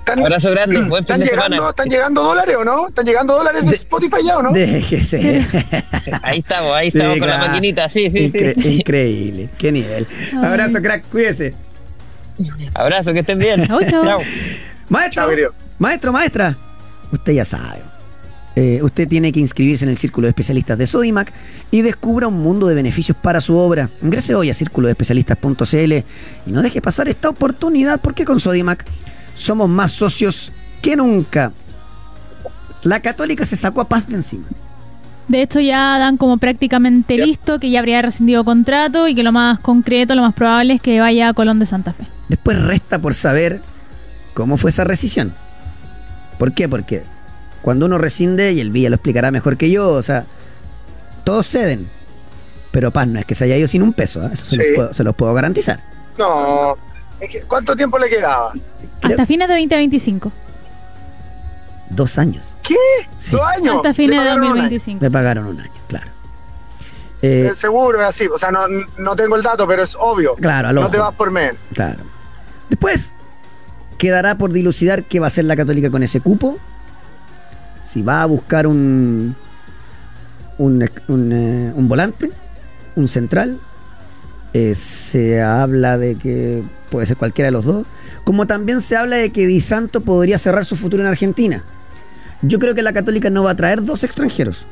¿Están, 0.00 0.18
Abrazo 0.18 0.50
grande, 0.50 0.82
buen 0.82 0.90
fin 0.90 0.98
¿están 1.00 1.20
de 1.20 1.24
llegando, 1.24 1.56
semana. 1.56 1.70
¿Están 1.70 1.88
llegando 1.88 2.22
dólares 2.22 2.56
o 2.58 2.64
no? 2.64 2.88
¿Están 2.88 3.06
llegando 3.06 3.34
dólares 3.36 3.64
de, 3.64 3.74
Spotify 3.74 4.16
ya 4.22 4.36
o 4.36 4.42
no? 4.42 4.52
Déjese. 4.52 5.46
Ahí 6.22 6.40
estamos, 6.40 6.76
ahí 6.76 6.90
Sí, 6.90 6.98
estamos 6.98 7.18
con 7.18 7.26
la 7.28 7.38
maquinita, 7.38 7.88
sí, 7.88 8.10
sí, 8.10 8.28
Incre- 8.28 8.54
sí. 8.62 8.68
Increíble, 8.80 9.48
qué 9.56 9.72
nivel. 9.72 10.06
Ay. 10.32 10.44
Abrazo, 10.44 10.82
crack, 10.82 11.06
cuídese. 11.10 11.54
Abrazo, 12.74 13.12
que 13.12 13.20
estén 13.20 13.38
bien. 13.38 13.66
Chau, 13.66 13.80
chau. 13.88 14.20
Maestro, 14.88 15.22
Chao, 15.22 15.30
querido. 15.30 15.54
maestro, 15.78 16.12
maestra, 16.12 16.56
usted 17.12 17.32
ya 17.32 17.44
sabe. 17.44 17.80
Eh, 18.56 18.80
usted 18.82 19.08
tiene 19.08 19.32
que 19.32 19.40
inscribirse 19.40 19.84
en 19.84 19.88
el 19.90 19.96
Círculo 19.98 20.26
de 20.26 20.30
Especialistas 20.30 20.78
de 20.78 20.86
Sodimac 20.86 21.32
y 21.72 21.82
descubra 21.82 22.28
un 22.28 22.40
mundo 22.40 22.68
de 22.68 22.74
beneficios 22.74 23.16
para 23.20 23.40
su 23.40 23.56
obra. 23.56 23.90
Ingrese 24.00 24.34
hoy 24.36 24.48
a 24.50 24.54
círculodeespecialistas.cl 24.54 25.92
y 26.46 26.52
no 26.52 26.62
deje 26.62 26.80
pasar 26.80 27.08
esta 27.08 27.30
oportunidad 27.30 28.00
porque 28.00 28.24
con 28.24 28.38
Sodimac 28.38 28.84
somos 29.34 29.68
más 29.68 29.90
socios 29.90 30.52
que 30.82 30.94
nunca. 30.94 31.50
La 32.84 33.00
católica 33.00 33.44
se 33.44 33.56
sacó 33.56 33.80
a 33.80 33.88
paz 33.88 34.06
de 34.06 34.16
encima. 34.16 34.46
De 35.28 35.40
hecho, 35.42 35.58
ya 35.60 35.98
dan 35.98 36.16
como 36.18 36.36
prácticamente 36.38 37.16
Ya. 37.16 37.24
listo 37.24 37.58
que 37.58 37.70
ya 37.70 37.78
habría 37.80 38.02
rescindido 38.02 38.44
contrato 38.44 39.08
y 39.08 39.14
que 39.14 39.22
lo 39.22 39.32
más 39.32 39.58
concreto, 39.58 40.14
lo 40.14 40.22
más 40.22 40.34
probable 40.34 40.74
es 40.74 40.80
que 40.82 41.00
vaya 41.00 41.28
a 41.28 41.32
Colón 41.34 41.58
de 41.58 41.66
Santa 41.66 41.92
Fe. 41.92 42.04
Después 42.28 42.60
resta 42.62 42.98
por 42.98 43.14
saber 43.14 43.60
cómo 44.34 44.56
fue 44.58 44.70
esa 44.70 44.84
rescisión. 44.84 45.32
¿Por 46.38 46.52
qué? 46.52 46.68
Porque 46.68 47.04
cuando 47.62 47.86
uno 47.86 47.96
rescinde, 47.96 48.52
y 48.52 48.60
el 48.60 48.70
Villa 48.70 48.90
lo 48.90 48.96
explicará 48.96 49.30
mejor 49.30 49.56
que 49.56 49.70
yo, 49.70 49.88
o 49.90 50.02
sea, 50.02 50.26
todos 51.24 51.46
ceden. 51.48 51.88
Pero 52.70 52.90
Paz 52.90 53.06
no 53.08 53.18
es 53.18 53.24
que 53.24 53.34
se 53.34 53.44
haya 53.44 53.56
ido 53.56 53.68
sin 53.68 53.82
un 53.82 53.92
peso, 53.92 54.22
¿eh? 54.26 54.30
eso 54.32 54.44
se, 54.44 54.56
Sí. 54.56 54.56
los 54.58 54.66
puedo, 54.76 54.94
se 54.94 55.04
los 55.04 55.14
puedo 55.14 55.32
garantizar. 55.32 55.80
No. 56.18 56.76
Es 57.20 57.30
que, 57.30 57.40
¿Cuánto 57.42 57.74
tiempo 57.76 57.98
le 57.98 58.10
quedaba? 58.10 58.52
Hasta 59.00 59.24
fines 59.26 59.48
de 59.48 59.54
2025. 59.54 60.32
Dos 61.94 62.18
años. 62.18 62.56
¿Qué? 62.62 62.74
Sí. 63.16 63.32
¿Dos 63.32 63.42
años? 63.42 63.76
Hasta 63.76 63.94
fines 63.94 64.18
de 64.18 64.24
pagaron 64.24 64.38
un 64.38 64.44
año. 64.44 64.54
2025. 64.62 65.04
Le 65.04 65.10
pagaron 65.10 65.46
un 65.46 65.60
año, 65.60 65.72
claro. 65.88 66.10
Eh, 67.22 67.48
Eh, 67.50 67.54
seguro 67.54 68.00
es 68.00 68.06
así. 68.06 68.26
O 68.26 68.38
sea, 68.38 68.50
no, 68.50 68.66
no 68.98 69.16
tengo 69.16 69.36
el 69.36 69.42
dato, 69.42 69.66
pero 69.66 69.82
es 69.84 69.96
obvio. 69.98 70.34
claro, 70.34 70.68
al 70.68 70.74
No 70.74 70.82
ojo. 70.82 70.90
te 70.90 70.98
vas 70.98 71.14
por 71.14 71.30
men. 71.30 71.56
Claro. 71.74 72.02
Después 72.68 73.12
quedará 73.98 74.36
por 74.36 74.52
dilucidar 74.52 75.04
qué 75.04 75.20
va 75.20 75.26
a 75.26 75.28
hacer 75.28 75.44
la 75.44 75.56
Católica 75.56 75.90
con 75.90 76.02
ese 76.02 76.20
cupo. 76.20 76.58
Si 77.80 78.02
va 78.02 78.22
a 78.22 78.26
buscar 78.26 78.66
un 78.66 79.36
un, 80.58 80.88
un, 81.08 81.32
eh, 81.32 81.72
un 81.74 81.88
volante, 81.88 82.30
un 82.96 83.08
central. 83.08 83.58
Eh, 84.52 84.74
se 84.76 85.42
habla 85.42 85.98
de 85.98 86.14
que 86.16 86.62
puede 86.90 87.06
ser 87.06 87.16
cualquiera 87.16 87.46
de 87.48 87.52
los 87.52 87.64
dos. 87.64 87.86
Como 88.24 88.46
también 88.46 88.80
se 88.80 88.96
habla 88.96 89.16
de 89.16 89.32
que 89.32 89.46
Di 89.46 89.60
Santo 89.60 90.00
podría 90.02 90.38
cerrar 90.38 90.64
su 90.64 90.76
futuro 90.76 91.02
en 91.02 91.08
Argentina. 91.08 91.64
Yo 92.42 92.58
creo 92.58 92.74
que 92.74 92.82
la 92.82 92.92
Católica 92.92 93.30
no 93.30 93.42
va 93.44 93.50
a 93.52 93.56
traer 93.56 93.82
dos 93.84 94.04
extranjeros. 94.04 94.66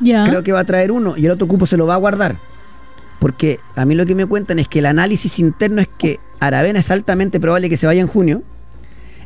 Ya. 0.00 0.24
Creo 0.26 0.42
que 0.42 0.52
va 0.52 0.60
a 0.60 0.64
traer 0.64 0.92
uno 0.92 1.16
y 1.16 1.24
el 1.26 1.32
otro 1.32 1.48
cupo 1.48 1.66
se 1.66 1.76
lo 1.76 1.86
va 1.86 1.94
a 1.94 1.98
guardar. 1.98 2.36
Porque 3.18 3.58
a 3.74 3.84
mí 3.86 3.94
lo 3.94 4.04
que 4.06 4.14
me 4.14 4.26
cuentan 4.26 4.58
es 4.58 4.68
que 4.68 4.78
el 4.80 4.86
análisis 4.86 5.38
interno 5.38 5.80
es 5.80 5.88
que 5.98 6.20
Aravena 6.38 6.80
es 6.80 6.90
altamente 6.90 7.40
probable 7.40 7.70
que 7.70 7.76
se 7.78 7.86
vaya 7.86 8.00
en 8.02 8.06
junio 8.06 8.42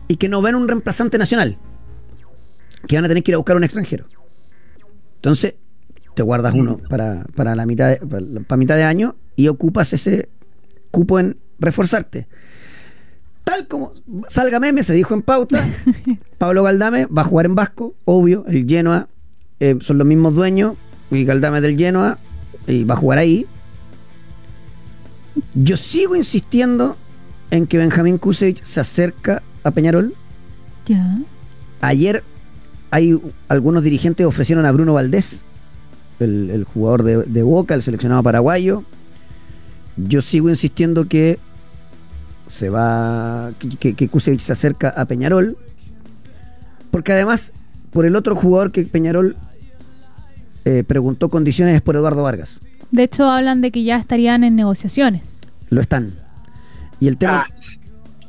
y 0.08 0.16
que 0.16 0.28
no 0.28 0.40
ven 0.42 0.54
un 0.54 0.68
reemplazante 0.68 1.18
nacional. 1.18 1.58
Que 2.86 2.96
van 2.96 3.04
a 3.04 3.08
tener 3.08 3.22
que 3.22 3.32
ir 3.32 3.34
a 3.34 3.38
buscar 3.38 3.56
un 3.56 3.64
extranjero. 3.64 4.06
Entonces, 5.16 5.54
te 6.14 6.22
guardas 6.22 6.54
uno 6.54 6.78
para, 6.88 7.24
para 7.34 7.54
la 7.54 7.66
mitad 7.66 7.88
de, 7.90 7.96
para, 7.98 8.20
la- 8.20 8.40
para 8.40 8.56
mitad 8.58 8.76
de 8.76 8.84
año 8.84 9.16
y 9.36 9.48
ocupas 9.48 9.92
ese 9.92 10.28
cupo 10.90 11.18
en 11.20 11.36
reforzarte. 11.58 12.26
Tal 13.50 13.66
como 13.66 13.90
salga 14.28 14.60
meme, 14.60 14.84
se 14.84 14.92
dijo 14.92 15.12
en 15.12 15.22
pauta, 15.22 15.68
Pablo 16.38 16.62
Galdame 16.62 17.06
va 17.06 17.22
a 17.22 17.24
jugar 17.24 17.46
en 17.46 17.56
Vasco, 17.56 17.96
obvio, 18.04 18.44
el 18.46 18.64
Genoa 18.64 19.08
eh, 19.58 19.76
son 19.80 19.98
los 19.98 20.06
mismos 20.06 20.36
dueños, 20.36 20.76
y 21.10 21.24
Galdame 21.24 21.60
del 21.60 21.76
Genoa, 21.76 22.18
y 22.68 22.84
va 22.84 22.94
a 22.94 22.96
jugar 22.96 23.18
ahí. 23.18 23.46
Yo 25.54 25.76
sigo 25.76 26.14
insistiendo 26.14 26.96
en 27.50 27.66
que 27.66 27.78
Benjamín 27.78 28.18
Kusevich 28.18 28.62
se 28.62 28.78
acerca 28.78 29.42
a 29.64 29.72
Peñarol. 29.72 30.14
Ya. 30.86 31.18
Ayer 31.80 32.22
hay 32.92 33.20
algunos 33.48 33.82
dirigentes 33.82 34.24
ofrecieron 34.26 34.64
a 34.64 34.70
Bruno 34.70 34.94
Valdés, 34.94 35.42
el, 36.20 36.50
el 36.50 36.62
jugador 36.62 37.02
de, 37.02 37.16
de 37.24 37.42
Boca, 37.42 37.74
el 37.74 37.82
seleccionado 37.82 38.22
paraguayo. 38.22 38.84
Yo 39.96 40.22
sigo 40.22 40.48
insistiendo 40.50 41.08
que 41.08 41.40
se 42.50 42.68
va, 42.68 43.52
que, 43.78 43.94
que, 43.94 44.08
Kusevich 44.08 44.40
se 44.40 44.52
acerca 44.52 44.88
a 44.90 45.04
Peñarol, 45.06 45.56
porque 46.90 47.12
además 47.12 47.52
por 47.92 48.04
el 48.06 48.16
otro 48.16 48.34
jugador 48.36 48.72
que 48.72 48.82
Peñarol 48.84 49.36
eh, 50.64 50.84
preguntó 50.86 51.28
condiciones 51.28 51.80
por 51.82 51.96
Eduardo 51.96 52.22
Vargas. 52.22 52.60
De 52.90 53.04
hecho, 53.04 53.30
hablan 53.30 53.60
de 53.60 53.70
que 53.70 53.84
ya 53.84 53.96
estarían 53.96 54.44
en 54.44 54.56
negociaciones. 54.56 55.40
Lo 55.70 55.80
están. 55.80 56.14
Y 56.98 57.08
el 57.08 57.16
tema... 57.16 57.46
Ah, 57.48 57.54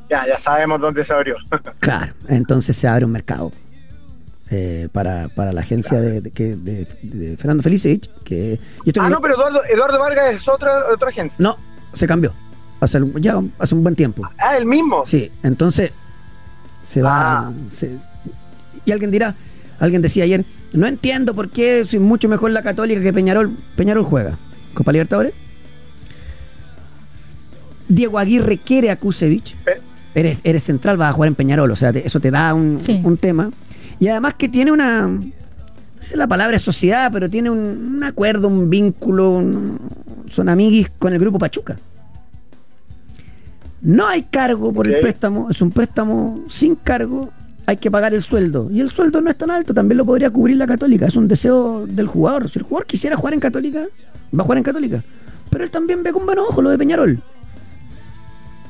ya, 0.08 0.26
ya 0.26 0.38
sabemos 0.38 0.80
dónde 0.80 1.04
se 1.04 1.12
abrió. 1.12 1.36
Claro, 1.80 2.12
entonces 2.28 2.76
se 2.76 2.86
abre 2.86 3.04
un 3.04 3.10
mercado 3.12 3.50
eh, 4.50 4.88
para, 4.92 5.28
para 5.30 5.52
la 5.52 5.60
agencia 5.62 6.00
de, 6.00 6.20
de- 6.20 6.30
que- 6.30 6.54
de- 6.56 6.86
de 7.02 7.36
Fernando 7.36 7.62
Felicevich. 7.62 8.08
Que, 8.24 8.60
ah, 9.00 9.08
no- 9.08 9.20
pero 9.20 9.34
Eduardo, 9.34 9.60
Eduardo 9.68 9.98
Vargas 9.98 10.34
es 10.34 10.48
otra, 10.48 10.84
otra 10.92 11.10
gente. 11.10 11.34
no, 11.38 11.56
se 11.92 12.06
cambió. 12.06 12.32
Hace, 12.82 12.98
ya 13.20 13.40
hace 13.60 13.74
un 13.76 13.84
buen 13.84 13.94
tiempo. 13.94 14.28
Ah, 14.38 14.56
el 14.56 14.66
mismo. 14.66 15.04
Sí, 15.06 15.30
entonces 15.44 15.92
se 16.82 17.00
va. 17.00 17.46
Ah. 17.46 17.52
se- 17.68 17.96
y 18.84 18.90
alguien 18.90 19.12
dirá, 19.12 19.36
alguien 19.78 20.02
decía 20.02 20.24
ayer, 20.24 20.44
no 20.72 20.88
entiendo 20.88 21.32
por 21.32 21.48
qué 21.50 21.80
es 21.80 21.94
mucho 22.00 22.28
mejor 22.28 22.50
la 22.50 22.62
Católica 22.62 23.00
que 23.00 23.12
Peñarol. 23.12 23.56
Peñarol 23.76 24.04
juega. 24.04 24.36
Copa 24.74 24.90
Libertadores. 24.90 25.32
Diego 27.88 28.18
Aguirre 28.18 28.58
quiere 28.58 28.90
a 28.90 28.96
Kusevich. 28.98 29.54
Eh. 29.66 29.80
Eres, 30.14 30.38
eres 30.44 30.62
central, 30.64 30.96
vas 30.96 31.10
a 31.10 31.12
jugar 31.12 31.28
en 31.28 31.34
Peñarol, 31.36 31.70
o 31.70 31.76
sea, 31.76 31.92
te- 31.92 32.06
eso 32.06 32.18
te 32.20 32.30
da 32.30 32.52
un, 32.52 32.80
Sí. 32.80 33.00
un 33.04 33.16
tema. 33.16 33.50
Y 33.98 34.08
además 34.08 34.34
que 34.34 34.48
tiene 34.48 34.72
una. 34.72 35.06
No 35.06 35.22
sé 36.00 36.16
la 36.16 36.26
palabra 36.26 36.56
es 36.56 36.62
sociedad, 36.62 37.10
pero 37.12 37.30
tiene 37.30 37.48
un, 37.48 37.94
un 37.96 38.02
acuerdo, 38.04 38.48
un 38.48 38.68
vínculo, 38.68 39.30
un- 39.30 39.78
son 40.28 40.48
amiguis 40.48 40.88
con 40.98 41.12
el 41.12 41.20
grupo 41.20 41.38
Pachuca. 41.38 41.76
No 43.82 44.06
hay 44.06 44.22
cargo 44.22 44.72
por 44.72 44.86
el 44.86 45.00
préstamo, 45.00 45.50
es 45.50 45.60
un 45.60 45.72
préstamo 45.72 46.44
sin 46.48 46.76
cargo, 46.76 47.32
hay 47.66 47.76
que 47.78 47.90
pagar 47.90 48.14
el 48.14 48.22
sueldo. 48.22 48.68
Y 48.70 48.80
el 48.80 48.90
sueldo 48.90 49.20
no 49.20 49.28
es 49.28 49.36
tan 49.36 49.50
alto, 49.50 49.74
también 49.74 49.98
lo 49.98 50.04
podría 50.04 50.30
cubrir 50.30 50.56
la 50.56 50.68
Católica, 50.68 51.06
es 51.06 51.16
un 51.16 51.26
deseo 51.26 51.84
del 51.86 52.06
jugador. 52.06 52.48
Si 52.48 52.60
el 52.60 52.64
jugador 52.64 52.86
quisiera 52.86 53.16
jugar 53.16 53.34
en 53.34 53.40
Católica, 53.40 53.80
va 54.32 54.40
a 54.40 54.44
jugar 54.44 54.58
en 54.58 54.64
Católica. 54.64 55.02
Pero 55.50 55.64
él 55.64 55.70
también 55.70 56.02
ve 56.04 56.12
con 56.12 56.24
buenos 56.24 56.48
ojos 56.48 56.62
lo 56.62 56.70
de 56.70 56.78
Peñarol. 56.78 57.20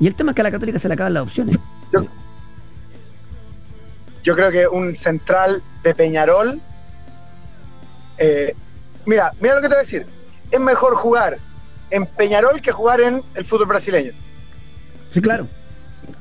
Y 0.01 0.07
el 0.07 0.15
tema 0.15 0.31
es 0.31 0.35
que 0.35 0.41
a 0.41 0.45
la 0.45 0.51
Católica 0.51 0.79
se 0.79 0.89
le 0.89 0.95
acaban 0.95 1.13
las 1.13 1.25
opciones. 1.25 1.59
Yo, 1.93 2.07
yo 4.25 4.35
creo 4.35 4.51
que 4.51 4.67
un 4.67 4.97
central 4.97 5.63
de 5.85 5.95
Peñarol. 5.95 6.59
eh, 8.17 8.57
mira, 9.05 9.31
mira 9.41 9.57
lo 9.57 9.61
que 9.61 9.69
te 9.69 9.75
voy 9.75 9.81
a 9.81 9.85
decir. 9.85 10.07
Es 10.51 10.59
mejor 10.59 10.95
jugar 10.97 11.39
en 11.91 12.07
Peñarol 12.07 12.63
que 12.63 12.73
jugar 12.73 13.03
en 13.03 13.23
el 13.35 13.45
fútbol 13.45 13.67
brasileño. 13.67 14.13
Sí, 15.13 15.21
claro. 15.21 15.47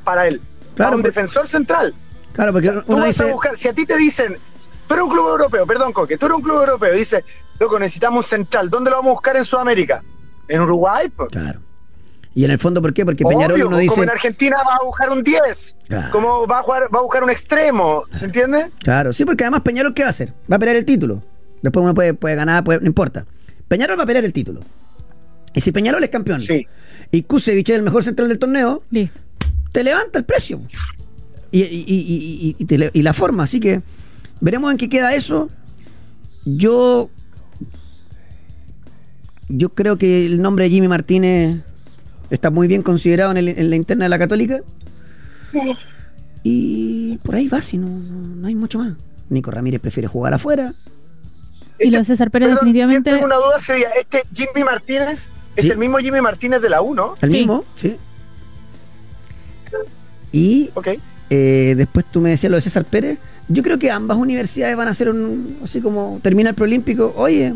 Para 0.04 0.28
él. 0.28 0.40
Claro, 0.76 0.92
para 0.92 0.96
un 0.96 1.02
defensor 1.04 1.48
central. 1.48 1.94
Claro, 2.34 2.54
porque 2.54 2.70
Tú 2.70 2.82
uno 2.88 2.98
vas 2.98 3.04
a 3.04 3.08
dice. 3.24 3.32
buscar, 3.34 3.58
si 3.58 3.68
a 3.68 3.74
ti 3.74 3.86
te 3.86 3.98
dicen, 3.98 4.38
tú 4.88 4.94
eres 4.94 5.04
un 5.04 5.12
club 5.12 5.28
europeo, 5.30 5.66
perdón, 5.68 5.92
Coque, 5.92 6.18
tú 6.18 6.26
eres 6.28 6.38
un 6.38 6.44
club 6.44 6.60
europeo, 6.62 6.94
dice, 6.94 7.24
loco, 7.60 7.78
necesitamos 7.78 8.26
un 8.26 8.30
central, 8.30 8.70
¿dónde 8.70 8.90
lo 8.90 8.98
vamos 8.98 9.12
a 9.12 9.14
buscar 9.14 9.36
en 9.38 9.44
Sudamérica? 9.46 10.02
¿En 10.48 10.62
Uruguay? 10.62 11.10
Pues. 11.10 11.30
Claro. 11.30 11.60
Y 12.34 12.46
en 12.46 12.52
el 12.52 12.60
fondo, 12.60 12.82
¿por 12.82 12.94
qué? 12.94 13.04
Porque 13.04 13.26
Peñarol 13.26 13.56
Obvio, 13.56 13.68
uno 13.68 13.76
pues, 13.76 13.82
dice. 13.84 13.94
como 13.96 14.04
en 14.04 14.10
Argentina 14.12 14.58
va 14.66 14.76
a 14.82 14.86
buscar 14.86 15.10
un 15.10 15.22
10, 15.22 15.76
Claro. 15.90 16.12
como 16.14 16.48
va 16.48 16.60
a, 16.60 16.64
jugar, 16.64 16.84
va 16.96 17.00
a 17.00 17.02
buscar 17.02 17.24
un 17.26 17.30
extremo, 17.30 18.06
¿se 18.18 18.26
entiende? 18.26 18.72
Claro, 18.82 19.12
sí, 19.12 19.26
porque 19.26 19.44
además 19.44 19.62
Peñarol, 19.62 19.94
¿qué 19.94 20.04
va 20.04 20.08
a 20.08 20.12
hacer? 20.12 20.34
Va 20.50 20.56
a 20.56 20.60
pelear 20.60 20.78
el 20.78 20.86
título. 20.86 21.22
Después 21.62 21.84
uno 21.84 21.94
puede, 21.94 22.14
puede 22.14 22.36
ganar, 22.36 22.64
puede- 22.64 22.80
no 22.80 22.88
importa. 22.88 23.26
Peñarol 23.68 24.00
va 24.00 24.04
a 24.04 24.06
pelear 24.06 24.24
el 24.24 24.32
título. 24.32 24.62
Y 25.54 25.60
si 25.60 25.74
Peñarol 25.74 26.02
es 26.06 26.10
campeón 26.10 26.42
Sí. 26.42 26.66
Y 27.12 27.24
Kusevich 27.24 27.70
es 27.70 27.76
el 27.76 27.84
mejor 27.84 28.04
central 28.04 28.28
del 28.30 28.40
torneo, 28.40 28.84
Listo. 28.92 29.20
te 29.72 29.84
levanta 29.84 30.20
el 30.20 30.26
precio. 30.26 30.62
Y, 31.52 31.62
y- 31.62 31.66
y- 31.66 32.48
y- 32.50 32.56
y 32.60 32.66
te 32.66 32.90
y 32.94 33.02
la 33.02 33.14
forma. 33.14 33.44
Así 33.44 33.60
que 33.60 33.82
veremos 34.40 34.72
en 34.72 34.78
qué 34.78 34.88
queda 34.90 35.14
eso. 35.16 35.50
Yo. 36.46 37.10
Yo 39.50 39.70
creo 39.70 39.98
que 39.98 40.26
el 40.26 40.42
nombre 40.42 40.64
de 40.66 40.70
Jimmy 40.72 40.88
Martínez 40.88 41.62
está 42.30 42.50
muy 42.50 42.68
bien 42.70 42.84
considerado 42.84 43.32
en, 43.32 43.38
el- 43.38 43.50
en 43.50 43.70
la 43.70 43.76
interna 43.76 44.06
de 44.06 44.10
la 44.10 44.18
Católica. 44.20 44.62
Y 46.44 47.18
por 47.24 47.36
ahí 47.36 47.48
va, 47.50 47.62
si 47.62 47.78
no, 47.78 47.88
no, 47.88 48.36
no 48.36 48.48
hay 48.48 48.56
mucho 48.56 48.80
más. 48.80 48.94
Nico 49.30 49.52
Ramírez 49.52 49.82
prefiere 49.82 50.08
jugar 50.08 50.34
afuera. 50.34 50.74
Y 51.80 51.90
lo 51.92 52.04
César 52.04 52.32
Pérez 52.32 52.48
Perdón, 52.48 52.60
definitivamente... 52.66 53.12
Tengo 53.12 53.26
una 53.26 53.36
duda 53.36 53.58
ese 53.58 53.74
día. 53.76 53.90
Este 54.00 54.24
Jimmy 54.34 54.64
Martínez 54.64 55.28
es 55.62 55.66
Sí. 55.68 55.72
el 55.72 55.78
mismo 55.78 55.98
Jimmy 55.98 56.22
Martínez 56.22 56.62
de 56.62 56.70
la 56.70 56.82
U, 56.82 56.94
¿no? 56.94 57.14
El 57.22 57.30
Sí. 57.32 57.38
mismo, 57.38 57.66
sí. 57.76 57.98
Y 60.32 60.70
Ok. 60.74 60.88
Eh, 61.30 61.76
después 61.78 62.06
tú 62.12 62.20
me 62.20 62.30
decías 62.32 62.50
lo 62.52 62.58
de 62.58 62.62
César 62.62 62.84
Pérez. 62.86 63.18
Yo 63.48 63.64
creo 63.64 63.80
que 63.80 63.90
ambas 63.90 64.18
universidades 64.18 64.76
van 64.76 64.88
a 64.88 64.92
hacer 64.92 65.10
un. 65.10 65.60
Así 65.64 65.80
como 65.82 66.20
termina 66.22 66.50
el 66.50 66.56
preolímpico. 66.56 67.14
Oye, 67.16 67.54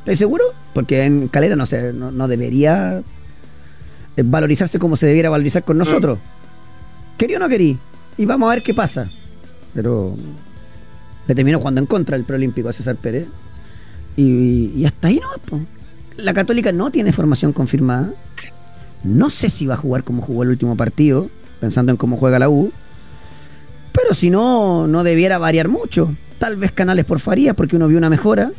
¿estás 0.00 0.18
seguro? 0.18 0.44
Porque 0.72 1.04
en 1.04 1.28
Calera 1.28 1.54
no, 1.54 1.66
se, 1.66 1.92
no, 1.92 2.10
no 2.10 2.28
debería 2.28 3.02
eh, 4.16 4.22
valorizarse 4.24 4.78
como 4.78 4.96
se 4.96 5.06
debiera 5.06 5.28
valorizar 5.30 5.64
con 5.64 5.76
nosotros. 5.78 6.18
¿Quería 7.18 7.36
o 7.36 7.40
no 7.40 7.48
quería? 7.48 7.76
Y 8.16 8.24
vamos 8.24 8.50
a 8.50 8.54
ver 8.54 8.62
qué 8.62 8.72
pasa. 8.74 9.10
Pero 9.74 10.14
le 11.26 11.34
terminó 11.34 11.58
jugando 11.58 11.80
en 11.82 11.86
contra 11.86 12.16
el 12.16 12.24
preolímpico 12.24 12.68
a 12.70 12.72
César 12.72 12.96
Pérez. 12.96 13.26
Y, 14.16 14.72
y 14.76 14.84
hasta 14.86 15.08
ahí 15.08 15.20
no. 15.20 15.28
po. 15.44 15.60
La 16.18 16.34
Católica 16.34 16.72
no 16.72 16.90
tiene 16.90 17.12
formación 17.12 17.52
confirmada. 17.52 18.12
No 19.04 19.30
sé 19.30 19.50
si 19.50 19.66
va 19.66 19.74
a 19.74 19.78
jugar 19.78 20.02
como 20.02 20.20
jugó 20.20 20.42
el 20.42 20.48
último 20.48 20.76
partido, 20.76 21.30
pensando 21.60 21.92
en 21.92 21.96
cómo 21.96 22.16
juega 22.16 22.40
la 22.40 22.48
U. 22.48 22.72
Pero 23.92 24.14
si 24.14 24.28
no, 24.28 24.88
no 24.88 25.04
debiera 25.04 25.38
variar 25.38 25.68
mucho. 25.68 26.16
Tal 26.40 26.56
vez 26.56 26.72
Canales 26.72 27.04
por 27.04 27.20
Farías, 27.20 27.54
porque 27.54 27.76
uno 27.76 27.86
vio 27.86 27.98
una 27.98 28.10
mejora. 28.10 28.50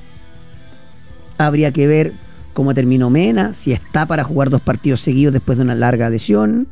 Habría 1.38 1.74
que 1.74 1.86
ver 1.86 2.14
cómo 2.54 2.74
terminó 2.74 3.10
Mena, 3.10 3.52
si 3.52 3.74
está 3.74 4.06
para 4.06 4.24
jugar 4.24 4.50
dos 4.50 4.62
partidos 4.62 5.02
seguidos 5.02 5.34
después 5.34 5.58
de 5.58 5.66
una 5.66 5.76
larga 5.76 6.10
lesión. 6.10 6.70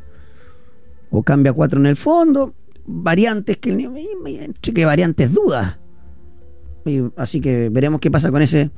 O 1.10 1.22
cambia 1.22 1.52
cuatro 1.52 1.78
en 1.78 1.86
el 1.86 1.96
fondo. 1.96 2.54
Variantes 2.86 3.58
que, 3.58 3.72
entre 3.72 4.72
que 4.72 4.84
variantes 4.86 5.34
dudas. 5.34 5.76
Así 7.16 7.42
que 7.42 7.68
veremos 7.68 8.00
qué 8.00 8.10
pasa 8.10 8.30
con 8.30 8.40
ese 8.40 8.70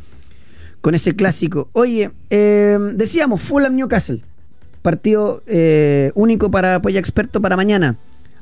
con 0.81 0.95
ese 0.95 1.15
clásico. 1.15 1.69
Oye, 1.73 2.11
eh, 2.31 2.79
decíamos 2.95 3.41
Fulham 3.43 3.75
Newcastle. 3.77 4.23
Partido 4.83 5.43
eh, 5.47 6.11
único 6.15 6.51
para 6.51 6.77
apoyo 6.77 6.99
experto 6.99 7.41
para 7.41 7.57
mañana. 7.57 7.97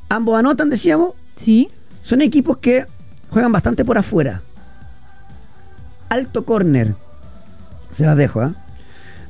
Ambos 0.09 0.39
anotan, 0.39 0.71
decíamos. 0.71 1.15
Sí. 1.37 1.69
Son 2.03 2.23
equipos 2.23 2.59
que 2.59 2.87
juegan 3.31 3.53
bastante 3.53 3.85
por 3.85 3.99
afuera. 3.99 4.43
Alto 6.09 6.45
corner. 6.45 6.95
Se 7.93 8.05
las 8.07 8.17
dejo, 8.17 8.41
¿ah? 8.41 8.55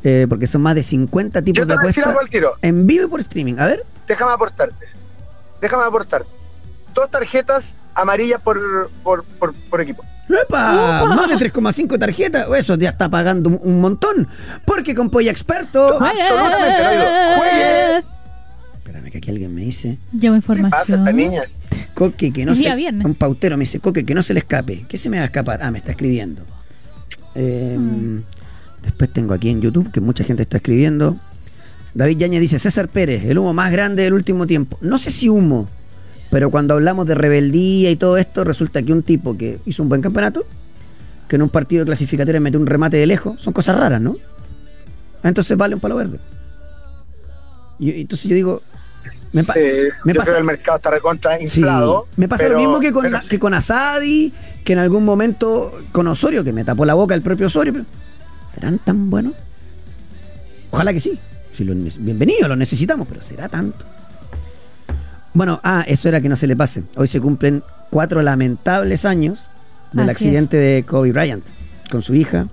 Eh, 0.04 0.26
porque 0.28 0.46
son 0.46 0.62
más 0.62 0.74
de 0.74 0.82
50 0.82 1.42
tipos 1.42 1.58
Yo 1.58 1.66
te 1.66 1.72
de 1.72 1.78
apuestas 1.78 2.06
algo 2.06 2.20
al 2.20 2.28
tiro. 2.28 2.50
en 2.62 2.86
vivo 2.86 3.06
y 3.06 3.08
por 3.08 3.20
streaming. 3.20 3.54
A 3.58 3.66
ver. 3.66 3.84
Déjame 4.06 4.32
aportarte. 4.32 4.86
Déjame 5.60 5.82
aportarte. 5.84 6.30
Dos 6.94 7.10
tarjetas 7.10 7.74
amarillas 7.94 8.40
por, 8.40 8.90
por, 9.02 9.24
por, 9.24 9.54
por 9.54 9.80
equipo. 9.80 10.04
¡Epa! 10.28 11.04
Más 11.06 11.28
de 11.28 11.50
3,5 11.50 11.98
tarjetas. 11.98 12.46
Eso 12.58 12.74
ya 12.76 12.90
está 12.90 13.08
pagando 13.08 13.48
un- 13.50 13.80
montón. 13.80 14.28
Porque 14.64 14.94
con 14.94 15.08
Polla 15.10 15.30
Experto. 15.30 16.02
Absolutamente, 16.02 16.82
no 16.84 16.90
digo, 16.90 17.04
juegue. 17.38 17.96
Espérame 18.76 19.10
que 19.10 19.18
aquí 19.18 19.30
alguien 19.30 19.54
me 19.54 19.62
dice. 19.62 19.98
Llevo 20.12 20.34
¿Qué 20.36 20.40
pasa 20.42 20.54
información. 20.54 20.98
esta 21.00 21.12
niña? 21.12 21.42
Coque, 21.94 22.32
que 22.32 22.44
no 22.44 22.54
se. 22.54 22.74
viernes. 22.76 23.06
Un 23.06 23.14
pautero 23.14 23.56
me 23.56 23.62
dice, 23.62 23.80
Coque, 23.80 24.04
que 24.04 24.14
no 24.14 24.22
se 24.22 24.34
le 24.34 24.40
escape. 24.40 24.84
¿Qué 24.88 24.96
se 24.98 25.08
me 25.08 25.16
va 25.16 25.22
a 25.22 25.26
escapar? 25.26 25.60
Ah, 25.62 25.70
me 25.70 25.78
está 25.78 25.92
escribiendo. 25.92 26.42
Eh, 27.34 27.76
Mm. 27.78 28.22
Después 28.82 29.12
tengo 29.12 29.34
aquí 29.34 29.50
en 29.50 29.60
YouTube 29.60 29.90
que 29.90 30.00
mucha 30.00 30.24
gente 30.24 30.42
está 30.42 30.58
escribiendo. 30.58 31.18
David 31.94 32.16
Yañez 32.18 32.40
dice, 32.40 32.58
César 32.58 32.88
Pérez, 32.88 33.24
el 33.24 33.36
humo 33.38 33.52
más 33.52 33.72
grande 33.72 34.04
del 34.04 34.12
último 34.12 34.46
tiempo. 34.46 34.78
No 34.80 34.98
sé 34.98 35.10
si 35.10 35.28
humo, 35.28 35.68
pero 36.30 36.50
cuando 36.50 36.74
hablamos 36.74 37.06
de 37.06 37.14
rebeldía 37.14 37.90
y 37.90 37.96
todo 37.96 38.16
esto, 38.18 38.44
resulta 38.44 38.82
que 38.82 38.92
un 38.92 39.02
tipo 39.02 39.36
que 39.36 39.58
hizo 39.66 39.82
un 39.82 39.88
buen 39.88 40.00
campeonato, 40.02 40.44
que 41.28 41.36
en 41.36 41.42
un 41.42 41.48
partido 41.48 41.84
de 41.84 41.86
clasificatoria 41.86 42.40
metió 42.40 42.58
un 42.60 42.66
remate 42.66 42.96
de 42.96 43.06
lejos, 43.06 43.40
son 43.40 43.52
cosas 43.52 43.76
raras, 43.78 44.00
¿no? 44.00 44.16
Entonces 45.22 45.56
vale 45.56 45.74
un 45.74 45.80
palo 45.80 45.96
verde. 45.96 46.18
Y, 47.78 48.00
entonces 48.00 48.28
yo 48.28 48.34
digo, 48.34 48.62
me, 49.32 49.44
pa- 49.44 49.54
Sí, 49.54 49.60
me 50.04 50.12
yo 50.14 50.18
pasa- 50.20 50.24
creo 50.24 50.34
que 50.34 50.38
el 50.40 50.44
mercado 50.44 50.76
está 50.78 50.90
recontra 50.90 51.36
Sí, 51.38 51.44
inflado. 51.44 52.06
me 52.16 52.28
pasa 52.28 52.44
pero- 52.44 52.54
lo 52.54 52.60
mismo 52.60 52.80
que 52.80 52.92
con, 52.92 53.06
que 53.28 53.38
con 53.38 53.54
Asadi, 53.54 54.32
que 54.64 54.72
en 54.72 54.78
algún 54.80 55.04
momento 55.04 55.72
con 55.92 56.08
Osorio, 56.08 56.44
que 56.44 56.52
me 56.52 56.64
tapó 56.64 56.84
la 56.84 56.94
boca 56.94 57.14
el 57.14 57.22
propio 57.22 57.46
Osorio. 57.46 57.72
pero, 57.72 57.84
¿Serán 58.46 58.78
tan 58.78 59.10
buenos? 59.10 59.34
Ojalá 60.70 60.92
que 60.92 61.00
sí. 61.00 61.18
Si 61.52 61.64
lo 61.64 61.74
bienvenido, 61.74 62.46
lo 62.48 62.56
necesitamos, 62.56 63.06
pero 63.08 63.20
¿será 63.22 63.48
tanto? 63.48 63.84
Bueno, 65.34 65.60
ah, 65.62 65.84
eso 65.86 66.08
era 66.08 66.20
que 66.20 66.28
no 66.28 66.36
se 66.36 66.46
le 66.46 66.56
pase. 66.56 66.82
Hoy 66.96 67.06
se 67.06 67.20
cumplen 67.20 67.62
cuatro 67.90 68.22
lamentables 68.22 69.04
años 69.04 69.38
del 69.92 70.08
Así 70.10 70.10
accidente 70.26 70.56
de 70.56 70.82
Kobe 70.84 71.12
Bryant 71.12 71.44
con 71.90 72.02
su 72.02 72.14
hija. 72.14 72.48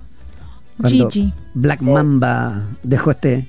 Cuando 0.80 1.10
Gigi. 1.10 1.32
Black 1.54 1.80
Mamba 1.80 2.64
dejó 2.82 3.10
este, 3.12 3.48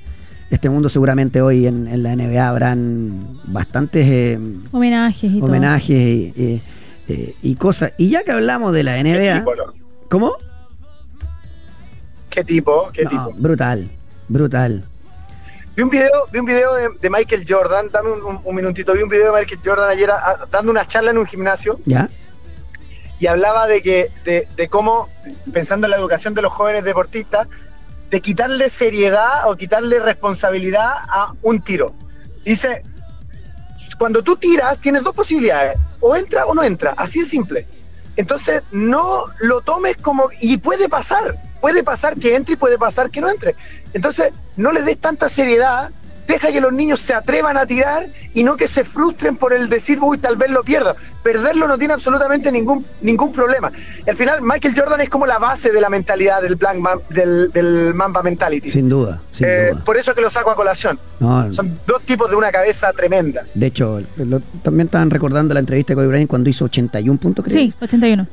este 0.49 0.70
mundo, 0.70 0.88
seguramente 0.90 1.41
hoy 1.41 1.68
en, 1.68 1.88
en 1.88 2.04
la 2.04 2.16
NBA 2.16 2.48
habrán 2.48 3.40
bastantes 3.45 4.06
eh, 4.10 4.40
Homenajes 4.72 5.32
y 5.32 5.40
todo. 5.40 5.49
homenajes 5.49 5.90
y, 5.90 6.34
eh, 6.38 6.62
eh, 7.10 7.36
y 7.41 7.56
cosas. 7.56 7.91
Y 7.98 8.08
ya 8.10 8.24
que 8.24 8.32
hablamos 8.32 8.74
de 8.74 8.84
la 8.84 9.02
NBA, 9.04 9.36
Equipo, 9.38 9.56
¿no? 9.56 9.64
¿cómo? 10.10 10.32
qué 12.30 12.44
tipo, 12.44 12.90
qué 12.94 13.04
No, 13.04 13.10
tipo. 13.10 13.34
brutal, 13.38 13.90
brutal. 14.30 14.86
Vi 15.78 15.84
un 15.84 15.91
video, 15.91 16.26
vi 16.32 16.40
un 16.40 16.45
video 16.48 16.74
de, 16.74 16.90
de 16.99 17.10
Michael 17.12 17.45
Jordan, 17.48 17.90
dame 17.91 18.10
un, 18.10 18.24
un- 18.24 18.41
un 18.44 18.56
minutito, 18.56 18.94
vi 18.94 19.04
un 19.04 19.10
video 19.10 19.32
de 19.32 19.40
Michael 19.41 19.60
Jordan 19.64 19.88
ayer 19.91 20.10
a- 20.10 20.16
a- 20.32 20.45
dando 20.49 20.72
una 20.72 20.88
charla 20.88 21.12
en 21.12 21.20
un 21.20 21.28
gimnasio 21.28 21.80
¿Ya? 21.86 22.10
y 23.20 23.28
hablaba 23.28 23.68
de 23.68 23.84
que, 23.84 24.10
de, 24.26 24.48
de 24.56 24.68
cómo, 24.70 25.08
pensando 25.54 25.86
en 25.86 25.91
la 25.91 25.98
educación 25.98 26.34
de 26.34 26.41
los 26.41 26.52
jóvenes 26.52 26.84
deportistas, 26.84 27.48
de 28.10 28.22
quitarle 28.22 28.72
seriedad 28.72 29.48
o 29.48 29.56
quitarle 29.56 29.99
responsabilidad 29.99 30.94
a 31.10 31.34
un 31.44 31.62
tiro. 31.62 31.94
Dice, 32.44 32.82
cuando 33.99 34.24
tú 34.24 34.36
tiras, 34.36 34.80
tienes 34.80 35.04
dos 35.04 35.14
posibilidades, 35.14 35.78
o 35.99 36.16
entra 36.16 36.48
o 36.48 36.56
no 36.56 36.64
entra, 36.64 36.95
así 36.98 37.20
de 37.20 37.26
simple. 37.28 37.68
Entonces, 38.16 38.64
no 38.72 39.26
lo 39.41 39.62
tomes 39.62 39.95
como, 39.98 40.30
y 40.41 40.58
puede 40.58 40.90
pasar, 40.90 41.36
puede 41.61 41.84
pasar 41.84 42.15
que 42.17 42.35
entre 42.35 42.53
y 42.53 42.57
puede 42.57 42.77
pasar 42.77 43.09
que 43.09 43.21
no 43.21 43.29
entre. 43.29 43.55
Entonces, 43.93 44.31
no 44.55 44.71
le 44.71 44.81
des 44.84 44.97
tanta 44.97 45.29
seriedad, 45.29 45.89
deja 46.27 46.51
que 46.51 46.59
los 46.59 46.73
niños 46.73 46.99
se 46.99 47.13
atrevan 47.13 47.55
a 47.57 47.65
tirar 47.65 48.07
y 48.34 48.43
no 48.43 48.57
que 48.57 48.67
se 48.67 48.84
frustren 48.84 49.38
por 49.38 49.53
el 49.53 49.69
decir, 49.69 49.97
uy, 50.01 50.17
tal 50.17 50.35
vez 50.35 50.51
lo 50.51 50.61
pierdo. 50.63 50.93
Perderlo 51.23 51.67
no 51.69 51.77
tiene 51.77 51.93
absolutamente 51.93 52.51
ningún, 52.51 52.85
ningún 53.01 53.31
problema. 53.31 53.71
Y 54.05 54.09
al 54.09 54.17
final, 54.17 54.41
Michael 54.41 54.73
Jordan 54.77 54.99
es 55.01 55.09
como 55.09 55.25
la 55.25 55.38
base 55.39 55.71
de 55.71 55.79
la 55.79 55.89
mentalidad 55.89 56.41
del, 56.41 56.55
Black 56.55 56.75
Man- 56.77 56.99
del, 57.09 57.49
del 57.51 57.93
Mamba 57.93 58.23
Mentality. 58.23 58.67
Sin 58.69 58.89
duda, 58.89 59.21
sin 59.31 59.47
Eh, 59.47 59.69
duda. 59.71 59.84
por 59.85 59.95
eso 59.97 60.13
que 60.13 60.19
lo 60.21 60.29
saco 60.29 60.51
a 60.51 60.55
colación. 60.55 60.99
No, 61.21 61.51
Son 61.53 61.79
dos 61.88 62.01
tipos 62.03 62.29
de 62.29 62.35
una 62.35 62.51
cabeza 62.51 62.91
tremenda. 62.93 63.43
de 63.53 63.65
hecho, 63.67 64.01
lo- 64.17 64.41
también 64.63 64.88
estaban 64.88 65.09
recordando 65.09 65.53
la 65.53 65.61
entrevista 65.61 65.91
de 65.93 65.95
Kobe 65.95 66.07
Bryant 66.07 66.29
cuando 66.29 66.49
hizo 66.49 66.65
81 66.65 67.17
puntos, 67.19 67.45
creo. 67.45 67.57
Sí, 67.57 67.73
81. 67.81 68.27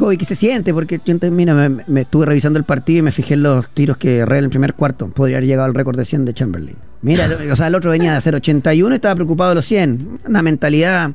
Kobe, 0.00 0.16
¿qué 0.16 0.24
se 0.24 0.34
siente? 0.34 0.72
Porque 0.72 0.98
mira, 1.30 1.52
me, 1.54 1.84
me 1.86 2.00
estuve 2.00 2.24
revisando 2.24 2.58
el 2.58 2.64
partido 2.64 3.00
y 3.00 3.02
me 3.02 3.12
fijé 3.12 3.34
en 3.34 3.42
los 3.42 3.68
tiros 3.68 3.98
que 3.98 4.18
erré 4.18 4.38
en 4.38 4.44
el 4.44 4.50
primer 4.50 4.72
cuarto. 4.72 5.08
Podría 5.08 5.36
haber 5.36 5.46
llegado 5.46 5.66
al 5.66 5.74
récord 5.74 5.98
de 5.98 6.06
100 6.06 6.24
de 6.24 6.32
Chamberlain. 6.32 6.76
Mira, 7.02 7.28
o 7.52 7.54
sea, 7.54 7.66
el 7.66 7.74
otro 7.74 7.90
venía 7.90 8.12
de 8.12 8.16
hacer 8.16 8.34
81 8.34 8.94
y 8.94 8.96
estaba 8.96 9.14
preocupado 9.14 9.50
de 9.50 9.56
los 9.56 9.66
100. 9.66 10.20
Una 10.26 10.40
mentalidad. 10.40 11.10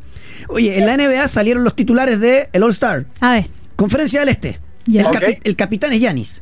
Oye, 0.50 0.78
en 0.78 0.86
la 0.86 0.98
NBA 0.98 1.28
salieron 1.28 1.64
los 1.64 1.76
titulares 1.76 2.20
de 2.20 2.48
el 2.54 2.62
All-Star. 2.62 3.06
A 3.22 3.32
ver, 3.34 3.48
Conferencia 3.76 4.20
del 4.20 4.30
Este. 4.30 4.60
El, 4.88 5.04
capi- 5.06 5.34
Ok. 5.38 5.42
el 5.44 5.56
capitán 5.56 5.92
es 5.94 6.02
Yanis. 6.02 6.42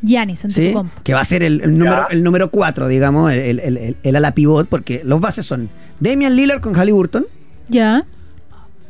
Giannis, 0.00 0.44
¿sí? 0.48 0.74
Que 1.02 1.12
va 1.12 1.20
a 1.20 1.24
ser 1.24 1.42
el, 1.42 1.60
el 1.60 1.76
número, 1.78 2.08
el 2.10 2.22
número 2.22 2.50
4, 2.50 2.88
digamos, 2.88 3.30
el, 3.30 3.60
el, 3.60 3.76
el- 3.76 3.96
el 4.02 4.16
ala 4.16 4.32
pivot, 4.32 4.68
porque 4.68 5.02
los 5.04 5.20
bases 5.20 5.44
son 5.44 5.68
Damian 6.00 6.34
Lillard 6.34 6.60
con 6.62 6.74
Halliburton. 6.74 7.26
Ya. 7.68 8.04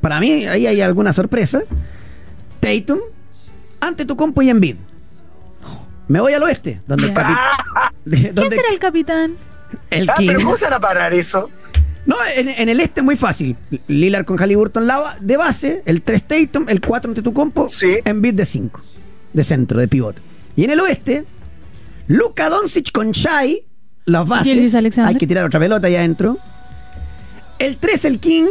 Para 0.01 0.21
mí, 0.21 0.47
ahí 0.47 0.66
hay 0.69 0.81
alguna 0.81 1.12
sorpresa. 1.12 1.62
Tatum, 2.65 2.99
ante 3.81 4.05
tu 4.05 4.16
compo 4.16 4.43
y 4.43 4.51
Embiid. 4.51 4.77
Me 6.09 6.20
voy 6.20 6.32
al 6.35 6.43
oeste, 6.43 6.81
donde 6.86 7.07
el 7.09 7.15
Ya. 7.15 7.23
capi- 7.23 7.93
de- 8.05 8.32
¿Quién 8.35 8.51
será 8.51 8.69
el 8.73 8.78
capitán? 8.78 9.32
el 9.91 10.09
Ah, 10.11 10.15
King. 10.16 10.27
pero 10.28 10.41
¿cómo 10.45 10.59
se 10.59 10.65
van 10.65 10.74
a 10.74 10.81
parar 10.81 11.12
eso? 11.15 11.51
No, 12.07 12.16
en, 12.36 12.49
en 12.49 12.69
el 12.69 12.81
este 12.81 13.01
muy 13.03 13.16
fácil. 13.16 13.57
Lillard 13.89 14.27
con 14.27 14.36
Halliburton 14.39 14.86
lava 14.86 15.16
de 15.20 15.36
base, 15.39 15.82
el 15.86 16.03
3 16.03 16.23
Tatum, 16.24 16.69
el 16.69 16.81
4 16.82 17.11
ante 17.11 17.23
tu 17.23 17.32
compo, 17.32 17.69
Sí. 17.70 17.97
Embiid 18.05 18.35
de 18.35 18.45
5, 18.45 18.81
de 19.32 19.45
centro, 19.45 19.81
de 19.81 19.89
pivot. 19.89 20.16
Y 20.55 20.65
en 20.65 20.70
el 20.70 20.81
oeste, 20.81 21.24
Luka 22.09 22.51
Doncic 22.51 22.93
con 22.93 23.12
Shai, 23.12 23.65
las 24.05 24.28
bases. 24.28 24.74
Hay 24.99 25.16
que 25.16 25.27
tirar 25.27 25.45
otra 25.47 25.59
pelota 25.59 25.86
ahí 25.86 25.97
adentro. 25.97 26.36
El 27.59 27.78
3 27.78 28.05
el 28.05 28.19
King, 28.20 28.47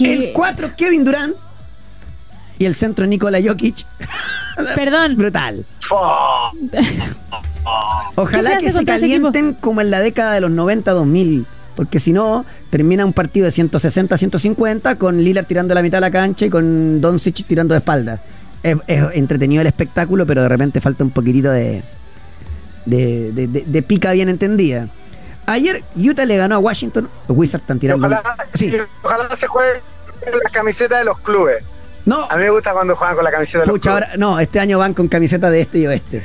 el 0.00 0.32
4 0.32 0.72
Kevin 0.76 1.04
Durant 1.04 1.36
y 2.60 2.66
el 2.66 2.74
centro 2.74 3.06
Nikola 3.06 3.40
Jokic. 3.42 3.86
Perdón. 4.76 5.16
Brutal. 5.16 5.64
Ojalá 8.16 8.58
¿Qué 8.58 8.60
se 8.60 8.64
que 8.66 8.70
se 8.70 8.84
calienten 8.84 9.54
como 9.54 9.80
en 9.80 9.90
la 9.90 10.00
década 10.00 10.34
de 10.34 10.40
los 10.42 10.50
90-2000. 10.50 11.44
Porque 11.74 11.98
si 11.98 12.12
no, 12.12 12.44
termina 12.68 13.06
un 13.06 13.14
partido 13.14 13.46
de 13.46 13.52
160-150 13.52 14.98
con 14.98 15.16
Lillard 15.22 15.46
tirando 15.46 15.74
la 15.74 15.80
mitad 15.82 15.96
de 15.98 16.02
la 16.02 16.10
cancha 16.10 16.44
y 16.44 16.50
con 16.50 17.00
Doncic 17.00 17.46
tirando 17.46 17.72
de 17.72 17.78
espalda. 17.78 18.20
Es, 18.62 18.76
es 18.86 19.04
entretenido 19.14 19.62
el 19.62 19.66
espectáculo, 19.66 20.26
pero 20.26 20.42
de 20.42 20.48
repente 20.50 20.82
falta 20.82 21.02
un 21.02 21.10
poquitito 21.10 21.50
de, 21.50 21.82
de, 22.84 23.32
de- 23.32 23.46
de- 23.46 23.64
de 23.66 23.82
pica 23.82 24.12
bien 24.12 24.28
entendida. 24.28 24.88
Ayer 25.46 25.82
Utah 25.96 26.26
le 26.26 26.36
ganó 26.36 26.56
a 26.56 26.58
Washington. 26.58 27.08
Los 27.26 27.38
Wizards 27.38 27.62
están 27.62 27.78
tirando. 27.78 28.06
Ojalá, 28.06 28.22
Sí. 28.52 28.70
ojalá 29.02 29.34
se 29.34 29.46
juegue 29.46 29.80
la 30.44 30.50
camiseta 30.50 30.98
de 30.98 31.04
los 31.06 31.18
clubes. 31.20 31.64
No, 32.10 32.24
A 32.28 32.36
mí 32.36 32.42
me 32.42 32.50
gusta 32.50 32.72
cuando 32.72 32.96
juegan 32.96 33.14
con 33.14 33.24
la 33.24 33.30
camiseta 33.30 33.60
de 33.60 33.66
los 33.66 33.74
Pucha, 33.74 33.92
ahora, 33.92 34.10
no, 34.18 34.40
este 34.40 34.58
año 34.58 34.78
van 34.78 34.94
con 34.94 35.06
camiseta 35.08 35.48
de 35.50 35.60
este 35.60 35.78
y 35.78 35.86
oeste. 35.86 36.24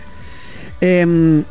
Em, 0.81 1.43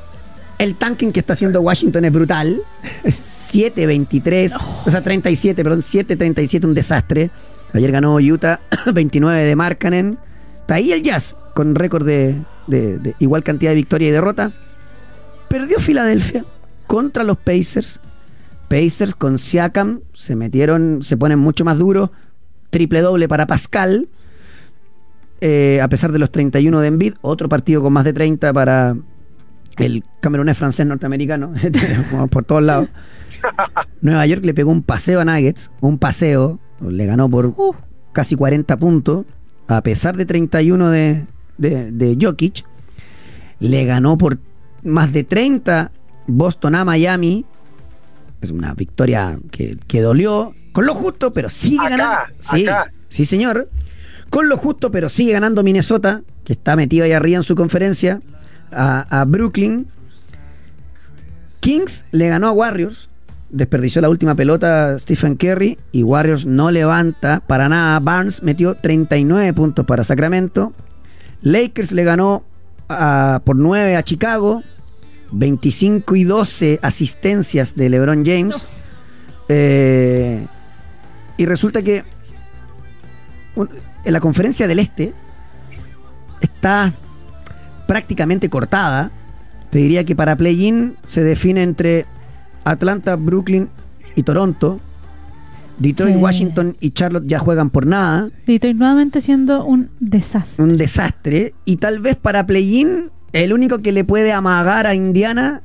el 0.59 0.75
tanking 0.75 1.13
que 1.13 1.21
está 1.21 1.35
haciendo 1.35 1.61
Washington 1.61 2.05
es 2.05 2.13
brutal. 2.13 2.61
7-23, 3.05 4.53
o 4.87 4.91
sea, 4.91 5.01
37, 5.01 5.63
perdón, 5.63 5.81
7-37, 5.81 6.65
un 6.65 6.75
desastre. 6.75 7.31
Ayer 7.73 7.91
ganó 7.93 8.17
Utah, 8.17 8.61
29 8.93 9.45
de 9.45 9.57
Markkanen. 9.57 10.19
Está 10.61 10.75
ahí 10.75 10.93
el 10.93 11.03
Jazz, 11.03 11.37
con 11.55 11.75
récord 11.75 12.07
de, 12.07 12.37
de- 12.67 12.99
de 12.99 13.15
igual 13.19 13.43
cantidad 13.43 13.71
de 13.71 13.77
victoria 13.77 14.09
y 14.09 14.11
derrota. 14.11 14.53
Perdió 15.49 15.79
Filadelfia 15.79 16.45
contra 16.87 17.23
los 17.25 17.37
Pacers. 17.37 18.01
Pacers 18.69 19.15
con 19.15 19.39
Siakam 19.39 20.01
se 20.15 20.35
metieron, 20.37 21.03
se 21.03 21.17
ponen 21.17 21.39
mucho 21.39 21.65
más 21.65 21.79
duros. 21.79 22.11
Triple 22.71 23.01
doble 23.03 23.29
para 23.29 23.47
Pascal. 23.47 24.09
Eh, 25.47 25.79
a 25.83 25.89
pesar 25.89 26.11
de 26.11 26.19
los 26.19 26.33
31 26.33 26.81
de 26.81 26.89
Embiid, 26.89 27.15
otro 27.21 27.51
partido 27.51 27.83
con 27.83 27.93
más 27.93 28.07
de 28.07 28.15
30 28.15 28.51
para 28.55 28.97
el 29.77 30.03
camerunés 30.23 30.57
francés 30.57 30.87
norteamericano, 30.87 31.53
por 32.31 32.47
todos 32.47 32.63
lados. 32.63 32.89
Nueva 34.01 34.25
York 34.25 34.43
le 34.43 34.55
pegó 34.55 34.71
un 34.71 34.81
paseo 34.81 35.21
a 35.21 35.25
Nuggets, 35.27 35.71
un 35.83 35.99
paseo, 35.99 36.61
le 36.81 37.05
ganó 37.05 37.29
por 37.29 37.49
Uh, 37.49 37.75
casi 38.13 38.37
40 38.37 38.79
puntos, 38.79 39.27
a 39.69 39.83
pesar 39.83 40.17
de 40.17 40.25
31 40.25 40.89
de, 40.89 41.27
de, 41.59 41.93
de 41.93 42.17
Jokic, 42.19 42.65
le 43.61 43.85
ganó 43.85 44.17
por 44.17 44.39
más 44.83 45.13
de 45.13 45.25
30 45.25 45.93
Boston 46.27 46.75
a 46.75 46.87
Miami. 46.87 47.45
Es 48.41 48.51
una 48.51 48.73
victoria 48.73 49.39
que, 49.51 49.77
que 49.89 50.01
dolió, 50.01 50.55
con 50.73 50.87
lo 50.87 50.95
justo, 50.95 51.35
pero 51.35 51.51
sigue 51.51 51.85
Acá, 51.85 51.91
ganando. 51.91 52.35
Sí, 52.39 52.67
acá. 52.67 52.93
sí, 53.11 53.27
señor. 53.27 53.69
Con 54.35 54.49
lo 54.49 54.57
justo, 54.57 54.91
pero 54.91 55.09
sigue 55.09 55.33
ganando 55.33 55.63
Minnesota, 55.63 56.23
que 56.45 56.55
está 56.55 56.75
metido 56.75 57.05
ahí 57.05 57.13
arriba 57.13 57.37
en 57.37 57.45
su 57.45 57.55
conferencia, 57.55 58.21
a, 58.73 59.21
a 59.21 59.25
Brooklyn. 59.25 59.87
Kings 61.61 62.05
le 62.11 62.29
ganó 62.29 62.49
a 62.49 62.53
Warriors, 62.53 63.09
desperdició 63.51 64.03
la 64.03 64.09
última 64.09 64.35
pelota 64.35 64.99
Stephen 64.99 65.37
Curry 65.37 65.79
y 65.93 66.03
Warriors 66.03 66.47
no 66.47 66.73
levanta 66.73 67.45
para 67.47 67.69
nada. 67.69 68.01
Barnes 68.01 68.43
metió 68.43 68.75
39 68.75 69.53
puntos 69.53 69.87
para 69.87 70.03
Sacramento. 70.03 70.73
Lakers 71.43 71.93
le 71.93 72.03
ganó 72.03 72.43
a- 72.89 73.41
por 73.45 73.55
9 73.55 73.95
a 73.97 74.03
Chicago. 74.03 74.65
25 75.31 76.17
y 76.17 76.25
12 76.25 76.81
asistencias 76.83 77.77
de 77.77 77.89
LeBron 77.89 78.25
James. 78.27 78.67
Eh, 79.49 80.45
y 81.37 81.47
resulta 81.47 81.83
que 81.83 82.03
un- 83.55 83.69
en 84.05 84.13
la 84.13 84.21
conferencia 84.21 84.67
del 84.67 84.79
Este 84.79 85.13
está 86.41 86.93
prácticamente 87.87 88.49
cortada. 88.49 89.11
Te 89.71 89.79
diría 89.79 90.05
que 90.05 90.15
para 90.15 90.37
play-in 90.37 90.97
se 91.07 91.23
define 91.23 91.63
entre 91.63 92.07
Atlanta, 92.65 93.17
Brooklyn 93.17 93.69
y 94.15 94.23
Toronto. 94.23 94.81
Detroit, 95.79 96.15
Sí. 96.15 96.21
Washington 96.21 96.77
y 96.79 96.91
Charlotte 96.93 97.27
ya 97.27 97.41
juegan 97.41 97.71
por 97.71 97.85
nada. 97.87 98.29
Detroit 98.47 98.77
nuevamente 98.77 99.21
siendo 99.21 99.65
un 99.65 99.91
desastre. 99.99 100.65
Un 100.65 100.77
desastre. 100.77 101.55
Y 101.65 101.77
tal 101.79 101.99
vez 101.99 102.15
para 102.17 102.47
play-in, 102.47 103.11
el 103.33 103.53
único 103.53 103.79
que 103.79 103.91
le 103.91 104.05
puede 104.05 104.33
amagar 104.33 104.87
a 104.87 104.95
Indiana, 104.95 105.63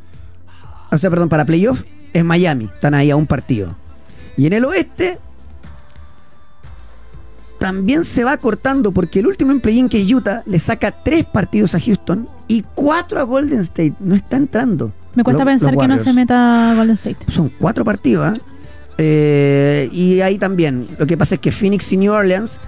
o 0.91 0.97
sea, 0.97 1.11
perdón, 1.11 1.29
para 1.29 1.45
playoff, 1.45 1.83
es 2.11 2.25
Miami. 2.25 2.65
Están 2.65 2.95
ahí 2.95 3.11
a 3.11 3.15
un 3.15 3.27
partido. 3.27 3.75
Y 4.35 4.47
en 4.47 4.53
el 4.53 4.65
oeste, 4.65 5.19
también 7.59 8.05
se 8.05 8.23
va 8.23 8.37
cortando 8.37 8.91
porque 8.91 9.19
el 9.19 9.27
último 9.27 9.51
en 9.51 9.59
play-in 9.59 9.89
que 9.89 10.01
Utah 10.15 10.43
le 10.45 10.59
saca 10.59 10.91
tres 11.03 11.25
partidos 11.25 11.75
a 11.75 11.79
Houston 11.79 12.27
y 12.47 12.63
cuatro 12.73 13.19
a 13.19 13.23
Golden 13.23 13.59
State. 13.59 13.93
No 13.99 14.15
está 14.15 14.37
entrando. 14.37 14.91
Me 15.15 15.23
cuesta 15.23 15.43
Lo- 15.43 15.49
pensar 15.49 15.73
los 15.73 15.81
que 15.81 15.87
no 15.87 15.99
se 15.99 16.13
meta 16.13 16.73
Golden 16.75 16.93
State. 16.95 17.17
Son 17.27 17.49
cuatro 17.59 17.83
partidos, 17.83 18.25
¿ah? 18.25 18.37
Eh, 18.97 19.89
y 19.91 20.21
ahí 20.21 20.37
también. 20.37 20.87
Lo 20.97 21.05
que 21.07 21.17
pasa 21.17 21.35
es 21.35 21.41
que 21.41 21.51
Phoenix 21.51 21.91
y 21.93 21.97
New 21.97 22.13
Orleans, 22.13 22.59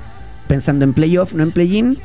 pensando 0.47 0.83
en 0.85 0.93
playoff, 0.93 1.33
no 1.33 1.43
en 1.43 1.51
play-in, 1.51 1.97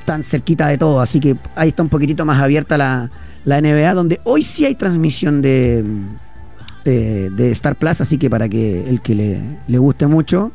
están 0.00 0.22
cerquita 0.22 0.68
de 0.68 0.78
todo. 0.78 1.00
Así 1.00 1.20
que 1.20 1.36
ahí 1.54 1.68
está 1.70 1.82
un 1.82 1.88
poquitito 1.88 2.24
más 2.24 2.40
abierta 2.40 2.76
la, 2.76 3.10
la 3.44 3.60
NBA, 3.60 3.94
donde 3.94 4.20
hoy 4.24 4.42
sí 4.42 4.64
hay 4.64 4.74
transmisión 4.74 5.42
de, 5.42 5.84
de, 6.84 7.30
de 7.30 7.50
Star 7.52 7.76
Plus. 7.76 8.00
Así 8.00 8.18
que 8.18 8.28
para 8.30 8.48
que 8.48 8.88
el 8.88 9.00
que 9.00 9.14
le, 9.14 9.40
le 9.68 9.78
guste 9.78 10.06
mucho, 10.06 10.52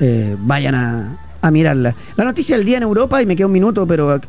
eh, 0.00 0.36
vayan 0.40 0.74
a, 0.74 1.16
a 1.40 1.50
mirarla. 1.50 1.94
La 2.16 2.24
noticia 2.24 2.56
del 2.56 2.64
día 2.64 2.76
en 2.78 2.82
Europa, 2.82 3.20
y 3.22 3.26
me 3.26 3.36
queda 3.36 3.46
un 3.46 3.52
minuto, 3.52 3.86
pero 3.86 4.20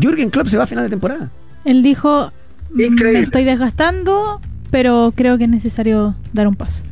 Jürgen 0.00 0.30
Klopp 0.30 0.48
se 0.48 0.56
va 0.56 0.64
a 0.64 0.66
final 0.66 0.84
de 0.84 0.90
temporada. 0.90 1.30
Él 1.64 1.82
dijo, 1.82 2.32
Increíble. 2.76 3.18
me 3.20 3.24
estoy 3.24 3.44
desgastando, 3.44 4.40
pero 4.70 5.12
creo 5.16 5.38
que 5.38 5.44
es 5.44 5.50
necesario 5.50 6.14
dar 6.32 6.46
un 6.48 6.54
paso. 6.56 6.82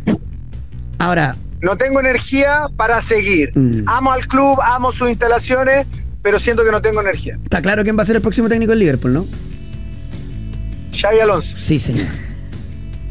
Ahora, 0.99 1.37
No 1.61 1.77
tengo 1.77 2.01
energía 2.01 2.69
para 2.77 3.01
seguir. 3.01 3.53
Mm. 3.57 3.85
Amo 3.89 4.13
al 4.13 4.27
club, 4.27 4.59
amo 4.63 4.93
sus 4.93 5.09
instalaciones, 5.09 5.87
pero 6.23 6.39
siento 6.39 6.63
que 6.65 6.71
no 6.71 6.81
tengo 6.83 7.01
energía. 7.01 7.39
está 7.43 7.61
claro 7.63 7.83
quién 7.85 7.97
va 7.99 8.03
a 8.03 8.07
ser 8.07 8.17
el 8.17 8.23
próximo 8.23 8.49
técnico 8.49 8.71
del 8.71 8.81
Liverpool, 8.81 9.13
¿no? 9.15 9.27
Xavi 10.93 11.19
Alonso. 11.21 11.55
Sí, 11.57 11.79
señor. 11.79 12.07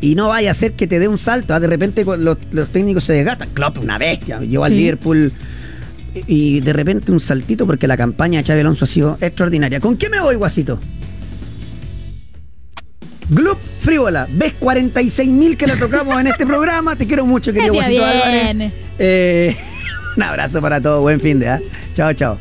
Y 0.03 0.15
no 0.15 0.27
vaya 0.27 0.51
a 0.51 0.53
ser 0.53 0.73
que 0.73 0.85
te 0.85 0.99
dé 0.99 1.07
un 1.07 1.17
salto. 1.17 1.53
ah, 1.55 1.61
De 1.61 1.67
repente 1.67 2.03
los, 2.03 2.37
los 2.51 2.67
técnicos 2.73 3.05
se 3.05 3.13
desgastan. 3.13 3.49
Klopp, 3.53 3.77
una 3.77 3.97
bestia. 3.97 4.41
Llevó 4.41 4.65
al 4.65 4.71
Sí. 4.73 4.77
Liverpool. 4.77 5.31
Y, 6.27 6.59
de 6.59 6.73
repente 6.73 7.13
un 7.13 7.21
saltito 7.21 7.65
porque 7.65 7.87
la 7.87 7.95
campaña 7.95 8.41
de 8.41 8.45
Xavi 8.45 8.59
Alonso 8.59 8.83
ha 8.83 8.87
sido 8.89 9.17
extraordinaria. 9.21 9.79
¿Con 9.79 9.95
qué 9.95 10.09
me 10.09 10.19
voy, 10.19 10.35
Guasito? 10.35 10.77
Gloop 13.29 13.57
Frívola. 13.79 14.27
¿Ves 14.29 14.55
46.000 14.59 15.55
que 15.55 15.67
le 15.67 15.77
tocamos 15.77 16.19
en 16.19 16.27
este 16.27 16.45
programa? 16.45 16.97
Te 16.97 17.07
quiero 17.07 17.25
mucho, 17.25 17.53
querido 17.53 17.73
Guasito 17.73 18.03
Álvarez. 18.03 18.73
Eh, 18.99 19.55
un 20.17 20.23
abrazo 20.23 20.59
para 20.61 20.81
todos. 20.81 21.01
Buen 21.01 21.21
fin 21.21 21.39
de, 21.39 21.47
¿ah? 21.47 21.61
Chao, 21.95 22.11
chao. 22.11 22.39